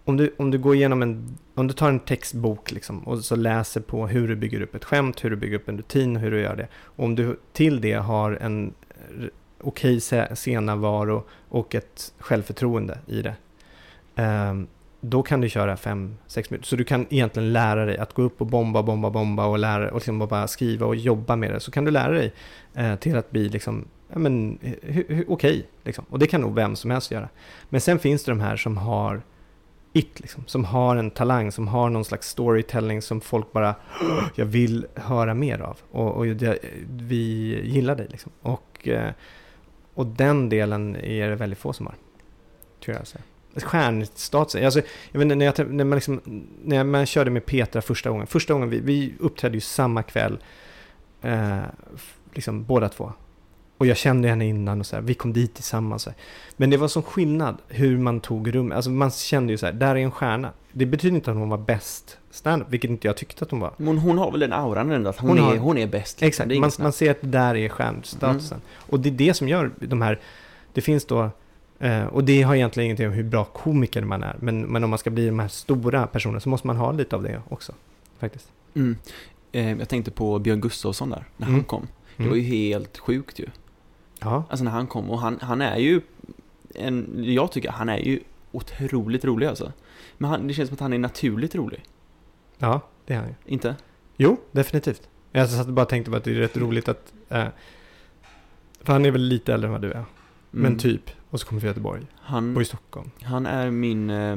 Om 0.06 0.18
du, 0.18 0.36
om 0.38 0.52
du 0.52 0.58
går 0.58 0.76
igenom 0.76 1.02
en... 1.02 1.38
Om 1.56 1.68
du 1.68 1.74
tar 1.74 1.89
en 1.89 2.00
textbok 2.00 2.72
liksom 2.72 3.00
och 3.00 3.20
så 3.20 3.36
läser 3.36 3.82
på 3.82 4.08
hur 4.08 4.28
du 4.28 4.36
bygger 4.36 4.62
upp 4.62 4.76
ett 4.76 4.86
skämt, 4.86 5.24
hur 5.24 5.30
du 5.30 5.36
bygger 5.36 5.56
upp 5.56 5.70
en 5.70 5.78
rutin, 5.78 6.16
hur 6.16 6.32
du 6.32 6.42
gör 6.42 6.56
det. 6.56 6.68
Och 6.74 7.06
om 7.06 7.16
du 7.16 7.39
till 7.54 7.82
det 7.82 7.94
har 7.94 8.32
en 8.32 8.74
okej 9.64 9.97
okay 9.97 10.36
scenavaro 10.36 11.24
och 11.49 11.76
ett 11.76 12.14
självförtroende 12.20 12.97
i 13.07 13.22
det. 13.22 13.36
Ehm, 14.16 14.68
då 15.01 15.24
kan 15.24 15.41
du 15.41 15.49
köra 15.49 15.76
5-6 15.76 16.18
minuter. 16.49 16.68
Så 16.68 16.76
du 16.76 16.84
kan 16.84 17.05
egentligen 17.09 17.53
lära 17.53 17.86
dig 17.86 17.97
att 17.97 18.14
gå 18.14 18.22
upp 18.22 18.41
och 18.41 18.47
bomba, 18.47 18.84
bomba, 18.84 19.09
bomba 19.09 19.45
och 19.45 19.59
lära 19.59 19.89
och 19.89 19.95
liksom 19.95 20.20
bara 20.20 20.47
skriva 20.47 20.86
och 20.86 20.95
jobba 20.95 21.36
med 21.36 21.51
det. 21.51 21.59
Så 21.59 21.72
kan 21.72 21.86
du 21.86 21.91
lära 21.91 22.12
dig 22.12 22.34
eh, 22.74 22.95
till 22.95 23.18
att 23.18 23.32
bli 23.32 23.49
liksom, 23.49 23.86
ja 24.14 24.20
men, 24.20 24.59
eh, 24.62 25.20
okej. 25.28 25.68
liksom. 25.84 26.05
Och 26.09 26.20
det 26.20 26.28
kan 26.28 26.41
nog 26.41 26.55
vem 26.55 26.76
som 26.76 26.91
helst 26.91 27.12
göra. 27.12 27.30
Men 27.70 27.82
sen 27.82 27.99
finns 27.99 28.24
det 28.24 28.32
de 28.32 28.39
här 28.39 28.57
som 28.57 28.78
har 28.78 29.22
it, 29.93 30.20
liksom, 30.20 30.43
som 30.47 30.66
har 30.66 30.95
en 30.95 31.12
talang, 31.12 31.51
som 31.51 31.68
har 31.68 31.89
någon 31.89 32.05
slags 32.05 32.28
storytelling 32.28 33.01
som 33.01 33.22
folk 33.22 33.51
bara, 33.51 33.76
jag 34.36 34.45
vill 34.45 34.86
höra 34.95 35.34
mer 35.34 35.59
av. 35.59 35.78
Och, 35.91 36.16
och 36.18 36.26
det, 36.26 36.59
vi 36.89 37.62
gillar 37.64 37.95
dig 37.95 38.07
liksom. 38.09 38.32
Och, 38.41 38.88
eh, 38.88 39.12
och 39.94 40.06
den 40.06 40.50
delen 40.50 40.96
är 40.96 41.30
det 41.30 41.36
väldigt 41.36 41.60
få 41.60 41.74
som 41.74 41.86
har. 41.86 41.96
Tror 42.86 42.98
jag. 42.98 43.08
Så. 43.08 43.18
stjärnstatusen. 43.56 44.66
Alltså, 44.66 44.82
jag 45.12 45.20
vet 45.20 45.38
när, 45.38 45.46
jag, 45.46 45.72
när, 45.74 45.84
man 45.86 45.96
liksom, 45.98 46.22
när 46.64 46.76
jag- 46.78 46.86
man 46.86 47.06
körde 47.06 47.32
med 47.32 47.46
Petra 47.46 47.82
första 47.82 48.10
gången. 48.10 48.28
Första 48.28 48.54
gången, 48.54 48.70
vi, 48.70 48.80
vi 48.80 49.14
uppträdde 49.20 49.56
ju 49.56 49.62
samma 49.62 50.04
kväll. 50.04 50.38
Eh, 51.22 51.60
liksom 52.34 52.64
båda 52.64 52.89
två. 52.89 53.14
Och 53.78 53.86
jag 53.88 53.98
kände 53.98 54.28
henne 54.28 54.46
innan 54.48 54.80
och 54.80 54.86
så 54.86 54.96
här, 54.96 55.04
vi 55.04 55.14
kom 55.14 55.34
dit 55.34 55.54
tillsammans. 55.54 56.02
Så 56.04 56.10
här. 56.10 56.18
Men 56.58 56.70
det 56.70 56.78
var 56.78 56.88
sån 56.88 57.04
skillnad 57.04 57.58
hur 57.68 57.98
man 57.98 58.20
tog 58.20 58.56
rummet. 58.56 58.76
Alltså 58.76 58.92
man 58.92 59.12
kände 59.12 59.54
ju 59.54 59.58
så 59.58 59.66
här, 59.66 59.74
där 59.74 59.96
är 59.96 60.00
en 60.00 60.12
stjärna. 60.12 60.52
Det 60.72 60.86
betyder 60.86 61.16
inte 61.16 61.32
att 61.32 61.38
hon 61.38 61.50
var 61.50 61.58
bäst 61.58 62.18
stand 62.32 62.63
vilket 62.69 62.91
inte 62.91 63.07
jag 63.07 63.17
tyckte 63.17 63.45
att 63.45 63.51
hon 63.51 63.59
var. 63.59 63.73
Men 63.77 63.97
hon 63.97 64.17
har 64.17 64.32
väl 64.32 64.39
den 64.39 64.53
auran 64.53 64.91
ändå, 64.91 65.09
att 65.09 65.17
hon, 65.19 65.29
Hon 65.29 65.38
är, 65.39 65.43
har- 65.43 65.57
hon 65.57 65.77
är 65.77 65.88
bäst. 65.88 66.21
liksom. 66.21 66.27
Exakt, 66.43 66.51
är 66.51 66.59
man, 66.59 66.71
man 66.79 66.93
ser 66.93 67.11
att 67.11 67.17
där 67.21 67.55
är 67.55 67.69
stjärnstatusen. 67.69 68.61
Och 68.89 68.99
det 68.99 69.09
är 69.09 69.13
det 69.13 69.34
som 69.34 69.47
gör 69.47 69.71
de 69.79 70.01
här, 70.01 70.19
det 70.73 70.82
finns 70.82 71.05
då, 71.05 71.29
eh, 71.79 72.03
och 72.05 72.23
det 72.23 72.41
har 72.41 72.55
egentligen 72.55 72.86
ingenting 72.86 73.07
om 73.07 73.13
hur 73.13 73.23
bra 73.23 73.43
komiker 73.45 74.01
man 74.01 74.23
är, 74.23 74.36
men, 74.39 74.61
men 74.61 74.84
om 74.84 74.89
man 74.89 74.99
ska 74.99 75.09
bli 75.09 75.25
de 75.25 75.39
här 75.39 75.47
stora 75.47 76.07
personerna 76.07 76.39
så 76.39 76.49
måste 76.49 76.67
man 76.67 76.75
ha 76.77 76.91
lite 76.91 77.15
av 77.15 77.23
det 77.23 77.41
också. 77.49 77.73
Faktiskt. 78.19 78.47
Mm. 78.73 78.97
Eh, 79.51 79.71
jag 79.79 79.89
tänkte 79.89 80.11
på 80.11 80.39
Björn 80.39 80.61
Gustafsson 80.61 81.09
där, 81.09 81.25
när 81.38 81.47
Mm. 81.47 81.59
han 81.59 81.63
kom. 81.63 81.88
Det 82.17 82.23
Mm. 82.23 82.29
var 82.29 82.38
ju 82.38 82.43
helt 82.43 82.97
sjukt 82.97 83.39
ju. 83.39 83.45
Ja, 84.19 84.43
Alltså 84.49 84.63
när 84.63 84.71
han 84.71 84.88
kom, 84.88 85.09
och 85.09 85.19
han, 85.19 85.38
han 85.41 85.61
är 85.61 85.77
ju 85.77 86.01
en, 86.75 87.09
jag 87.17 87.51
tycker 87.51 87.71
han 87.71 87.89
är 87.89 87.97
ju 87.97 88.19
otroligt 88.51 89.25
rolig 89.25 89.47
alltså. 89.47 89.71
Men 90.17 90.29
han, 90.29 90.47
det 90.47 90.53
känns 90.53 90.69
som 90.69 90.73
att 90.73 90.79
han 90.79 90.93
är 90.93 90.97
naturligt 90.97 91.55
rolig. 91.55 91.84
Ja, 92.62 92.82
det 93.05 93.14
är 93.14 93.18
han 93.18 93.28
ju. 93.28 93.34
Inte? 93.45 93.76
Jo, 94.18 94.38
definitivt. 94.51 95.09
Jag 95.32 95.49
satt 95.49 95.68
och 95.68 95.74
bara 95.74 95.86
tänkte 95.86 96.12
på 96.12 96.18
att 96.18 96.24
det 96.24 96.32
är 96.32 96.36
rätt 96.36 96.57
roligt 96.57 96.89
att, 96.89 97.14
eh, 97.30 97.45
för 98.82 98.93
han 98.93 99.05
är 99.05 99.12
väl 99.12 99.22
lite 99.22 99.53
äldre 99.53 99.68
än 99.68 99.72
vad 99.72 99.82
du 99.82 99.91
är, 99.91 100.05
men 100.51 100.66
Mm. 100.66 100.78
typ, 100.80 101.01
och 101.30 101.39
så 101.39 101.47
kommer 101.47 101.59
från 101.62 101.68
Göteborg, 101.68 102.05
Han, 102.22 102.55
och 102.55 102.62
i 102.62 102.66
Stockholm. 102.66 103.12
han 103.24 103.45
är 103.45 103.72
min, 103.72 104.09
eh, 104.09 104.36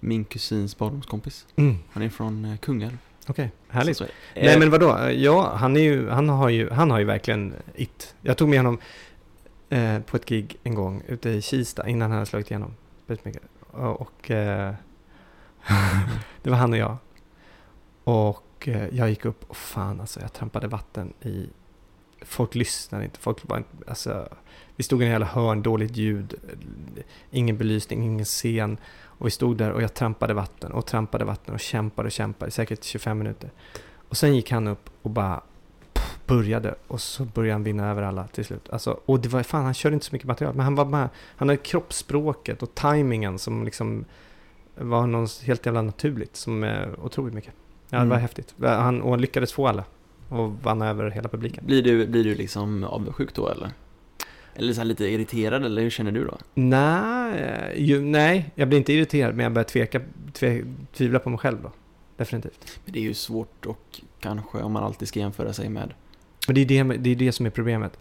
min 0.00 0.24
kusins 0.24 0.78
barndomskompis. 0.78 1.46
Mm. 1.56 1.76
Han 1.92 2.02
är 2.02 2.08
från 2.08 2.44
eh, 2.44 2.56
Kungälv. 2.58 2.98
Okej, 3.28 3.52
härligt. 3.68 3.96
Så, 3.96 4.04
så. 4.04 4.10
Nej 4.34 4.54
Eh, 4.54 4.58
men 4.58 4.70
vadå? 4.70 5.10
Ja, 5.10 5.52
han, 5.56 5.76
är 5.76 5.80
ju, 5.80 6.08
han, 6.08 6.28
har 6.28 6.48
ju, 6.48 6.70
han 6.70 6.90
har 6.90 6.98
ju 6.98 7.04
verkligen 7.04 7.54
it. 7.74 8.14
Jag 8.22 8.36
tog 8.36 8.48
med 8.48 8.58
honom 8.58 8.78
eh, 9.68 9.98
på 10.00 10.16
ett 10.16 10.26
gig 10.26 10.56
en 10.62 10.74
gång 10.74 11.02
ute 11.08 11.30
i 11.30 11.42
Kista 11.42 11.88
innan 11.88 12.10
han 12.10 12.18
hade 12.18 12.26
slagit 12.26 12.50
igenom. 12.50 12.74
och 13.76 14.30
eh, 14.30 14.74
det 16.42 16.50
var 16.50 16.56
han 16.56 16.72
och 16.72 16.78
jag. 16.78 16.96
Och 18.10 18.68
eh, 18.68 18.88
jag 18.92 19.10
gick 19.10 19.24
upp 19.24 19.44
och 19.50 19.56
fan 19.56 20.00
alltså 20.00 20.20
jag 20.20 20.32
trampade 20.32 20.68
vatten 20.68 21.12
i... 21.22 21.48
Folk 22.22 22.54
lyssnade 22.54 23.04
inte. 23.04 23.18
Folk 23.18 23.48
var 23.48 23.56
inte... 23.56 23.70
Alltså, 23.86 24.28
vi 24.76 24.82
stod 24.82 25.02
i 25.02 25.04
en 25.04 25.10
jävla 25.10 25.26
hörn, 25.26 25.62
dåligt 25.62 25.96
ljud, 25.96 26.34
eh, 26.48 27.02
ingen 27.30 27.56
belysning, 27.56 28.04
ingen 28.04 28.24
scen. 28.24 28.78
Och 29.02 29.26
vi 29.26 29.30
stod 29.30 29.56
där 29.56 29.70
och 29.70 29.82
jag 29.82 29.94
trampade 29.94 30.34
vatten 30.34 30.72
och 30.72 30.86
trampade 30.86 31.24
vatten 31.24 31.54
och 31.54 31.60
kämpade 31.60 32.06
och 32.06 32.12
kämpade 32.12 32.50
säkert 32.50 32.84
25 32.84 33.18
minuter. 33.18 33.50
Och 34.08 34.16
sen 34.16 34.34
gick 34.36 34.50
han 34.50 34.66
upp 34.66 34.90
och 35.02 35.10
bara 35.10 35.40
började 36.26 36.74
och 36.88 37.00
så 37.00 37.24
började 37.24 37.54
han 37.54 37.64
vinna 37.64 37.90
över 37.90 38.02
alla 38.02 38.26
till 38.26 38.44
slut. 38.44 38.70
Alltså, 38.70 39.00
och 39.04 39.20
det 39.20 39.28
var 39.28 39.42
fan, 39.42 39.64
han 39.64 39.74
körde 39.74 39.94
inte 39.94 40.06
så 40.06 40.14
mycket 40.14 40.28
material, 40.28 40.54
men 40.54 40.64
han 40.64 40.74
var 40.74 40.84
med. 40.84 41.08
Han 41.36 41.48
hade 41.48 41.62
kroppsspråket 41.62 42.62
och 42.62 42.74
tajmingen 42.74 43.38
som 43.38 43.64
liksom 43.64 44.04
var 44.74 45.06
något 45.06 45.42
helt 45.42 45.66
jävla 45.66 45.82
naturligt, 45.82 46.36
som 46.36 46.64
är 46.64 47.00
otroligt 47.00 47.34
mycket. 47.34 47.54
Ja, 47.90 47.98
det 47.98 48.04
var 48.04 48.16
Mm. 48.16 48.20
häftigt. 48.22 48.54
Han, 48.60 49.02
och 49.02 49.10
han 49.10 49.20
lyckades 49.20 49.52
få 49.52 49.66
alla 49.68 49.84
och 50.28 50.52
vann 50.62 50.82
över 50.82 51.10
hela 51.10 51.28
publiken. 51.28 51.64
Blir 51.66 51.82
du, 51.82 52.06
blir 52.06 52.24
du 52.24 52.34
liksom 52.34 52.84
avundsjuk 52.84 53.34
då 53.34 53.48
eller? 53.48 53.70
Eller 54.54 54.72
så 54.72 54.80
här 54.80 54.84
lite 54.84 55.04
irriterad 55.04 55.64
eller 55.64 55.82
hur 55.82 55.90
känner 55.90 56.12
du 56.12 56.24
då? 56.24 56.38
Nej, 56.54 57.74
ju, 57.76 58.00
nej, 58.00 58.50
jag 58.54 58.68
blir 58.68 58.78
inte 58.78 58.92
irriterad, 58.92 59.34
men 59.34 59.44
jag 59.44 59.52
börjar 59.52 59.64
tveka, 59.64 60.00
tve, 60.32 60.62
tvivla 60.92 61.18
på 61.18 61.30
mig 61.30 61.38
själv 61.38 61.62
då. 61.62 61.72
Definitivt. 62.16 62.78
Men 62.84 62.92
det 62.92 62.98
är 62.98 63.02
ju 63.02 63.14
svårt 63.14 63.66
och 63.66 64.00
kanske 64.20 64.58
om 64.58 64.72
man 64.72 64.84
alltid 64.84 65.08
ska 65.08 65.20
jämföra 65.20 65.52
sig 65.52 65.68
med 65.68 65.94
Men 66.46 66.54
det 66.54 66.60
är 66.60 66.66
det, 66.84 66.96
det, 66.96 67.10
är 67.10 67.14
det 67.16 67.32
som 67.32 67.46
är 67.46 67.50
problemet. 67.50 67.98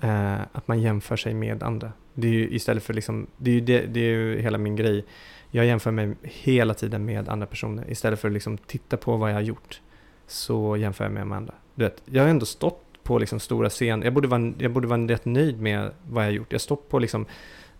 Eh, 0.00 0.40
att 0.52 0.68
man 0.68 0.80
jämför 0.80 1.16
sig 1.16 1.34
med 1.34 1.62
andra. 1.62 1.92
Det 2.14 2.28
är 2.28 2.32
ju 2.32 2.48
istället 2.50 2.82
för 2.82 2.94
liksom, 2.94 3.26
det 3.36 3.50
är 3.50 3.54
ju, 3.54 3.60
det, 3.60 3.80
det 3.86 4.00
är 4.00 4.10
ju 4.10 4.40
hela 4.40 4.58
min 4.58 4.76
grej. 4.76 5.04
Jag 5.50 5.66
jämför 5.66 5.90
mig 5.90 6.14
hela 6.22 6.74
tiden 6.74 7.04
med 7.04 7.28
andra 7.28 7.46
personer. 7.46 7.90
Istället 7.90 8.20
för 8.20 8.28
att 8.28 8.34
liksom 8.34 8.58
titta 8.58 8.96
på 8.96 9.16
vad 9.16 9.30
jag 9.30 9.34
har 9.34 9.42
gjort. 9.42 9.80
Så 10.26 10.76
jämför 10.76 11.04
jag 11.04 11.12
mig 11.12 11.24
med 11.24 11.36
andra. 11.36 11.54
Du 11.74 11.84
vet, 11.84 12.02
jag 12.04 12.22
har 12.22 12.28
ändå 12.28 12.46
stått 12.46 12.84
på 13.02 13.18
liksom 13.18 13.40
stora 13.40 13.68
scener. 13.68 14.04
Jag 14.04 14.14
borde, 14.14 14.28
vara, 14.28 14.52
jag 14.58 14.72
borde 14.72 14.88
vara 14.88 15.00
rätt 15.00 15.24
nöjd 15.24 15.60
med 15.60 15.90
vad 16.08 16.24
jag 16.24 16.28
har 16.28 16.34
gjort. 16.34 16.46
Jag 16.50 16.54
har 16.54 16.60
stått 16.60 16.88
på 16.88 16.98
liksom, 16.98 17.26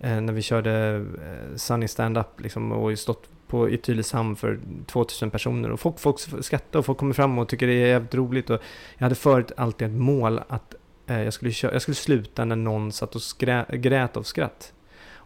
eh, 0.00 0.20
när 0.20 0.32
vi 0.32 0.42
körde 0.42 0.94
eh, 0.96 1.56
Sunny 1.56 1.88
Stand-Up 1.88 2.40
liksom, 2.40 2.72
och 2.72 2.98
stått 2.98 3.28
på, 3.46 3.70
i 3.70 3.76
Tylösand 3.76 4.38
för 4.38 4.60
2000 4.86 5.30
personer. 5.30 5.70
Och 5.70 5.80
folk, 5.80 5.98
folk 5.98 6.18
skrattar 6.44 6.78
och 6.78 6.86
folk 6.86 6.98
kommer 6.98 7.14
fram 7.14 7.38
och 7.38 7.48
tycker 7.48 7.66
det 7.66 7.72
är 7.72 7.86
jävligt 7.86 8.14
roligt. 8.14 8.50
Och 8.50 8.60
jag 8.98 9.02
hade 9.04 9.14
förut 9.14 9.52
alltid 9.56 9.88
ett 9.88 9.94
mål 9.94 10.40
att 10.48 10.74
eh, 11.06 11.22
jag, 11.22 11.32
skulle 11.32 11.52
köra, 11.52 11.72
jag 11.72 11.82
skulle 11.82 11.94
sluta 11.94 12.44
när 12.44 12.56
någon 12.56 12.92
satt 12.92 13.14
och 13.14 13.20
skrä- 13.20 13.76
grät 13.76 14.16
av 14.16 14.22
skratt. 14.22 14.72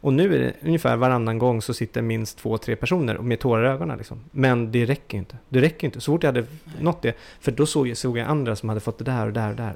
Och 0.04 0.12
nu 0.12 0.34
är 0.34 0.38
det 0.38 0.54
ungefär 0.66 0.96
varannan 0.96 1.38
gång 1.38 1.62
så 1.62 1.74
sitter 1.74 2.02
minst 2.02 2.38
två, 2.38 2.58
tre 2.58 2.76
personer 2.76 3.18
med 3.18 3.40
tårar 3.40 3.64
i 3.64 3.68
ögonen. 3.68 3.98
Liksom. 3.98 4.20
Men 4.30 4.72
det 4.72 4.84
räcker 4.84 5.18
inte. 5.18 5.36
Det 5.48 5.60
räcker 5.60 5.86
inte. 5.86 6.00
Så 6.00 6.12
fort 6.12 6.22
jag 6.22 6.28
hade 6.28 6.46
nått 6.80 7.02
det, 7.02 7.16
för 7.40 7.52
då 7.52 7.66
såg 7.66 7.88
jag, 7.88 7.96
såg 7.96 8.18
jag 8.18 8.28
andra 8.28 8.56
som 8.56 8.68
hade 8.68 8.80
fått 8.80 8.98
det 8.98 9.04
där 9.04 9.26
och 9.26 9.32
där 9.32 9.50
och 9.50 9.56
där. 9.56 9.74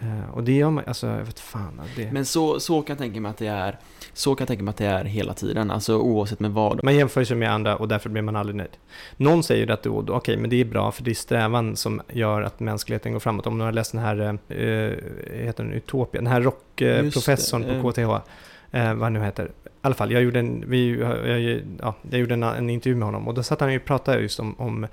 Eh, 0.00 0.30
och 0.34 0.44
det 0.44 0.52
gör 0.52 0.70
man, 0.70 0.84
alltså 0.86 1.06
jag 1.06 1.24
vet 1.24 1.40
fan. 1.40 1.80
Det, 1.96 2.12
Men 2.12 2.24
så, 2.24 2.60
så 2.60 2.82
kan 2.82 2.94
jag 2.94 2.98
tänka 2.98 3.20
mig 3.20 3.30
att 3.30 3.36
det 3.36 3.46
är 3.46 3.78
Så 4.12 4.34
kan 4.34 4.42
jag 4.42 4.48
tänka 4.48 4.62
mig 4.62 4.70
att 4.70 4.76
det 4.76 4.86
är 4.86 5.04
hela 5.04 5.34
tiden, 5.34 5.70
alltså 5.70 5.98
oavsett 5.98 6.40
med 6.40 6.50
vad 6.50 6.84
Man 6.84 6.96
jämför 6.96 7.24
sig 7.24 7.36
med 7.36 7.52
andra 7.52 7.76
och 7.76 7.88
därför 7.88 8.10
blir 8.10 8.22
man 8.22 8.36
aldrig 8.36 8.56
nöjd. 8.56 8.76
Någon 9.16 9.42
säger 9.42 9.66
ju 9.66 9.72
att 9.72 9.86
okej, 9.86 10.36
men 10.36 10.50
det 10.50 10.60
är 10.60 10.64
bra 10.64 10.92
för 10.92 11.02
det 11.02 11.10
är 11.10 11.14
strävan 11.14 11.76
som 11.76 12.00
gör 12.08 12.42
att 12.42 12.60
mänskligheten 12.60 13.12
går 13.12 13.20
framåt. 13.20 13.46
Om 13.46 13.58
du 13.58 13.64
har 13.64 13.72
läst 13.72 13.92
den 13.92 14.00
här, 14.00 14.38
eh, 14.48 14.92
heter 15.44 15.64
den 15.64 15.72
Utopia, 15.72 16.20
den 16.20 16.26
här 16.26 16.40
rockprofessorn 16.40 17.62
det, 17.62 17.82
på 17.82 17.92
KTH, 17.92 18.28
eh, 18.70 18.94
vad 18.94 19.12
nu 19.12 19.20
heter. 19.20 19.44
I 19.44 19.68
alla 19.80 19.94
fall, 19.94 20.12
jag 20.12 20.22
gjorde 20.22 20.38
en, 20.38 20.64
vi, 20.66 21.00
jag, 21.00 21.62
ja, 21.80 21.94
jag 22.10 22.20
gjorde 22.20 22.34
en, 22.34 22.42
en 22.42 22.70
intervju 22.70 22.96
med 22.96 23.08
honom 23.08 23.28
och 23.28 23.34
då 23.34 23.42
satt 23.42 23.60
han 23.60 23.76
och 23.76 23.84
pratade 23.84 24.20
just 24.20 24.40
om, 24.40 24.54
om 24.60 24.86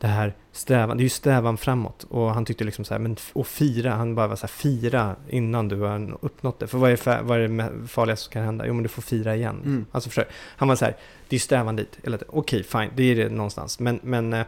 det 0.00 0.06
här 0.06 0.34
strävan, 0.52 0.96
det 0.96 1.00
är 1.00 1.04
ju 1.04 1.08
strävan 1.08 1.56
framåt. 1.56 2.06
Och 2.08 2.34
han 2.34 2.44
tyckte 2.44 2.64
liksom 2.64 2.84
så 2.84 2.94
här, 2.94 2.98
men 2.98 3.16
och 3.32 3.46
fira, 3.46 3.90
han 3.90 4.14
bara 4.14 4.26
var 4.26 4.36
så 4.36 4.46
här, 4.46 4.48
fira 4.48 5.16
innan 5.28 5.68
du 5.68 5.80
har 5.80 6.18
uppnått 6.20 6.58
det. 6.58 6.66
För 6.66 6.78
vad 6.78 6.90
är, 6.90 7.22
vad 7.22 7.40
är 7.40 7.48
det 7.48 7.88
farligaste 7.88 8.24
som 8.24 8.32
kan 8.32 8.44
hända? 8.44 8.66
Jo 8.66 8.74
men 8.74 8.82
du 8.82 8.88
får 8.88 9.02
fira 9.02 9.36
igen. 9.36 9.60
Mm. 9.64 9.86
Alltså 9.92 10.10
du? 10.20 10.24
Han 10.56 10.68
var 10.68 10.76
så 10.76 10.84
här, 10.84 10.96
det 11.28 11.36
är 11.36 11.40
strävan 11.40 11.76
dit. 11.76 11.98
Okej, 12.28 12.62
fine, 12.62 12.90
det 12.94 13.02
är 13.02 13.16
det 13.16 13.28
någonstans. 13.28 13.80
Men, 13.80 14.00
men, 14.02 14.32
eh, 14.32 14.46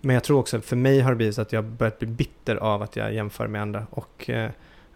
men 0.00 0.14
jag 0.14 0.24
tror 0.24 0.38
också, 0.38 0.60
för 0.60 0.76
mig 0.76 1.00
har 1.00 1.10
det 1.10 1.16
blivit 1.16 1.34
så 1.34 1.42
att 1.42 1.52
jag 1.52 1.64
börjat 1.64 1.98
bli 1.98 2.08
bitter 2.08 2.56
av 2.56 2.82
att 2.82 2.96
jag 2.96 3.14
jämför 3.14 3.46
med 3.46 3.62
andra. 3.62 3.86
Och 3.90 4.30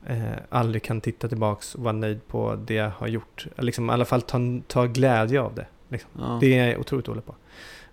eh, 0.07 0.19
aldrig 0.49 0.83
kan 0.83 1.01
titta 1.01 1.29
tillbaks 1.29 1.75
och 1.75 1.83
vara 1.83 1.93
nöjd 1.93 2.29
på 2.29 2.57
det 2.67 2.75
jag 2.75 2.91
har 2.91 3.07
gjort. 3.07 3.47
Liksom, 3.57 3.91
I 3.91 3.93
alla 3.93 4.05
fall 4.05 4.23
ta, 4.23 4.39
ta 4.67 4.87
glädje 4.87 5.41
av 5.41 5.55
det. 5.55 5.67
Liksom. 5.89 6.11
ja. 6.19 6.39
Det 6.41 6.59
är 6.59 6.69
jag 6.71 6.81
otroligt 6.81 7.07
dålig 7.07 7.25
på. 7.27 7.35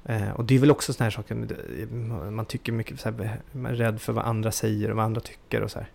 Eh, 0.05 0.31
och 0.31 0.45
det 0.45 0.55
är 0.55 0.59
väl 0.59 0.71
också 0.71 0.93
sådana 0.93 1.05
här 1.05 1.11
saker, 1.11 1.35
man 2.31 2.45
tycker 2.45 2.71
mycket, 2.71 2.99
så 2.99 3.09
här, 3.11 3.39
man 3.51 3.71
är 3.71 3.75
rädd 3.75 4.01
för 4.01 4.13
vad 4.13 4.25
andra 4.25 4.51
säger 4.51 4.89
och 4.89 4.95
vad 4.95 5.05
andra 5.05 5.21
tycker 5.21 5.61
och 5.61 5.71
så 5.71 5.79
här. 5.79 5.89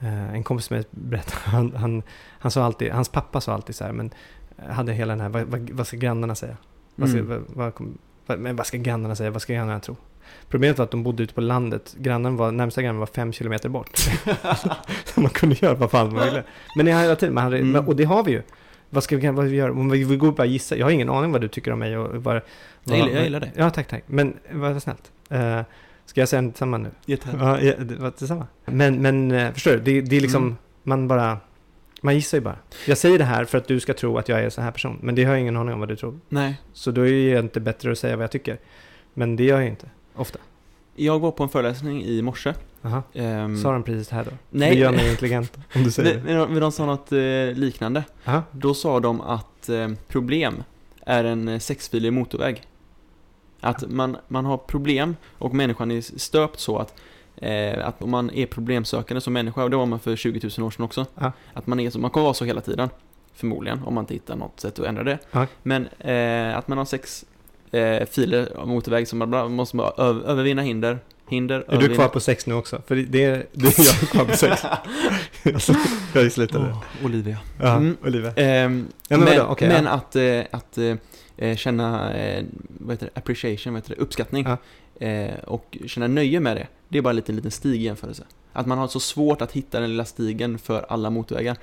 Eh, 0.00 0.34
en 0.34 0.42
kompis 0.42 0.70
med 0.70 0.84
berättade, 0.90 1.40
han, 1.56 1.72
han, 1.76 2.02
han 2.38 2.50
sa 2.50 2.64
alltid, 2.64 2.92
hans 2.92 3.08
pappa 3.08 3.40
sa 3.40 3.52
alltid 3.52 3.74
så 3.74 3.84
här, 3.84 3.92
men 3.92 4.10
eh, 4.58 4.64
hade 4.72 4.92
hela 4.92 5.12
den 5.12 5.20
här, 5.20 5.28
vad, 5.28 5.42
vad, 5.42 5.70
vad 5.70 5.86
ska 5.86 5.96
grannarna 5.96 6.34
säga? 6.34 6.56
Vad 6.94 7.08
ska, 7.08 7.18
Mm. 7.18 7.44
vad, 7.48 7.72
vad, 8.26 8.38
men 8.38 8.56
vad 8.56 8.66
ska 8.66 8.76
grannarna 8.76 9.16
säga? 9.16 9.30
Vad 9.30 9.42
ska 9.42 9.52
grannarna 9.54 9.80
tro? 9.80 9.96
Problemet 10.48 10.78
var 10.78 10.84
att 10.84 10.90
de 10.90 11.02
bodde 11.02 11.22
ute 11.22 11.34
på 11.34 11.40
landet. 11.40 11.94
Grannen 11.98 12.36
var, 12.36 12.52
närmsta 12.52 12.82
grannen 12.82 12.98
var 12.98 13.06
fem 13.06 13.32
kilometer 13.32 13.68
bort. 13.68 13.96
Så 15.04 15.20
man 15.20 15.30
kunde 15.30 15.56
göra 15.60 15.74
vad 15.74 15.90
fan 15.90 16.12
man 16.14 16.24
ville. 16.24 16.44
Men 16.76 16.88
i 16.88 16.92
hela 16.92 17.16
tiden, 17.16 17.34
man 17.34 17.44
hade, 17.44 17.58
Mm. 17.58 17.88
och 17.88 17.96
det 17.96 18.04
har 18.04 18.24
vi 18.24 18.32
ju. 18.32 18.42
Vad 18.90 19.04
ska 19.04 19.16
vi, 19.16 19.28
vad 19.28 19.44
vi 19.44 19.56
göra? 19.56 19.72
Vi, 19.90 20.04
vi 20.04 20.16
går 20.16 20.32
bara 20.32 20.46
gissa. 20.46 20.76
Jag 20.76 20.86
har 20.86 20.90
ingen 20.90 21.10
aning 21.10 21.32
vad 21.32 21.40
du 21.40 21.48
tycker 21.48 21.72
om 21.72 21.78
mig 21.78 21.96
och 21.98 22.22
vad... 22.24 22.40
Jag 22.84 22.96
gillar- 22.98 23.10
jag 23.10 23.24
gillar 23.24 23.40
det. 23.40 23.50
Ja, 23.56 23.70
tack, 23.70 23.88
tack. 23.88 24.02
Men 24.06 24.36
vad 24.52 24.82
snällt. 24.82 25.12
Uh, 25.32 25.60
ska 26.06 26.20
jag 26.20 26.28
säga 26.28 26.42
detsamma 26.42 26.78
nu? 26.78 26.90
Ja, 27.06 27.16
ja, 27.60 27.74
det 27.78 27.94
var 27.96 28.10
detsamma. 28.18 28.46
Men, 28.64 29.02
men 29.02 29.30
eh, 29.32 29.52
förstår 29.52 29.70
du? 29.70 29.78
Det, 29.78 30.00
det 30.00 30.16
är 30.16 30.20
liksom, 30.20 30.42
Mm. 30.42 30.56
man 30.82 31.08
bara... 31.08 31.38
Man 32.02 32.14
gissar 32.14 32.38
ju 32.38 32.44
bara. 32.44 32.56
Jag 32.86 32.98
säger 32.98 33.18
det 33.18 33.24
här 33.24 33.44
för 33.44 33.58
att 33.58 33.68
du 33.68 33.80
ska 33.80 33.94
tro 33.94 34.18
att 34.18 34.28
jag 34.28 34.40
är 34.40 34.44
en 34.44 34.50
sån 34.50 34.64
här 34.64 34.70
person. 34.70 34.98
Men 35.02 35.14
det 35.14 35.24
har 35.24 35.32
jag 35.32 35.40
ingen 35.40 35.56
aning 35.56 35.74
om 35.74 35.80
vad 35.80 35.88
du 35.88 35.96
tror. 35.96 36.18
Nej, 36.28 36.54
Så 36.72 36.90
då 36.90 37.06
är 37.06 37.34
det 37.34 37.40
inte 37.40 37.60
bättre 37.60 37.92
att 37.92 37.98
säga 37.98 38.16
vad 38.16 38.22
jag 38.22 38.30
tycker. 38.30 38.58
Men 39.14 39.36
det 39.36 39.44
gör 39.44 39.60
jag 39.60 39.68
inte. 39.68 39.86
Ofta. 40.20 40.38
jag 40.94 41.18
var 41.18 41.30
på 41.30 41.42
en 41.42 41.48
föreläsning 41.48 42.04
i 42.04 42.22
morse. 42.22 42.54
Aha. 42.82 43.02
Ehm, 43.14 43.56
Sa 43.62 43.72
de 43.72 43.82
precis 43.82 44.10
här 44.10 44.24
då? 44.24 44.30
Nej. 44.50 44.70
Det 44.70 44.76
gör 44.80 44.92
mig 44.92 45.10
intelligent 45.10 45.56
om 45.74 45.82
du 45.84 45.90
säger 45.90 46.14
det. 46.26 46.48
men 46.48 46.60
de- 46.60 46.72
sa 46.72 46.86
något 46.86 47.12
eh, 47.12 47.18
liknande. 47.54 48.04
Aha. 48.24 48.42
Då 48.52 48.74
sa 48.74 49.00
de 49.00 49.20
att 49.20 49.68
eh, 49.68 49.88
problem 50.08 50.62
är 51.06 51.24
en 51.24 51.48
eh, 51.48 51.58
sexfilig 51.58 52.12
motorväg. 52.12 52.62
Att 53.60 53.90
man, 53.90 54.16
man 54.28 54.44
har 54.44 54.56
problem 54.56 55.16
och 55.38 55.54
människan 55.54 55.90
är 55.90 56.00
stöpt 56.18 56.60
så 56.60 56.78
att 56.78 56.94
eh, 57.36 57.86
att 57.86 58.02
om 58.02 58.10
man 58.10 58.30
är 58.30 58.46
problemsökande 58.46 59.20
som 59.20 59.32
människa, 59.32 59.62
och 59.64 59.70
det 59.70 59.76
var 59.76 59.86
man 59.86 60.00
för 60.00 60.16
20 60.16 60.50
000 60.58 60.66
år 60.66 60.70
sedan 60.70 60.84
också. 60.84 61.06
Ja. 61.14 61.32
Att 61.54 61.66
man 61.66 61.80
är 61.80 61.90
så, 61.90 61.98
man 61.98 62.10
kommer 62.10 62.24
vara 62.24 62.34
så 62.34 62.44
hela 62.44 62.60
tiden. 62.60 62.88
förmodligen, 63.34 63.82
om 63.84 63.94
man 63.94 64.02
inte 64.02 64.14
hittar 64.14 64.36
något 64.36 64.60
sätt 64.60 64.78
att 64.78 64.86
ändra 64.86 65.04
det. 65.04 65.18
Ja. 65.30 65.46
Men 65.62 65.86
eh, 65.98 66.56
att 66.58 66.68
man 66.68 66.78
har 66.78 66.84
sex 66.84 67.24
eh, 67.72 68.06
filer 68.06 68.52
av 68.56 68.68
motorväg 68.68 69.08
som 69.08 69.18
man 69.18 69.52
måste 69.52 69.76
bara 69.76 69.90
öv- 69.90 70.24
övervinna 70.24 70.62
hinder, 70.62 70.98
hinder, 71.28 71.54
Är 71.56 71.60
du 71.68 71.72
övervinna... 71.74 71.94
kvar 71.94 72.08
på 72.08 72.20
sex 72.20 72.46
nu 72.46 72.54
också? 72.54 72.82
För 72.86 72.96
det, 72.96 73.24
är, 73.24 73.46
det 73.52 73.78
är 73.78 73.84
jag 73.86 74.10
kvar 74.10 74.24
på 74.24 74.36
sex. 74.36 74.62
alltså, 75.54 75.74
jag 76.14 76.32
slutade. 76.32 76.64
Åh, 76.70 77.04
Olivia. 77.04 77.38
Ja, 77.60 77.76
Mm. 77.76 77.96
Olivia. 78.04 78.32
Ehm, 78.36 78.86
Ja, 79.08 79.16
men 79.16 79.24
men? 79.28 79.40
Okej, 79.46 79.68
men 79.68 79.84
ja. 79.84 79.90
att, 79.90 80.16
eh, 80.16 80.40
att 80.50 80.78
eh, 80.78 80.94
eh, 81.36 81.56
känna, 81.56 82.14
eh, 82.14 82.44
vad 82.78 82.90
heter 82.94 83.10
det, 83.14 83.18
appreciation, 83.20 83.72
vad 83.72 83.82
heter 83.82 83.94
det, 83.96 84.02
uppskattning 84.02 84.46
eh, 85.00 85.34
och 85.46 85.78
känna 85.86 86.06
nöje 86.06 86.40
med 86.40 86.56
det, 86.56 86.66
det 86.88 86.98
är 86.98 87.02
bara 87.02 87.10
en 87.10 87.16
liten, 87.16 87.36
liten 87.36 87.50
stig 87.50 87.74
i 87.74 87.84
jämförelse. 87.84 88.24
Att 88.52 88.66
man 88.66 88.78
har 88.78 88.88
så 88.88 89.00
svårt 89.00 89.42
att 89.42 89.52
hitta 89.52 89.80
den 89.80 89.90
lilla 89.90 90.04
stigen 90.04 90.58
för 90.58 90.86
alla 90.88 91.10
motorvägar. 91.10 91.56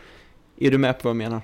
Är 0.60 0.72
du 0.72 0.78
med 0.78 0.94
på 1.00 1.08
vad 1.08 1.10
jag 1.10 1.16
menar? 1.18 1.42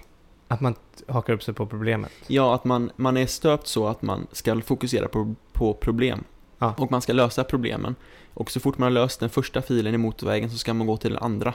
Att 0.53 0.61
man 0.61 0.75
hakar 1.07 1.33
upp 1.33 1.43
sig 1.43 1.53
på 1.53 1.65
problemet. 1.65 2.11
Ja, 2.27 2.55
att 2.55 2.65
man, 2.65 2.91
man 2.95 3.17
är 3.17 3.25
stöpt 3.25 3.67
så 3.67 3.87
att 3.87 4.01
man 4.01 4.27
ska 4.31 4.61
fokusera 4.61 5.07
på, 5.07 5.35
på 5.53 5.73
problem. 5.73 6.23
Ja. 6.59 6.73
Och 6.77 6.91
man 6.91 7.01
ska 7.01 7.13
lösa 7.13 7.43
problemen. 7.43 7.95
Och 8.33 8.51
så 8.51 8.59
fort 8.59 8.77
man 8.77 8.85
har 8.85 8.91
löst 8.91 9.19
den 9.19 9.29
första 9.29 9.61
filen 9.61 9.93
i 9.93 9.97
motorvägen 9.97 10.49
så 10.49 10.57
ska 10.57 10.73
man 10.73 10.87
gå 10.87 10.97
till 10.97 11.13
den 11.13 11.23
andra. 11.23 11.53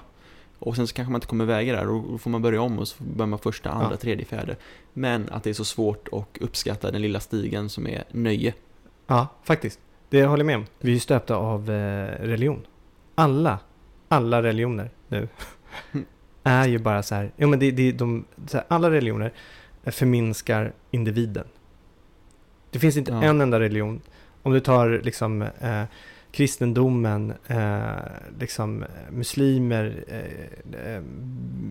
Och 0.59 0.77
sen 0.77 0.87
så 0.87 0.95
kanske 0.95 1.13
man 1.13 1.17
inte 1.19 1.27
kommer 1.27 1.45
iväg 1.45 1.69
där 1.69 1.89
och 1.89 2.03
då 2.13 2.19
får 2.19 2.31
man 2.31 2.43
börja 2.43 2.61
om 2.63 2.79
och 2.79 2.89
så 2.89 3.05
börjar 3.05 3.27
man 3.27 3.39
första, 3.39 3.71
andra, 3.71 3.91
Ja. 3.91 3.97
tredje, 3.97 4.25
fjärde. 4.25 4.57
Men 4.93 5.29
att 5.31 5.45
det 5.45 5.51
är 5.51 5.55
så 5.55 5.65
svårt 5.65 6.09
att 6.13 6.39
uppskatta 6.41 6.91
den 6.91 7.03
lilla 7.03 7.21
stigen 7.21 7.69
som 7.69 7.87
är 7.87 8.05
nöje. 8.11 8.55
Ja, 9.07 9.27
faktiskt. 9.45 9.81
Det 10.09 10.25
håller 10.25 10.41
jag 10.41 10.47
med 10.47 10.57
om. 10.57 10.67
Vi 10.79 10.95
är 10.95 11.01
stöpta 11.01 11.37
av 11.37 11.71
eh, 11.71 12.07
religion. 12.27 12.67
Alla, 13.15 13.59
alla 14.09 14.43
religioner 14.43 14.91
nu. 15.09 15.29
är 16.43 16.69
ju 16.69 16.79
bara 16.79 17.03
så 17.03 17.15
här, 17.15 17.31
ja 17.37 17.47
men 17.47 17.59
det, 17.59 17.71
det, 17.71 17.93
de, 17.93 18.25
här, 18.53 18.65
alla 18.69 18.91
religioner 18.91 19.33
förminskar 19.85 20.73
individen. 20.91 21.47
Det 22.71 22.79
finns 22.79 22.97
inte 22.97 23.13
Ja. 23.13 23.23
en 23.23 23.41
enda 23.41 23.61
religion, 23.61 24.01
om 24.43 24.53
du 24.53 24.61
tar 24.61 25.01
liksom 25.05 25.43
eh, 25.43 25.83
kristendomen, 26.33 27.33
eh, 27.47 27.81
liksom 28.39 28.83
eh, 28.83 28.89
muslimer, 29.13 30.05
eh, 30.09 30.95
eh, 30.95 31.03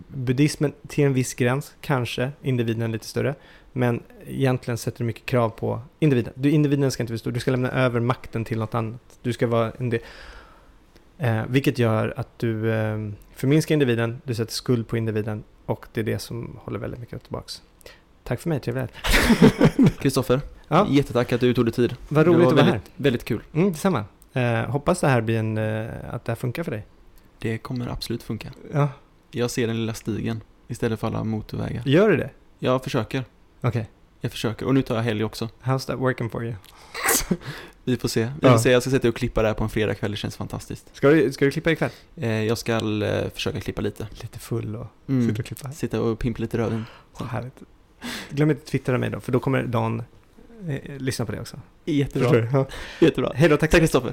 buddhismen 0.08 0.72
till 0.88 1.04
en 1.04 1.12
viss 1.12 1.34
gräns, 1.34 1.74
kanske 1.80 2.30
individen 2.42 2.82
är 2.82 2.88
lite 2.88 3.06
större. 3.06 3.34
Men 3.72 4.02
egentligen 4.26 4.78
sätter 4.78 4.98
du 4.98 5.04
mycket 5.04 5.26
krav 5.26 5.48
på 5.50 5.80
individen. 5.98 6.32
Du, 6.36 6.50
individen 6.50 6.90
ska 6.90 7.02
inte 7.02 7.18
stor, 7.18 7.32
du 7.32 7.40
ska 7.40 7.50
lämna 7.50 7.70
över 7.70 8.00
makten 8.00 8.44
till 8.44 8.58
något 8.58 8.74
annat. 8.74 9.00
Du 9.22 9.32
ska 9.32 9.46
vara 9.46 9.72
en 9.78 9.90
del. 9.90 10.00
Eh, 11.18 11.42
vilket 11.48 11.78
gör 11.78 12.14
att 12.16 12.38
du 12.38 12.72
eh, 12.72 12.98
förminskar 13.34 13.72
individen, 13.72 14.20
du 14.24 14.34
sätter 14.34 14.52
skuld 14.52 14.88
på 14.88 14.96
individen 14.96 15.44
och 15.66 15.86
det 15.92 16.00
är 16.00 16.04
det 16.04 16.18
som 16.18 16.58
håller 16.62 16.78
väldigt 16.78 17.00
mycket 17.00 17.22
tillbaks. 17.22 17.62
Tack 18.24 18.40
för 18.40 18.48
mig, 18.48 18.60
trevligt. 18.60 18.92
Kristoffer, 20.00 20.40
Ja, 20.68 20.86
jättetack 20.90 21.32
att 21.32 21.40
du 21.40 21.54
tog 21.54 21.64
dig 21.64 21.72
tid. 21.72 21.96
vad 22.08 22.26
det 22.26 22.30
roligt 22.30 22.40
var 22.44 22.46
att 22.46 22.52
vara 22.52 22.64
här. 22.64 22.72
väldigt, 22.72 22.90
väldigt 22.96 23.24
kul. 23.24 23.42
Mm, 23.54 23.72
detsamma. 23.72 24.04
Eh, 24.32 24.60
hoppas 24.70 25.00
det 25.00 25.08
här 25.08 25.20
blir 25.20 25.38
en, 25.38 25.58
eh, 25.58 25.88
att 26.10 26.24
det 26.24 26.32
här 26.32 26.36
funkar 26.36 26.62
för 26.62 26.70
dig. 26.70 26.86
Det 27.38 27.58
kommer 27.58 27.88
absolut 27.88 28.22
funka. 28.22 28.48
Ja, 28.72 28.88
Jag 29.30 29.50
ser 29.50 29.66
den 29.66 29.76
lilla 29.76 29.94
stigen 29.94 30.40
istället 30.68 31.00
för 31.00 31.06
alla 31.06 31.24
motorvägar. 31.24 31.82
gör 31.86 32.08
du 32.10 32.16
det? 32.16 32.30
Jag 32.58 32.84
försöker. 32.84 33.24
Okej. 33.60 33.88
Jag 34.20 34.32
försöker. 34.32 34.66
Och 34.66 34.74
nu 34.74 34.82
tar 34.82 34.94
jag 34.96 35.02
helg 35.02 35.24
också. 35.24 35.48
How's 35.64 35.86
that 35.86 35.98
working 35.98 36.30
for 36.30 36.44
you? 36.44 36.54
Vi 37.84 37.96
får 37.96 38.08
se. 38.08 38.24
Vi 38.24 38.30
Ja. 38.40 38.52
får 38.52 38.58
se. 38.58 38.70
Jag 38.70 38.82
ska 38.82 38.90
sätta 38.90 39.08
och 39.08 39.16
klippa 39.16 39.42
det 39.42 39.48
här 39.48 39.54
på 39.54 39.64
en 39.64 39.70
fredagkväll. 39.70 40.10
Det 40.10 40.16
känns 40.16 40.36
fantastiskt. 40.36 40.90
Ska 40.92 41.10
du, 41.10 41.32
ska 41.32 41.44
du 41.44 41.50
klippa 41.50 41.70
ikväll? 41.70 41.90
Eh, 42.16 42.44
jag 42.44 42.58
ska 42.58 42.72
eh, 43.04 43.30
försöka 43.34 43.60
klippa 43.60 43.80
lite. 43.82 44.08
Lite 44.22 44.38
full 44.38 44.76
och 44.76 44.86
Mm. 45.08 45.28
sitta 45.28 45.40
och 45.42 45.46
klippa. 45.46 45.72
Sitta 45.72 46.00
och 46.00 46.18
pimpa 46.18 46.40
lite 46.42 46.58
rödvin. 46.58 46.84
Så 47.18 47.24
härligt. 47.24 47.54
Glöm 48.30 48.50
inte 48.50 48.62
att 48.62 48.66
twittra 48.66 48.98
mig 48.98 49.10
då, 49.10 49.20
för 49.20 49.32
då 49.32 49.40
kommer 49.40 49.62
Dan 49.62 50.02
eh, 50.68 50.96
lyssna 50.98 51.24
på 51.26 51.32
det 51.32 51.40
också. 51.40 51.60
Jättebra. 51.84 52.66
Jättebra. 53.00 53.32
Hej 53.34 53.48
då, 53.48 53.56
tack. 53.56 53.70
Tack 53.70 53.80
Kristoffer. 53.80 54.12